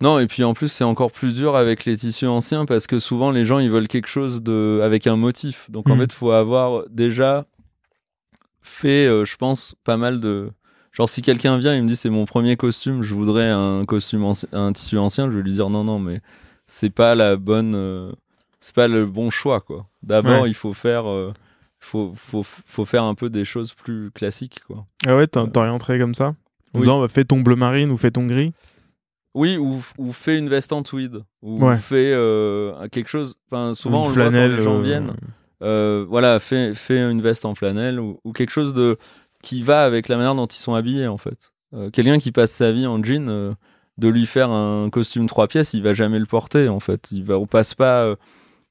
Non, 0.02 0.20
et 0.20 0.28
puis 0.28 0.44
en 0.44 0.54
plus, 0.54 0.68
c'est 0.72 0.84
encore 0.84 1.12
plus 1.12 1.34
dur 1.34 1.56
avec 1.56 1.86
les 1.86 1.98
tissus 1.98 2.28
anciens 2.28 2.66
parce 2.66 2.86
que 2.86 3.00
souvent 3.00 3.32
les 3.32 3.46
gens 3.46 3.58
ils 3.58 3.70
veulent 3.72 3.88
quelque 3.88 4.08
chose 4.10 4.44
de 4.44 4.80
avec 4.84 5.08
un 5.08 5.16
motif. 5.16 5.72
Donc 5.72 5.90
en 5.90 5.96
Mhm. 5.96 6.02
fait, 6.02 6.14
faut 6.14 6.32
avoir 6.32 6.84
déjà 6.90 7.46
fait, 8.62 9.08
euh, 9.08 9.26
je 9.26 9.36
pense, 9.38 9.76
pas 9.84 9.98
mal 9.98 10.20
de. 10.20 10.52
Genre, 10.92 11.08
si 11.10 11.22
quelqu'un 11.22 11.58
vient 11.58 11.74
et 11.76 11.82
me 11.82 11.88
dit 11.88 11.96
c'est 11.96 12.10
mon 12.10 12.26
premier 12.26 12.58
costume, 12.58 13.02
je 13.04 13.14
voudrais 13.14 13.50
un 13.50 13.86
costume, 13.86 14.24
anci- 14.24 14.48
un 14.52 14.72
tissu 14.74 14.98
ancien, 14.98 15.30
je 15.30 15.38
vais 15.38 15.44
lui 15.44 15.54
dire 15.54 15.70
non, 15.70 15.84
non, 15.84 16.00
mais 16.00 16.22
c'est 16.66 16.90
pas 16.90 17.14
la 17.16 17.36
bonne, 17.36 17.74
euh, 17.76 18.12
c'est 18.60 18.76
pas 18.76 18.88
le 18.88 19.06
bon 19.06 19.30
choix 19.30 19.62
quoi. 19.62 19.88
D'abord, 20.04 20.44
Ouais. 20.44 20.50
il 20.50 20.56
faut 20.56 20.74
faire, 20.74 21.08
euh, 21.10 21.34
faut, 21.80 22.14
faut, 22.16 22.44
faut 22.44 22.86
faire 22.86 23.04
un 23.04 23.14
peu 23.16 23.30
des 23.30 23.46
choses 23.46 23.74
plus 23.74 24.10
classiques 24.12 24.60
quoi. 24.66 24.86
Ah 25.06 25.16
ouais, 25.16 25.28
t'orienterais 25.28 26.00
comme 26.00 26.16
ça? 26.16 26.34
En 26.78 26.80
Oui. 26.80 26.86
disant, 26.86 27.02
bah, 27.02 27.08
fais 27.10 27.26
ton 27.26 27.42
bleu 27.42 27.56
marine 27.56 27.92
ou 27.92 27.98
fais 27.98 28.12
ton 28.12 28.26
gris 28.26 28.54
Oui, 29.36 29.58
ou, 29.58 29.82
ou 29.98 30.14
fais 30.14 30.38
une 30.40 30.50
veste 30.50 30.74
en 30.74 30.84
tweed, 30.84 31.24
ou 31.42 31.64
Ouais. 31.66 31.76
fais 31.76 32.12
euh, 32.14 32.88
quelque 32.90 33.10
chose. 33.10 33.36
Enfin, 33.52 33.74
souvent 33.74 34.04
Ou 34.04 34.06
on 34.06 34.10
une 34.10 34.16
le 34.16 34.22
voit 34.22 34.24
quand 34.26 34.32
flanelle. 34.32 34.56
les 34.56 34.62
gens 34.64 34.80
euh, 34.80 34.82
viennent. 34.84 35.14
Euh, 35.64 36.06
voilà, 36.08 36.40
fais, 36.40 36.74
fais 36.76 37.00
une 37.10 37.22
veste 37.22 37.44
en 37.46 37.56
flanelle 37.56 38.00
ou, 38.00 38.20
ou 38.24 38.32
quelque 38.32 38.52
chose 38.52 38.74
de 38.74 38.98
qui 39.44 39.64
va 39.64 39.84
avec 39.84 40.08
la 40.08 40.18
manière 40.18 40.36
dont 40.36 40.46
ils 40.48 40.56
sont 40.58 40.74
habillés 40.76 41.08
en 41.08 41.18
fait. 41.18 41.52
Euh, 41.74 41.90
Quelqu'un 41.90 42.18
qui 42.20 42.32
passe 42.32 42.52
sa 42.52 42.72
vie 42.72 42.86
en 42.88 43.04
jean, 43.04 43.28
euh, 43.30 43.52
de 43.98 44.08
lui 44.08 44.26
faire 44.28 44.50
un 44.52 44.90
costume 44.92 45.26
trois 45.28 45.48
pièces, 45.48 45.74
il 45.74 45.82
va 45.84 45.94
jamais 45.96 46.20
le 46.20 46.26
porter 46.28 46.68
en 46.70 46.80
fait. 46.80 47.10
Il 47.12 47.24
va, 47.24 47.38
on 47.40 47.48
passe 47.48 47.74
pas. 47.74 48.14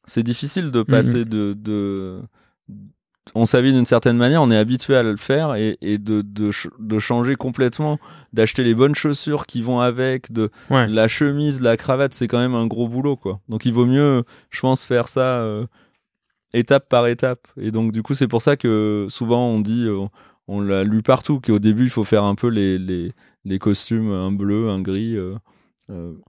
c'est 0.05 0.23
difficile 0.23 0.71
de 0.71 0.83
passer 0.83 1.25
de, 1.25 1.55
de. 1.59 2.21
On 3.35 3.45
s'habille 3.45 3.73
d'une 3.73 3.85
certaine 3.85 4.17
manière, 4.17 4.41
on 4.41 4.51
est 4.51 4.57
habitué 4.57 4.97
à 4.97 5.03
le 5.03 5.17
faire 5.17 5.57
et, 5.57 5.77
et 5.83 5.99
de, 5.99 6.23
de, 6.23 6.53
ch- 6.53 6.69
de 6.79 6.99
changer 6.99 7.35
complètement, 7.35 7.99
d'acheter 8.33 8.63
les 8.65 8.75
bonnes 8.75 8.95
chaussures 8.95 9.47
qui 9.47 9.61
vont 9.63 9.81
avec, 9.81 10.33
de 10.33 10.49
Ouais. 10.71 10.87
la 10.89 11.09
chemise, 11.09 11.61
la 11.61 11.77
cravate, 11.77 12.15
c'est 12.15 12.29
quand 12.29 12.39
même 12.39 12.55
un 12.55 12.67
gros 12.67 12.89
boulot 12.89 13.17
quoi. 13.17 13.41
Donc 13.49 13.67
il 13.67 13.73
vaut 13.73 13.85
mieux, 13.87 14.23
je 14.51 14.61
pense, 14.61 14.87
faire 14.87 15.09
ça 15.09 15.41
euh, 15.41 15.67
étape 16.55 16.89
par 16.89 17.09
étape. 17.09 17.47
Et 17.61 17.71
donc, 17.73 17.93
du 17.93 18.03
coup, 18.03 18.15
c'est 18.15 18.29
pour 18.29 18.41
ça 18.43 18.57
que 18.57 19.07
souvent 19.11 19.49
on 19.49 19.61
dit, 19.61 19.85
euh, 19.85 20.07
on 20.49 20.61
l'a 20.61 20.85
lu 20.85 21.03
partout, 21.03 21.41
qu'au 21.41 21.59
début, 21.59 21.85
il 21.85 21.91
faut 21.91 22.05
faire 22.05 22.25
un 22.25 22.37
peu 22.37 22.47
les, 22.49 22.79
les, 22.79 23.13
les 23.45 23.59
costumes, 23.59 24.13
un 24.13 24.31
bleu, 24.33 24.71
un 24.71 24.81
gris. 24.81 25.17
euh, 25.17 25.35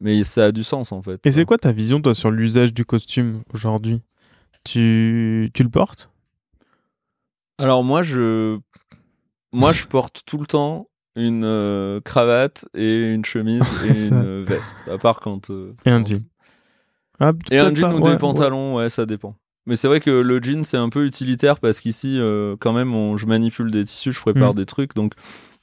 mais 0.02 0.24
ça 0.24 0.46
a 0.46 0.52
du 0.52 0.64
sens 0.64 0.92
en 0.92 1.02
fait. 1.02 1.26
Et 1.26 1.32
c'est 1.32 1.46
quoi 1.46 1.58
ta 1.58 1.72
vision, 1.72 2.02
toi, 2.02 2.14
sur 2.14 2.32
l'usage 2.32 2.74
du 2.74 2.84
costume 2.86 3.44
aujourd'hui? 3.54 4.02
Tu... 4.64 5.50
tu 5.54 5.64
le 5.64 5.70
portes? 5.70 6.10
Alors, 7.58 7.84
moi, 7.84 8.04
je, 8.04 8.60
moi, 9.52 9.72
je 9.74 9.86
porte 9.86 10.22
tout 10.26 10.38
le 10.38 10.46
temps 10.46 10.90
une 11.16 11.44
euh, 11.44 12.00
cravate 12.02 12.66
et 12.76 13.14
une 13.14 13.26
chemise 13.26 13.64
et 13.86 14.08
une 14.10 14.14
euh, 14.24 14.44
veste, 14.48 14.84
à 14.92 14.98
part 14.98 15.20
quand. 15.20 15.50
euh, 15.50 15.74
Et 15.86 15.90
un 15.90 16.00
quand- 16.04 16.08
jean. 16.08 16.24
Ah, 17.20 17.32
Et 17.50 17.58
un 17.58 17.74
jean 17.74 17.90
pas, 17.90 17.96
ou 17.96 18.02
ouais, 18.04 18.12
des 18.12 18.18
pantalons, 18.20 18.76
ouais. 18.76 18.90
ça 18.90 19.06
dépend. 19.08 19.36
Mais 19.66 19.76
c'est 19.76 19.88
vrai 19.88 20.00
que 20.00 20.12
le 20.12 20.40
jean, 20.42 20.64
c'est 20.64 20.78
un 20.78 20.90
peu 20.90 21.06
utilitaire 21.06 21.60
parce 21.60 21.82
qu'ici, 21.82 22.20
euh, 22.20 22.56
quand 22.60 22.74
même, 22.74 22.94
on, 22.94 23.18
je 23.18 23.26
manipule 23.26 23.72
des 23.72 23.84
tissus, 23.86 24.12
je 24.12 24.22
prépare 24.22 24.54
Mm. 24.54 24.58
des 24.58 24.66
trucs, 24.68 24.94
donc 24.94 25.14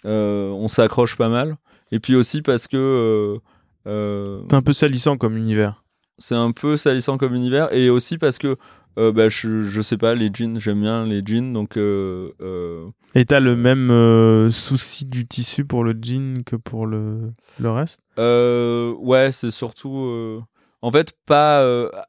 euh, 0.05 0.51
on 0.51 0.67
s'accroche 0.69 1.17
pas 1.17 1.29
mal. 1.29 1.57
Et 1.93 2.01
puis 2.01 2.17
aussi 2.17 2.43
parce 2.43 2.67
que 2.67 2.77
euh, 2.77 3.39
euh, 3.87 4.43
C'est 4.51 4.57
un 4.57 4.63
peu 4.63 4.73
salissant 4.73 5.17
comme 5.17 5.37
univers. 5.37 5.85
c'est 6.19 6.35
un 6.35 6.51
peu 6.51 6.77
salissant 6.77 7.17
comme 7.19 7.35
univers, 7.35 7.73
et 7.73 7.89
aussi 7.89 8.19
parce 8.19 8.39
que 8.39 8.57
euh, 8.99 9.13
bah, 9.13 9.29
je, 9.29 9.63
je 9.63 9.81
sais 9.83 9.97
pas, 9.97 10.15
les 10.15 10.31
jeans, 10.33 10.59
j'aime 10.61 10.81
bien 10.83 11.05
les 11.05 11.23
jeans, 11.25 11.53
donc 11.53 11.77
euh, 11.77 12.31
euh, 12.41 12.87
Et 13.15 13.25
t'as 13.25 13.41
le 13.41 13.57
même 13.57 14.51
souci 14.51 15.05
du 15.07 15.27
tissu 15.27 15.65
pour 15.65 15.85
le 15.85 15.97
jean 16.01 16.43
que 16.45 16.57
pour 16.57 16.87
le, 16.87 17.33
le 17.61 17.71
reste? 17.71 18.01
Ouais, 18.19 19.31
c'est 19.33 19.51
surtout. 19.51 20.43
En 20.83 20.93
fait, 20.93 21.13
pas 21.27 21.65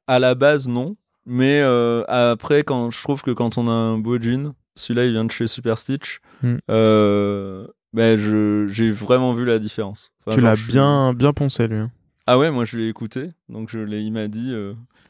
à 0.08 0.20
la 0.20 0.36
base, 0.36 0.68
non. 0.68 0.96
Mais 1.26 1.62
après, 2.08 2.64
quand 2.64 2.92
je 2.92 3.02
trouve 3.04 3.22
que 3.24 3.32
quand 3.32 3.58
on 3.58 3.68
a 3.68 3.72
un 3.72 3.98
beau 3.98 4.20
jean, 4.22 4.54
celui-là, 4.76 5.06
il 5.06 5.12
vient 5.14 5.26
de 5.26 5.32
chez 5.32 5.48
Super 5.48 5.78
Stitch. 5.78 6.20
Mm. 6.44 6.58
j'ai 8.68 8.92
vraiment 8.92 9.34
vu 9.34 9.46
la 9.46 9.60
différence. 9.60 10.12
Enfin, 10.26 10.36
Tu 10.38 10.44
l'as 10.44 10.56
suis- 10.56 10.72
bien, 10.72 11.14
bien 11.14 11.34
poncé, 11.34 11.68
lui. 11.68 11.78
hein. 11.78 11.92
Ah 12.28 12.40
ouais, 12.40 12.50
moi 12.50 12.66
je 12.66 12.78
l'ai 12.80 12.88
écouté, 12.90 13.30
donc 13.50 13.70
je 13.70 13.78
l'ai. 13.80 14.02
Il 14.02 14.12
m'a 14.12 14.28
dit. 14.28 14.52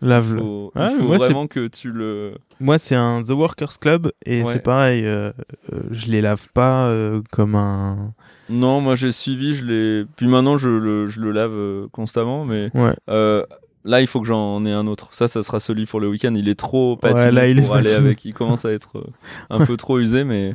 Lave-le. 0.02 0.39
faut, 0.41 0.72
il 0.76 0.82
Ah, 0.82 0.89
faut 0.98 1.04
moi, 1.04 1.18
vraiment 1.18 1.48
que 1.48 1.68
tu 1.68 1.91
le. 1.91 2.34
Moi, 2.60 2.78
c'est 2.78 2.96
un 2.96 3.22
The 3.22 3.30
Workers 3.32 3.80
Club 3.80 4.12
et 4.26 4.43
Ouais. 4.43 4.54
c'est 4.54 4.60
pareil. 4.64 5.06
euh, 5.06 5.32
euh, 5.74 5.80
je 5.91 6.08
les 6.08 6.22
lave 6.22 6.50
pas 6.54 6.88
euh, 6.88 7.22
comme 7.32 7.56
un. 7.56 8.14
Non, 8.50 8.80
moi 8.82 8.96
j'ai 8.96 9.12
suivi, 9.12 9.54
je 9.56 9.66
l'ai. 9.66 10.06
Puis 10.18 10.28
maintenant 10.28 10.58
je 10.58 10.70
le, 10.70 11.08
je 11.08 11.20
le 11.20 11.32
lave 11.32 11.54
euh, 11.54 11.88
constamment, 11.91 12.46
mais 12.46 12.70
Ouais. 12.76 12.93
euh, 13.10 13.43
là 13.86 14.02
il 14.02 14.08
faut 14.08 14.22
que 14.22 14.28
j'en 14.28 14.64
ai 14.66 14.72
un 14.72 14.86
autre. 14.86 15.08
Ça, 15.12 15.28
ça 15.28 15.41
sera 15.41 15.60
celui 15.60 15.86
pour 15.88 16.00
le 16.00 16.08
week-end. 16.10 16.34
Il 16.36 16.48
est 16.50 16.60
trop 16.60 16.96
patiné 16.98 17.32
là, 17.32 17.48
il 17.48 17.58
est 17.60 17.62
pour 17.64 17.74
aller 17.76 17.89
patiné. 17.89 18.06
avec. 18.08 18.24
Il 18.26 18.34
commence 18.34 18.64
à 18.66 18.72
être 18.72 19.04
un 19.50 19.66
peu 19.66 19.78
trop 19.78 19.98
usé, 20.00 20.24
mais 20.24 20.54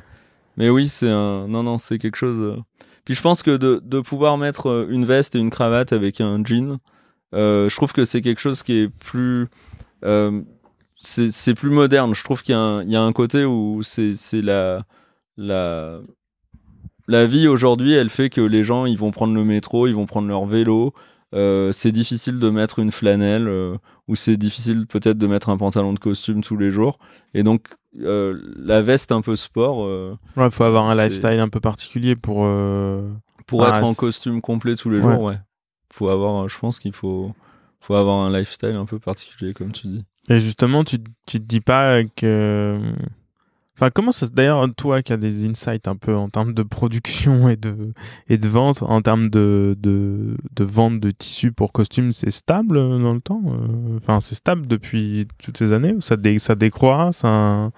mais 0.56 0.68
oui, 0.70 0.88
c'est 0.88 1.08
un. 1.10 1.48
Non, 1.48 1.62
non, 1.64 1.78
c'est 1.78 1.98
quelque 1.98 2.16
chose. 2.16 2.62
Puis 3.04 3.14
je 3.14 3.22
pense 3.22 3.42
que 3.42 3.56
de, 3.56 3.80
de 3.84 4.00
pouvoir 4.00 4.36
mettre 4.38 4.86
une 4.90 5.04
veste 5.04 5.34
et 5.34 5.38
une 5.40 5.50
cravate 5.50 5.92
avec 5.92 6.20
un 6.20 6.44
jean, 6.44 6.78
je 7.32 7.74
trouve 7.76 7.92
que 7.92 8.04
c'est 8.04 8.20
quelque 8.20 8.40
chose 8.40 8.62
qui 8.62 8.74
est 8.80 8.88
plus. 8.88 9.48
euh, 10.04 10.40
c'est 11.02 11.54
plus 11.54 11.70
moderne. 11.70 12.14
Je 12.14 12.22
trouve 12.24 12.42
qu'il 12.42 12.52
y, 12.54 12.58
a 12.58 12.60
un- 12.60 12.82
il 12.82 12.90
y 12.90 12.96
a 12.96 13.02
un 13.02 13.12
côté 13.12 13.44
où 13.44 13.82
c'est 13.82 14.14
la 14.42 14.84
la 15.38 15.98
la 17.08 17.26
vie 17.26 17.48
aujourd'hui, 17.48 17.92
elle 17.94 18.10
fait 18.10 18.30
que 18.30 18.40
les 18.40 18.62
gens 18.64 18.84
ils 18.86 18.98
vont 18.98 19.10
prendre 19.10 19.34
le 19.34 19.44
métro, 19.44 19.86
ils 19.86 19.94
vont 19.94 20.06
prendre 20.06 20.28
leur 20.28 20.44
vélo. 20.44 20.92
Euh, 21.34 21.70
c'est 21.72 21.92
difficile 21.92 22.38
de 22.40 22.50
mettre 22.50 22.80
une 22.80 22.90
flanelle 22.90 23.46
euh, 23.48 23.76
ou 24.08 24.16
c'est 24.16 24.36
difficile 24.36 24.86
peut-être 24.86 25.16
de 25.16 25.26
mettre 25.28 25.48
un 25.48 25.56
pantalon 25.56 25.92
de 25.92 25.98
costume 26.00 26.42
tous 26.42 26.56
les 26.56 26.70
jours. 26.70 26.98
Et 27.34 27.42
donc 27.44 27.68
euh, 28.00 28.38
la 28.56 28.82
veste 28.82 29.10
un 29.12 29.20
peu 29.22 29.36
sport 29.36 29.84
euh, 29.86 30.16
Ouais, 30.36 30.50
faut 30.50 30.64
avoir 30.64 30.84
un 30.90 30.94
lifestyle 30.94 31.38
un 31.40 31.48
peu 31.48 31.60
particulier 31.60 32.14
pour. 32.16 32.42
euh, 32.44 33.08
pour 33.46 33.64
Ah, 33.64 33.68
être 33.78 33.84
en 33.84 33.94
costume 33.94 34.40
complet 34.40 34.76
tous 34.76 34.90
les 34.90 34.98
Ouais. 35.00 35.14
jours, 35.14 35.22
ouais. 35.22 35.38
Faut 35.92 36.08
avoir, 36.08 36.48
je 36.48 36.58
pense 36.58 36.78
qu'il 36.78 36.92
faut 36.92 37.34
faut 37.80 37.94
avoir 37.94 38.18
un 38.18 38.38
lifestyle 38.38 38.74
un 38.74 38.84
peu 38.84 38.98
particulier 38.98 39.54
comme 39.54 39.72
tu 39.72 39.86
dis. 39.86 40.04
Et 40.28 40.38
justement, 40.38 40.84
tu, 40.84 40.98
tu 41.26 41.38
te 41.40 41.44
dis 41.44 41.60
pas 41.60 42.04
que. 42.04 42.78
Enfin, 43.76 43.90
comment 43.90 44.12
ça. 44.12 44.26
D'ailleurs, 44.28 44.66
toi 44.76 45.00
qui 45.00 45.12
as 45.12 45.16
des 45.16 45.48
insights 45.48 45.88
un 45.88 45.96
peu 45.96 46.14
en 46.14 46.28
termes 46.28 46.52
de 46.52 46.62
production 46.62 47.48
et 47.48 47.56
de, 47.56 47.92
et 48.28 48.36
de 48.36 48.46
vente, 48.46 48.82
en 48.82 49.00
termes 49.00 49.28
de, 49.28 49.74
de, 49.80 50.34
de 50.54 50.64
vente 50.64 51.00
de 51.00 51.10
tissus 51.10 51.52
pour 51.52 51.72
costumes, 51.72 52.12
c'est 52.12 52.30
stable 52.30 52.76
dans 52.76 53.14
le 53.14 53.20
temps 53.20 53.42
euh, 53.46 53.96
Enfin, 53.96 54.20
c'est 54.20 54.34
stable 54.34 54.66
depuis 54.66 55.26
toutes 55.42 55.56
ces 55.56 55.72
années 55.72 55.94
ou 55.94 56.00
ça, 56.00 56.16
dé, 56.16 56.38
ça 56.38 56.54
décroît 56.54 57.12
ça... 57.12 57.70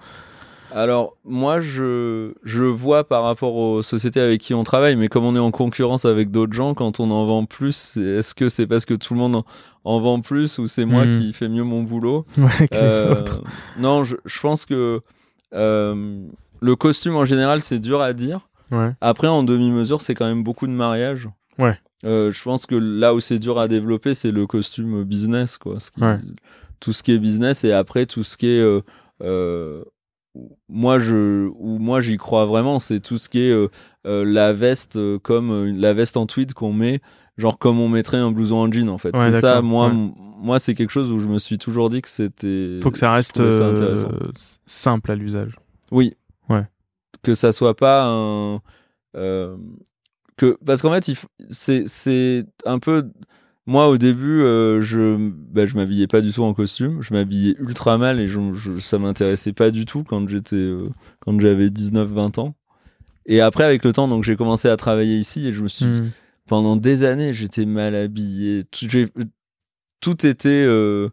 Alors, 0.75 1.17
moi, 1.23 1.61
je, 1.61 2.33
je 2.43 2.63
vois 2.63 3.03
par 3.07 3.23
rapport 3.23 3.55
aux 3.55 3.81
sociétés 3.81 4.19
avec 4.19 4.41
qui 4.41 4.53
on 4.53 4.63
travaille, 4.63 4.95
mais 4.95 5.07
comme 5.07 5.23
on 5.23 5.35
est 5.35 5.39
en 5.39 5.51
concurrence 5.51 6.05
avec 6.05 6.31
d'autres 6.31 6.53
gens, 6.53 6.73
quand 6.73 6.99
on 6.99 7.11
en 7.11 7.25
vend 7.25 7.45
plus, 7.45 7.97
est-ce 7.97 8.33
que 8.33 8.49
c'est 8.49 8.65
parce 8.67 8.85
que 8.85 8.93
tout 8.95 9.13
le 9.13 9.19
monde 9.19 9.35
en, 9.35 9.45
en 9.83 9.99
vend 9.99 10.19
plus 10.21 10.57
ou 10.57 10.67
c'est 10.67 10.85
moi 10.85 11.05
Mhm. 11.05 11.19
qui 11.19 11.33
fais 11.33 11.47
mieux 11.49 11.63
mon 11.63 11.83
boulot 11.83 12.25
Ouais, 12.37 12.67
que 12.67 12.73
les 12.75 12.79
Euh, 12.81 13.21
autres. 13.21 13.41
Non, 13.77 14.03
je, 14.03 14.15
je 14.25 14.39
pense 14.39 14.65
que 14.65 15.01
euh, 15.53 16.25
le 16.61 16.75
costume 16.75 17.15
en 17.15 17.25
général, 17.25 17.61
c'est 17.61 17.79
dur 17.79 18.01
à 18.01 18.13
dire. 18.13 18.47
Ouais. 18.71 18.91
Après, 19.01 19.27
en 19.27 19.43
demi-mesure, 19.43 20.01
c'est 20.01 20.15
quand 20.15 20.25
même 20.25 20.43
beaucoup 20.43 20.65
de 20.65 20.71
mariages. 20.71 21.29
Ouais. 21.59 21.77
Euh, 22.05 22.31
je 22.31 22.43
pense 22.43 22.65
que 22.65 22.75
là 22.75 23.13
où 23.13 23.19
c'est 23.19 23.39
dur 23.39 23.59
à 23.59 23.67
développer, 23.67 24.13
c'est 24.13 24.31
le 24.31 24.47
costume 24.47 25.03
business, 25.03 25.57
quoi. 25.57 25.79
Ce 25.79 25.91
qui- 25.91 26.01
Ouais. 26.01 26.17
Tout 26.79 26.91
ce 26.91 27.01
qui 27.03 27.13
est 27.13 27.19
business 27.19 27.63
et 27.63 27.71
après 27.71 28.05
tout 28.05 28.23
ce 28.23 28.35
qui 28.35 28.47
est. 28.47 28.81
euh, 29.21 29.83
moi, 30.69 30.99
je, 30.99 31.47
ou 31.59 31.77
moi, 31.79 32.01
j'y 32.01 32.17
crois 32.17 32.45
vraiment. 32.45 32.79
C'est 32.79 32.99
tout 32.99 33.17
ce 33.17 33.29
qui 33.29 33.39
est 33.41 33.51
euh, 33.51 33.67
euh, 34.07 34.23
la 34.25 34.53
veste, 34.53 34.95
euh, 34.95 35.19
comme 35.19 35.51
euh, 35.51 35.71
la 35.71 35.93
veste 35.93 36.17
en 36.17 36.25
tweed 36.25 36.53
qu'on 36.53 36.73
met, 36.73 37.01
genre 37.37 37.57
comme 37.59 37.79
on 37.79 37.89
mettrait 37.89 38.17
un 38.17 38.31
blouson 38.31 38.57
en 38.57 38.71
jean, 38.71 38.89
en 38.89 38.97
fait. 38.97 39.15
Ouais, 39.15 39.31
c'est 39.31 39.39
ça, 39.41 39.61
moi, 39.61 39.89
ouais. 39.89 40.11
moi, 40.39 40.59
c'est 40.59 40.73
quelque 40.75 40.91
chose 40.91 41.11
où 41.11 41.19
je 41.19 41.27
me 41.27 41.37
suis 41.39 41.57
toujours 41.57 41.89
dit 41.89 42.01
que 42.01 42.09
c'était. 42.09 42.79
Faut 42.81 42.91
que 42.91 42.97
ça 42.97 43.13
reste 43.13 43.37
ça 43.49 43.63
euh, 43.63 43.95
simple 44.65 45.11
à 45.11 45.15
l'usage. 45.15 45.55
Oui. 45.91 46.15
Ouais. 46.49 46.63
Que 47.21 47.35
ça 47.35 47.51
soit 47.51 47.75
pas 47.75 48.05
un. 48.05 48.59
euh, 49.15 49.55
que 50.35 50.57
parce 50.65 50.81
qu'en 50.81 50.91
fait, 50.91 51.07
f- 51.09 51.25
c'est 51.49 51.83
c'est 51.87 52.43
un 52.65 52.79
peu. 52.79 53.09
Moi, 53.65 53.87
au 53.87 53.97
début, 53.97 54.41
euh, 54.41 54.81
je 54.81 55.17
bah, 55.31 55.65
je 55.65 55.75
m'habillais 55.75 56.07
pas 56.07 56.19
du 56.21 56.33
tout 56.33 56.43
en 56.43 56.53
costume. 56.53 57.01
Je 57.01 57.13
m'habillais 57.13 57.55
ultra 57.59 57.97
mal 57.97 58.19
et 58.19 58.27
je, 58.27 58.39
je- 58.53 58.79
ça 58.79 58.99
m'intéressait 58.99 59.53
pas 59.53 59.71
du 59.71 59.85
tout 59.85 60.03
quand 60.03 60.27
j'étais 60.27 60.55
euh, 60.57 60.89
quand 61.21 61.39
j'avais 61.39 61.69
19-20 61.69 62.39
ans. 62.39 62.55
Et 63.25 63.39
après, 63.39 63.63
avec 63.63 63.85
le 63.85 63.93
temps, 63.93 64.09
donc 64.09 64.25
j'ai 64.25 64.35
commencé 64.35 64.67
à 64.67 64.75
travailler 64.75 65.15
ici 65.17 65.47
et 65.47 65.53
je 65.53 65.63
me 65.63 65.69
suis 65.69 65.85
Hmm. 65.85 66.09
pendant 66.47 66.75
des 66.75 67.05
années, 67.05 67.33
j'étais 67.33 67.65
mal 67.65 67.95
habillé. 67.95 68.63
Tout, 70.01 70.25
était 70.25 70.49
euh, 70.49 71.07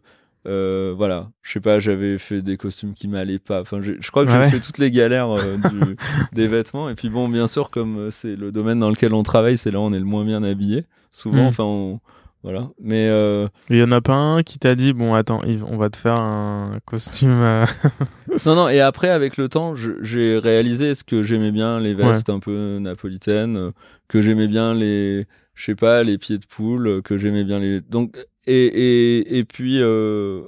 euh, 0.45 0.93
voilà, 0.97 1.31
je 1.43 1.51
sais 1.53 1.61
pas, 1.61 1.79
j'avais 1.79 2.17
fait 2.17 2.41
des 2.41 2.57
costumes 2.57 2.93
qui 2.93 3.07
m'allaient 3.07 3.39
pas. 3.39 3.61
Enfin, 3.61 3.79
je 3.79 4.11
crois 4.11 4.25
que 4.25 4.31
j'ai 4.33 4.49
fait 4.49 4.59
toutes 4.59 4.77
les 4.79 4.91
galères 4.91 5.29
euh, 5.29 5.55
du, 5.55 5.95
des 6.33 6.47
vêtements. 6.49 6.89
Et 6.89 6.95
puis 6.95 7.09
bon, 7.09 7.29
bien 7.29 7.47
sûr, 7.47 7.69
comme 7.69 7.97
euh, 7.97 8.11
c'est 8.11 8.35
le 8.35 8.51
domaine 8.51 8.79
dans 8.79 8.89
lequel 8.89 9.13
on 9.13 9.23
travaille, 9.23 9.57
c'est 9.57 9.71
là 9.71 9.79
où 9.79 9.83
on 9.83 9.93
est 9.93 9.99
le 9.99 10.03
moins 10.05 10.25
bien 10.25 10.43
habillé. 10.43 10.83
Souvent, 11.11 11.43
Mm. 11.45 11.47
enfin, 11.47 11.63
on- 11.63 11.99
voilà. 12.43 12.69
Mais 12.81 13.07
euh, 13.09 13.47
Il 13.69 13.77
y 13.77 13.83
en 13.83 13.91
a 13.91 14.01
pas 14.01 14.15
un 14.15 14.43
qui 14.43 14.57
t'a 14.59 14.75
dit 14.75 14.93
bon 14.93 15.13
attends 15.13 15.43
Yves, 15.43 15.63
on 15.65 15.77
va 15.77 15.89
te 15.89 15.97
faire 15.97 16.19
un 16.19 16.79
costume. 16.85 17.29
euh, 17.31 17.65
non, 18.45 18.55
non. 18.55 18.69
Et 18.69 18.79
après, 18.79 19.09
avec 19.09 19.37
le 19.37 19.47
temps, 19.49 19.75
je- 19.75 20.01
j'ai 20.01 20.37
réalisé 20.37 20.95
ce 20.95 21.03
que 21.03 21.23
j'aimais 21.23 21.51
bien, 21.51 21.79
les 21.79 21.93
vestes 21.93 22.29
un 22.29 22.39
peu 22.39 22.79
napolitaines, 22.79 23.57
euh, 23.57 23.71
que 24.07 24.21
j'aimais 24.21 24.47
bien 24.47 24.73
les, 24.73 25.25
je 25.53 25.63
sais 25.65 25.75
pas, 25.75 26.03
les 26.03 26.17
pieds 26.17 26.37
de 26.39 26.45
poule, 26.45 26.87
euh, 26.87 27.01
que 27.01 27.17
j'aimais 27.17 27.43
bien 27.43 27.59
les. 27.59 27.81
Donc, 27.81 28.17
et 28.47 28.65
et 28.65 29.37
et 29.37 29.43
puis 29.45 29.77
euh, 29.81 30.41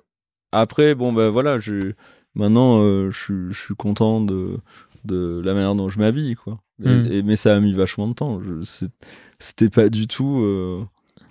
après, 0.52 0.96
bon 0.96 1.14
ben 1.14 1.30
voilà, 1.30 1.60
j'ai 1.60 1.94
maintenant, 2.36 2.82
euh, 2.82 3.12
je 3.12 3.18
suis 3.20 3.68
je 3.68 3.74
content 3.74 4.20
de 4.22 4.58
de 5.06 5.42
la 5.44 5.54
manière 5.54 5.76
dont 5.76 5.90
je 5.90 6.00
m'habille, 6.00 6.36
quoi. 6.36 6.60
Et- 6.84 6.88
Mm. 6.90 7.06
et- 7.12 7.24
mais 7.24 7.36
ça 7.36 7.56
a 7.56 7.60
mis 7.60 7.74
vachement 7.74 8.08
de 8.08 8.14
temps. 8.14 8.42
Je- 8.42 8.88
C'était 9.40 9.70
pas 9.70 9.90
du 9.90 10.08
tout. 10.08 10.42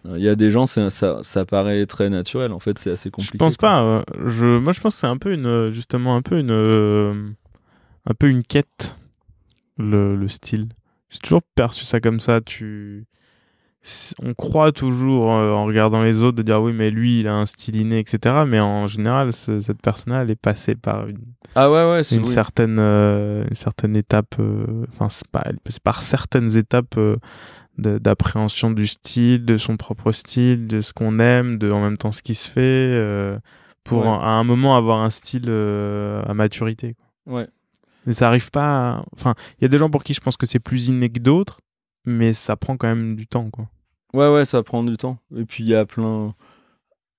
Euh, 0.07 0.15
Il 0.19 0.23
y 0.25 0.29
a 0.29 0.35
des 0.35 0.51
gens, 0.51 0.67
c'est- 0.67 0.91
ça, 0.91 1.19
ça 1.23 1.45
paraît 1.45 1.85
très 1.87 2.11
naturel. 2.11 2.53
En 2.53 2.59
fait, 2.59 2.79
c'est 2.79 2.91
assez 2.91 3.11
compliqué. 3.11 3.33
Je 3.35 3.39
pense 3.39 3.57
quoi. 3.57 3.69
pas. 3.69 3.83
euh, 3.83 4.03
je, 4.27 4.59
moi, 4.59 4.73
je 4.73 4.81
pense 4.81 4.95
que 4.95 5.01
c'est 5.01 5.07
un 5.07 5.17
peu 5.19 5.33
une, 5.33 5.47
euh, 5.47 5.71
justement, 5.71 6.17
un 6.17 6.23
peu 6.23 6.39
une, 6.39 6.51
euh, 6.51 7.15
un 8.07 8.15
peu 8.15 8.29
une 8.29 8.43
quête, 8.43 8.97
le, 9.79 10.17
le 10.17 10.29
style. 10.29 10.69
J'ai 11.11 11.19
toujours 11.19 11.43
perçu 11.55 11.85
ça 11.85 12.01
comme 12.01 12.21
ça. 12.21 12.41
Tu, 12.41 13.05
on 14.23 14.33
croit 14.35 14.71
toujours 14.73 15.33
euh, 15.35 15.51
en 15.53 15.65
regardant 15.67 16.03
les 16.03 16.23
autres 16.23 16.37
de 16.37 16.43
dire 16.43 16.63
oui, 16.63 16.73
mais 16.73 16.91
lui, 16.91 17.21
il 17.21 17.29
a 17.29 17.35
un 17.35 17.47
style 17.47 17.77
inné, 17.77 17.99
etc. 17.99 18.45
Mais 18.47 18.61
en 18.61 18.87
général, 18.87 19.33
ce- 19.33 19.61
cette 19.61 19.83
personne-là, 19.83 20.23
elle 20.23 20.31
est 20.31 20.37
passée 20.41 20.75
par 20.75 21.07
une, 21.09 21.19
Ah 21.55 21.71
ouais, 21.71 21.91
ouais. 21.91 22.03
c'est- 22.03 22.17
une 22.17 22.25
oui. 22.27 22.33
certaine, 22.33 22.77
euh, 22.79 23.45
une 23.49 23.55
certaine 23.57 23.97
étape. 23.97 24.37
euh, 24.39 24.85
Enfin, 24.89 25.09
c'est 25.11 25.27
pas, 25.29 25.43
elle 25.45 25.57
est 25.57 25.61
passée 25.65 25.81
par 25.83 26.03
certaines 26.03 26.57
étapes. 26.57 26.97
D'appréhension 27.79 28.71
du 28.71 28.87
style, 28.87 29.45
de 29.45 29.57
son 29.57 29.77
propre 29.77 30.13
style, 30.13 30.67
de 30.67 30.81
ce 30.81 30.93
qu'on 30.93 31.19
aime, 31.19 31.59
de 31.59 31.71
en 31.71 31.81
même 31.81 31.97
temps 31.97 32.13
ce 32.13 32.23
qui 32.23 32.35
se 32.35 32.49
fait, 32.51 32.61
euh, 32.61 33.39
pour 33.85 34.03
Ouais. 34.03 34.09
un- 34.09 34.19
à 34.21 34.29
un 34.31 34.45
moment 34.45 34.77
avoir 34.77 35.01
un 35.01 35.11
style 35.11 35.47
euh, 35.49 36.23
à 36.27 36.35
maturité. 36.35 36.95
quoi. 37.25 37.35
Ouais. 37.41 37.49
Mais 38.07 38.13
ça 38.13 38.27
arrive 38.29 38.51
pas. 38.51 38.91
à- 38.99 39.05
Enfin, 39.15 39.35
il 39.59 39.63
y 39.63 39.65
a 39.65 39.69
des 39.69 39.79
gens 39.79 39.91
pour 39.91 40.05
qui 40.05 40.13
je 40.15 40.21
pense 40.21 40.37
que 40.37 40.47
c'est 40.47 40.59
plus 40.61 40.89
inné 40.89 41.09
que 41.09 41.21
d'autres, 41.21 41.61
mais 42.05 42.33
ça 42.33 42.57
prend 42.57 42.77
quand 42.77 42.89
même 42.89 43.17
du 43.17 43.27
temps, 43.27 43.49
quoi. 43.51 43.69
Ouais, 44.13 44.29
ouais, 44.33 44.45
ça 44.45 44.63
prend 44.63 44.83
du 44.85 44.97
temps. 44.97 45.19
Et 45.37 45.45
puis 45.45 45.65
il 45.65 45.69
y 45.71 45.75
a 45.75 45.87
plein. 45.87 46.35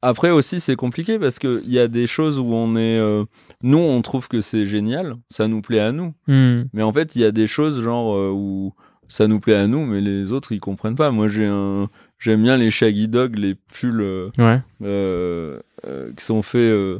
Après 0.01 0.29
aussi, 0.31 0.59
c'est 0.59 0.75
compliqué 0.75 1.17
parce 1.17 1.39
qu'il 1.39 1.69
y 1.71 1.79
a 1.79 1.87
des 1.87 2.05
choses 2.07 2.37
où 2.37 2.53
on 2.53 2.75
est. 2.75 2.99
euh, 2.99 3.23
Nous, 3.63 3.77
on 3.77 4.01
trouve 4.01 4.27
que 4.27 4.41
c'est 4.41 4.65
génial, 4.67 5.15
ça 5.29 5.47
nous 5.47 5.61
plaît 5.61 5.79
à 5.79 5.91
nous. 5.93 6.13
Hmm. 6.27 6.63
Mais 6.73 6.83
en 6.83 6.91
fait, 6.91 7.15
il 7.15 7.21
y 7.21 7.25
a 7.25 7.31
des 7.31 7.47
choses 7.47 7.81
genre 7.81 8.13
où 8.35 8.73
ça 9.13 9.27
nous 9.27 9.39
plaît 9.39 9.55
à 9.55 9.67
nous, 9.67 9.85
mais 9.85 10.01
les 10.01 10.31
autres, 10.31 10.51
ils 10.53 10.59
comprennent 10.59 10.95
pas. 10.95 11.11
Moi, 11.11 11.27
j'ai 11.27 11.45
un. 11.45 11.87
J'aime 12.19 12.41
bien 12.41 12.57
les 12.57 12.71
Shaggy 12.71 13.07
Dog, 13.07 13.37
les 13.37 13.53
pulls 13.55 14.01
euh, 14.01 14.29
Ouais. 14.37 14.59
euh, 14.83 15.59
euh, 15.85 16.11
qui 16.17 16.23
sont 16.25 16.41
faits 16.41 16.99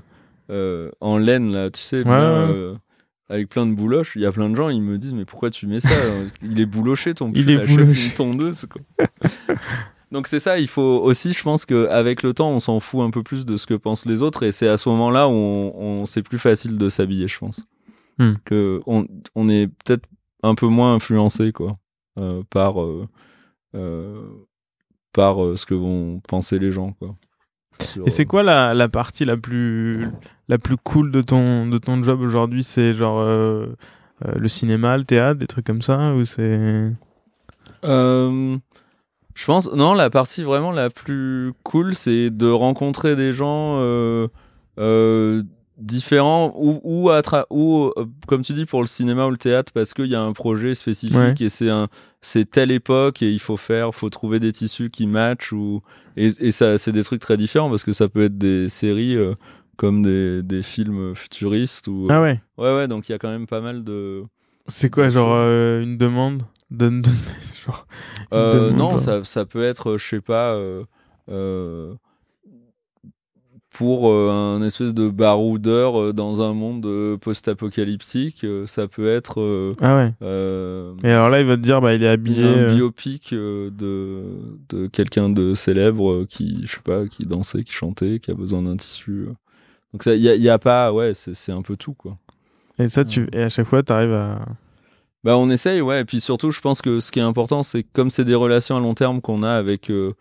euh, 0.49 0.91
en 1.01 1.17
laine, 1.17 1.51
là, 1.51 1.71
tu 1.71 1.81
sais, 1.81 2.03
bien, 2.03 2.47
Ouais, 2.47 2.51
ouais. 2.53 2.73
avec 3.29 3.49
plein 3.49 3.65
de 3.65 3.73
bouloches. 3.73 4.15
Il 4.15 4.21
y 4.21 4.25
a 4.25 4.31
plein 4.31 4.49
de 4.49 4.55
gens, 4.55 4.69
ils 4.69 4.81
me 4.81 4.97
disent, 4.97 5.13
mais 5.13 5.25
pourquoi 5.25 5.49
tu 5.49 5.65
mets 5.65 5.79
ça 5.79 5.89
Il 6.43 6.59
est 6.59 6.65
bouloché 6.65 7.13
ton 7.13 7.31
Il 7.33 7.45
pull, 7.45 7.53
est 7.55 7.59
achète 7.61 7.77
bouloché. 7.77 8.13
tondeuse, 8.15 8.65
quoi. 8.69 8.81
Donc 10.11 10.27
c'est 10.27 10.39
ça, 10.39 10.59
il 10.59 10.67
faut 10.67 10.99
aussi, 11.03 11.33
je 11.33 11.41
pense 11.41 11.65
qu'avec 11.65 12.21
le 12.21 12.33
temps, 12.35 12.51
on 12.51 12.59
s'en 12.59 12.79
fout 12.79 13.01
un 13.01 13.09
peu 13.09 13.23
plus 13.23 13.45
de 13.47 13.57
ce 13.57 13.65
que 13.65 13.73
pensent 13.73 14.05
les 14.05 14.21
autres, 14.21 14.43
et 14.43 14.51
c'est 14.51 14.67
à 14.67 14.77
ce 14.77 14.87
moment-là 14.89 15.27
où 15.27 15.31
on, 15.31 15.73
on- 15.75 16.05
c'est 16.05 16.21
plus 16.21 16.37
facile 16.37 16.77
de 16.77 16.89
s'habiller, 16.89 17.27
je 17.27 17.39
pense. 17.39 17.65
Hmm. 18.19 18.33
Que 18.45 18.81
on, 18.85 19.07
on 19.33 19.49
est 19.49 19.65
peut-être 19.67 20.05
un 20.43 20.53
peu 20.53 20.67
moins 20.67 20.93
influencé, 20.93 21.51
quoi, 21.51 21.77
par 22.49 22.81
euh, 22.81 23.07
euh, 23.75 24.21
par 25.13 25.43
euh, 25.43 25.55
ce 25.55 25.65
que 25.65 25.73
vont 25.75 26.19
penser 26.27 26.59
les 26.59 26.71
gens, 26.71 26.93
quoi. 26.93 27.15
Sur, 27.79 28.07
Et 28.07 28.11
c'est 28.11 28.23
euh, 28.23 28.27
quoi 28.27 28.43
la, 28.43 28.73
la 28.73 28.87
partie 28.87 29.25
la 29.25 29.35
plus 29.35 30.07
la 30.47 30.57
plus 30.59 30.77
cool 30.77 31.11
de 31.11 31.21
ton 31.21 31.67
de 31.67 31.77
ton 31.77 32.01
job 32.03 32.21
aujourd'hui? 32.21 32.63
C'est 32.63 32.93
genre 32.93 33.19
euh, 33.19 33.67
euh, 34.25 34.33
le 34.35 34.47
cinéma, 34.47 34.97
le 34.97 35.05
théâtre, 35.05 35.39
des 35.39 35.47
trucs 35.47 35.65
comme 35.65 35.81
ça 35.81 36.13
ou 36.13 36.23
c'est? 36.23 36.91
Euh, 37.83 38.57
je 39.35 39.45
pense, 39.45 39.71
non, 39.73 39.93
la 39.93 40.09
partie 40.09 40.43
vraiment 40.43 40.71
la 40.71 40.89
plus 40.89 41.53
cool, 41.63 41.95
c'est 41.95 42.29
de 42.29 42.47
rencontrer 42.47 43.15
des 43.15 43.33
gens 43.33 43.79
euh, 43.79 44.27
euh, 44.79 45.41
différents 45.77 46.53
ou, 46.55 46.79
ou, 46.83 47.09
à 47.09 47.21
ou 47.49 47.91
euh, 47.97 48.05
comme 48.27 48.41
tu 48.43 48.53
dis, 48.53 48.65
pour 48.65 48.81
le 48.81 48.87
cinéma 48.87 49.25
ou 49.25 49.31
le 49.31 49.37
théâtre, 49.37 49.71
parce 49.73 49.93
qu'il 49.93 50.05
y 50.07 50.15
a 50.15 50.21
un 50.21 50.33
projet 50.33 50.75
spécifique 50.75 51.17
Ouais. 51.17 51.35
et 51.39 51.49
c'est 51.49 51.69
un, 51.69 51.87
c'est 52.21 52.49
telle 52.49 52.71
époque 52.71 53.21
et 53.21 53.31
il 53.31 53.39
faut 53.39 53.57
faire, 53.57 53.93
faut 53.93 54.09
trouver 54.09 54.39
des 54.39 54.51
tissus 54.51 54.89
qui 54.89 55.07
matchent 55.07 55.51
ou, 55.51 55.81
et, 56.15 56.29
et 56.39 56.51
ça, 56.51 56.77
c'est 56.77 56.91
des 56.91 57.03
trucs 57.03 57.21
très 57.21 57.37
différents 57.37 57.69
parce 57.69 57.83
que 57.83 57.93
ça 57.93 58.07
peut 58.07 58.23
être 58.23 58.37
des 58.37 58.69
séries 58.69 59.15
euh, 59.15 59.33
comme 59.75 60.03
des, 60.03 60.43
des 60.43 60.61
films 60.61 61.15
futuristes 61.15 61.87
ou, 61.87 62.07
Ah 62.09 62.21
ouais. 62.21 62.39
ouais, 62.57 62.75
ouais, 62.75 62.87
donc 62.87 63.09
il 63.09 63.13
y 63.13 63.15
a 63.15 63.19
quand 63.19 63.31
même 63.31 63.47
pas 63.47 63.61
mal 63.61 63.83
de, 63.83 64.23
C'est 64.67 64.89
quoi, 64.89 65.09
genre 65.09 65.33
euh, 65.35 65.81
une 65.81 65.97
demande? 65.97 66.43
Genre, 67.65 67.87
une 68.31 68.37
Euh, 68.37 68.53
demande, 68.71 68.77
non, 68.77 68.93
euh, 68.93 68.97
ça, 68.97 69.23
ça 69.23 69.45
peut 69.45 69.63
être, 69.63 69.97
je 69.97 70.05
sais 70.07 70.21
pas, 70.21 70.53
euh, 70.53 70.83
euh, 71.29 71.93
pour 73.73 74.09
euh, 74.11 74.29
un 74.31 74.61
espèce 74.61 74.93
de 74.93 75.09
baroudeur 75.09 75.99
euh, 75.99 76.13
dans 76.13 76.41
un 76.41 76.53
monde 76.53 76.85
euh, 76.85 77.17
post-apocalyptique. 77.17 78.45
ça 78.67 78.87
peut 78.87 79.09
être 79.09 79.75
Ah 79.81 79.95
ouais. 79.95 80.13
euh, 80.21 80.93
Et 81.03 81.09
alors 81.11 81.29
là, 81.29 81.41
il 81.41 81.47
va 81.47 81.55
te 81.57 81.61
dire, 81.61 81.81
bah, 81.81 81.93
il 81.93 82.03
est 82.03 82.07
habillé. 82.07 82.43
un 82.45 82.73
biopic 82.75 83.33
de, 83.33 83.71
de 84.69 84.87
quelqu'un 84.87 85.29
de 85.29 85.53
célèbre 85.55 86.25
qui, 86.25 86.61
je 86.65 86.71
sais 86.71 86.81
pas, 86.83 87.07
qui 87.07 87.25
dansait, 87.25 87.63
qui 87.63 87.73
chantait, 87.73 88.19
qui 88.19 88.31
a 88.31 88.35
besoin 88.35 88.61
d'un 88.61 88.77
tissu. 88.77 89.25
Donc 89.91 90.03
il 90.05 90.15
y 90.21 90.29
a, 90.29 90.35
y 90.35 90.49
a 90.49 90.59
pas, 90.59 90.93
ouais, 90.93 91.13
c'est 91.13 91.51
un 91.51 91.61
peu 91.61 91.75
tout 91.75 91.93
quoi. 91.93 92.17
Et 92.79 92.87
ça, 92.87 93.03
tu 93.03 93.27
et 93.33 93.43
à 93.43 93.49
chaque 93.49 93.67
fois, 93.67 93.83
t'arrives 93.83 94.13
à. 94.13 94.39
Bah 95.23 95.37
on 95.37 95.49
essaye, 95.49 95.79
ouais. 95.81 96.01
Et 96.01 96.05
puis 96.05 96.19
surtout, 96.19 96.51
je 96.51 96.59
pense 96.59 96.81
que 96.81 96.99
ce 96.99 97.11
qui 97.11 97.19
est 97.19 97.23
important, 97.23 97.63
c'est 97.63 97.83
comme 97.83 98.09
c'est 98.09 98.25
des 98.25 98.35
relations 98.35 98.75
à 98.75 98.79
long 98.79 98.93
terme 98.93 99.21
qu'on 99.21 99.41
a 99.43 99.51
avec 99.51 99.89
euh, 99.89 100.13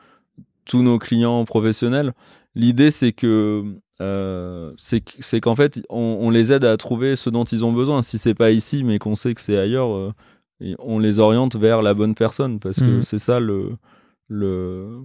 tous 0.64 0.82
nos 0.82 0.98
clients 0.98 1.44
professionnels, 1.44 2.12
l'idée 2.54 2.90
c'est 2.90 3.12
que 3.12 3.64
euh, 4.00 4.72
c'est 4.78 5.00
que- 5.00 5.12
c'est 5.20 5.40
qu'en 5.40 5.54
fait, 5.54 5.82
on, 5.88 6.18
on 6.20 6.30
les 6.30 6.52
aide 6.52 6.64
à 6.64 6.76
trouver 6.76 7.14
ce 7.16 7.30
dont 7.30 7.44
ils 7.44 7.64
ont 7.64 7.72
besoin. 7.72 8.02
Si 8.02 8.18
c'est 8.18 8.34
pas 8.34 8.50
ici, 8.50 8.82
mais 8.82 8.98
qu'on 8.98 9.14
sait 9.14 9.32
que 9.34 9.40
c'est 9.40 9.56
ailleurs, 9.56 9.94
euh, 9.94 10.12
on 10.80 10.98
les 10.98 11.18
oriente 11.20 11.54
vers 11.56 11.82
la 11.82 11.94
bonne 11.94 12.14
personne 12.14 12.58
parce 12.60 12.80
que 12.80 12.84
Mhm. 12.96 13.02
c'est 13.02 13.18
ça 13.18 13.38
le 13.40 13.76
le 14.28 15.02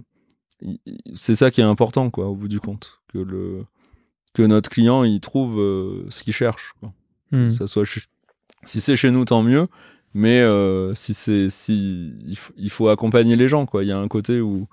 c'est 1.14 1.34
ça 1.34 1.50
qui 1.50 1.60
est 1.60 1.64
important 1.64 2.10
quoi 2.10 2.26
au 2.28 2.34
bout 2.34 2.48
du 2.48 2.60
compte 2.60 3.00
que 3.12 3.18
le 3.18 3.64
que 4.34 4.42
notre 4.42 4.70
client 4.70 5.04
il 5.04 5.20
trouve 5.20 5.58
euh, 5.60 6.04
ce 6.08 6.24
qu'il 6.24 6.32
cherche 6.32 6.72
quoi 6.80 6.92
que 7.48 7.50
ça 7.50 7.66
soit 7.66 7.84
chez- 7.84 8.02
si 8.64 8.80
c'est 8.80 8.96
chez 8.96 9.10
nous 9.10 9.24
tant 9.24 9.42
mieux 9.42 9.66
mais 10.14 10.40
euh, 10.40 10.94
si 10.94 11.12
c'est 11.14 11.50
si 11.50 12.12
il, 12.26 12.38
il 12.56 12.70
faut 12.70 12.88
accompagner 12.88 13.36
les 13.36 13.48
gens 13.48 13.66
quoi 13.66 13.84
il 13.84 13.88
y 13.88 13.92
a 13.92 13.98
un 13.98 14.08
côté 14.08 14.40
où 14.40 14.66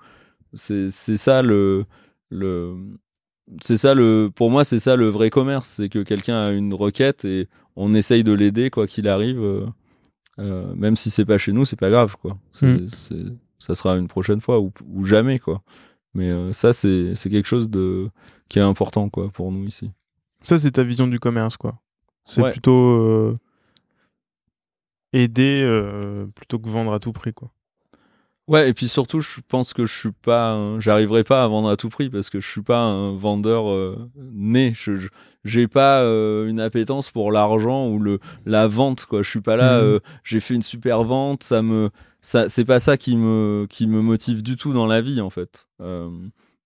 c'est 0.54 0.88
c'est 0.90 1.16
ça 1.16 1.42
le 1.42 1.84
le 2.30 2.76
c'est 3.62 3.76
ça 3.76 3.94
le 3.94 4.30
pour 4.34 4.50
moi 4.50 4.64
c'est 4.64 4.80
ça 4.80 4.96
le 4.96 5.08
vrai 5.08 5.30
commerce 5.30 5.68
c'est 5.68 5.88
que 5.88 6.02
quelqu'un 6.02 6.36
a 6.46 6.50
une 6.52 6.74
requête 6.74 7.24
et 7.24 7.48
on 7.76 7.94
essaye 7.94 8.24
de 8.24 8.32
l'aider 8.32 8.70
quoi 8.70 8.86
qu'il 8.88 9.06
arrive 9.08 9.40
euh, 9.40 9.66
euh, 10.40 10.74
même 10.74 10.96
si 10.96 11.10
c'est 11.10 11.24
pas 11.24 11.38
chez 11.38 11.52
nous 11.52 11.64
c'est 11.64 11.78
pas 11.78 11.90
grave 11.90 12.16
quoi 12.20 12.38
Mm. 12.62 12.88
c'est- 12.88 13.14
ça 13.58 13.74
sera 13.74 13.96
une 13.96 14.08
prochaine 14.08 14.40
fois 14.40 14.60
ou, 14.60 14.72
ou 14.92 15.04
jamais 15.04 15.38
quoi 15.38 15.62
mais 16.14 16.30
euh, 16.30 16.52
ça 16.52 16.72
c'est 16.72 17.14
c'est 17.14 17.30
quelque 17.30 17.46
chose 17.46 17.70
de 17.70 18.08
qui 18.48 18.58
est 18.58 18.62
important 18.62 19.08
quoi 19.08 19.28
pour 19.30 19.52
nous 19.52 19.64
ici 19.66 19.90
Ça, 20.42 20.58
c'est 20.58 20.72
ta 20.72 20.82
vision 20.84 21.06
du 21.08 21.18
commerce, 21.18 21.56
quoi. 21.56 21.80
C'est 22.24 22.40
Ouais. 22.42 22.50
plutôt 22.52 23.34
aider 25.12 25.64
plutôt 26.34 26.58
que 26.58 26.68
vendre 26.68 26.92
à 26.92 27.00
tout 27.00 27.12
prix, 27.12 27.32
quoi. 27.32 27.50
Ouais, 28.48 28.68
et 28.68 28.74
puis 28.74 28.86
surtout, 28.86 29.20
je 29.20 29.40
pense 29.48 29.72
que 29.72 29.86
je 29.86 29.92
suis 29.92 30.12
pas, 30.12 30.52
un- 30.52 30.78
j'arriverai 30.78 31.24
pas 31.24 31.42
à 31.42 31.48
vendre 31.48 31.68
à 31.68 31.76
tout 31.76 31.88
prix 31.88 32.08
parce 32.10 32.30
que 32.30 32.38
je 32.38 32.48
suis 32.48 32.62
pas 32.62 32.78
un 32.80 33.12
vendeur 33.16 33.68
euh, 33.68 34.08
né. 34.32 34.72
Je, 34.76 34.92
j'ai 35.44 35.66
pas 35.66 36.00
euh, 36.02 36.46
une 36.48 36.60
appétence 36.60 37.10
pour 37.10 37.32
l'argent 37.32 37.88
ou 37.88 37.98
le 37.98 38.20
la 38.44 38.68
vente 38.68 39.04
quoi. 39.06 39.22
Je 39.22 39.28
suis 39.30 39.40
pas 39.40 39.56
là. 39.56 39.78
Mhm. 39.78 39.84
euh, 39.84 39.98
j'ai 40.22 40.38
fait 40.38 40.54
une 40.54 40.62
super 40.62 41.02
vente, 41.02 41.42
ça 41.42 41.60
me, 41.60 41.90
ça, 42.20 42.48
c'est 42.48 42.64
pas 42.64 42.78
ça 42.78 42.96
qui 42.96 43.16
me 43.16 43.66
qui 43.68 43.88
me 43.88 44.00
motive 44.00 44.44
du 44.44 44.54
tout 44.54 44.72
dans 44.72 44.86
la 44.86 45.00
vie 45.00 45.20
en 45.20 45.30
fait. 45.30 45.66
Euh, 45.80 46.08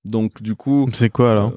donc 0.04 0.42
du 0.42 0.56
coup, 0.56 0.86
C'est 0.92 1.08
quoi, 1.10 1.32
alors? 1.32 1.52
euh, 1.52 1.56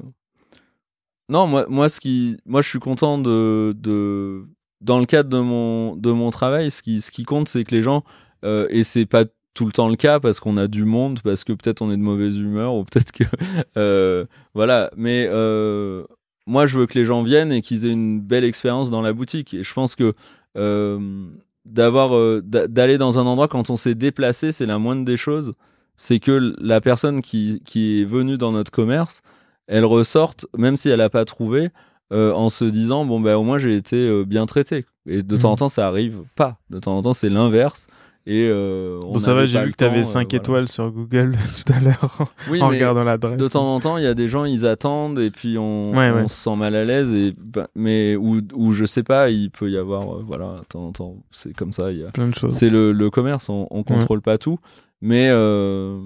non, 1.29 1.47
moi, 1.47 1.65
moi, 1.69 1.89
ce 1.89 1.99
qui, 1.99 2.37
moi, 2.45 2.61
je 2.61 2.69
suis 2.69 2.79
content 2.79 3.17
de, 3.17 3.73
de, 3.77 4.45
dans 4.81 4.99
le 4.99 5.05
cadre 5.05 5.29
de 5.29 5.39
mon, 5.39 5.95
de 5.95 6.11
mon 6.11 6.29
travail, 6.29 6.69
ce 6.69 6.81
qui, 6.81 7.01
ce 7.01 7.11
qui 7.11 7.23
compte, 7.23 7.47
c'est 7.47 7.63
que 7.63 7.73
les 7.73 7.81
gens, 7.81 8.03
euh, 8.43 8.67
et 8.69 8.83
c'est 8.83 9.05
pas 9.05 9.23
tout 9.53 9.65
le 9.65 9.71
temps 9.71 9.87
le 9.87 9.95
cas 9.95 10.19
parce 10.19 10.39
qu'on 10.39 10.57
a 10.57 10.67
du 10.67 10.85
monde, 10.85 11.19
parce 11.23 11.43
que 11.43 11.53
peut-être 11.53 11.81
on 11.81 11.91
est 11.91 11.97
de 11.97 12.01
mauvaise 12.01 12.37
humeur 12.39 12.73
ou 12.75 12.83
peut-être 12.83 13.11
que, 13.11 13.23
euh, 13.77 14.25
voilà. 14.53 14.91
Mais 14.97 15.27
euh, 15.29 16.03
moi, 16.47 16.65
je 16.65 16.77
veux 16.79 16.85
que 16.85 16.97
les 16.97 17.05
gens 17.05 17.23
viennent 17.23 17.51
et 17.51 17.61
qu'ils 17.61 17.85
aient 17.85 17.91
une 17.91 18.19
belle 18.21 18.43
expérience 18.43 18.89
dans 18.89 19.01
la 19.01 19.13
boutique. 19.13 19.53
Et 19.53 19.63
je 19.63 19.73
pense 19.73 19.95
que 19.95 20.13
euh, 20.57 21.27
d'avoir 21.65 22.41
d'aller 22.43 22.97
dans 22.97 23.19
un 23.19 23.25
endroit 23.25 23.47
quand 23.47 23.69
on 23.69 23.75
s'est 23.75 23.95
déplacé, 23.95 24.51
c'est 24.51 24.65
la 24.65 24.79
moindre 24.79 25.05
des 25.05 25.17
choses. 25.17 25.53
C'est 25.95 26.19
que 26.19 26.55
la 26.59 26.81
personne 26.81 27.21
qui, 27.21 27.61
qui 27.65 28.01
est 28.01 28.05
venue 28.05 28.37
dans 28.37 28.51
notre 28.51 28.71
commerce, 28.71 29.21
elle 29.67 29.85
ressorte, 29.85 30.47
même 30.57 30.75
si 30.75 30.89
elle 30.89 30.97
n'a 30.97 31.09
pas 31.09 31.25
trouvé, 31.25 31.69
en 32.11 32.49
se 32.49 32.65
disant 32.65 33.05
bon 33.05 33.19
ben 33.19 33.35
au 33.35 33.43
moins 33.43 33.57
j'ai 33.57 33.75
été 33.75 34.23
bien 34.25 34.45
traité. 34.45 34.85
Et 35.07 35.23
de 35.23 35.37
temps 35.37 35.51
en 35.51 35.53
mmh. 35.53 35.57
temps, 35.57 35.67
ça 35.69 35.87
arrive 35.87 36.21
pas. 36.35 36.57
De 36.69 36.79
temps 36.79 36.97
en 36.97 37.01
temps, 37.01 37.13
c'est 37.13 37.29
l'inverse. 37.29 37.87
Et 38.25 38.47
euh, 38.49 39.01
bon, 39.01 39.19
ça 39.19 39.33
va, 39.33 39.45
j'ai 39.45 39.61
vu 39.65 39.71
que 39.71 39.77
tu 39.77 39.83
avais 39.83 40.03
5 40.03 40.33
étoiles 40.33 40.69
sur 40.69 40.89
Google 40.91 41.35
tout 41.65 41.73
à 41.73 41.81
l'heure 41.81 42.31
oui, 42.49 42.61
en 42.61 42.69
regardant 42.69 43.03
l'adresse. 43.03 43.37
De 43.37 43.47
temps 43.49 43.75
en 43.75 43.79
temps, 43.81 43.97
il 43.97 44.05
y 44.05 44.07
a 44.07 44.13
des 44.13 44.29
gens, 44.29 44.45
ils 44.45 44.65
attendent 44.65 45.19
et 45.19 45.29
puis 45.29 45.57
on, 45.57 45.91
on 45.93 46.27
se 46.29 46.35
sent 46.35 46.55
mal 46.55 46.73
à 46.75 46.85
l'aise. 46.85 47.11
Et, 47.11 47.33
bah, 47.37 47.67
mais 47.75 48.15
ou, 48.15 48.39
ou 48.53 48.71
je 48.71 48.85
sais 48.85 49.03
pas, 49.03 49.29
il 49.29 49.51
peut 49.51 49.69
y 49.69 49.77
avoir, 49.77 50.03
euh, 50.03 50.23
voilà, 50.25 50.59
de 50.61 50.65
temps 50.69 50.85
en 50.85 50.91
temps, 50.93 51.17
c'est 51.31 51.53
comme 51.53 51.73
ça. 51.73 51.91
Il 51.91 51.99
y 51.99 52.03
a 52.05 52.11
plein 52.11 52.29
de 52.29 52.35
choses. 52.35 52.53
C'est 52.53 52.69
le, 52.69 52.93
le, 52.93 53.09
commerce, 53.09 53.49
on, 53.49 53.67
on 53.71 53.83
contrôle 53.83 54.21
pas 54.21 54.37
tout. 54.37 54.57
Mais 55.01 55.27
euh, 55.29 55.99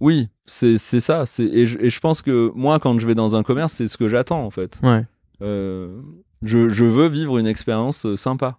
oui, 0.00 0.28
c'est 0.46 0.78
ça. 0.78 1.24
Et 1.40 1.66
je, 1.66 1.80
et 1.80 1.90
je 1.90 2.00
pense 2.00 2.22
que 2.22 2.52
moi, 2.54 2.78
quand 2.78 2.96
je 3.00 3.06
vais 3.08 3.16
dans 3.16 3.34
un 3.34 3.42
commerce, 3.42 3.72
c'est 3.72 3.88
ce 3.88 3.96
que 3.96 4.08
j'attends 4.08 4.44
en 4.44 4.50
fait. 4.50 4.78
Ouais. 4.84 5.04
Euh, 5.42 6.00
je, 6.42 6.68
je 6.68 6.84
veux 6.84 7.08
vivre 7.08 7.38
une 7.38 7.48
expérience 7.48 8.14
sympa. 8.14 8.58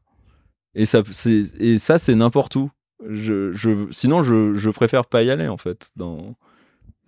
Et 0.75 0.85
ça, 0.85 1.01
c'est, 1.11 1.61
et 1.61 1.77
ça, 1.77 1.97
c'est 1.97 2.15
n'importe 2.15 2.55
où. 2.55 2.71
Je, 3.07 3.51
je, 3.53 3.87
sinon, 3.91 4.23
je, 4.23 4.55
je 4.55 4.69
préfère 4.69 5.05
pas 5.05 5.23
y 5.23 5.29
aller, 5.29 5.47
en 5.47 5.57
fait. 5.57 5.89
Dans, 5.95 6.35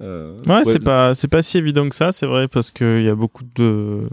euh, 0.01 0.41
ouais, 0.47 0.63
c'est 0.65 0.83
pas, 0.83 1.13
c'est 1.13 1.27
pas 1.27 1.41
si 1.41 1.57
évident 1.57 1.87
que 1.89 1.95
ça, 1.95 2.11
c'est 2.11 2.25
vrai, 2.25 2.47
parce 2.47 2.71
qu'il 2.71 3.03
y 3.03 3.09
a 3.09 3.15
beaucoup 3.15 3.43
de, 3.55 4.07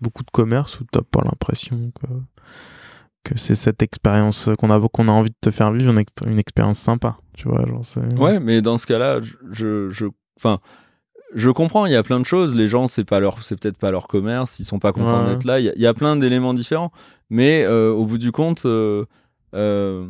beaucoup 0.00 0.24
de 0.24 0.30
commerces 0.30 0.80
où 0.80 0.84
t'as 0.90 1.02
pas 1.02 1.22
l'impression 1.22 1.92
que, 2.00 2.06
que 3.24 3.38
c'est 3.38 3.54
cette 3.54 3.82
expérience 3.82 4.50
qu'on 4.58 4.70
a, 4.70 4.88
qu'on 4.88 5.08
a 5.08 5.12
envie 5.12 5.30
de 5.30 5.36
te 5.40 5.50
faire 5.50 5.72
vivre, 5.72 5.90
une, 5.90 6.04
une 6.30 6.38
expérience 6.38 6.78
sympa, 6.78 7.18
tu 7.34 7.48
vois, 7.48 7.64
genre 7.66 7.84
Ouais, 8.18 8.40
mais 8.40 8.60
dans 8.62 8.78
ce 8.78 8.86
cas-là, 8.86 9.20
je, 9.52 9.90
je, 9.90 10.06
enfin, 10.36 10.58
je 10.60 10.91
comprends, 11.50 11.86
il 11.86 11.92
y 11.92 11.96
a 11.96 12.02
plein 12.02 12.20
de 12.20 12.26
choses. 12.26 12.54
Les 12.54 12.68
gens, 12.68 12.86
c'est 12.86 13.04
pas 13.04 13.20
leur, 13.20 13.42
c'est 13.42 13.58
peut-être 13.58 13.78
pas 13.78 13.90
leur 13.90 14.08
commerce, 14.08 14.58
ils 14.58 14.64
sont 14.64 14.78
pas 14.78 14.92
contents 14.92 15.24
d'être 15.24 15.44
là. 15.44 15.60
Il 15.60 15.72
y, 15.76 15.86
a 15.86 15.94
plein 15.94 16.16
d'éléments 16.16 16.54
différents. 16.54 16.92
Mais 17.30 17.64
euh, 17.64 17.90
au 17.90 18.04
bout 18.04 18.18
du 18.18 18.32
compte, 18.32 18.66
euh, 18.66 19.04
euh, 19.54 20.06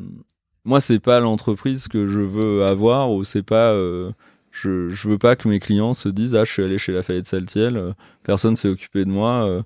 moi, 0.64 0.80
c'est 0.80 0.98
pas 0.98 1.20
l'entreprise 1.20 1.88
que 1.88 2.06
je 2.08 2.20
veux 2.20 2.64
avoir 2.64 3.12
ou 3.12 3.24
c'est 3.24 3.42
pas. 3.42 3.72
je, 3.74 4.88
je 4.90 5.08
veux 5.08 5.18
pas 5.18 5.36
que 5.36 5.48
mes 5.48 5.60
clients 5.60 5.94
se 5.94 6.08
disent 6.08 6.34
ah 6.34 6.44
je 6.44 6.52
suis 6.52 6.62
allé 6.62 6.78
chez 6.78 6.92
Lafayette 6.92 7.26
Saltiel, 7.26 7.94
personne 8.22 8.56
s'est 8.56 8.68
occupé 8.68 9.04
de 9.04 9.10
moi. 9.10 9.62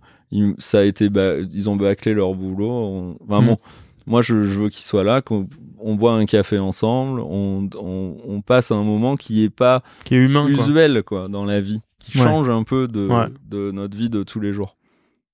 ça 0.58 0.80
a 0.80 0.82
été, 0.82 1.08
ils 1.52 1.70
ont 1.70 1.76
bâclé 1.76 2.14
leur 2.14 2.34
boulot. 2.34 3.16
Enfin, 3.26 3.42
mm. 3.42 3.46
bon, 3.46 3.58
moi, 4.06 4.22
je, 4.22 4.34
veux 4.34 4.68
qu'ils 4.68 4.84
soient 4.84 5.04
là, 5.04 5.20
qu'on 5.20 5.48
on 5.86 5.94
boit 5.94 6.14
un 6.14 6.26
café 6.26 6.58
ensemble, 6.58 7.20
on, 7.20 7.68
on, 7.78 8.16
on, 8.26 8.40
passe 8.42 8.72
un 8.72 8.82
moment 8.82 9.16
qui 9.16 9.44
est 9.44 9.50
pas 9.50 9.84
qui 10.04 10.16
est 10.16 10.18
humain, 10.18 10.48
usuel 10.48 11.04
quoi. 11.04 11.28
dans 11.28 11.44
la 11.44 11.60
vie, 11.60 11.80
qui 12.00 12.18
change 12.18 12.50
un 12.50 12.64
peu 12.64 12.88
de, 12.88 13.08
de 13.48 13.70
notre 13.70 13.96
vie 13.96 14.10
de 14.10 14.24
tous 14.24 14.40
les 14.40 14.52
jours. 14.52 14.76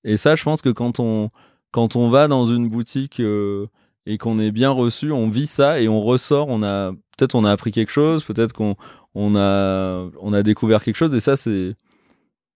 Et 0.03 0.15
ça, 0.15 0.35
je 0.35 0.43
pense 0.43 0.61
que 0.61 0.69
quand 0.69 0.99
on 0.99 1.31
quand 1.71 1.95
on 1.95 2.09
va 2.09 2.27
dans 2.27 2.45
une 2.45 2.69
boutique 2.69 3.19
euh, 3.19 3.65
et 4.05 4.19
qu'on 4.19 4.37
est 4.37 4.51
bien 4.51 4.69
reçu, 4.69 5.11
on 5.11 5.27
vit 5.27 5.47
ça 5.47 5.81
et 5.81 5.87
on 5.87 6.01
ressort. 6.01 6.49
On 6.49 6.61
a 6.61 6.91
peut-être 7.17 7.33
on 7.33 7.45
a 7.45 7.51
appris 7.51 7.71
quelque 7.71 7.91
chose, 7.91 8.23
peut-être 8.23 8.53
qu'on 8.53 8.75
on 9.15 9.35
a 9.35 10.07
on 10.21 10.33
a 10.33 10.43
découvert 10.43 10.83
quelque 10.83 10.97
chose 10.97 11.15
et 11.15 11.19
ça 11.19 11.35
c'est 11.35 11.73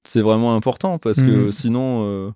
c'est 0.03 0.21
vraiment 0.21 0.55
important 0.55 0.99
parce 0.99 1.21
que 1.21 1.47
mmh. 1.47 1.51
sinon 1.51 2.03
euh, 2.05 2.31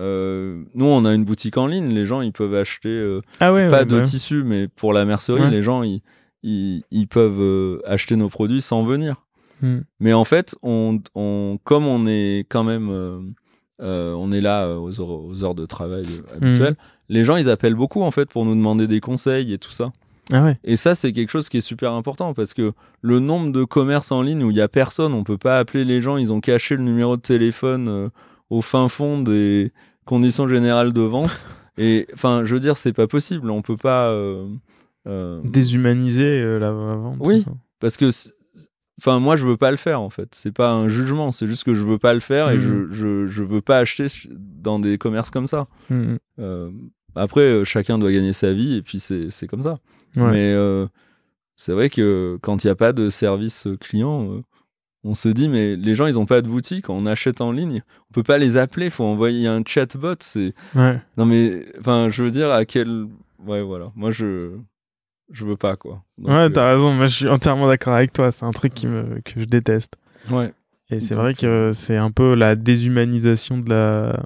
euh, 0.00 0.64
nous, 0.74 0.86
on 0.86 1.04
a 1.04 1.14
une 1.14 1.24
boutique 1.24 1.56
en 1.56 1.66
ligne. 1.66 1.88
Les 1.88 2.06
gens, 2.06 2.20
ils 2.20 2.32
peuvent 2.32 2.54
acheter 2.54 2.88
euh, 2.88 3.20
ah 3.40 3.52
pas 3.70 3.84
de 3.84 4.00
tissu, 4.00 4.42
mais 4.44 4.68
pour 4.68 4.92
la 4.92 5.04
mercerie, 5.04 5.50
les 5.50 5.62
gens, 5.62 5.82
ils, 5.82 6.02
ils, 6.42 7.06
peuvent 7.06 7.40
euh, 7.40 7.80
acheter 7.86 8.16
nos 8.16 8.28
produits 8.28 8.60
sans 8.60 8.84
venir. 8.84 9.24
Hmm. 9.62 9.80
Mais 10.00 10.12
en 10.12 10.24
fait, 10.24 10.56
on, 10.62 11.00
on, 11.14 11.58
comme 11.62 11.86
on 11.86 12.06
est 12.06 12.44
quand 12.48 12.64
même, 12.64 13.34
on 13.78 14.32
est 14.32 14.40
là 14.40 14.78
aux 14.78 15.00
heures, 15.00 15.10
aux 15.10 15.44
heures 15.44 15.54
de 15.54 15.66
travail 15.66 16.06
habituelles, 16.34 16.72
hmm. 16.74 17.12
les 17.12 17.24
gens, 17.24 17.36
ils 17.36 17.48
appellent 17.48 17.76
beaucoup 17.76 18.02
en 18.02 18.10
fait 18.10 18.28
pour 18.28 18.44
nous 18.44 18.54
demander 18.54 18.86
des 18.86 19.00
conseils 19.00 19.52
et 19.52 19.58
tout 19.58 19.72
ça. 19.72 19.92
Ah 20.32 20.54
et 20.64 20.76
ça, 20.76 20.94
c'est 20.94 21.12
quelque 21.12 21.28
chose 21.28 21.50
qui 21.50 21.58
est 21.58 21.60
super 21.60 21.92
important 21.92 22.32
parce 22.32 22.54
que 22.54 22.72
le 23.02 23.18
nombre 23.18 23.52
de 23.52 23.62
commerces 23.62 24.10
en 24.10 24.22
ligne 24.22 24.42
où 24.42 24.50
il 24.50 24.56
y 24.56 24.62
a 24.62 24.68
personne, 24.68 25.12
on 25.12 25.22
peut 25.22 25.36
pas 25.36 25.58
appeler 25.58 25.84
les 25.84 26.00
gens, 26.00 26.16
ils 26.16 26.32
ont 26.32 26.40
caché 26.40 26.76
le 26.76 26.82
numéro 26.82 27.18
de 27.18 27.22
téléphone 27.22 28.10
au 28.54 28.62
fin 28.62 28.88
fond 28.88 29.20
des 29.20 29.72
conditions 30.04 30.46
générales 30.48 30.92
de 30.92 31.00
vente. 31.00 31.46
Et 31.78 32.06
enfin, 32.14 32.44
je 32.44 32.54
veux 32.54 32.60
dire, 32.60 32.76
c'est 32.76 32.92
pas 32.92 33.08
possible. 33.08 33.50
On 33.50 33.60
peut 33.60 33.76
pas 33.76 34.08
euh, 34.10 34.46
euh, 35.08 35.40
déshumaniser 35.42 36.22
euh, 36.22 36.58
la, 36.58 36.70
vente. 36.70 37.16
Oui, 37.18 37.44
parce 37.80 37.96
que 37.96 38.10
enfin 39.00 39.18
moi 39.18 39.34
je 39.34 39.44
veux 39.44 39.56
pas 39.56 39.72
le 39.72 39.76
faire 39.76 40.00
en 40.00 40.08
fait 40.08 40.28
c'est 40.36 40.52
pas 40.52 40.70
un 40.70 40.86
jugement 40.86 41.32
c'est 41.32 41.48
juste 41.48 41.64
que 41.64 41.74
je 41.74 41.84
veux 41.84 41.98
pas 41.98 42.14
le 42.14 42.20
faire 42.20 42.50
et 42.50 42.60
je, 42.60 42.72
mmh. 42.72 42.92
je, 42.92 43.26
je 43.26 43.42
veux 43.42 43.60
pas 43.60 43.78
acheter 43.78 44.06
dans 44.30 44.78
des 44.78 44.98
commerces 44.98 45.32
comme 45.32 45.48
ça 45.48 45.66
mmh. 45.90 46.14
après 47.16 47.64
chacun 47.64 47.98
doit 47.98 48.12
gagner 48.12 48.32
sa 48.32 48.52
vie 48.52 48.76
et 48.76 48.82
puis 48.82 49.00
c'est 49.00 49.30
c'est 49.30 49.48
comme 49.48 49.64
ça 49.64 49.80
mais 50.14 50.54
c'est 51.56 51.72
vrai 51.72 51.90
que 51.90 52.38
quand 52.40 52.62
il 52.62 52.68
n'y 52.68 52.70
a 52.70 52.76
pas 52.76 52.92
de 52.92 53.08
service 53.08 53.66
client 53.80 54.44
on 55.04 55.14
se 55.14 55.28
dit 55.28 55.48
mais 55.48 55.76
les 55.76 55.94
gens 55.94 56.06
ils 56.06 56.18
ont 56.18 56.26
pas 56.26 56.40
de 56.40 56.48
boutique 56.48 56.88
on 56.88 57.06
achète 57.06 57.40
en 57.40 57.52
ligne. 57.52 57.82
On 58.10 58.14
peut 58.14 58.22
pas 58.22 58.38
les 58.38 58.56
appeler 58.56 58.90
faut 58.90 59.04
envoyer 59.04 59.46
un 59.46 59.62
chatbot 59.64 60.16
c'est 60.20 60.54
non 60.74 61.26
mais 61.26 61.66
enfin 61.78 62.08
je 62.10 62.22
veux 62.22 62.30
dire 62.30 62.50
à 62.50 62.64
quel 62.64 63.06
ouais 63.46 63.62
voilà. 63.62 63.92
Moi 63.94 64.10
je 64.10 64.56
je 65.30 65.44
veux 65.44 65.56
pas 65.56 65.76
quoi. 65.76 66.02
Ouais 66.18 66.50
t'as 66.50 66.62
euh, 66.62 66.74
raison. 66.74 66.92
Moi 66.92 67.06
je 67.06 67.14
suis 67.14 67.28
entièrement 67.28 67.68
d'accord 67.68 67.94
avec 67.94 68.12
toi. 68.12 68.32
C'est 68.32 68.44
un 68.44 68.52
truc 68.52 68.74
qui 68.74 68.86
me 68.86 69.20
que 69.20 69.40
je 69.40 69.44
déteste. 69.44 69.94
Ouais. 70.30 70.52
Et 70.90 71.00
c'est 71.00 71.14
vrai 71.14 71.34
que 71.34 71.46
euh, 71.46 71.72
c'est 71.72 71.96
un 71.96 72.10
peu 72.10 72.34
la 72.34 72.56
déshumanisation 72.56 73.58
de 73.58 73.70
la 73.70 74.22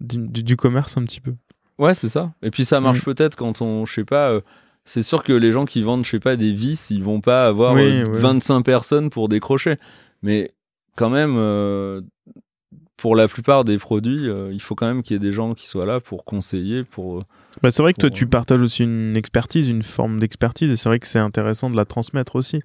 du, 0.00 0.18
du, 0.18 0.56
commerce 0.56 0.96
un 0.96 1.04
petit 1.04 1.20
peu. 1.20 1.34
Ouais 1.78 1.94
c'est 1.94 2.08
ça. 2.08 2.32
Et 2.42 2.50
puis 2.50 2.64
ça 2.64 2.80
marche 2.80 3.00
mm. 3.02 3.04
peut-être 3.04 3.36
quand 3.36 3.62
on 3.62 3.84
je 3.84 3.94
sais 3.94 4.04
pas 4.04 4.30
euh, 4.30 4.40
c'est 4.88 5.02
sûr 5.02 5.22
que 5.22 5.34
les 5.34 5.52
gens 5.52 5.66
qui 5.66 5.82
vendent, 5.82 6.04
je 6.06 6.10
sais 6.10 6.18
pas, 6.18 6.36
des 6.36 6.50
vis, 6.50 6.90
ils 6.90 7.02
vont 7.02 7.20
pas 7.20 7.46
avoir 7.46 7.74
25 7.74 8.54
euh, 8.54 8.62
personnes 8.62 9.10
pour 9.10 9.28
décrocher. 9.28 9.76
Mais 10.22 10.50
quand 10.96 11.10
même, 11.10 11.34
euh, 11.36 12.00
pour 12.96 13.14
la 13.14 13.28
plupart 13.28 13.64
des 13.64 13.76
produits, 13.76 14.30
euh, 14.30 14.50
il 14.50 14.62
faut 14.62 14.74
quand 14.74 14.86
même 14.86 15.02
qu'il 15.02 15.12
y 15.12 15.16
ait 15.16 15.20
des 15.20 15.32
gens 15.32 15.52
qui 15.52 15.66
soient 15.66 15.84
là 15.84 16.00
pour 16.00 16.24
conseiller, 16.24 16.84
pour. 16.84 17.22
Bah 17.62 17.70
c'est 17.70 17.82
vrai 17.82 17.92
que 17.92 18.00
toi, 18.00 18.08
tu 18.08 18.26
partages 18.26 18.62
aussi 18.62 18.82
une 18.82 19.14
expertise, 19.14 19.68
une 19.68 19.82
forme 19.82 20.20
d'expertise, 20.20 20.70
et 20.70 20.76
c'est 20.76 20.88
vrai 20.88 20.98
que 20.98 21.06
c'est 21.06 21.18
intéressant 21.18 21.68
de 21.68 21.76
la 21.76 21.84
transmettre 21.84 22.36
aussi 22.36 22.62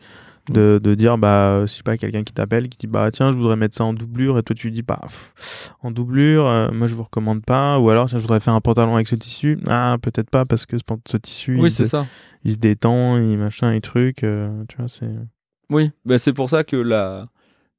de, 0.49 0.79
de 0.83 0.95
dire 0.95 1.17
bah 1.17 1.63
si 1.67 1.83
pas 1.83 1.95
quelqu'un 1.97 2.23
qui 2.23 2.33
t'appelle 2.33 2.67
qui 2.67 2.77
dit 2.77 2.87
bah 2.87 3.09
tiens 3.11 3.31
je 3.31 3.37
voudrais 3.37 3.55
mettre 3.55 3.75
ça 3.75 3.85
en 3.85 3.93
doublure 3.93 4.37
et 4.37 4.43
toi 4.43 4.53
tu 4.55 4.71
dis 4.71 4.81
bah 4.81 4.99
en 5.81 5.89
doublure 5.91 6.45
euh, 6.47 6.69
moi 6.71 6.87
je 6.87 6.95
vous 6.95 7.03
recommande 7.03 7.45
pas 7.45 7.79
ou 7.79 7.89
alors 7.89 8.07
tiens 8.09 8.17
je 8.17 8.23
voudrais 8.23 8.41
faire 8.41 8.53
un 8.53 8.59
pantalon 8.59 8.95
avec 8.95 9.07
ce 9.07 9.15
tissu. 9.15 9.57
Ah 9.69 9.95
peut-être 10.01 10.29
pas 10.29 10.43
parce 10.45 10.65
que 10.65 10.77
ce, 10.77 10.83
ce 11.07 11.15
tissu 11.17 11.57
oui 11.59 11.71
c'est 11.71 11.85
ça. 11.85 12.05
il 12.43 12.51
se 12.51 12.57
détend 12.57 13.17
il 13.17 13.37
machin 13.37 13.71
et 13.71 13.79
truc 13.79 14.23
euh, 14.23 14.63
tu 14.67 14.75
vois 14.77 14.87
c'est 14.89 15.09
oui 15.69 15.91
bah 16.03 16.17
c'est 16.17 16.33
pour 16.33 16.49
ça 16.49 16.65
que 16.65 16.75
la 16.75 17.27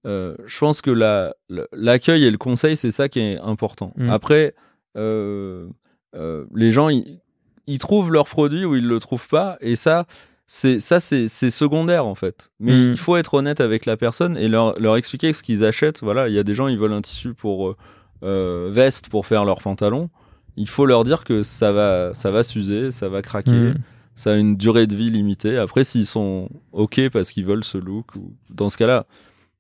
euh, 0.07 0.35
je 0.47 0.59
pense 0.59 0.81
que 0.81 0.91
la 0.91 1.35
l'accueil 1.73 2.24
et 2.24 2.31
le 2.31 2.39
conseil 2.39 2.77
c'est 2.77 2.91
ça 2.93 3.09
qui 3.11 3.20
est 3.20 3.39
important. 3.41 3.93
Mm. 3.97 4.09
après 4.09 4.55
les 4.97 6.73
gens 6.73 6.89
ils, 6.89 7.20
ils 7.66 7.78
trouvent 7.78 8.12
leur 8.12 8.27
produit 8.27 8.65
ou 8.65 8.74
ils 8.77 8.86
le 8.86 8.99
trouvent 9.01 9.28
pas 9.28 9.57
et 9.61 9.77
ça 9.77 10.07
c'est 10.46 10.78
ça 10.78 11.00
c'est 11.00 11.28
secondaire 11.28 12.06
en 12.06 12.14
fait. 12.14 12.50
Mais 12.60 12.72
mm. 12.72 12.90
il 12.92 12.96
faut 12.96 13.16
être 13.16 13.34
honnête 13.34 13.60
avec 13.60 13.86
la 13.86 13.96
personne 13.96 14.36
et 14.36 14.48
leur, 14.48 14.78
leur 14.78 14.96
expliquer 14.96 15.32
ce 15.32 15.42
qu'ils 15.42 15.64
achètent. 15.64 16.02
Voilà 16.02 16.28
il 16.28 16.34
y 16.34 16.38
a 16.38 16.42
des 16.42 16.54
gens 16.54 16.68
ils 16.68 16.78
veulent 16.78 16.92
un 16.92 17.00
tissu 17.00 17.34
pour 17.34 17.68
euh, 17.68 17.76
euh, 18.22 18.70
veste 18.70 19.08
pour 19.08 19.26
faire 19.26 19.44
leur 19.44 19.60
pantalon 19.60 20.10
il 20.56 20.68
faut 20.68 20.86
leur 20.86 21.04
dire 21.04 21.24
que 21.24 21.42
ça 21.42 21.72
va 21.72 22.12
ça 22.14 22.30
va 22.30 22.42
s'user 22.42 22.90
ça 22.90 23.08
va 23.08 23.22
craquer. 23.22 23.52
Mm. 23.52 23.74
ça 24.14 24.32
a 24.32 24.36
une 24.36 24.56
durée 24.56 24.86
de 24.86 24.94
vie 24.94 25.10
limitée. 25.10 25.56
Après 25.56 25.82
s'ils 25.82 26.06
sont 26.06 26.50
ok 26.72 27.08
parce 27.10 27.30
qu'ils 27.30 27.46
veulent 27.46 27.64
ce 27.64 27.78
look 27.78 28.14
ou 28.14 28.34
dans 28.50 28.68
ce 28.68 28.76
cas 28.76 28.86
là 28.86 29.06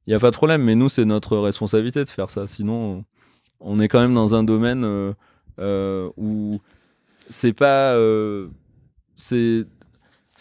il 0.06 0.10
y 0.10 0.14
a 0.14 0.20
pas 0.20 0.30
de 0.30 0.36
problème. 0.36 0.62
Mais 0.62 0.74
nous 0.74 0.90
c'est 0.90 1.06
notre 1.06 1.38
responsabilité 1.38 2.04
de 2.04 2.10
faire 2.10 2.28
ça. 2.28 2.46
Sinon 2.46 3.04
on 3.60 3.80
est 3.80 3.88
quand 3.88 4.00
même 4.00 4.14
dans 4.14 4.34
un 4.34 4.44
domaine 4.44 4.84
euh, 4.84 5.14
euh 5.60 6.10
où 6.18 6.60
c'est 7.30 7.54
pas 7.54 7.96
c'est 9.16 9.64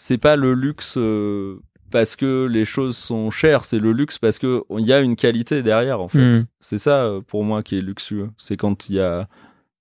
c'est 0.06 0.18
pas 0.18 0.36
le 0.36 0.52
luxe 0.52 0.96
euh, 0.98 1.62
parce 1.90 2.14
que 2.14 2.44
les 2.44 2.66
choses 2.66 2.94
sont 2.94 3.30
chères, 3.30 3.64
c'est 3.64 3.78
le 3.78 3.90
luxe 3.92 4.18
parce 4.18 4.38
que 4.38 4.62
il 4.78 4.84
y 4.84 4.92
a 4.92 5.00
une 5.00 5.16
qualité 5.16 5.62
derrière 5.62 6.02
en 6.02 6.08
fait. 6.08 6.40
Hmm. 6.40 6.44
C'est 6.60 6.76
ça 6.76 7.04
euh, 7.04 7.22
pour 7.22 7.42
moi 7.42 7.62
qui 7.62 7.78
est 7.78 7.80
luxueux. 7.80 8.28
C'est 8.36 8.58
quand 8.58 8.90
il 8.90 8.96
y 8.96 9.00
a 9.00 9.26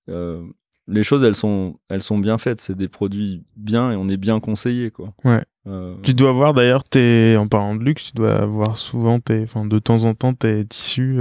euh, 0.09 0.41
les 0.87 1.03
choses, 1.03 1.25
elles 1.25 1.35
sont 1.35 1.77
elles 1.89 2.01
sont 2.01 2.19
bien 2.19 2.37
faites. 2.37 2.61
C'est 2.61 2.77
des 2.77 2.87
produits 2.87 3.43
bien 3.57 3.91
et 3.91 3.97
on 3.97 4.07
est 4.07 4.15
bien 4.15 4.39
conseillé 4.39 4.91
quoi. 4.91 5.13
Ouais. 5.25 5.43
Tu 6.03 6.13
dois 6.13 6.31
voir 6.31 6.53
d'ailleurs 6.53 6.85
tes 6.85 7.35
en 7.37 7.49
parlant 7.49 7.75
de 7.75 7.83
luxe, 7.83 8.11
tu 8.11 8.13
dois 8.13 8.45
voir 8.45 8.77
souvent 8.77 9.19
tes 9.19 9.43
enfin 9.43 9.65
de 9.65 9.79
temps 9.79 10.05
en 10.05 10.13
temps 10.13 10.33
tes 10.33 10.63
tissus 10.63 11.19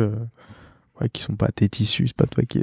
ouais, 1.01 1.09
qui 1.09 1.23
sont 1.23 1.37
pas 1.37 1.51
tes 1.53 1.69
tissus, 1.69 2.09
c'est 2.09 2.17
pas 2.17 2.27
toi 2.27 2.45
qui 2.45 2.61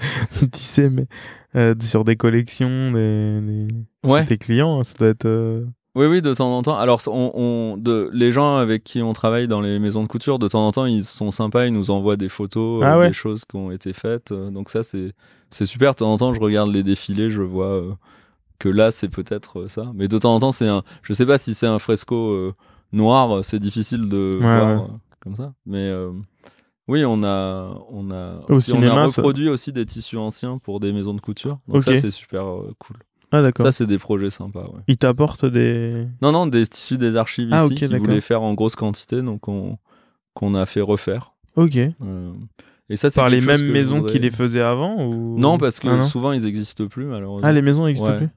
tissé, 0.52 0.88
mais 0.88 1.06
euh, 1.54 1.74
sur 1.80 2.04
des 2.04 2.16
collections, 2.16 2.92
des, 2.92 3.40
des... 3.40 3.68
Ouais. 4.04 4.24
tes 4.24 4.38
clients, 4.38 4.82
ça 4.84 4.94
doit 4.98 5.08
être. 5.08 5.26
euh, 5.26 5.64
Oui, 5.94 6.06
oui, 6.06 6.22
de 6.22 6.32
temps 6.32 6.56
en 6.56 6.62
temps. 6.62 6.78
Alors, 6.78 7.00
on, 7.08 7.32
on- 7.34 7.76
de, 7.76 8.08
les 8.14 8.32
gens 8.32 8.56
avec 8.56 8.82
qui 8.82 9.02
on 9.02 9.12
travaille 9.12 9.46
dans 9.46 9.60
les 9.60 9.78
maisons 9.78 10.02
de 10.02 10.08
couture, 10.08 10.38
de 10.38 10.48
temps 10.48 10.66
en 10.66 10.72
temps, 10.72 10.86
ils 10.86 11.04
sont 11.04 11.30
sympas, 11.30 11.66
ils 11.66 11.72
nous 11.72 11.90
envoient 11.90 12.16
des 12.16 12.30
photos, 12.30 12.82
Ah 12.82 12.94
euh, 12.96 13.00
ouais. 13.00 13.08
des 13.08 13.12
choses 13.12 13.44
qui 13.44 13.56
ont 13.56 13.70
été 13.70 13.92
faites. 13.92 14.32
euh, 14.32 14.50
Donc 14.50 14.70
ça, 14.70 14.82
c'est 14.82 15.12
c'est 15.50 15.66
super. 15.66 15.92
De 15.92 15.96
temps 15.98 16.10
en 16.12 16.16
temps, 16.16 16.32
je 16.32 16.40
regarde 16.40 16.70
les 16.72 16.82
défilés, 16.82 17.28
je 17.28 17.42
vois 17.42 17.66
euh, 17.66 17.92
que 18.58 18.70
là, 18.70 18.90
c'est 18.90 19.08
peut-être 19.10 19.66
ça. 19.68 19.90
Mais 19.94 20.08
de 20.08 20.16
temps 20.16 20.34
en 20.34 20.38
temps, 20.38 20.52
c'est 20.52 20.68
un. 20.68 20.82
Je 21.02 21.12
sais 21.12 21.26
pas 21.26 21.36
si 21.36 21.52
c'est 21.52 21.66
un 21.66 21.78
fresco 21.78 22.52
noir. 22.92 23.44
C'est 23.44 23.58
difficile 23.58 24.08
de 24.08 24.38
voir 24.40 24.80
ouais. 24.82 24.86
comme 25.20 25.36
ça. 25.36 25.52
Mais 25.66 25.92
oui, 26.88 27.04
on 27.04 27.22
a, 27.22 27.68
on 27.90 28.10
a. 28.10 28.36
Au 28.48 28.54
on 28.54 28.56
a 28.58 28.60
ça- 28.62 29.04
reproduit 29.04 29.50
aussi 29.50 29.72
des 29.74 29.84
tissus 29.84 30.16
anciens 30.16 30.56
pour 30.56 30.80
des 30.80 30.90
maisons 30.94 31.12
de 31.12 31.20
couture. 31.20 31.58
Donc 31.68 31.84
ça, 31.84 31.94
c'est 31.96 32.10
super 32.10 32.44
cool. 32.78 32.96
Ah 33.32 33.42
d'accord. 33.42 33.64
Ça, 33.66 33.72
c'est 33.72 33.86
des 33.86 33.98
projets 33.98 34.30
sympas. 34.30 34.64
Ouais. 34.64 34.80
Ils 34.88 34.98
t'apportent 34.98 35.46
des. 35.46 36.06
Non, 36.20 36.32
non, 36.32 36.46
des 36.46 36.66
tissus 36.66 36.98
des 36.98 37.16
archives 37.16 37.48
Ah, 37.50 37.64
ici 37.64 37.72
ok, 37.72 37.78
qui 37.78 37.88
d'accord. 37.88 38.06
voulaient 38.06 38.20
faire 38.20 38.42
en 38.42 38.54
grosse 38.54 38.76
quantité, 38.76 39.22
donc 39.22 39.48
on 39.48 39.78
qu'on 40.34 40.54
a 40.54 40.64
fait 40.66 40.80
refaire. 40.80 41.32
Ok. 41.56 41.76
Euh, 41.76 42.32
et 42.88 42.96
ça, 42.96 43.10
c'est 43.10 43.20
Par 43.20 43.28
les 43.28 43.40
mêmes 43.40 43.70
maisons 43.70 43.96
voudrais- 43.98 44.12
qui 44.12 44.18
les 44.18 44.30
faisaient 44.30 44.60
avant 44.62 45.04
ou 45.06 45.38
Non, 45.38 45.58
parce 45.58 45.78
que 45.80 45.88
Ah, 45.88 46.02
souvent 46.02 46.32
ils 46.32 46.42
n'existent 46.44 46.86
plus 46.86 47.04
malheureusement. 47.04 47.46
Ah, 47.46 47.52
les 47.52 47.60
maisons 47.62 47.84
n'existent 47.86 48.10
Ouais. 48.12 48.18
plus. 48.18 48.28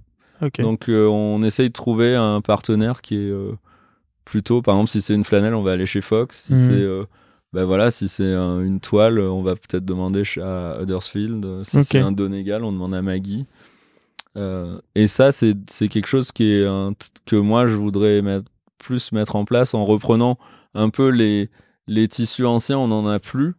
Ok. 0.48 0.62
Donc 0.62 0.90
euh, 0.90 1.08
on 1.08 1.42
essaye 1.44 1.70
de 1.70 1.74
trouver 1.74 2.16
un 2.16 2.42
partenaire 2.42 3.02
qui 3.02 3.16
est 3.16 3.30
euh, 3.30 3.54
plutôt, 4.26 4.62
par 4.62 4.76
exemple, 4.76 4.90
si 4.90 5.02
c'est 5.02 5.14
une 5.16 5.24
flanelle, 5.24 5.54
on 5.56 5.62
va 5.64 5.72
aller 5.74 5.86
chez 5.86 6.02
Fox. 6.02 6.36
Si 6.48 6.54
Mhm. 6.54 6.58
c'est 6.58 6.88
ben 7.54 7.64
voilà, 7.64 7.90
si 7.92 8.10
c'est 8.10 8.34
un- 8.34 8.60
une 8.60 8.82
toile, 8.82 9.18
on 9.20 9.42
va 9.42 9.56
peut-être 9.56 9.86
demander 9.86 10.24
à 10.42 10.80
Huddersfield. 10.82 11.64
Si 11.64 11.82
c'est 11.86 12.00
un 12.00 12.12
Donegal, 12.12 12.66
on 12.66 12.74
demande 12.74 12.94
à 12.94 13.02
Maggie. 13.02 13.46
Euh, 14.38 14.80
et 14.96 15.08
ça, 15.08 15.32
c'est 15.32 15.56
quelque 15.90 16.08
chose 16.08 16.32
qui 16.32 16.52
est 16.52 16.66
un 16.66 16.94
que 17.26 17.36
moi 17.36 17.68
je 17.68 17.76
voudrais 17.76 18.22
mettre, 18.22 18.50
plus 18.78 19.12
mettre 19.12 19.36
en 19.36 19.46
place 19.46 19.74
en 19.74 19.86
reprenant 19.86 20.38
un 20.74 20.90
peu 20.90 21.10
les 21.10 21.50
les 21.88 22.08
tissus 22.08 22.46
anciens, 22.46 22.78
on 22.80 22.88
n'en 22.88 23.08
a 23.08 23.20
plus. 23.20 23.54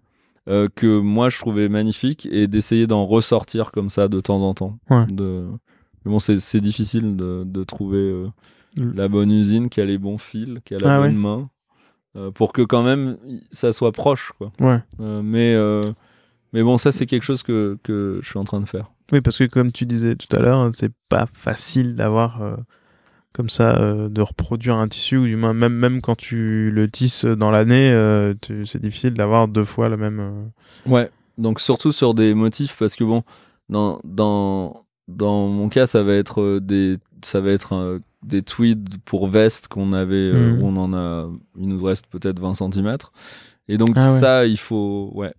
euh, 0.49 0.69
que 0.75 1.01
moi 1.01 1.29
je 1.29 1.39
trouvais 1.39 1.69
magnifique 1.69 2.29
et 2.31 2.47
d'essayer 2.47 2.87
d'en 2.87 3.05
ressortir 3.07 3.73
comme 3.73 3.91
ça 3.91 4.07
de 4.09 4.21
temps 4.21 4.41
en 4.43 4.55
temps. 4.55 4.79
Ouais. 4.91 5.05
De... 5.07 5.45
Mais 6.05 6.13
bon, 6.13 6.19
c'est 6.21 6.61
difficile 6.61 7.17
de, 7.17 7.43
de 7.45 7.65
trouver 7.65 7.99
euh, 7.99 8.29
Mm. 8.77 8.93
la 8.95 9.09
bonne 9.09 9.31
usine 9.33 9.69
qui 9.71 9.81
a 9.81 9.87
les 9.87 9.97
bons 9.97 10.19
fils, 10.19 10.59
qui 10.67 10.75
a 10.75 10.79
la 10.79 10.97
Ah 10.97 11.01
bonne 11.01 11.17
ouais. 11.17 11.49
main, 12.17 12.31
pour 12.35 12.53
que 12.53 12.61
quand 12.61 12.83
même 12.83 13.17
ça 13.51 13.73
soit 13.73 13.91
proche. 13.93 14.33
Quoi. 14.37 14.53
Ouais. 14.61 14.81
Mais, 14.99 15.55
euh, 15.55 15.83
mais 16.53 16.63
bon, 16.63 16.77
ça 16.77 16.93
c'est 16.93 17.07
quelque 17.07 17.23
chose 17.25 17.43
que, 17.43 17.79
que 17.83 18.21
je 18.23 18.29
suis 18.29 18.39
en 18.39 18.45
train 18.45 18.61
de 18.61 18.67
faire. 18.69 18.91
Oui, 19.13 19.21
parce 19.21 19.39
que 19.39 19.45
comme 19.45 19.73
tu 19.73 19.87
disais 19.87 20.17
tout 20.17 20.35
à 20.37 20.41
l'heure, 20.41 20.71
c'est 20.73 20.93
pas 21.09 21.27
facile 21.33 21.95
d'avoir 21.95 22.43
euh, 22.43 22.57
comme 23.33 23.49
ça 23.49 23.77
euh, 23.77 24.09
de 24.09 24.21
reproduire 24.21 24.77
un 24.77 24.89
tissu 24.89 25.17
ou 25.17 25.27
du 25.27 25.37
moins 25.37 25.53
même 25.55 25.75
même 25.75 26.01
quand 26.01 26.17
tu 26.17 26.71
le 26.73 26.91
tisses 26.91 27.25
dans 27.25 27.51
l'année, 27.51 27.91
euh, 27.93 28.35
c'est 28.65 28.81
difficile 28.81 29.15
d'avoir 29.15 29.47
deux 29.47 29.65
fois 29.65 29.89
le 29.89 29.97
même. 29.97 30.51
Ouais, 30.87 31.11
donc 31.39 31.61
surtout 31.61 31.93
sur 31.93 32.15
des 32.15 32.35
motifs, 32.35 32.77
parce 32.79 32.97
que 32.97 33.05
bon, 33.05 33.23
dans, 33.69 34.01
dans, 34.05 34.85
dans 35.07 35.47
mon 35.49 35.69
cas, 35.69 35.87
ça 35.87 36.03
va 36.03 36.15
être 36.15 36.59
des, 36.59 36.97
ça 37.23 37.41
va 37.41 37.51
être 37.53 38.01
des 38.25 38.43
tweeds 38.43 38.97
pour 39.05 39.29
veste 39.29 39.69
qu'on 39.69 39.93
avait, 39.93 40.33
où 40.33 40.67
on 40.67 40.77
en 40.77 40.95
a, 40.95 41.29
il 41.59 41.69
nous 41.69 41.85
reste 41.85 42.07
peut-être 42.09 42.41
20 42.41 42.55
cm. 42.55 42.97
Et 43.69 43.79
donc 43.79 43.91
Ah 43.97 44.13
ouais. 44.13 44.19
ça, 44.19 44.47
il 44.47 44.59
faut, 44.59 45.11
ouais. 45.15 45.33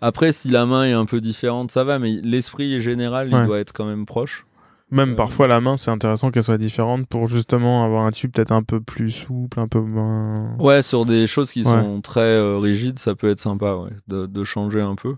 Après, 0.00 0.32
si 0.32 0.48
la 0.48 0.64
main 0.66 0.84
est 0.84 0.92
un 0.92 1.06
peu 1.06 1.20
différente, 1.20 1.70
ça 1.70 1.84
va, 1.84 1.98
mais 1.98 2.20
l'esprit 2.22 2.80
général, 2.80 3.32
Ouais. 3.32 3.40
il 3.40 3.46
doit 3.46 3.58
être 3.58 3.72
quand 3.72 3.84
même 3.86 4.06
proche. 4.06 4.44
Même 4.90 5.10
Euh, 5.12 5.16
parfois 5.16 5.48
la 5.48 5.60
main, 5.60 5.76
c'est 5.76 5.90
intéressant 5.90 6.30
qu'elle 6.30 6.44
soit 6.44 6.56
différente 6.56 7.06
pour 7.08 7.28
justement 7.28 7.84
avoir 7.84 8.06
un 8.06 8.10
tube 8.10 8.30
peut-être 8.32 8.52
un 8.52 8.62
peu 8.62 8.80
plus 8.80 9.10
souple, 9.10 9.60
un 9.60 9.68
peu 9.68 9.80
moins. 9.80 10.56
Ouais, 10.58 10.80
sur 10.82 11.04
des 11.04 11.26
choses 11.26 11.52
qui 11.52 11.60
Ouais. 11.60 11.70
sont 11.70 12.00
très 12.00 12.20
euh, 12.20 12.56
rigides, 12.58 12.98
ça 12.98 13.14
peut 13.14 13.28
être 13.28 13.40
sympa, 13.40 13.74
ouais, 13.74 13.90
de, 14.06 14.24
de 14.26 14.44
changer 14.44 14.80
un 14.80 14.94
peu. 14.94 15.16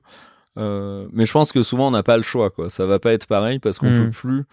Euh, 0.58 1.06
mais 1.12 1.24
je 1.24 1.32
pense 1.32 1.52
que 1.52 1.62
souvent 1.62 1.86
on 1.88 1.90
n'a 1.92 2.02
pas 2.02 2.16
le 2.16 2.24
choix, 2.24 2.50
quoi. 2.50 2.68
Ça 2.68 2.84
va 2.86 2.98
pas 2.98 3.12
être 3.12 3.26
pareil 3.28 3.60
parce 3.60 3.78
qu'on 3.78 3.90
Mhm. 3.90 4.06
peut 4.06 4.10
plus. 4.10 4.44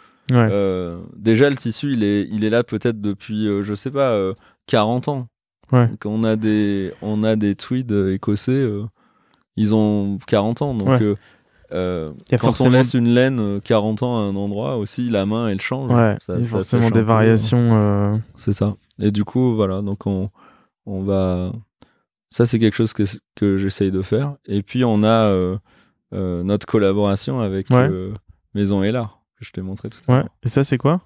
Déjà, 1.16 1.50
le 1.50 1.56
tissu, 1.56 1.94
il 1.94 2.04
est, 2.04 2.28
il 2.32 2.44
est 2.44 2.50
là 2.50 2.64
peut-être 2.64 3.02
depuis, 3.02 3.48
je 3.64 3.74
sais 3.74 3.92
pas, 3.92 4.12
euh, 4.12 4.34
40 4.68 5.08
ans. 5.08 5.28
Ouais. 5.72 5.88
Donc, 5.88 6.06
on 6.06 6.24
a 6.24 6.36
des, 6.36 6.94
on 7.02 7.24
a 7.24 7.36
des 7.36 7.56
tweeds 7.56 8.12
écossais, 8.14 8.52
euh, 8.52 8.84
ils 9.58 9.76
ont 9.76 10.18
40 10.28 10.62
ans, 10.62 10.74
donc. 10.74 10.88
Ouais. 10.88 11.02
euh, 11.02 11.16
euh, 11.74 12.12
quand 12.32 12.38
forcément- 12.38 12.70
on 12.70 12.72
laisse 12.72 12.94
une 12.94 13.10
laine 13.10 13.40
euh, 13.42 13.60
40 13.60 14.02
ans 14.04 14.18
à 14.18 14.22
un 14.22 14.36
endroit 14.38 14.78
aussi, 14.78 15.10
la 15.10 15.26
main 15.26 15.50
elle 15.50 15.60
change. 15.60 15.92
Ouais, 15.92 16.16
Ça- 16.22 16.34
il 16.36 16.38
y 16.38 16.40
a 16.40 16.44
ça 16.44 16.50
forcément 16.60 16.90
des 16.92 17.02
variations. 17.02 17.70
euh, 17.74 18.16
C'est 18.36 18.54
ça. 18.54 18.76
Et 19.00 19.12
du 19.12 19.26
coup, 19.26 19.54
voilà, 19.56 19.82
donc 19.82 20.08
on, 20.08 20.30
on 20.86 21.02
va. 21.04 21.52
Ça, 22.30 22.46
c'est 22.46 22.60
quelque 22.60 22.76
chose 22.76 22.94
que, 22.94 23.04
que 23.36 23.58
j'essaye 23.58 23.92
de 23.92 24.02
faire. 24.02 24.36
Et 24.46 24.62
puis, 24.64 24.84
on 24.86 25.04
a 25.04 25.08
euh, 25.08 25.58
euh, 26.14 26.44
notre 26.44 26.66
collaboration 26.66 27.40
avec 27.42 27.70
Ouais. 27.70 27.88
euh, 27.90 28.14
Maison 28.54 28.82
Hélard, 28.84 29.20
que 29.40 29.46
je 29.46 29.52
t'ai 29.52 29.62
montré 29.62 29.90
tout 29.90 30.00
à 30.08 30.14
l'heure. 30.14 30.30
Et 30.44 30.50
ça, 30.50 30.64
c'est 30.64 30.78
quoi? 30.78 31.02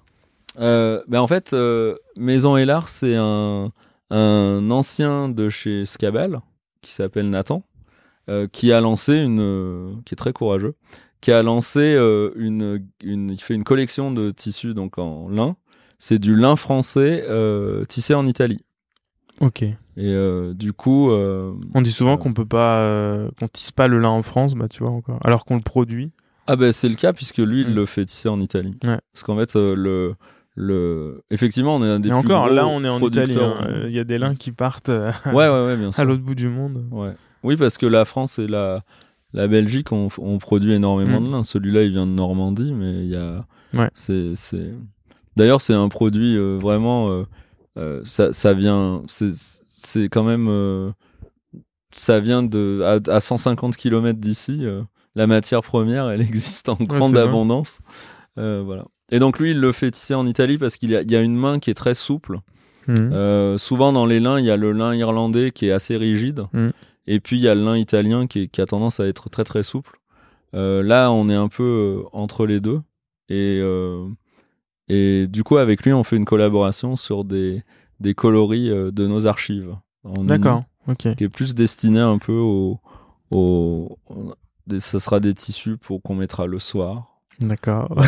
Euh, 0.60 1.02
ben, 1.08 1.20
en 1.20 1.26
fait, 1.26 1.52
euh, 1.54 1.96
Maison 2.16 2.56
Hélard, 2.56 2.88
c'est 2.88 3.16
un, 3.16 3.70
un 4.10 4.70
ancien 4.70 5.28
de 5.28 5.48
chez 5.48 5.86
Scabal 5.86 6.40
qui 6.82 6.92
s'appelle 6.92 7.30
Nathan, 7.30 7.62
euh, 8.28 8.46
qui 8.50 8.72
a 8.72 8.80
lancé 8.80 9.16
une. 9.16 9.40
euh, 9.40 9.90
qui 10.04 10.14
est 10.14 10.16
très 10.16 10.32
courageux, 10.32 10.74
qui 11.20 11.32
a 11.32 11.42
lancé 11.42 11.80
euh, 11.94 12.30
une, 12.36 12.84
une. 13.02 13.30
Il 13.30 13.40
fait 13.40 13.54
une 13.54 13.64
collection 13.64 14.10
de 14.12 14.30
tissus 14.30 14.74
donc 14.74 14.98
en 14.98 15.28
lin. 15.28 15.56
C'est 15.98 16.18
du 16.18 16.34
lin 16.34 16.56
français 16.56 17.24
tissé 17.88 18.14
en 18.14 18.26
Italie. 18.26 18.60
Ok. 19.40 19.62
Et 19.62 19.76
euh, 19.98 20.54
du 20.54 20.72
coup, 20.72 21.10
euh, 21.10 21.52
On 21.74 21.82
dit 21.82 21.92
souvent 21.92 22.14
Euh. 22.14 22.16
qu'on 22.16 22.32
peut 22.32 22.46
pas, 22.46 23.28
qu'on 23.38 23.46
tisse 23.48 23.72
pas 23.72 23.88
le 23.88 23.98
lin 23.98 24.08
en 24.08 24.22
France, 24.22 24.54
bah 24.54 24.66
tu 24.68 24.82
vois 24.82 24.92
encore, 24.92 25.18
alors 25.24 25.44
qu'on 25.44 25.56
le 25.56 25.62
produit. 25.62 26.10
ah 26.46 26.56
ben 26.56 26.72
c'est 26.72 26.88
le 26.88 26.94
cas 26.96 27.12
puisque 27.12 27.38
lui 27.38 27.60
il 27.62 27.70
Mm. 27.70 27.74
le 27.74 27.86
fait 27.86 28.04
tisser 28.04 28.28
en 28.28 28.40
Italie. 28.40 28.74
Ouais. 28.84 28.98
Parce 29.12 29.22
qu'en 29.22 29.36
fait 29.36 29.54
le 29.54 30.14
le 30.54 31.22
effectivement 31.30 31.76
on 31.76 31.82
est 31.84 31.88
un 31.88 32.00
des 32.00 32.08
Et 32.08 32.12
plus 32.12 32.18
encore, 32.18 32.46
gros 32.46 32.54
là, 32.54 32.66
on 32.66 32.82
est 32.84 32.88
en 32.88 33.00
Italie. 33.00 33.36
hein. 33.38 33.54
Euh, 33.68 33.84
Il 33.88 33.92
y 33.94 33.98
a 33.98 34.04
des 34.04 34.18
lins 34.18 34.34
qui 34.34 34.50
partent 34.52 34.88
Ouais 34.90 35.32
ouais 35.32 35.48
ouais 35.66 35.76
bien 35.76 35.88
à 35.90 35.92
sûr. 35.92 36.04
l'autre 36.04 36.22
bout 36.22 36.34
du 36.34 36.48
monde. 36.48 36.86
Ouais. 36.90 37.12
Oui 37.44 37.56
parce 37.56 37.78
que 37.78 37.86
la 37.86 38.04
France 38.04 38.38
et 38.38 38.46
la 38.46 38.82
la 39.34 39.48
Belgique 39.48 39.92
on, 39.92 40.08
on 40.18 40.38
produit 40.38 40.72
énormément 40.72 41.20
Mm. 41.20 41.26
de 41.26 41.30
lin. 41.32 41.42
Celui-là 41.42 41.82
il 41.84 41.90
vient 41.92 42.06
de 42.06 42.12
Normandie 42.12 42.72
mais 42.72 43.04
il 43.04 43.10
y 43.10 43.16
a 43.16 43.44
Ouais. 43.76 43.88
c'est 43.94 44.34
d'ailleurs 45.36 45.62
c'est 45.62 45.72
un 45.72 45.88
produit 45.88 46.36
euh, 46.36 46.58
vraiment 46.60 47.08
euh, 47.10 47.22
euh, 47.78 48.02
ça 48.04 48.32
ça 48.34 48.52
vient 48.52 49.02
c'est 49.06 50.08
quand 50.10 50.24
même 50.24 50.92
ça 51.94 52.20
vient 52.20 52.42
de 52.42 52.82
à, 52.84 53.14
à 53.14 53.20
150 53.20 53.76
km 53.76 54.18
d'ici. 54.18 54.64
la 55.14 55.26
matière 55.26 55.62
première, 55.62 56.08
elle 56.10 56.20
existe 56.30 56.68
en 56.68 56.76
grande 56.76 57.16
abondance. 57.18 57.80
Voilà. 58.36 58.84
Et 59.10 59.18
donc 59.18 59.38
lui, 59.38 59.50
il 59.50 59.60
le 59.60 59.72
fait 59.72 59.90
tisser 59.90 60.14
en 60.14 60.26
Italie 60.26 60.56
parce 60.58 60.76
qu'il 60.78 60.90
y, 60.90 61.12
y 61.12 61.16
a 61.16 61.20
une 61.20 61.36
main 61.36 61.58
qui 61.58 61.70
est 61.70 61.74
très 61.74 61.94
souple. 61.94 62.38
Euh, 62.88 63.58
souvent 63.58 63.92
dans 63.92 64.06
les 64.06 64.20
lins, 64.20 64.38
il 64.40 64.44
y 64.46 64.50
a 64.50 64.56
le 64.56 64.72
lin 64.72 64.94
irlandais 64.94 65.50
qui 65.50 65.66
est 65.66 65.72
assez 65.72 65.96
rigide. 65.96 66.44
Mm. 66.52 66.68
Et 67.06 67.20
puis 67.20 67.36
il 67.36 67.42
y 67.42 67.48
a 67.48 67.54
lin 67.54 67.76
italien 67.76 68.26
qui, 68.26 68.48
a 68.58 68.66
tendance 68.66 69.00
à 69.00 69.06
être 69.06 69.28
très 69.28 69.44
très 69.44 69.62
souple. 69.62 69.98
Euh, 70.54 70.82
là, 70.82 71.10
on 71.10 71.28
est 71.28 71.34
un 71.34 71.48
peu 71.48 71.62
euh, 72.02 72.08
entre 72.12 72.46
les 72.46 72.60
deux. 72.60 72.80
Et, 73.28 73.58
euh, 73.62 74.06
et 74.88 75.26
du 75.26 75.42
coup, 75.42 75.56
avec 75.56 75.84
lui, 75.84 75.92
on 75.92 76.04
fait 76.04 76.16
une 76.16 76.24
collaboration 76.24 76.96
sur 76.96 77.24
des, 77.24 77.62
des 78.00 78.14
coloris 78.14 78.68
de 78.68 79.06
nos 79.06 79.26
archives. 79.26 79.74
D'accord. 80.04 80.64
Ok. 80.88 81.14
Qui 81.14 81.24
est 81.24 81.28
plus 81.28 81.54
destiné 81.54 82.00
un 82.00 82.18
peu 82.18 82.32
au. 82.32 82.78
au 83.30 83.98
ça 84.78 85.00
sera 85.00 85.18
des 85.20 85.34
tissus 85.34 85.76
pour 85.76 86.02
qu'on 86.02 86.14
mettra 86.14 86.46
le 86.46 86.58
soir. 86.58 87.20
D'accord. 87.40 88.00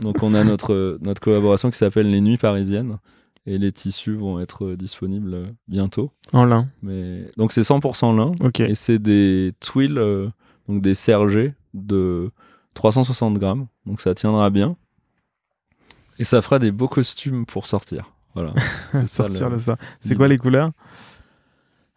Donc 0.00 0.22
on 0.22 0.34
a 0.34 0.44
notre, 0.44 0.98
notre 1.00 1.20
collaboration 1.20 1.70
qui 1.70 1.78
s'appelle 1.78 2.10
Les 2.10 2.20
Nuits 2.20 2.36
Parisiennes. 2.36 2.98
Et 3.46 3.58
les 3.58 3.72
tissus 3.72 4.14
vont 4.16 4.40
être 4.40 4.74
disponibles 4.74 5.34
euh, 5.34 5.46
bientôt. 5.68 6.10
en 6.32 6.44
lin. 6.46 6.68
Mais... 6.82 7.30
Donc 7.36 7.52
c'est 7.52 7.60
100% 7.60 8.16
lin. 8.16 8.32
Et 8.60 8.74
c'est 8.74 8.98
des 8.98 9.52
twills, 9.60 9.98
euh, 9.98 10.28
donc 10.68 10.80
des 10.80 10.94
sergés 10.94 11.54
de 11.74 12.30
360 12.74 13.38
grammes. 13.38 13.66
Donc 13.84 14.00
ça 14.00 14.14
tiendra 14.14 14.48
bien. 14.50 14.76
Et 16.18 16.24
ça 16.24 16.40
fera 16.42 16.58
des 16.58 16.70
beaux 16.72 16.88
costumes 16.88 17.44
pour 17.44 17.66
sortir. 17.66 18.12
Voilà. 18.34 18.54
C'est 18.92 19.06
Sortir 19.06 19.48
le- 19.48 19.56
le 19.56 19.60
ça. 19.60 19.76
C'est 20.00 20.14
quoi 20.14 20.26
les 20.28 20.38
couleurs? 20.38 20.70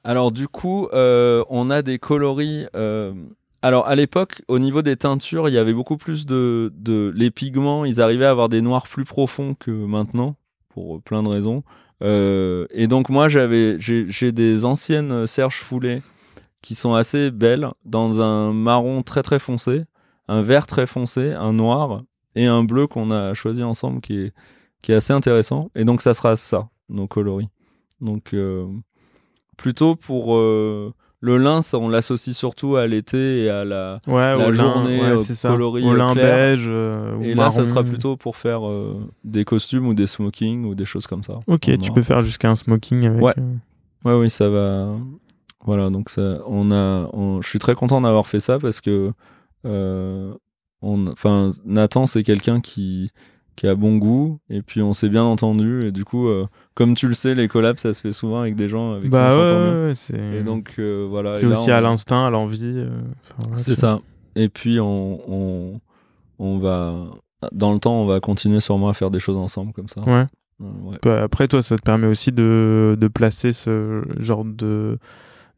Alors 0.03 0.31
du 0.31 0.47
coup, 0.47 0.87
euh, 0.93 1.43
on 1.49 1.69
a 1.69 1.81
des 1.81 1.99
coloris. 1.99 2.65
euh, 2.75 3.13
Alors 3.61 3.87
à 3.87 3.95
l'époque, 3.95 4.41
au 4.47 4.59
niveau 4.59 4.81
des 4.81 4.95
teintures, 4.95 5.49
il 5.49 5.53
y 5.53 5.57
avait 5.57 5.73
beaucoup 5.73 5.97
plus 5.97 6.25
de, 6.25 6.71
de 6.75 7.11
les 7.15 7.31
pigments. 7.31 7.85
Ils 7.85 8.01
arrivaient 8.01 8.25
à 8.25 8.31
avoir 8.31 8.49
des 8.49 8.61
noirs 8.61 8.87
plus 8.87 9.03
profonds 9.05 9.55
que 9.55 9.71
maintenant, 9.71 10.35
pour 10.77 11.01
plein 11.01 11.23
de 11.23 11.27
raisons. 11.27 11.63
Euh, 12.03 12.67
et 12.69 12.85
donc 12.85 13.09
moi, 13.09 13.29
j'avais, 13.29 13.77
j'ai 13.79 14.31
des 14.31 14.63
anciennes 14.63 15.25
Serge 15.25 15.55
Foulet 15.55 16.03
qui 16.61 16.75
sont 16.75 16.93
assez 16.93 17.31
belles 17.31 17.69
dans 17.83 18.21
un 18.21 18.53
marron 18.53 19.01
très 19.01 19.23
très 19.23 19.39
foncé, 19.39 19.85
un 20.27 20.43
vert 20.43 20.67
très 20.67 20.85
foncé, 20.85 21.33
un 21.33 21.53
noir 21.53 22.03
et 22.35 22.45
un 22.45 22.63
bleu 22.63 22.85
qu'on 22.85 23.09
a 23.09 23.33
choisi 23.33 23.63
ensemble 23.63 24.01
qui 24.01 24.19
est, 24.19 24.33
qui 24.83 24.91
est 24.91 24.95
assez 24.95 25.13
intéressant. 25.13 25.71
Et 25.73 25.83
donc 25.83 26.03
ça 26.03 26.13
sera 26.13 26.35
ça, 26.35 26.69
nos 26.89 27.07
coloris. 27.07 27.49
Donc 27.99 28.35
euh, 28.35 28.67
plutôt 29.57 29.95
pour 29.95 30.35
euh, 30.35 30.93
le 31.19 31.37
lin, 31.37 31.61
ça, 31.63 31.77
on 31.79 31.89
l'associe 31.89 32.35
surtout 32.35 32.75
à 32.75 32.85
l'été 32.85 33.43
et 33.45 33.49
à 33.49 33.65
la, 33.65 33.99
Ouais, 34.07 34.37
la 34.37 34.47
au 34.47 34.51
lin, 34.51 34.53
journée 34.53 35.01
ouais, 35.01 35.17
euh, 35.17 35.23
coloris 35.49 35.83
Au 35.83 35.93
lin 35.95 36.13
clair. 36.13 36.25
beige. 36.25 36.65
euh, 36.67 37.15
ou 37.15 37.23
Et 37.23 37.33
là, 37.33 37.49
ça 37.51 37.65
sera 37.65 37.83
plutôt 37.83 38.17
pour 38.17 38.37
faire 38.37 38.67
euh, 38.67 38.95
des 39.23 39.43
costumes 39.45 39.87
ou 39.87 39.93
des 39.95 40.05
smokings 40.07 40.65
ou 40.65 40.75
des 40.75 40.85
choses 40.85 41.07
comme 41.07 41.23
ça. 41.23 41.39
Ok, 41.47 41.69
On 41.69 41.77
tu 41.77 41.89
aura- 41.89 41.93
peux 41.95 42.03
faire 42.03 42.21
jusqu'à 42.21 42.49
un 42.51 42.55
smoking 42.55 43.05
avec. 43.07 43.21
Ouais. 43.23 43.33
euh, 43.39 43.53
Ouais, 44.05 44.13
oui, 44.19 44.29
ça 44.29 44.47
va. 44.49 44.89
Voilà, 45.65 45.89
donc 45.89 46.09
ça, 46.11 46.39
on 46.45 46.71
a, 46.71 47.09
on- 47.13 47.41
je 47.41 47.49
suis 47.49 47.59
très 47.59 47.73
content 47.73 47.99
d'avoir 47.99 48.27
fait 48.27 48.39
ça 48.39 48.59
parce 48.59 48.79
que, 48.79 49.11
euh, 49.65 50.33
on, 50.81 51.07
enfin, 51.07 51.49
Nathan, 51.65 52.05
c'est 52.05 52.21
quelqu'un 52.23 52.61
qui, 52.61 53.11
qui 53.57 53.67
a 53.67 53.75
bon 53.75 53.97
goût 53.97 54.39
et 54.49 54.61
puis 54.61 54.81
on 54.81 54.93
s'est 54.93 55.09
bien 55.09 55.23
entendu 55.23 55.85
et 55.87 55.91
du 55.91 56.05
coup, 56.05 56.27
euh, 56.29 56.45
comme 56.75 56.93
tu 56.93 57.07
le 57.09 57.13
sais, 57.13 57.35
les 57.35 57.49
collabs, 57.49 57.77
ça 57.77 57.93
se 57.93 58.01
fait 58.01 58.13
souvent 58.13 58.39
avec 58.39 58.55
des 58.55 58.69
gens 58.69 58.93
avec 58.93 59.09
Bah 59.09 59.27
qui 59.27 59.35
on 59.35 59.39
ouais, 59.39 59.47
s'entend 59.47 59.63
bien. 59.65 59.73
ouais, 59.81 59.85
ouais, 59.87 59.95
c'est. 59.95 60.37
Et 60.39 60.43
donc, 60.43 60.75
euh, 60.79 61.05
voilà. 61.09 61.35
c'est 61.37 61.45
aussi 61.47 61.69
on- 61.71 61.73
à 61.75 61.81
l'instinct, 61.81 62.25
à 62.27 62.29
l'envie. 62.29 62.61
euh, 62.63 62.89
enfin, 63.39 63.51
ouais, 63.51 63.57
C'est 63.57 63.75
ça. 63.75 63.99
Et 64.35 64.47
puis, 64.47 64.79
on, 64.79 65.19
on, 65.27 65.81
on 66.39 66.57
va, 66.59 66.93
dans 67.51 67.73
le 67.73 67.79
temps, 67.79 67.99
on 68.01 68.05
va 68.05 68.19
continuer 68.19 68.59
sûrement 68.59 68.87
à 68.89 68.93
faire 68.93 69.09
des 69.11 69.19
choses 69.19 69.37
ensemble 69.37 69.73
comme 69.73 69.87
ça. 69.87 70.01
Ouais. 70.01 70.25
Ouais. 70.59 70.97
Bah, 71.03 71.23
Après, 71.23 71.47
toi, 71.47 71.61
ça 71.63 71.75
te 71.75 71.81
permet 71.81 72.07
aussi 72.07 72.31
de, 72.31 72.95
de 72.99 73.07
placer 73.07 73.51
ce 73.53 74.03
genre 74.19 74.45
de 74.45 74.97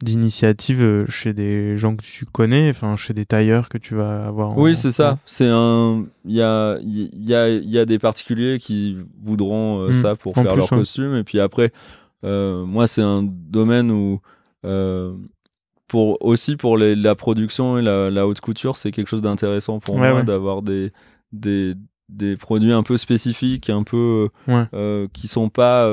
d'initiative 0.01 0.81
euh, 0.81 1.05
chez 1.07 1.33
des 1.33 1.75
gens 1.77 1.95
que 1.95 2.03
tu 2.03 2.25
connais, 2.25 2.69
enfin 2.69 2.95
chez 2.95 3.13
des 3.13 3.25
tailleurs 3.25 3.67
que 3.69 3.77
tu 3.77 3.95
vas 3.95 4.25
avoir. 4.27 4.51
en- 4.51 4.61
Oui, 4.61 4.75
c'est 4.75 4.91
ça. 4.91 5.17
C'est 5.25 5.49
un. 5.49 6.05
Il 6.25 6.35
y 6.35 6.41
a, 6.41 6.77
il 6.81 7.09
y, 7.29 7.35
a, 7.35 7.49
il 7.49 7.69
y 7.69 7.77
a 7.77 7.85
des 7.85 7.99
particuliers 7.99 8.59
qui 8.59 8.97
voudront 9.21 9.81
euh, 9.81 9.89
Mm. 9.89 9.93
ça 9.93 10.15
pour 10.15 10.37
En 10.37 10.43
faire 10.43 10.53
plus, 10.53 10.59
leur 10.59 10.71
ouais. 10.71 10.77
costume. 10.79 11.15
Et 11.15 11.23
puis 11.23 11.39
après, 11.39 11.71
euh, 12.23 12.65
moi, 12.65 12.87
c'est 12.87 13.01
un 13.01 13.23
domaine 13.23 13.91
où. 13.91 14.19
euh, 14.65 15.13
pour, 15.87 16.23
aussi 16.23 16.55
pour 16.55 16.77
les- 16.77 16.95
la 16.95 17.15
production 17.15 17.79
et 17.79 17.81
la, 17.81 18.11
la 18.11 18.27
haute 18.27 18.41
couture, 18.41 18.77
c'est 18.77 18.91
quelque 18.91 19.07
chose 19.07 19.23
d'intéressant 19.23 19.79
pour 19.79 19.95
Ouais, 19.95 20.09
moi 20.09 20.19
ouais. 20.19 20.23
d'avoir 20.23 20.61
des, 20.61 20.91
des, 21.31 21.73
des 22.09 22.37
produits 22.37 22.71
un 22.73 22.83
peu 22.83 22.95
spécifiques, 22.97 23.69
un 23.71 23.81
peu. 23.83 24.29
Euh, 24.73 25.07
qui 25.13 25.27
sont 25.27 25.49
pas. 25.49 25.87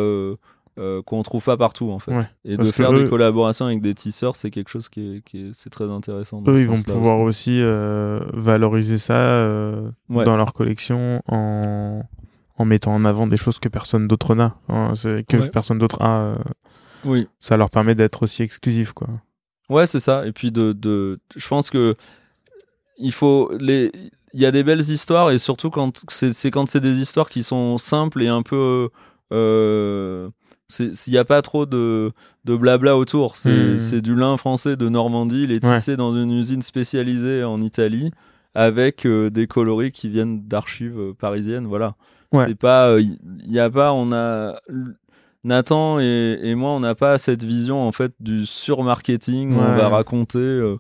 Euh, 0.79 1.01
qu'on 1.03 1.23
trouve 1.23 1.43
pas 1.45 1.57
partout 1.57 1.91
en 1.91 1.99
fait 1.99 2.13
Ouais. 2.15 2.21
et 2.45 2.57
de 2.57 2.65
faire 2.67 2.93
eux- 2.93 3.05
des 3.05 3.09
collaborations 3.09 3.67
avec 3.67 3.81
des 3.81 3.95
tisseurs 3.95 4.37
c'est 4.37 4.51
quelque 4.51 4.69
chose 4.69 4.89
qui 4.91 5.17
est, 5.17 5.25
qui 5.25 5.47
est 5.47 5.51
c'est 5.55 5.71
très 5.71 5.91
intéressant 5.91 6.43
Eux, 6.47 6.59
ils 6.61 6.67
vont 6.69 6.75
pouvoir 6.83 7.19
aussi. 7.21 7.51
aussi, 7.53 7.61
euh, 7.63 8.21
valoriser 8.35 8.99
ça 8.99 9.15
euh, 9.15 9.89
Ouais. 10.11 10.25
dans 10.25 10.37
leur 10.37 10.53
collection 10.53 11.23
en, 11.29 12.03
en 12.59 12.65
mettant 12.65 12.95
en 12.95 13.05
avant 13.05 13.27
des 13.27 13.37
choses 13.39 13.59
que 13.59 13.69
personne 13.69 14.07
d'autre 14.07 14.35
n'a. 14.35 14.57
Hein, 14.69 14.93
que 15.29 15.37
Ouais. 15.39 15.51
personne 15.51 15.79
d'autre 15.79 16.01
a. 16.03 16.21
euh, 16.21 16.35
oui 17.05 17.27
ça 17.41 17.57
leur 17.57 17.71
permet 17.71 17.95
d'être 17.95 18.23
aussi 18.25 18.43
exclusif, 18.43 18.93
quoi. 18.93 19.09
Ouais, 19.69 19.87
c'est 19.87 20.01
ça. 20.01 20.27
Et 20.27 20.33
puis 20.33 20.53
de, 20.53 20.73
de, 20.73 21.19
je 21.35 21.49
pense 21.49 21.71
que 21.71 21.95
il 22.99 23.13
faut 23.13 23.51
les, 23.61 23.91
il 24.33 24.41
y 24.41 24.47
a 24.47 24.51
des 24.51 24.63
belles 24.63 24.81
histoires 24.81 25.31
et 25.31 25.39
surtout 25.39 25.71
quand 25.71 26.05
c'est, 26.09 26.51
quand 26.51 26.67
c'est 26.69 26.81
des 26.81 27.01
histoires 27.01 27.29
qui 27.31 27.43
sont 27.43 27.77
simples 27.79 28.23
et 28.23 28.29
un 28.29 28.43
peu, 28.43 28.89
s'il 30.69 30.93
n'y 31.13 31.19
a 31.19 31.25
pas 31.25 31.43
trop 31.43 31.65
de, 31.67 32.13
de 32.45 32.57
blabla 32.57 32.97
autour. 32.97 33.37
C'est, 33.37 33.51
Mhm. 33.51 33.79
c'est 33.79 34.01
du 34.01 34.15
lin 34.15 34.37
français 34.37 34.77
de 34.77 34.89
Normandie, 34.89 35.45
il 35.45 35.53
est 35.53 35.65
Ouais. 35.65 35.77
tissé 35.77 35.97
dans 35.97 36.15
une 36.17 36.33
usine 36.33 36.63
spécialisée 36.63 37.45
en 37.45 37.61
Italie 37.61 38.11
avec 38.55 39.07
euh, 39.07 39.31
des 39.31 39.47
coloris 39.47 39.93
qui 39.93 40.09
viennent 40.09 40.47
d'archives 40.49 40.99
euh, 40.99 41.13
parisiennes. 41.13 41.67
Voilà. 41.67 41.95
Ouais. 42.33 42.47
C'est 42.49 42.55
pas, 42.57 42.97
il 42.99 43.17
y, 43.53 43.61
a 43.61 43.71
pas, 43.71 43.93
on 43.93 44.13
a. 44.13 44.57
Nathan 45.45 46.01
et, 46.01 46.41
et 46.43 46.55
moi, 46.57 46.71
on 46.71 46.81
n'a 46.81 46.97
pas 46.97 47.19
cette 47.19 47.45
vision 47.45 47.87
en 47.87 47.93
fait 47.93 48.13
du 48.19 48.45
surmarketing 48.47 49.55
où 49.55 49.59
on 49.59 49.71
Ouais. 49.71 49.77
va 49.77 49.89
raconter 49.89 50.39
euh, 50.41 50.77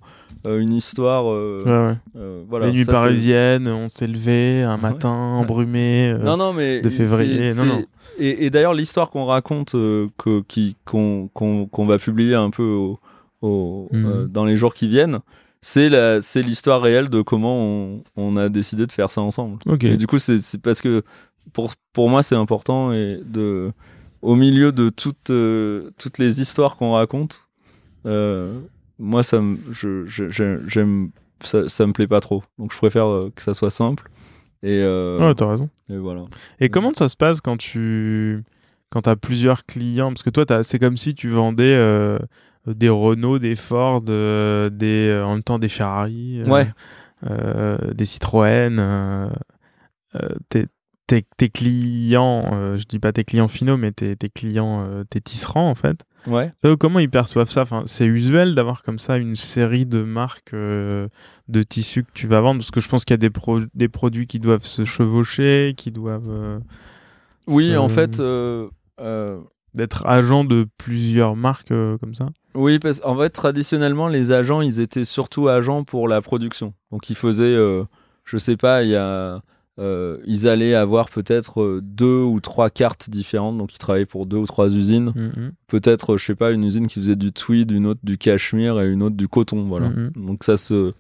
euh, 0.46 0.58
une 0.60 0.72
histoire. 0.72 1.30
euh, 1.30 1.62
Ouais, 1.64 1.88
ouais. 1.92 1.98
euh, 2.16 2.42
voilà, 2.48 2.66
Les 2.66 2.72
nuits 2.72 2.84
ça, 2.84 2.92
parisiennes, 2.92 3.68
on 3.68 3.88
s'est 3.88 4.06
levé 4.06 4.62
un 4.62 4.74
Ouais. 4.76 4.80
matin 4.82 5.10
embrumé. 5.10 6.10
euh, 6.12 6.18
Non, 6.18 6.36
non, 6.36 6.52
mais 6.52 6.80
de 6.80 6.88
février, 6.88 7.54
non, 7.54 7.64
non. 7.64 7.84
Et, 8.18 8.46
et 8.46 8.50
d'ailleurs, 8.50 8.74
l'histoire 8.74 9.10
qu'on 9.10 9.24
raconte, 9.26 9.72
que, 9.72 10.40
qui, 10.48 10.76
qu'on, 10.84 11.28
qu'on, 11.34 11.66
qu'on 11.66 11.86
va 11.86 11.98
publier 11.98 12.34
un 12.34 12.50
peu 12.50 12.62
au, 12.62 12.98
au- 13.42 13.88
Mhm. 13.92 14.28
dans 14.28 14.44
les 14.44 14.56
jours 14.56 14.74
qui 14.74 14.88
viennent, 14.88 15.18
c'est 15.60 15.88
la, 15.88 16.20
c'est 16.20 16.42
l'histoire 16.42 16.80
réelle 16.80 17.08
de 17.08 17.22
comment 17.22 17.56
on, 17.58 18.02
on 18.16 18.36
a 18.36 18.48
décidé 18.48 18.86
de 18.86 18.92
faire 18.92 19.10
ça 19.10 19.20
ensemble. 19.20 19.58
Ok. 19.66 19.84
Et 19.84 19.96
du 19.96 20.06
coup, 20.06 20.18
c'est, 20.18 20.40
c'est 20.40 20.60
parce 20.60 20.80
que 20.80 21.02
pour, 21.52 21.72
pour 21.92 22.08
moi, 22.08 22.22
c'est 22.22 22.36
important 22.36 22.92
et 22.92 23.20
de, 23.24 23.72
au 24.22 24.34
milieu 24.36 24.70
de 24.72 24.88
toutes, 24.90 25.30
euh, 25.30 25.90
toutes 25.98 26.18
les 26.18 26.40
histoires 26.40 26.76
qu'on 26.76 26.92
raconte, 26.92 27.42
euh, 28.06 28.58
moi, 28.98 29.23
ça 29.23 29.40
me, 29.40 29.59
je, 29.73 30.05
j'aime, 30.68 31.10
ça, 31.43 31.68
ça 31.68 31.86
me 31.86 31.93
plaît 31.93 32.06
pas 32.06 32.20
trop. 32.20 32.43
Donc, 32.59 32.73
je 32.73 32.78
préfère 32.78 33.06
euh, 33.06 33.31
que 33.35 33.43
ça 33.43 33.55
soit 33.55 33.70
simple. 33.70 34.10
Et, 34.62 34.81
euh, 34.82 35.18
Ouais, 35.20 35.35
t'as 35.35 35.47
raison. 35.51 35.68
et 35.90 35.97
voilà. 35.98 36.24
Et 36.60 36.68
comment 36.70 36.93
ça 36.94 37.09
se 37.09 37.16
passe 37.16 37.40
quand 37.40 37.56
tu 37.59 38.43
quand 38.90 39.06
as 39.06 39.16
plusieurs 39.16 39.66
clients? 39.66 40.09
Parce 40.09 40.23
que 40.23 40.31
toi, 40.31 40.47
t'as- 40.47 40.62
c'est 40.62 40.78
comme 40.78 40.97
si 40.97 41.14
tu 41.14 41.28
vendais 41.28 41.74
euh, 41.77 42.18
des 42.66 42.89
Renault, 42.89 43.39
des 43.39 43.55
Ford, 43.55 44.02
euh, 44.09 44.70
des, 44.70 45.20
en 45.24 45.35
même 45.35 45.43
temps 45.43 45.59
des 45.59 45.68
Ferrari, 45.68 46.43
Ouais. 46.47 46.66
des 47.94 48.05
Citroën. 48.05 49.31
tes, 50.48 50.66
tes, 51.06 51.24
tes 51.36 51.48
clients, 51.51 52.77
je 52.77 52.85
dis 52.85 52.98
pas 52.98 53.12
tes 53.12 53.24
clients 53.24 53.48
finaux, 53.48 53.77
mais 53.77 53.93
tes, 53.93 54.16
tes 54.16 54.28
clients, 54.31 54.86
tes 55.10 55.20
tisserands 55.20 55.70
en 55.70 55.74
fait. 55.74 56.05
Ouais. 56.27 56.51
Eux, 56.65 56.77
comment 56.77 56.98
ils 56.98 57.11
perçoivent 57.11 57.51
ça? 57.51 57.62
Enfin, 57.62 57.82
C'est 57.86 58.07
usuel 58.07 58.55
d'avoir 58.55 58.82
comme 58.82 58.98
ça 58.98 59.16
une 59.16 59.35
série 59.36 59.86
de 59.86 60.03
marques 60.03 60.55
euh, 60.55 61.09
de 61.48 61.62
tissus 61.62 62.05
que 62.05 62.11
tu 62.15 62.27
vas 62.27 62.40
vendre? 62.40 62.61
Parce 62.61 62.70
que 62.70 62.81
je 62.81 62.89
pense 62.89 63.05
qu'il 63.05 63.15
y 63.15 63.15
a 63.15 63.19
des, 63.19 63.31
pro- 63.31 63.61
des 63.74 63.89
produits 63.89 64.27
qui 64.27 64.40
doivent 64.40 64.66
se 64.66 64.85
chevaucher, 64.85 65.74
qui 65.77 65.90
doivent 65.93 66.28
euh, 66.31 66.59
Oui, 67.47 67.70
se- 67.70 67.77
en 67.77 67.89
fait, 67.89 68.20
euh, 68.20 68.69
euh, 69.01 69.39
d'être 69.74 70.07
agent 70.07 70.44
de 70.44 70.66
plusieurs 70.78 71.36
marques 71.36 71.70
euh, 71.70 71.98
comme 71.98 72.15
ça. 72.15 72.28
oui, 72.55 72.78
parce 72.78 73.01
en 73.05 73.16
fait, 73.16 73.31
traditionnellement, 73.31 74.09
les 74.09 74.32
agents, 74.32 74.62
ils 74.62 74.81
étaient 74.81 75.05
surtout 75.05 75.48
agents 75.48 75.85
pour 75.85 76.09
la 76.09 76.20
production. 76.23 76.73
Donc, 76.90 77.11
ils 77.11 77.16
faisaient, 77.16 77.44
euh, 77.44 77.85
je 78.24 78.39
sais 78.39 78.57
pas, 78.57 78.82
il 78.82 78.90
y 78.90 78.97
a, 78.97 79.40
euh, 79.78 80.19
ils 80.24 80.48
allaient 80.48 80.74
avoir 80.74 81.11
peut-être 81.11 81.61
euh, 81.61 81.81
deux 81.82 82.23
ou 82.23 82.40
trois 82.40 82.70
cartes 82.70 83.11
différentes. 83.11 83.59
Donc, 83.59 83.74
ils 83.74 83.78
travaillaient 83.78 84.07
pour 84.07 84.24
deux 84.24 84.39
ou 84.39 84.47
trois 84.47 84.74
usines. 84.74 85.12
Mhm. 85.15 85.53
Peut-être, 85.66 86.15
euh, 86.15 86.16
je 86.16 86.24
sais 86.24 86.35
pas, 86.35 86.51
une 86.51 86.65
usine 86.65 86.86
qui 86.86 86.98
faisait 86.98 87.16
du 87.16 87.31
tweed, 87.32 87.73
une 87.73 87.86
autre 87.86 88.01
du 88.03 88.16
cachemire 88.16 88.81
et 88.81 88.90
une 88.90 89.03
autre 89.03 89.16
du 89.16 89.28
coton. 89.28 89.65
Voilà. 89.65 89.90
Mhm. 89.90 90.12
Donc, 90.16 90.44
ça 90.44 90.57
se, 90.57 90.94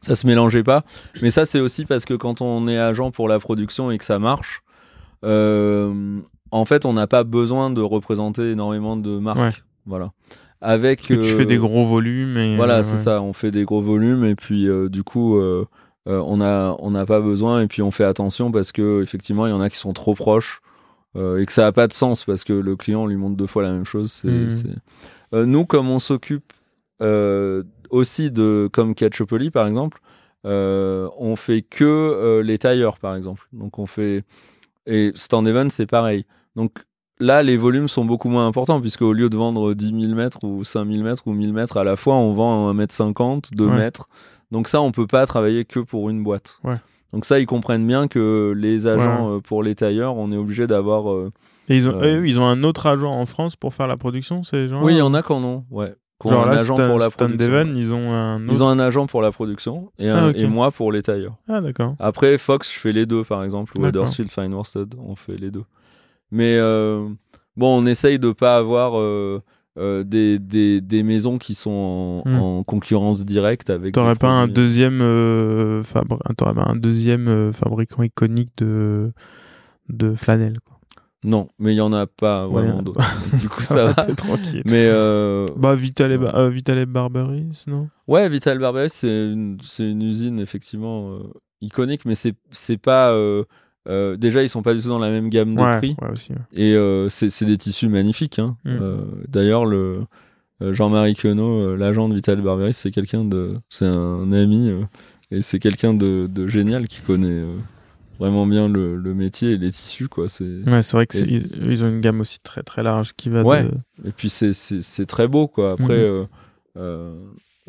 ça 0.00 0.16
se 0.16 0.26
mélangeait 0.26 0.64
pas. 0.64 0.84
Mais 1.22 1.30
ça, 1.30 1.46
c'est 1.46 1.60
aussi 1.60 1.84
parce 1.84 2.04
que 2.04 2.14
quand 2.14 2.40
on 2.40 2.66
est 2.66 2.78
agent 2.78 3.12
pour 3.12 3.28
la 3.28 3.38
production 3.38 3.92
et 3.92 3.98
que 3.98 4.04
ça 4.04 4.18
marche, 4.18 4.62
euh, 5.24 6.18
en 6.50 6.64
fait, 6.64 6.86
on 6.86 6.92
n'a 6.92 7.06
pas 7.06 7.22
besoin 7.22 7.70
de 7.70 7.80
représenter 7.82 8.50
énormément 8.50 8.96
de 8.96 9.18
marques. 9.18 9.38
Ouais. 9.38 9.52
Voilà. 9.86 10.10
Avec. 10.60 11.00
Parce 11.00 11.08
que 11.08 11.14
tu 11.14 11.20
euh, 11.20 11.36
fais 11.36 11.46
des 11.46 11.58
gros 11.58 11.84
volumes 11.84 12.36
et 12.36 12.56
Voilà, 12.56 12.82
c'est 12.82 12.96
ça. 12.96 13.22
On 13.22 13.32
fait 13.32 13.52
des 13.52 13.64
gros 13.64 13.80
volumes 13.80 14.24
et 14.24 14.34
puis 14.34 14.66
du 14.90 15.04
coup, 15.04 15.38
euh, 16.08 16.22
on 16.24 16.40
a 16.40 16.76
on 16.78 16.92
n'a 16.92 17.04
pas 17.04 17.20
besoin 17.20 17.62
et 17.62 17.66
puis 17.66 17.82
on 17.82 17.90
fait 17.90 18.04
attention 18.04 18.52
parce 18.52 18.72
que 18.72 19.02
effectivement, 19.02 19.46
il 19.46 19.50
y 19.50 19.52
en 19.52 19.60
a 19.60 19.68
qui 19.70 19.76
sont 19.76 19.92
trop 19.92 20.14
proches 20.14 20.60
euh, 21.16 21.38
et 21.38 21.46
que 21.46 21.52
ça 21.52 21.66
a 21.66 21.72
pas 21.72 21.88
de 21.88 21.92
sens 21.92 22.24
parce 22.24 22.44
que 22.44 22.52
le 22.52 22.76
client 22.76 23.02
on 23.02 23.06
lui 23.06 23.16
montre 23.16 23.36
deux 23.36 23.46
fois 23.46 23.62
la 23.62 23.72
même 23.72 23.84
chose. 23.84 24.22
Mhm. 24.24 24.48
Euh, 25.34 25.46
nous, 25.46 25.66
comme 25.66 25.90
on 25.90 25.98
s'occupe 25.98 26.52
aussi 27.90 28.30
de 28.30 28.68
comme 28.72 28.94
Ketchupoli 28.94 29.50
par 29.50 29.66
exemple, 29.66 30.00
on 30.44 31.34
fait 31.36 31.62
que 31.62 32.40
les 32.44 32.58
tailleurs 32.58 32.98
par 32.98 33.16
exemple. 33.16 33.48
Donc 33.52 33.78
on 33.78 33.86
fait 33.86 34.24
et 34.86 35.10
Stand 35.14 35.46
Event 35.48 35.68
c'est 35.70 35.86
pareil. 35.86 36.24
Donc 36.54 36.72
là, 37.18 37.42
les 37.42 37.56
volumes 37.56 37.88
sont 37.88 38.04
beaucoup 38.04 38.28
moins 38.28 38.46
importants, 38.46 38.80
puisque 38.80 39.02
au 39.02 39.12
lieu 39.12 39.28
de 39.28 39.36
vendre 39.36 39.74
10 39.74 39.86
000 40.00 40.14
mètres 40.14 40.44
ou 40.44 40.64
5 40.64 40.88
000 40.88 41.02
mètres 41.02 41.22
ou 41.26 41.32
1000 41.32 41.52
mètres 41.52 41.76
à 41.76 41.84
la 41.84 41.96
fois, 41.96 42.14
on 42.14 42.32
vend 42.32 42.68
1 42.68 42.74
mètre 42.74 42.94
50, 42.94 43.50
2 43.52 43.66
Ouais. 43.66 43.90
Donc 44.50 44.68
ça, 44.68 44.80
on 44.80 44.92
peut 44.92 45.06
pas 45.06 45.26
travailler 45.26 45.64
que 45.64 45.80
pour 45.80 46.08
une 46.10 46.22
boîte. 46.22 46.58
Ouais. 46.64 46.76
Donc 47.12 47.24
ça, 47.24 47.38
ils 47.38 47.46
comprennent 47.46 47.86
bien 47.86 48.08
que 48.08 48.52
les 48.56 48.86
agents 48.86 49.36
euh, 49.36 49.40
pour 49.40 49.62
les 49.62 49.74
tailleurs, 49.74 50.16
on 50.16 50.30
est 50.32 50.36
obligé 50.36 50.66
d'avoir. 50.66 51.10
euh, 51.10 51.32
Et 51.68 51.76
ils 51.76 51.88
ont, 51.88 51.92
Euh, 52.02 52.20
eux, 52.20 52.28
ils 52.28 52.38
ont 52.40 52.46
un 52.46 52.62
autre 52.64 52.86
agent 52.86 53.10
en 53.10 53.26
France 53.26 53.56
pour 53.56 53.74
faire 53.74 53.86
la 53.86 53.96
production, 53.96 54.42
ces 54.44 54.68
gens 54.68 54.82
Oui, 54.82 54.94
il 54.94 54.98
y 54.98 55.02
en 55.02 55.14
a 55.14 55.22
qui 55.22 55.32
en 55.32 55.42
ont. 55.42 55.64
Ouais. 55.70 55.94
Qui 56.20 56.28
ont 56.28 56.30
Genre 56.30 56.46
un 56.46 56.50
là, 56.54 56.60
agent 56.60 56.74
Stan- 56.74 56.88
pour 56.88 56.98
la 56.98 57.10
production. 57.10 57.46
Deven, 57.46 57.76
ils 57.76 57.94
ont 57.94 58.10
un 58.12 58.42
autre. 58.44 58.54
Ils 58.54 58.62
ont 58.62 58.68
un 58.68 58.78
agent 58.78 59.06
pour 59.06 59.20
la 59.22 59.32
production 59.32 59.90
et, 59.98 60.08
un- 60.08 60.32
Ah, 60.36 60.46
moi 60.46 60.70
pour 60.70 60.90
les 60.92 61.02
tailleurs. 61.02 61.36
Ah, 61.48 61.60
d'accord. 61.60 61.94
Après, 61.98 62.38
Fox, 62.38 62.72
je 62.72 62.78
fais 62.78 62.92
les 62.92 63.04
deux, 63.06 63.22
par 63.24 63.44
exemple, 63.44 63.78
ou. 63.78 63.84
Huddersfield 63.86 64.30
Fine 64.32 64.54
Worsted, 64.54 64.94
on 64.98 65.14
fait 65.14 65.36
les 65.36 65.50
deux. 65.50 65.64
Mais 66.30 66.58
bon, 67.56 67.82
on 67.82 67.86
essaye 67.86 68.18
de 68.18 68.32
pas 68.32 68.56
avoir 68.56 68.92
euh, 69.78 70.00
euh, 70.00 70.04
des, 70.04 70.38
des, 70.38 70.80
des 70.80 71.02
maisons 71.02 71.38
qui 71.38 71.54
sont 71.54 72.22
en, 72.26 72.28
Hmm. 72.30 72.38
en 72.40 72.64
concurrence 72.64 73.24
directe 73.24 73.70
avec. 73.70 73.94
T'aurais 73.94 74.14
des 74.14 74.18
pas 74.18 74.28
un 74.28 74.48
deuxième, 74.48 75.00
euh, 75.02 75.82
fabri- 75.82 76.18
t'aurais 76.36 76.54
pas 76.54 76.66
un 76.68 76.76
deuxième 76.76 77.28
euh, 77.28 77.52
fabricant 77.52 78.02
iconique 78.02 78.50
de, 78.58 79.12
de 79.88 80.14
flanelle. 80.14 80.58
Quoi. 80.64 80.78
Non, 81.24 81.48
mais 81.58 81.72
il 81.72 81.76
y 81.76 81.80
en 81.80 81.92
a 81.92 82.06
pas 82.06 82.46
vraiment 82.46 82.76
Ouais. 82.78 82.82
d'autres. 82.84 83.38
du 83.40 83.48
coup, 83.48 83.62
ça 83.62 83.86
va. 83.86 83.94
t'es 84.04 84.14
tranquille. 84.14 84.62
Mais 84.64 84.86
euh, 84.88 85.46
Bah, 85.56 85.74
Vital 85.74 86.12
et, 86.12 86.16
Ouais. 86.16 86.24
Ba- 86.32 86.38
euh, 86.38 86.48
Vital 86.50 86.78
et 86.78 86.86
Barbaris, 86.86 87.64
non 87.66 87.88
ouais, 88.06 88.28
Vital 88.28 88.58
Barbares, 88.58 88.90
c'est 88.90 89.32
une, 89.32 89.58
c'est 89.62 89.90
une 89.90 90.02
usine 90.02 90.38
effectivement 90.38 91.12
euh, 91.14 91.18
iconique, 91.60 92.04
mais 92.04 92.14
c'est 92.14 92.34
c'est 92.50 92.76
pas. 92.78 93.12
Euh, 93.88 94.16
déjà, 94.16 94.42
ils 94.42 94.48
sont 94.48 94.62
pas 94.62 94.74
du 94.74 94.80
tout 94.80 94.88
dans 94.88 94.98
la 94.98 95.10
même 95.10 95.28
gamme 95.28 95.54
de 95.54 95.60
ouais, 95.60 95.78
prix. 95.78 95.96
ouais, 96.02 96.10
aussi. 96.12 96.32
ouais. 96.32 96.38
Et 96.52 96.74
euh, 96.74 97.08
c'est 97.08 97.44
des 97.44 97.56
tissus 97.56 97.88
magnifiques. 97.88 98.38
Hein. 98.38 98.56
Mm. 98.64 98.68
Euh, 98.80 98.96
D'ailleurs, 99.28 99.64
le 99.64 100.04
Jean-Marie 100.60 101.14
Queneau, 101.14 101.76
l'agent 101.76 102.08
de 102.08 102.14
Vital 102.14 102.40
Barberis, 102.40 102.72
c'est 102.72 102.90
quelqu'un 102.90 103.24
de, 103.24 103.54
c'est 103.68 103.84
un 103.84 104.32
ami 104.32 104.72
et 105.30 105.40
c'est 105.40 105.58
quelqu'un 105.58 105.92
de, 105.94 106.26
de 106.32 106.46
génial 106.46 106.88
qui 106.88 107.00
connaît 107.02 107.44
vraiment 108.18 108.46
bien 108.46 108.66
le, 108.66 108.96
le 108.96 109.14
métier 109.14 109.52
et 109.52 109.56
les 109.58 109.70
tissus, 109.70 110.08
quoi. 110.08 110.28
C'est 110.28 110.44
vrai 110.64 111.06
que 111.06 111.18
ils, 111.18 111.70
ils 111.70 111.84
ont 111.84 111.88
une 111.88 112.00
gamme 112.00 112.20
aussi 112.20 112.38
très 112.38 112.62
très 112.62 112.82
large 112.82 113.12
qui 113.16 113.28
va 113.28 113.42
Ouais. 113.42 113.64
de... 113.64 114.08
et 114.08 114.12
puis 114.12 114.30
c'est 114.30 115.06
très 115.06 115.28
beau, 115.28 115.46
quoi. 115.46 115.72
Après, 115.72 116.08
euh, 116.78 117.14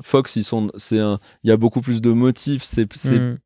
Fox, 0.01 0.35
ils 0.35 0.43
sont, 0.43 0.71
c'est 0.77 0.97
il 0.97 1.49
y 1.49 1.51
a 1.51 1.57
beaucoup 1.57 1.81
plus 1.81 2.01
de 2.01 2.11
motifs. 2.11 2.63
C'est 2.63 2.87
Mm. 3.05 3.37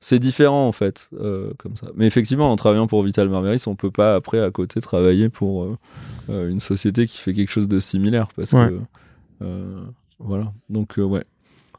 C'est 0.00 0.18
différent 0.18 0.66
en 0.68 0.72
fait, 0.72 1.10
euh, 1.20 1.52
comme 1.58 1.76
ça. 1.76 1.88
Mais 1.94 2.06
effectivement, 2.06 2.50
en 2.52 2.56
travaillant 2.56 2.86
pour 2.86 3.02
Vital 3.02 3.28
Barberis, 3.28 3.64
on 3.66 3.74
peut 3.76 3.90
pas 3.90 4.14
après 4.14 4.40
à 4.40 4.50
côté 4.50 4.80
travailler 4.80 5.28
pour 5.28 5.64
euh, 5.64 5.76
euh, 6.30 6.48
une 6.50 6.60
société 6.60 7.06
qui 7.06 7.18
fait 7.18 7.32
quelque 7.34 7.50
chose 7.50 7.68
de 7.68 7.80
similaire 7.80 8.28
parce 8.36 8.52
Ouais. 8.52 8.68
que 9.40 9.46
voilà. 10.18 10.52
Donc 10.68 10.94
ouais. 10.96 11.24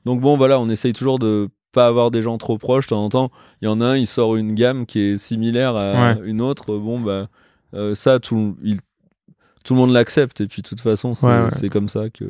Donc 0.05 0.21
bon 0.21 0.37
voilà, 0.37 0.59
on 0.59 0.69
essaye 0.69 0.93
toujours 0.93 1.19
de 1.19 1.49
pas 1.71 1.87
avoir 1.87 2.11
des 2.11 2.21
gens 2.21 2.37
trop 2.37 2.57
proches. 2.57 2.85
De 2.85 2.89
temps 2.91 3.03
en 3.03 3.09
temps, 3.09 3.31
il 3.61 3.65
y 3.65 3.67
en 3.67 3.81
a 3.81 3.85
un, 3.87 3.97
il 3.97 4.07
sort 4.07 4.35
une 4.35 4.53
gamme 4.53 4.85
qui 4.85 4.99
est 4.99 5.17
similaire 5.17 5.75
à 5.75 6.13
Ouais. 6.15 6.21
une 6.25 6.41
autre. 6.41 6.77
Bon 6.77 6.99
bah 6.99 7.27
ça 7.95 8.19
tout 8.19 8.55
il- 8.63 8.79
tout 9.63 9.73
le 9.73 9.79
monde 9.81 9.91
l'accepte 9.91 10.39
et 10.39 10.47
puis 10.47 10.61
de 10.61 10.67
toute 10.67 10.79
façon 10.79 11.13
c'est 11.13 11.27
Ouais, 11.63 11.69
comme 11.69 11.89
ça 11.89 12.09
que 12.09 12.25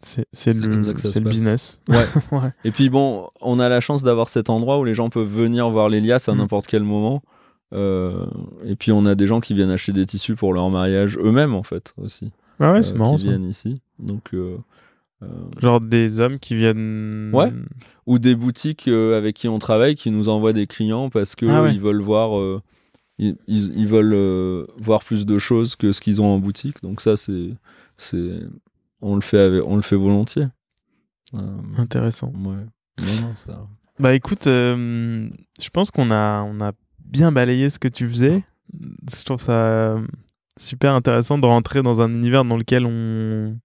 C'est 0.00 0.52
le, 0.54 1.20
business. 1.28 1.80
Ouais. 1.88 1.96
Ouais. 2.32 2.52
Et 2.64 2.70
puis 2.70 2.88
bon, 2.88 3.28
on 3.40 3.58
a 3.58 3.68
la 3.68 3.80
chance 3.80 4.02
d'avoir 4.04 4.28
cet 4.28 4.48
endroit 4.48 4.78
où 4.78 4.84
les 4.84 4.94
gens 4.94 5.10
peuvent 5.10 5.26
venir 5.26 5.68
voir 5.70 5.88
l'Elias 5.88 6.24
à 6.28 6.34
Mm. 6.34 6.38
n'importe 6.38 6.66
quel 6.68 6.84
moment. 6.84 7.22
Euh, 7.74 8.24
et 8.64 8.76
puis 8.76 8.92
on 8.92 9.04
a 9.06 9.14
des 9.14 9.26
gens 9.26 9.40
qui 9.40 9.54
viennent 9.54 9.70
acheter 9.70 9.92
des 9.92 10.06
tissus 10.06 10.36
pour 10.36 10.54
leur 10.54 10.70
mariage 10.70 11.18
eux-mêmes 11.18 11.54
en 11.54 11.62
fait 11.62 11.92
aussi, 11.98 12.30
Ah 12.60 12.72
ouais, 12.72 12.78
euh, 12.78 12.82
c'est 12.82 12.94
marrant 12.94 13.16
qui 13.16 13.22
ça. 13.24 13.28
viennent 13.28 13.44
ici. 13.48 13.80
Donc 13.98 14.32
euh, 14.32 14.56
Genre 15.60 15.80
des 15.80 16.20
hommes 16.20 16.38
qui 16.38 16.54
viennent... 16.54 17.30
Ouais. 17.34 17.52
ou 18.06 18.18
des 18.20 18.36
boutiques 18.36 18.86
euh, 18.88 19.18
avec 19.18 19.34
qui 19.36 19.48
on 19.48 19.58
travaille 19.58 19.96
qui 19.96 20.10
nous 20.12 20.28
envoient 20.30 20.52
des 20.54 20.66
clients 20.68 21.10
parce 21.10 21.34
que 21.34 21.44
Ah 21.46 21.64
ouais. 21.64 21.74
ils 21.74 21.80
veulent 21.80 22.00
voir 22.00 22.38
euh, 22.38 22.62
ils, 23.18 23.36
ils, 23.48 23.86
veulent 23.88 24.64
voir 24.78 25.02
plus 25.02 25.26
de 25.26 25.38
choses 25.38 25.74
que 25.76 25.90
ce 25.92 26.00
qu'ils 26.00 26.22
ont 26.22 26.26
en 26.32 26.38
boutique. 26.38 26.80
Donc 26.82 27.00
ça 27.02 27.16
c'est 27.16 27.50
c'est 27.96 28.38
on 29.00 29.14
le 29.14 29.20
fait 29.20 29.38
avec, 29.38 29.62
on 29.64 29.76
le 29.76 29.82
fait 29.82 29.96
volontiers. 29.96 30.46
Euh, 31.34 31.38
Intéressant. 31.76 32.28
ouais. 32.28 32.54
Non, 32.98 33.28
non, 33.28 33.34
ça. 33.34 33.66
Bah 34.00 34.14
écoute, 34.14 34.46
euh, 34.46 35.28
je 35.60 35.68
pense 35.70 35.90
qu'on 35.90 36.10
a, 36.10 36.42
on 36.42 36.60
a 36.60 36.72
bien 37.04 37.32
balayé 37.32 37.68
ce 37.68 37.78
que 37.78 37.88
tu 37.88 38.08
faisais. 38.08 38.44
Je 38.72 39.24
trouve 39.24 39.40
ça 39.40 39.52
euh, 39.52 40.06
super 40.58 40.94
intéressant 40.94 41.38
de 41.38 41.46
rentrer 41.46 41.82
dans 41.82 42.00
un 42.00 42.10
univers 42.10 42.44
dans 42.44 42.56
lequel 42.56 42.86
on, 42.86 43.56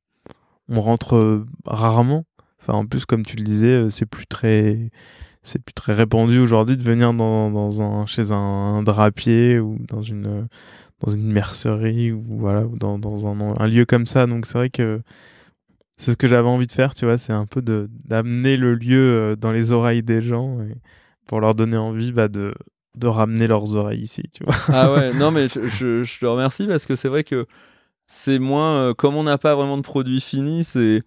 on 0.69 0.81
rentre 0.81 1.45
rarement. 1.65 2.25
Enfin, 2.61 2.73
en 2.73 2.85
plus, 2.85 3.05
comme 3.05 3.23
tu 3.25 3.35
le 3.35 3.43
disais, 3.43 3.89
c'est 3.89 4.05
plus 4.05 4.25
très, 4.25 4.89
c'est 5.41 5.61
plus 5.61 5.73
très 5.73 5.93
répandu 5.93 6.39
aujourd'hui 6.39 6.77
de 6.77 6.83
venir 6.83 7.13
dans, 7.13 7.51
dans 7.51 7.81
un, 7.81 8.05
chez 8.05 8.31
un, 8.31 8.35
un 8.37 8.83
drapier 8.83 9.59
ou 9.59 9.75
dans 9.79 10.01
une, 10.01 10.47
dans 11.03 11.11
une 11.13 11.31
mercerie 11.31 12.11
ou 12.11 12.23
voilà, 12.27 12.61
ou 12.65 12.77
dans, 12.77 12.97
dans 12.97 13.27
un, 13.27 13.53
un 13.59 13.67
lieu 13.67 13.85
comme 13.85 14.05
ça. 14.05 14.25
Donc 14.25 14.45
c'est 14.45 14.57
vrai 14.57 14.69
que 14.69 15.01
c'est 15.97 16.11
ce 16.11 16.17
que 16.17 16.27
j'avais 16.27 16.47
envie 16.47 16.67
de 16.67 16.71
faire, 16.71 16.93
tu 16.95 17.05
vois, 17.05 17.17
c'est 17.17 17.33
un 17.33 17.45
peu 17.45 17.61
de 17.61 17.89
d'amener 18.05 18.57
le 18.57 18.75
lieu 18.75 18.99
euh, 18.99 19.35
dans 19.35 19.51
les 19.51 19.71
oreilles 19.71 20.03
des 20.03 20.21
gens 20.21 20.59
et 20.61 20.75
pour 21.27 21.39
leur 21.39 21.55
donner 21.55 21.77
envie 21.77 22.11
bah, 22.11 22.27
de 22.27 22.53
de 22.95 23.07
ramener 23.07 23.47
leurs 23.47 23.75
oreilles 23.75 24.01
ici, 24.01 24.23
tu 24.33 24.43
vois. 24.43 24.55
Ah 24.67 24.93
ouais, 24.93 25.13
non 25.17 25.31
mais 25.31 25.47
je, 25.49 25.67
je, 25.67 26.03
je 26.03 26.19
te 26.19 26.25
remercie 26.25 26.67
parce 26.67 26.85
que 26.85 26.95
c'est 26.95 27.09
vrai 27.09 27.23
que 27.23 27.45
c'est 28.07 28.39
moins 28.39 28.75
euh, 28.77 28.93
comme 28.93 29.15
on 29.15 29.23
n'a 29.23 29.37
pas 29.37 29.55
vraiment 29.55 29.77
de 29.77 29.83
produit 29.83 30.21
fini, 30.21 30.63
c'est 30.63 31.01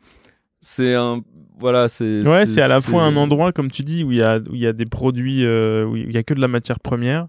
c'est 0.60 0.94
un 0.94 1.22
voilà, 1.58 1.88
c'est 1.88 2.26
Ouais, 2.26 2.44
c'est 2.44 2.60
à 2.60 2.68
la 2.68 2.80
fois 2.80 3.04
un 3.04 3.16
endroit 3.16 3.52
comme 3.52 3.70
tu 3.70 3.82
dis 3.82 4.04
où 4.04 4.12
il 4.12 4.18
y 4.18 4.22
a 4.22 4.38
où 4.38 4.54
il 4.54 4.60
y 4.60 4.66
a 4.66 4.72
des 4.72 4.84
produits 4.84 5.44
euh, 5.46 5.86
où 5.86 5.96
il 5.96 6.12
y 6.12 6.18
a 6.18 6.22
que 6.22 6.34
de 6.34 6.40
la 6.40 6.48
matière 6.48 6.80
première, 6.80 7.28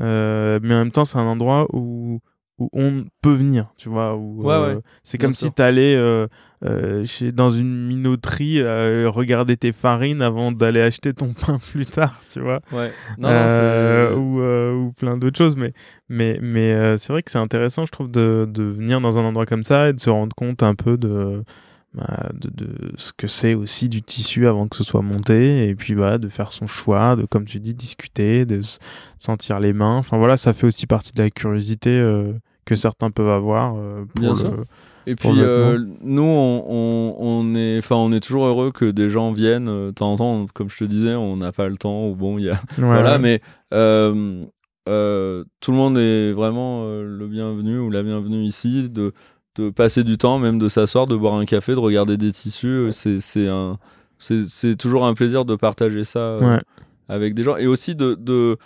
euh, 0.00 0.58
mais 0.62 0.74
en 0.74 0.78
même 0.78 0.90
temps 0.92 1.04
c'est 1.04 1.18
un 1.18 1.26
endroit 1.26 1.66
où 1.72 2.20
où 2.58 2.70
on 2.72 3.04
peut 3.20 3.34
venir, 3.34 3.66
tu 3.76 3.90
vois. 3.90 4.16
Où, 4.16 4.42
Ouais, 4.42 4.54
euh, 4.54 4.76
ouais, 4.76 4.80
c'est 5.04 5.18
comme 5.18 5.34
sûr. 5.34 5.48
si 5.48 5.52
tu 5.52 5.60
allais 5.60 5.94
euh, 5.94 6.26
chez, 7.04 7.30
dans 7.30 7.50
une 7.50 7.86
minoterie 7.86 8.62
regarder 9.08 9.58
tes 9.58 9.72
farines 9.72 10.22
avant 10.22 10.52
d'aller 10.52 10.80
acheter 10.80 11.12
ton 11.12 11.34
pain 11.46 11.58
plus 11.70 11.84
tard, 11.84 12.18
tu 12.32 12.40
vois. 12.40 12.60
Ouais. 12.72 12.90
Non, 13.18 13.28
non, 13.28 13.46
c'est- 13.48 14.14
ou, 14.16 14.86
ou 14.86 14.92
plein 14.92 15.18
d'autres 15.18 15.36
choses. 15.36 15.54
Mais, 15.54 15.74
mais, 16.08 16.38
mais 16.40 16.96
c'est 16.96 17.12
vrai 17.12 17.22
que 17.22 17.30
c'est 17.30 17.36
intéressant, 17.36 17.84
je 17.84 17.92
trouve, 17.92 18.10
de, 18.10 18.48
de 18.50 18.62
venir 18.62 19.02
dans 19.02 19.18
un 19.18 19.24
endroit 19.26 19.44
comme 19.44 19.62
ça 19.62 19.90
et 19.90 19.92
de 19.92 20.00
se 20.00 20.08
rendre 20.08 20.34
compte 20.34 20.62
un 20.62 20.74
peu 20.74 20.96
de, 20.96 21.44
de, 22.34 22.50
de 22.64 22.92
ce 22.96 23.12
que 23.16 23.26
c'est 23.26 23.54
aussi 23.54 23.88
du 23.88 24.02
tissu 24.02 24.46
avant 24.46 24.68
que 24.68 24.76
ce 24.76 24.84
soit 24.84 25.02
monté. 25.02 25.68
Et 25.68 25.74
puis, 25.74 25.94
voilà, 25.94 26.18
de 26.18 26.28
faire 26.28 26.52
son 26.52 26.66
choix, 26.66 27.16
de, 27.16 27.24
comme 27.26 27.44
tu 27.44 27.58
dis, 27.60 27.74
discuter, 27.74 28.44
de 28.46 28.62
se 28.62 28.78
sentir 29.18 29.60
les 29.60 29.72
mains. 29.72 29.96
Enfin, 29.96 30.18
voilà, 30.18 30.36
ça 30.36 30.52
fait 30.52 30.66
aussi 30.66 30.86
partie 30.86 31.12
de 31.12 31.22
la 31.22 31.30
curiosité 31.30 31.90
euh, 31.90 32.32
que 32.64 32.74
certains 32.74 33.10
peuvent 33.10 33.30
avoir 33.30 33.74
euh, 33.76 34.04
pour 34.14 34.20
Bien 34.20 34.30
le- 34.30 34.34
sûr. 34.36 34.64
Et 35.08 35.14
pour 35.14 35.30
puis 35.30 35.40
euh, 35.40 35.78
nous, 36.02 36.22
on, 36.22 36.64
on, 36.68 37.16
on 37.20 37.54
est, 37.54 37.78
enfin, 37.78 37.94
on 37.94 38.10
est 38.10 38.18
toujours 38.18 38.44
heureux 38.46 38.72
que 38.72 38.90
des 38.90 39.08
gens 39.08 39.30
viennent. 39.32 39.66
De 39.66 39.92
temps 39.92 40.12
en 40.14 40.16
temps, 40.16 40.46
comme 40.52 40.68
je 40.68 40.78
te 40.78 40.84
disais, 40.84 41.14
on 41.14 41.36
n'a 41.36 41.52
pas 41.52 41.68
le 41.68 41.76
temps 41.76 42.08
ou 42.08 42.16
bon, 42.16 42.38
il 42.38 42.46
y 42.46 42.50
a 42.50 42.54
Ouais, 42.54 42.84
voilà, 42.84 43.12
ouais. 43.12 43.18
mais 43.20 43.40
tout 45.60 45.70
le 45.72 45.76
monde 45.76 45.98
est 45.98 46.32
vraiment 46.32 46.84
le 46.86 47.26
bienvenu 47.28 47.78
ou 47.78 47.90
la 47.90 48.02
bienvenue 48.02 48.42
ici, 48.42 48.90
de, 48.90 49.12
de 49.56 49.70
passer 49.70 50.04
du 50.04 50.16
temps, 50.18 50.38
même 50.38 50.58
de 50.58 50.68
s'asseoir, 50.68 51.06
de 51.06 51.16
boire 51.16 51.34
un 51.34 51.44
café, 51.44 51.72
de 51.74 51.78
regarder 51.80 52.16
des 52.16 52.30
tissus. 52.32 52.66
euh, 52.68 52.90
C'est 52.90 53.20
c'est 53.20 53.48
un, 53.48 53.78
c'est 54.18 54.44
c'est 54.48 54.76
toujours 54.76 55.06
un 55.06 55.14
plaisir 55.14 55.44
de 55.44 55.56
partager 55.56 56.04
ça 56.04 56.18
euh, 56.20 56.40
Ouais. 56.56 56.60
avec 57.08 57.34
des 57.34 57.42
gens 57.42 57.56
et 57.56 57.66
aussi 57.66 57.94
de 57.94 58.14
de 58.18 58.56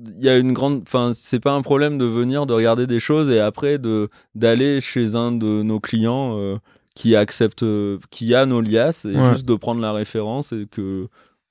il 0.00 0.22
y 0.24 0.28
a 0.28 0.36
une 0.36 0.52
grande 0.52 0.82
enfin 0.82 1.12
c'est 1.14 1.40
pas 1.40 1.52
un 1.52 1.62
problème 1.62 1.96
de 1.96 2.04
venir 2.04 2.44
de 2.46 2.52
regarder 2.52 2.86
des 2.86 3.00
choses 3.00 3.30
et 3.30 3.40
après 3.40 3.78
de 3.78 4.08
d'aller 4.34 4.80
chez 4.80 5.14
un 5.14 5.32
de 5.32 5.62
nos 5.62 5.80
clients 5.80 6.36
euh, 6.38 6.56
qui 6.94 7.16
accepte 7.16 7.62
euh, 7.62 7.98
qui 8.10 8.34
a 8.34 8.44
nos 8.46 8.60
liasses 8.60 9.06
et 9.06 9.16
Ouais. 9.16 9.24
juste 9.32 9.46
de 9.46 9.54
prendre 9.54 9.80
la 9.80 9.92
référence 9.92 10.52
et 10.52 10.66
que 10.70 11.08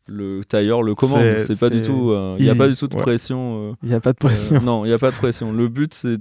le 0.07 0.43
tailleur 0.43 0.83
le 0.83 0.93
commande 0.93 1.39
C'est- 1.39 1.59
pas 1.59 1.71
du 1.71 1.81
tout 1.81 2.11
euh, 2.11 2.35
il 2.37 2.45
n'y 2.45 2.51
a 2.51 2.55
pas 2.55 2.67
du 2.67 2.75
tout 2.75 2.87
de 2.87 2.95
ouais. 2.95 3.01
pression 3.01 3.69
euh, 3.69 3.73
Il 3.81 3.89
n'y 3.89 3.95
a 3.95 3.99
pas 3.99 4.11
de 4.13 4.17
euh, 4.17 4.27
pression. 4.27 4.61
non 4.61 4.85
il 4.85 4.89
n'y 4.89 4.93
a 4.93 4.99
pas 4.99 5.09
de 5.11 5.17
pression 5.17 5.51
le 5.51 5.67
but 5.67 5.95
c'est 5.95 6.19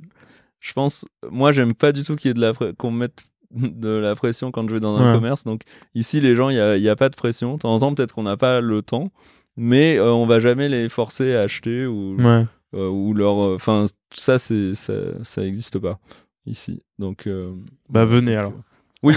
je 0.65 0.73
pense 0.73 1.05
moi 1.31 1.53
j'aime 1.53 1.74
pas 1.74 1.93
du 1.93 2.03
tout 2.03 2.16
qu'il 2.16 2.28
y 2.28 2.32
ait 2.32 2.35
de 2.35 2.41
la 2.41 2.53
qu'on 2.78 2.91
me 2.91 2.99
mette 3.01 3.24
de 3.51 3.89
la 3.91 4.15
pression 4.16 4.51
quand 4.51 4.66
je 4.69 4.74
vais 4.74 4.81
dans 4.81 4.97
un 4.97 5.11
Ouais. 5.11 5.15
commerce 5.15 5.45
donc 5.45 5.61
ici 5.95 6.20
les 6.20 6.35
gens 6.35 6.49
il 6.49 6.57
y 6.57 6.89
a, 6.89 6.97
pas 6.97 7.09
de 7.11 7.15
pression 7.16 7.55
de 7.55 7.59
temps 7.61 7.73
en 7.74 7.78
temps 7.78 7.95
peut-être 7.95 8.15
qu'on 8.15 8.23
n'a 8.24 8.36
pas 8.36 8.61
le 8.61 8.82
temps 8.82 9.11
mais 9.57 9.97
euh, 9.99 10.11
on 10.12 10.27
va 10.27 10.41
jamais 10.41 10.69
les 10.69 10.89
forcer 10.89 11.35
à 11.35 11.43
acheter 11.43 11.86
ou 11.86 12.16
Ouais. 12.19 12.45
euh, 12.74 12.89
ou 12.89 13.15
leur 13.15 13.36
enfin 13.55 13.85
ça 14.15 14.39
c'est 14.39 14.74
ça 14.74 14.95
ça 15.23 15.45
existe 15.45 15.78
pas 15.78 15.99
ici 16.47 16.82
donc 16.99 17.27
euh, 17.27 17.53
Bah, 17.91 18.05
venez 18.07 18.35
alors. 18.35 18.55
oui 19.05 19.15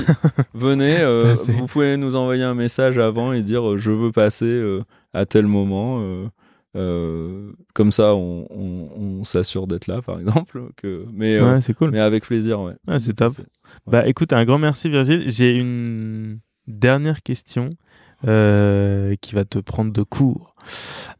venez 0.54 0.98
euh, 1.00 1.34
vous 1.34 1.66
pouvez 1.68 1.98
nous 1.98 2.16
envoyer 2.16 2.44
un 2.44 2.54
message 2.56 3.00
avant 3.00 3.32
et 3.34 3.42
dire 3.42 3.68
euh, 3.72 3.78
je 3.78 3.92
veux 3.92 4.12
passer 4.12 4.46
euh, 4.46 4.84
à 5.14 5.26
tel 5.26 5.48
moment 5.48 6.00
euh, 6.78 7.52
comme 7.74 7.92
ça 7.92 8.14
on, 8.16 8.46
on, 8.50 8.90
on 9.20 9.24
s'assure 9.24 9.68
d'être 9.68 9.88
là 9.88 10.02
par 10.02 10.20
exemple 10.20 10.70
que 10.78 11.06
mais 11.12 11.36
euh, 11.38 11.56
Ouais, 11.56 11.62
c'est 11.62 11.74
cool. 11.74 11.92
mais 11.92 12.00
avec 12.00 12.24
plaisir 12.26 12.62
ouais 12.62 12.74
c'est 13.00 13.16
top. 13.16 13.34
Bah 13.88 14.08
écoute, 14.08 14.32
un 14.34 14.46
grand 14.46 14.60
merci 14.60 14.88
Virgile. 14.90 15.24
J'ai 15.28 15.56
une 15.58 16.40
dernière 16.68 17.22
question 17.24 17.70
euh, 18.28 19.16
qui 19.22 19.36
va 19.36 19.44
te 19.46 19.60
prendre 19.60 19.92
de 19.92 20.04
court. 20.04 20.56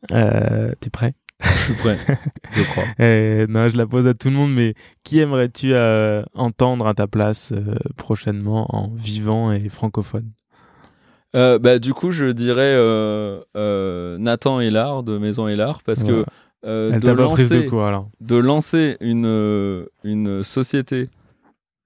T'es 0.10 0.90
prêt? 0.92 1.14
Je 1.44 1.50
suis 1.58 1.74
prêt 1.76 2.00
je 2.54 2.64
crois 2.72 2.84
Non, 3.48 3.70
je 3.70 3.78
la 3.78 3.86
pose 3.86 4.08
à 4.08 4.14
tout 4.16 4.30
le 4.30 4.36
monde, 4.36 4.54
mais 4.54 4.74
qui 5.04 5.20
aimerais-tu 5.20 5.74
entendre 6.34 6.88
à 6.88 6.94
ta 6.94 7.08
place 7.08 7.54
prochainement 7.96 8.68
en 8.76 8.90
vivant 8.96 9.52
et 9.52 9.70
francophone? 9.70 10.32
Euh, 11.36 11.60
bah, 11.60 11.78
du 11.80 11.94
coup, 11.94 12.12
je 12.12 12.26
dirais 12.26 12.74
euh, 12.76 13.40
euh, 13.56 14.18
Nathan 14.18 14.60
Hélard 14.60 15.04
de 15.04 15.18
Maison 15.18 15.48
Hélard 15.48 15.84
parce 15.84 16.04
que 16.04 16.24
euh, 16.66 16.92
de, 17.00 17.12
lancer, 17.12 17.66
court 17.66 17.86
alors. 17.86 18.10
de 18.22 18.36
lancer 18.38 18.98
une, 19.02 19.26
euh, 19.26 19.86
une 20.04 20.42
société 20.44 21.10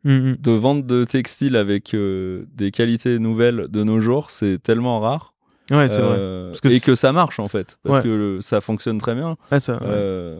Mhm. 0.03 0.37
de 0.39 0.51
vente 0.51 0.87
de 0.87 1.03
textiles 1.05 1.55
avec 1.55 1.95
des 1.95 2.71
qualités 2.71 3.19
nouvelles 3.19 3.67
de 3.69 3.83
nos 3.83 3.99
jours, 4.01 4.31
c'est 4.31 4.57
tellement 4.61 4.99
rare. 4.99 5.33
Ouais, 5.69 5.89
c'est 5.89 6.01
vrai. 6.01 6.17
Parce 6.49 6.59
que 6.59 6.69
et 6.69 6.79
que 6.79 6.95
ça 6.95 7.11
marche 7.13 7.39
en 7.39 7.47
fait, 7.47 7.77
parce 7.83 7.97
Ouais. 7.97 8.03
que 8.03 8.09
le- 8.09 8.41
ça 8.41 8.61
fonctionne 8.61 8.97
très 8.97 9.13
bien. 9.13 9.37
Ouais. 9.51 9.59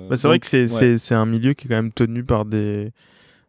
Bah, 0.10 0.16
c'est 0.18 0.28
vrai 0.28 0.40
que 0.40 0.48
c'est 0.98 1.14
un 1.16 1.26
milieu 1.28 1.54
qui 1.54 1.68
est 1.68 1.70
quand 1.70 1.76
même 1.76 1.92
tenu 1.92 2.24
par 2.24 2.46
des, 2.46 2.92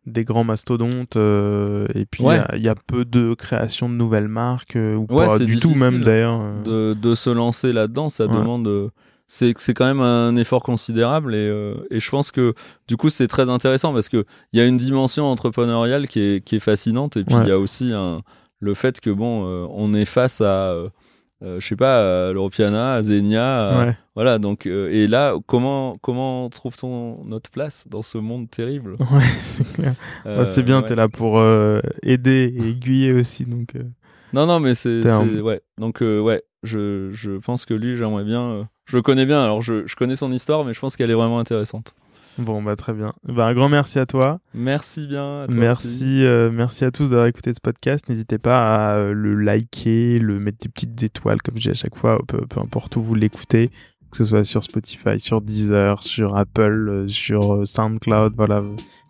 des 0.07 0.25
grands 0.25 0.45
mastodontes. 0.45 1.17
euh, 1.17 1.87
et 1.95 2.05
puis, 2.07 2.23
il 2.25 2.27
y 2.27 2.29
Ouais. 2.31 2.39
a- 2.39 2.57
il 2.57 2.63
y, 2.63 2.69
a 2.69 2.75
peu 2.75 3.05
de 3.05 3.35
création 3.35 3.89
de 3.89 3.95
nouvelles 3.95 4.29
marques, 4.29 4.77
euh, 4.77 4.97
ou 4.97 5.07
Ouais, 5.11 5.27
pas 5.27 5.39
du 5.39 5.59
tout 5.61 5.75
même 5.75 6.03
d'ailleurs. 6.03 6.41
euh. 6.41 6.93
de, 6.95 7.01
de 7.01 7.15
se 7.15 7.31
lancer 7.31 7.73
là-dedans, 7.73 8.09
ça 8.09 8.27
Ouais. 8.27 8.33
demande. 8.35 8.91
c'est 9.29 9.57
c'est 9.57 9.73
quand 9.73 9.87
même 9.87 10.01
un 10.03 10.37
effort 10.37 10.63
considérable 10.63 11.35
et, 11.35 11.75
et 11.91 12.01
je 12.01 12.11
pense 12.11 12.31
que 12.31 12.53
du 12.87 12.99
coup 12.99 13.09
c'est 13.09 13.29
très 13.29 13.49
intéressant 13.49 13.95
parce 13.95 14.11
que 14.11 14.25
il 14.53 14.59
y 14.59 14.63
a 14.63 14.67
une 14.67 14.77
dimension 14.77 15.25
entrepreneuriale 15.25 16.07
qui 16.07 16.21
est, 16.21 16.45
qui 16.45 16.57
est 16.57 16.61
fascinante 16.61 17.17
et 17.17 17.25
puis 17.25 17.37
il 17.43 17.49
y 17.49 17.51
a 17.51 17.59
aussi 17.59 17.93
un, 17.95 18.21
le 18.61 18.75
fait 18.75 19.01
que 19.01 19.09
bon 19.09 19.45
on 19.75 19.95
est 19.95 20.05
face 20.05 20.43
à 20.43 20.75
je 21.43 21.67
sais 21.67 21.77
pas 21.77 22.33
l'Europiana, 22.33 23.03
Zenia, 23.03 23.79
Ouais. 23.87 23.97
voilà 24.15 24.39
donc 24.39 24.67
euh, 24.67 24.91
et 24.93 25.07
là 25.09 25.35
comment 25.47 25.97
comment 26.01 26.49
trouve-t-on 26.51 27.25
notre 27.25 27.51
place 27.51 27.87
dans 27.89 28.03
ce 28.03 28.19
monde 28.19 28.49
terrible? 28.51 28.97
Ouais, 29.11 29.21
c'est 29.41 29.71
clair. 29.73 29.95
Euh, 30.27 30.41
Ouais, 30.41 30.45
c'est 30.45 30.63
bien, 30.63 30.81
ouais. 30.83 30.87
t'es 30.89 30.95
là 30.95 31.09
pour 31.09 31.39
euh, 31.39 31.81
aider 32.03 32.55
et 32.57 32.69
aiguiller 32.71 33.13
aussi. 33.13 33.45
Donc, 33.45 33.75
euh, 33.77 33.83
Non, 34.33 34.47
non, 34.47 34.61
mais 34.61 34.75
c'est. 34.75 35.03
Ouais. 35.41 35.61
Donc, 35.79 36.01
euh, 36.03 36.21
ouais, 36.21 36.43
je, 36.63 37.11
je 37.13 37.33
pense 37.39 37.67
que 37.67 37.75
lui, 37.75 37.97
j'aimerais 37.97 38.25
bien. 38.25 38.43
euh, 38.43 38.63
Je 38.87 38.97
le 38.97 39.03
connais 39.03 39.27
bien, 39.27 39.43
alors 39.43 39.63
je, 39.63 39.87
je 39.87 39.97
connais 39.97 40.17
son 40.17 40.31
histoire, 40.33 40.65
mais 40.65 40.73
je 40.75 40.81
pense 40.81 40.97
qu'elle 40.97 41.11
est 41.11 41.15
vraiment 41.15 41.39
intéressante. 41.39 41.95
Bon, 42.39 42.63
bah 42.63 42.77
très 42.77 42.93
bien. 42.93 43.13
Bah, 43.25 43.47
un 43.47 43.55
grand 43.55 43.69
merci 43.69 43.99
à 43.99 44.07
toi. 44.07 44.41
Merci 44.55 45.07
bien. 45.07 45.43
à 45.43 45.47
toi 45.47 45.55
aussi. 45.55 45.61
Merci, 45.61 46.25
euh, 46.25 46.51
merci 46.51 46.85
à 46.85 46.91
tous 46.91 47.09
d'avoir 47.09 47.27
écouté 47.27 47.53
ce 47.53 47.61
podcast. 47.61 48.09
N'hésitez 48.09 48.39
pas 48.39 48.93
à 48.93 48.97
euh, 48.97 49.13
le 49.13 49.35
liker, 49.35 50.19
le 50.19 50.39
mettre 50.39 50.59
des 50.63 50.69
petites 50.69 51.03
étoiles, 51.03 51.43
comme 51.43 51.57
je 51.57 51.63
dis 51.63 51.71
à 51.71 51.75
chaque 51.75 51.97
fois, 51.97 52.19
peu, 52.27 52.47
peu 52.47 52.61
importe 52.61 52.97
où 52.97 53.03
vous 53.03 53.15
l'écoutez, 53.15 53.71
que 54.11 54.17
ce 54.17 54.25
soit 54.25 54.45
sur 54.45 54.65
Spotify, 54.65 55.19
sur 55.19 55.41
Deezer, 55.43 56.03
sur 56.03 56.37
Apple, 56.37 56.89
euh, 56.89 57.09
sur 57.09 57.67
SoundCloud. 57.67 58.33
Voilà, 58.35 58.63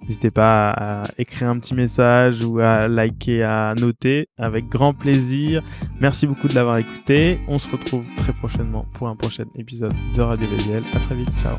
n'hésitez 0.03 0.33
pas 0.33 0.71
à, 0.71 1.03
à 1.03 1.05
écrire 1.19 1.49
un 1.49 1.59
petit 1.61 1.75
message 1.75 2.45
ou 2.45 2.59
à 2.59 2.89
liker, 2.89 3.45
à 3.45 3.75
noter, 3.81 4.27
avec 4.37 4.69
grand 4.69 4.95
plaisir. 4.95 5.63
Merci 6.01 6.27
beaucoup 6.27 6.49
de 6.49 6.55
l'avoir 6.57 6.79
écouté. 6.79 7.39
On 7.47 7.59
se 7.59 7.71
retrouve 7.71 8.05
très 8.17 8.33
prochainement 8.33 8.85
pour 8.95 9.07
un 9.09 9.15
prochain 9.15 9.45
épisode 9.55 9.95
de 10.15 10.23
Radio 10.23 10.49
VGL. 10.49 10.85
À 10.93 10.99
très 10.99 11.15
vite, 11.15 11.31
ciao. 11.39 11.57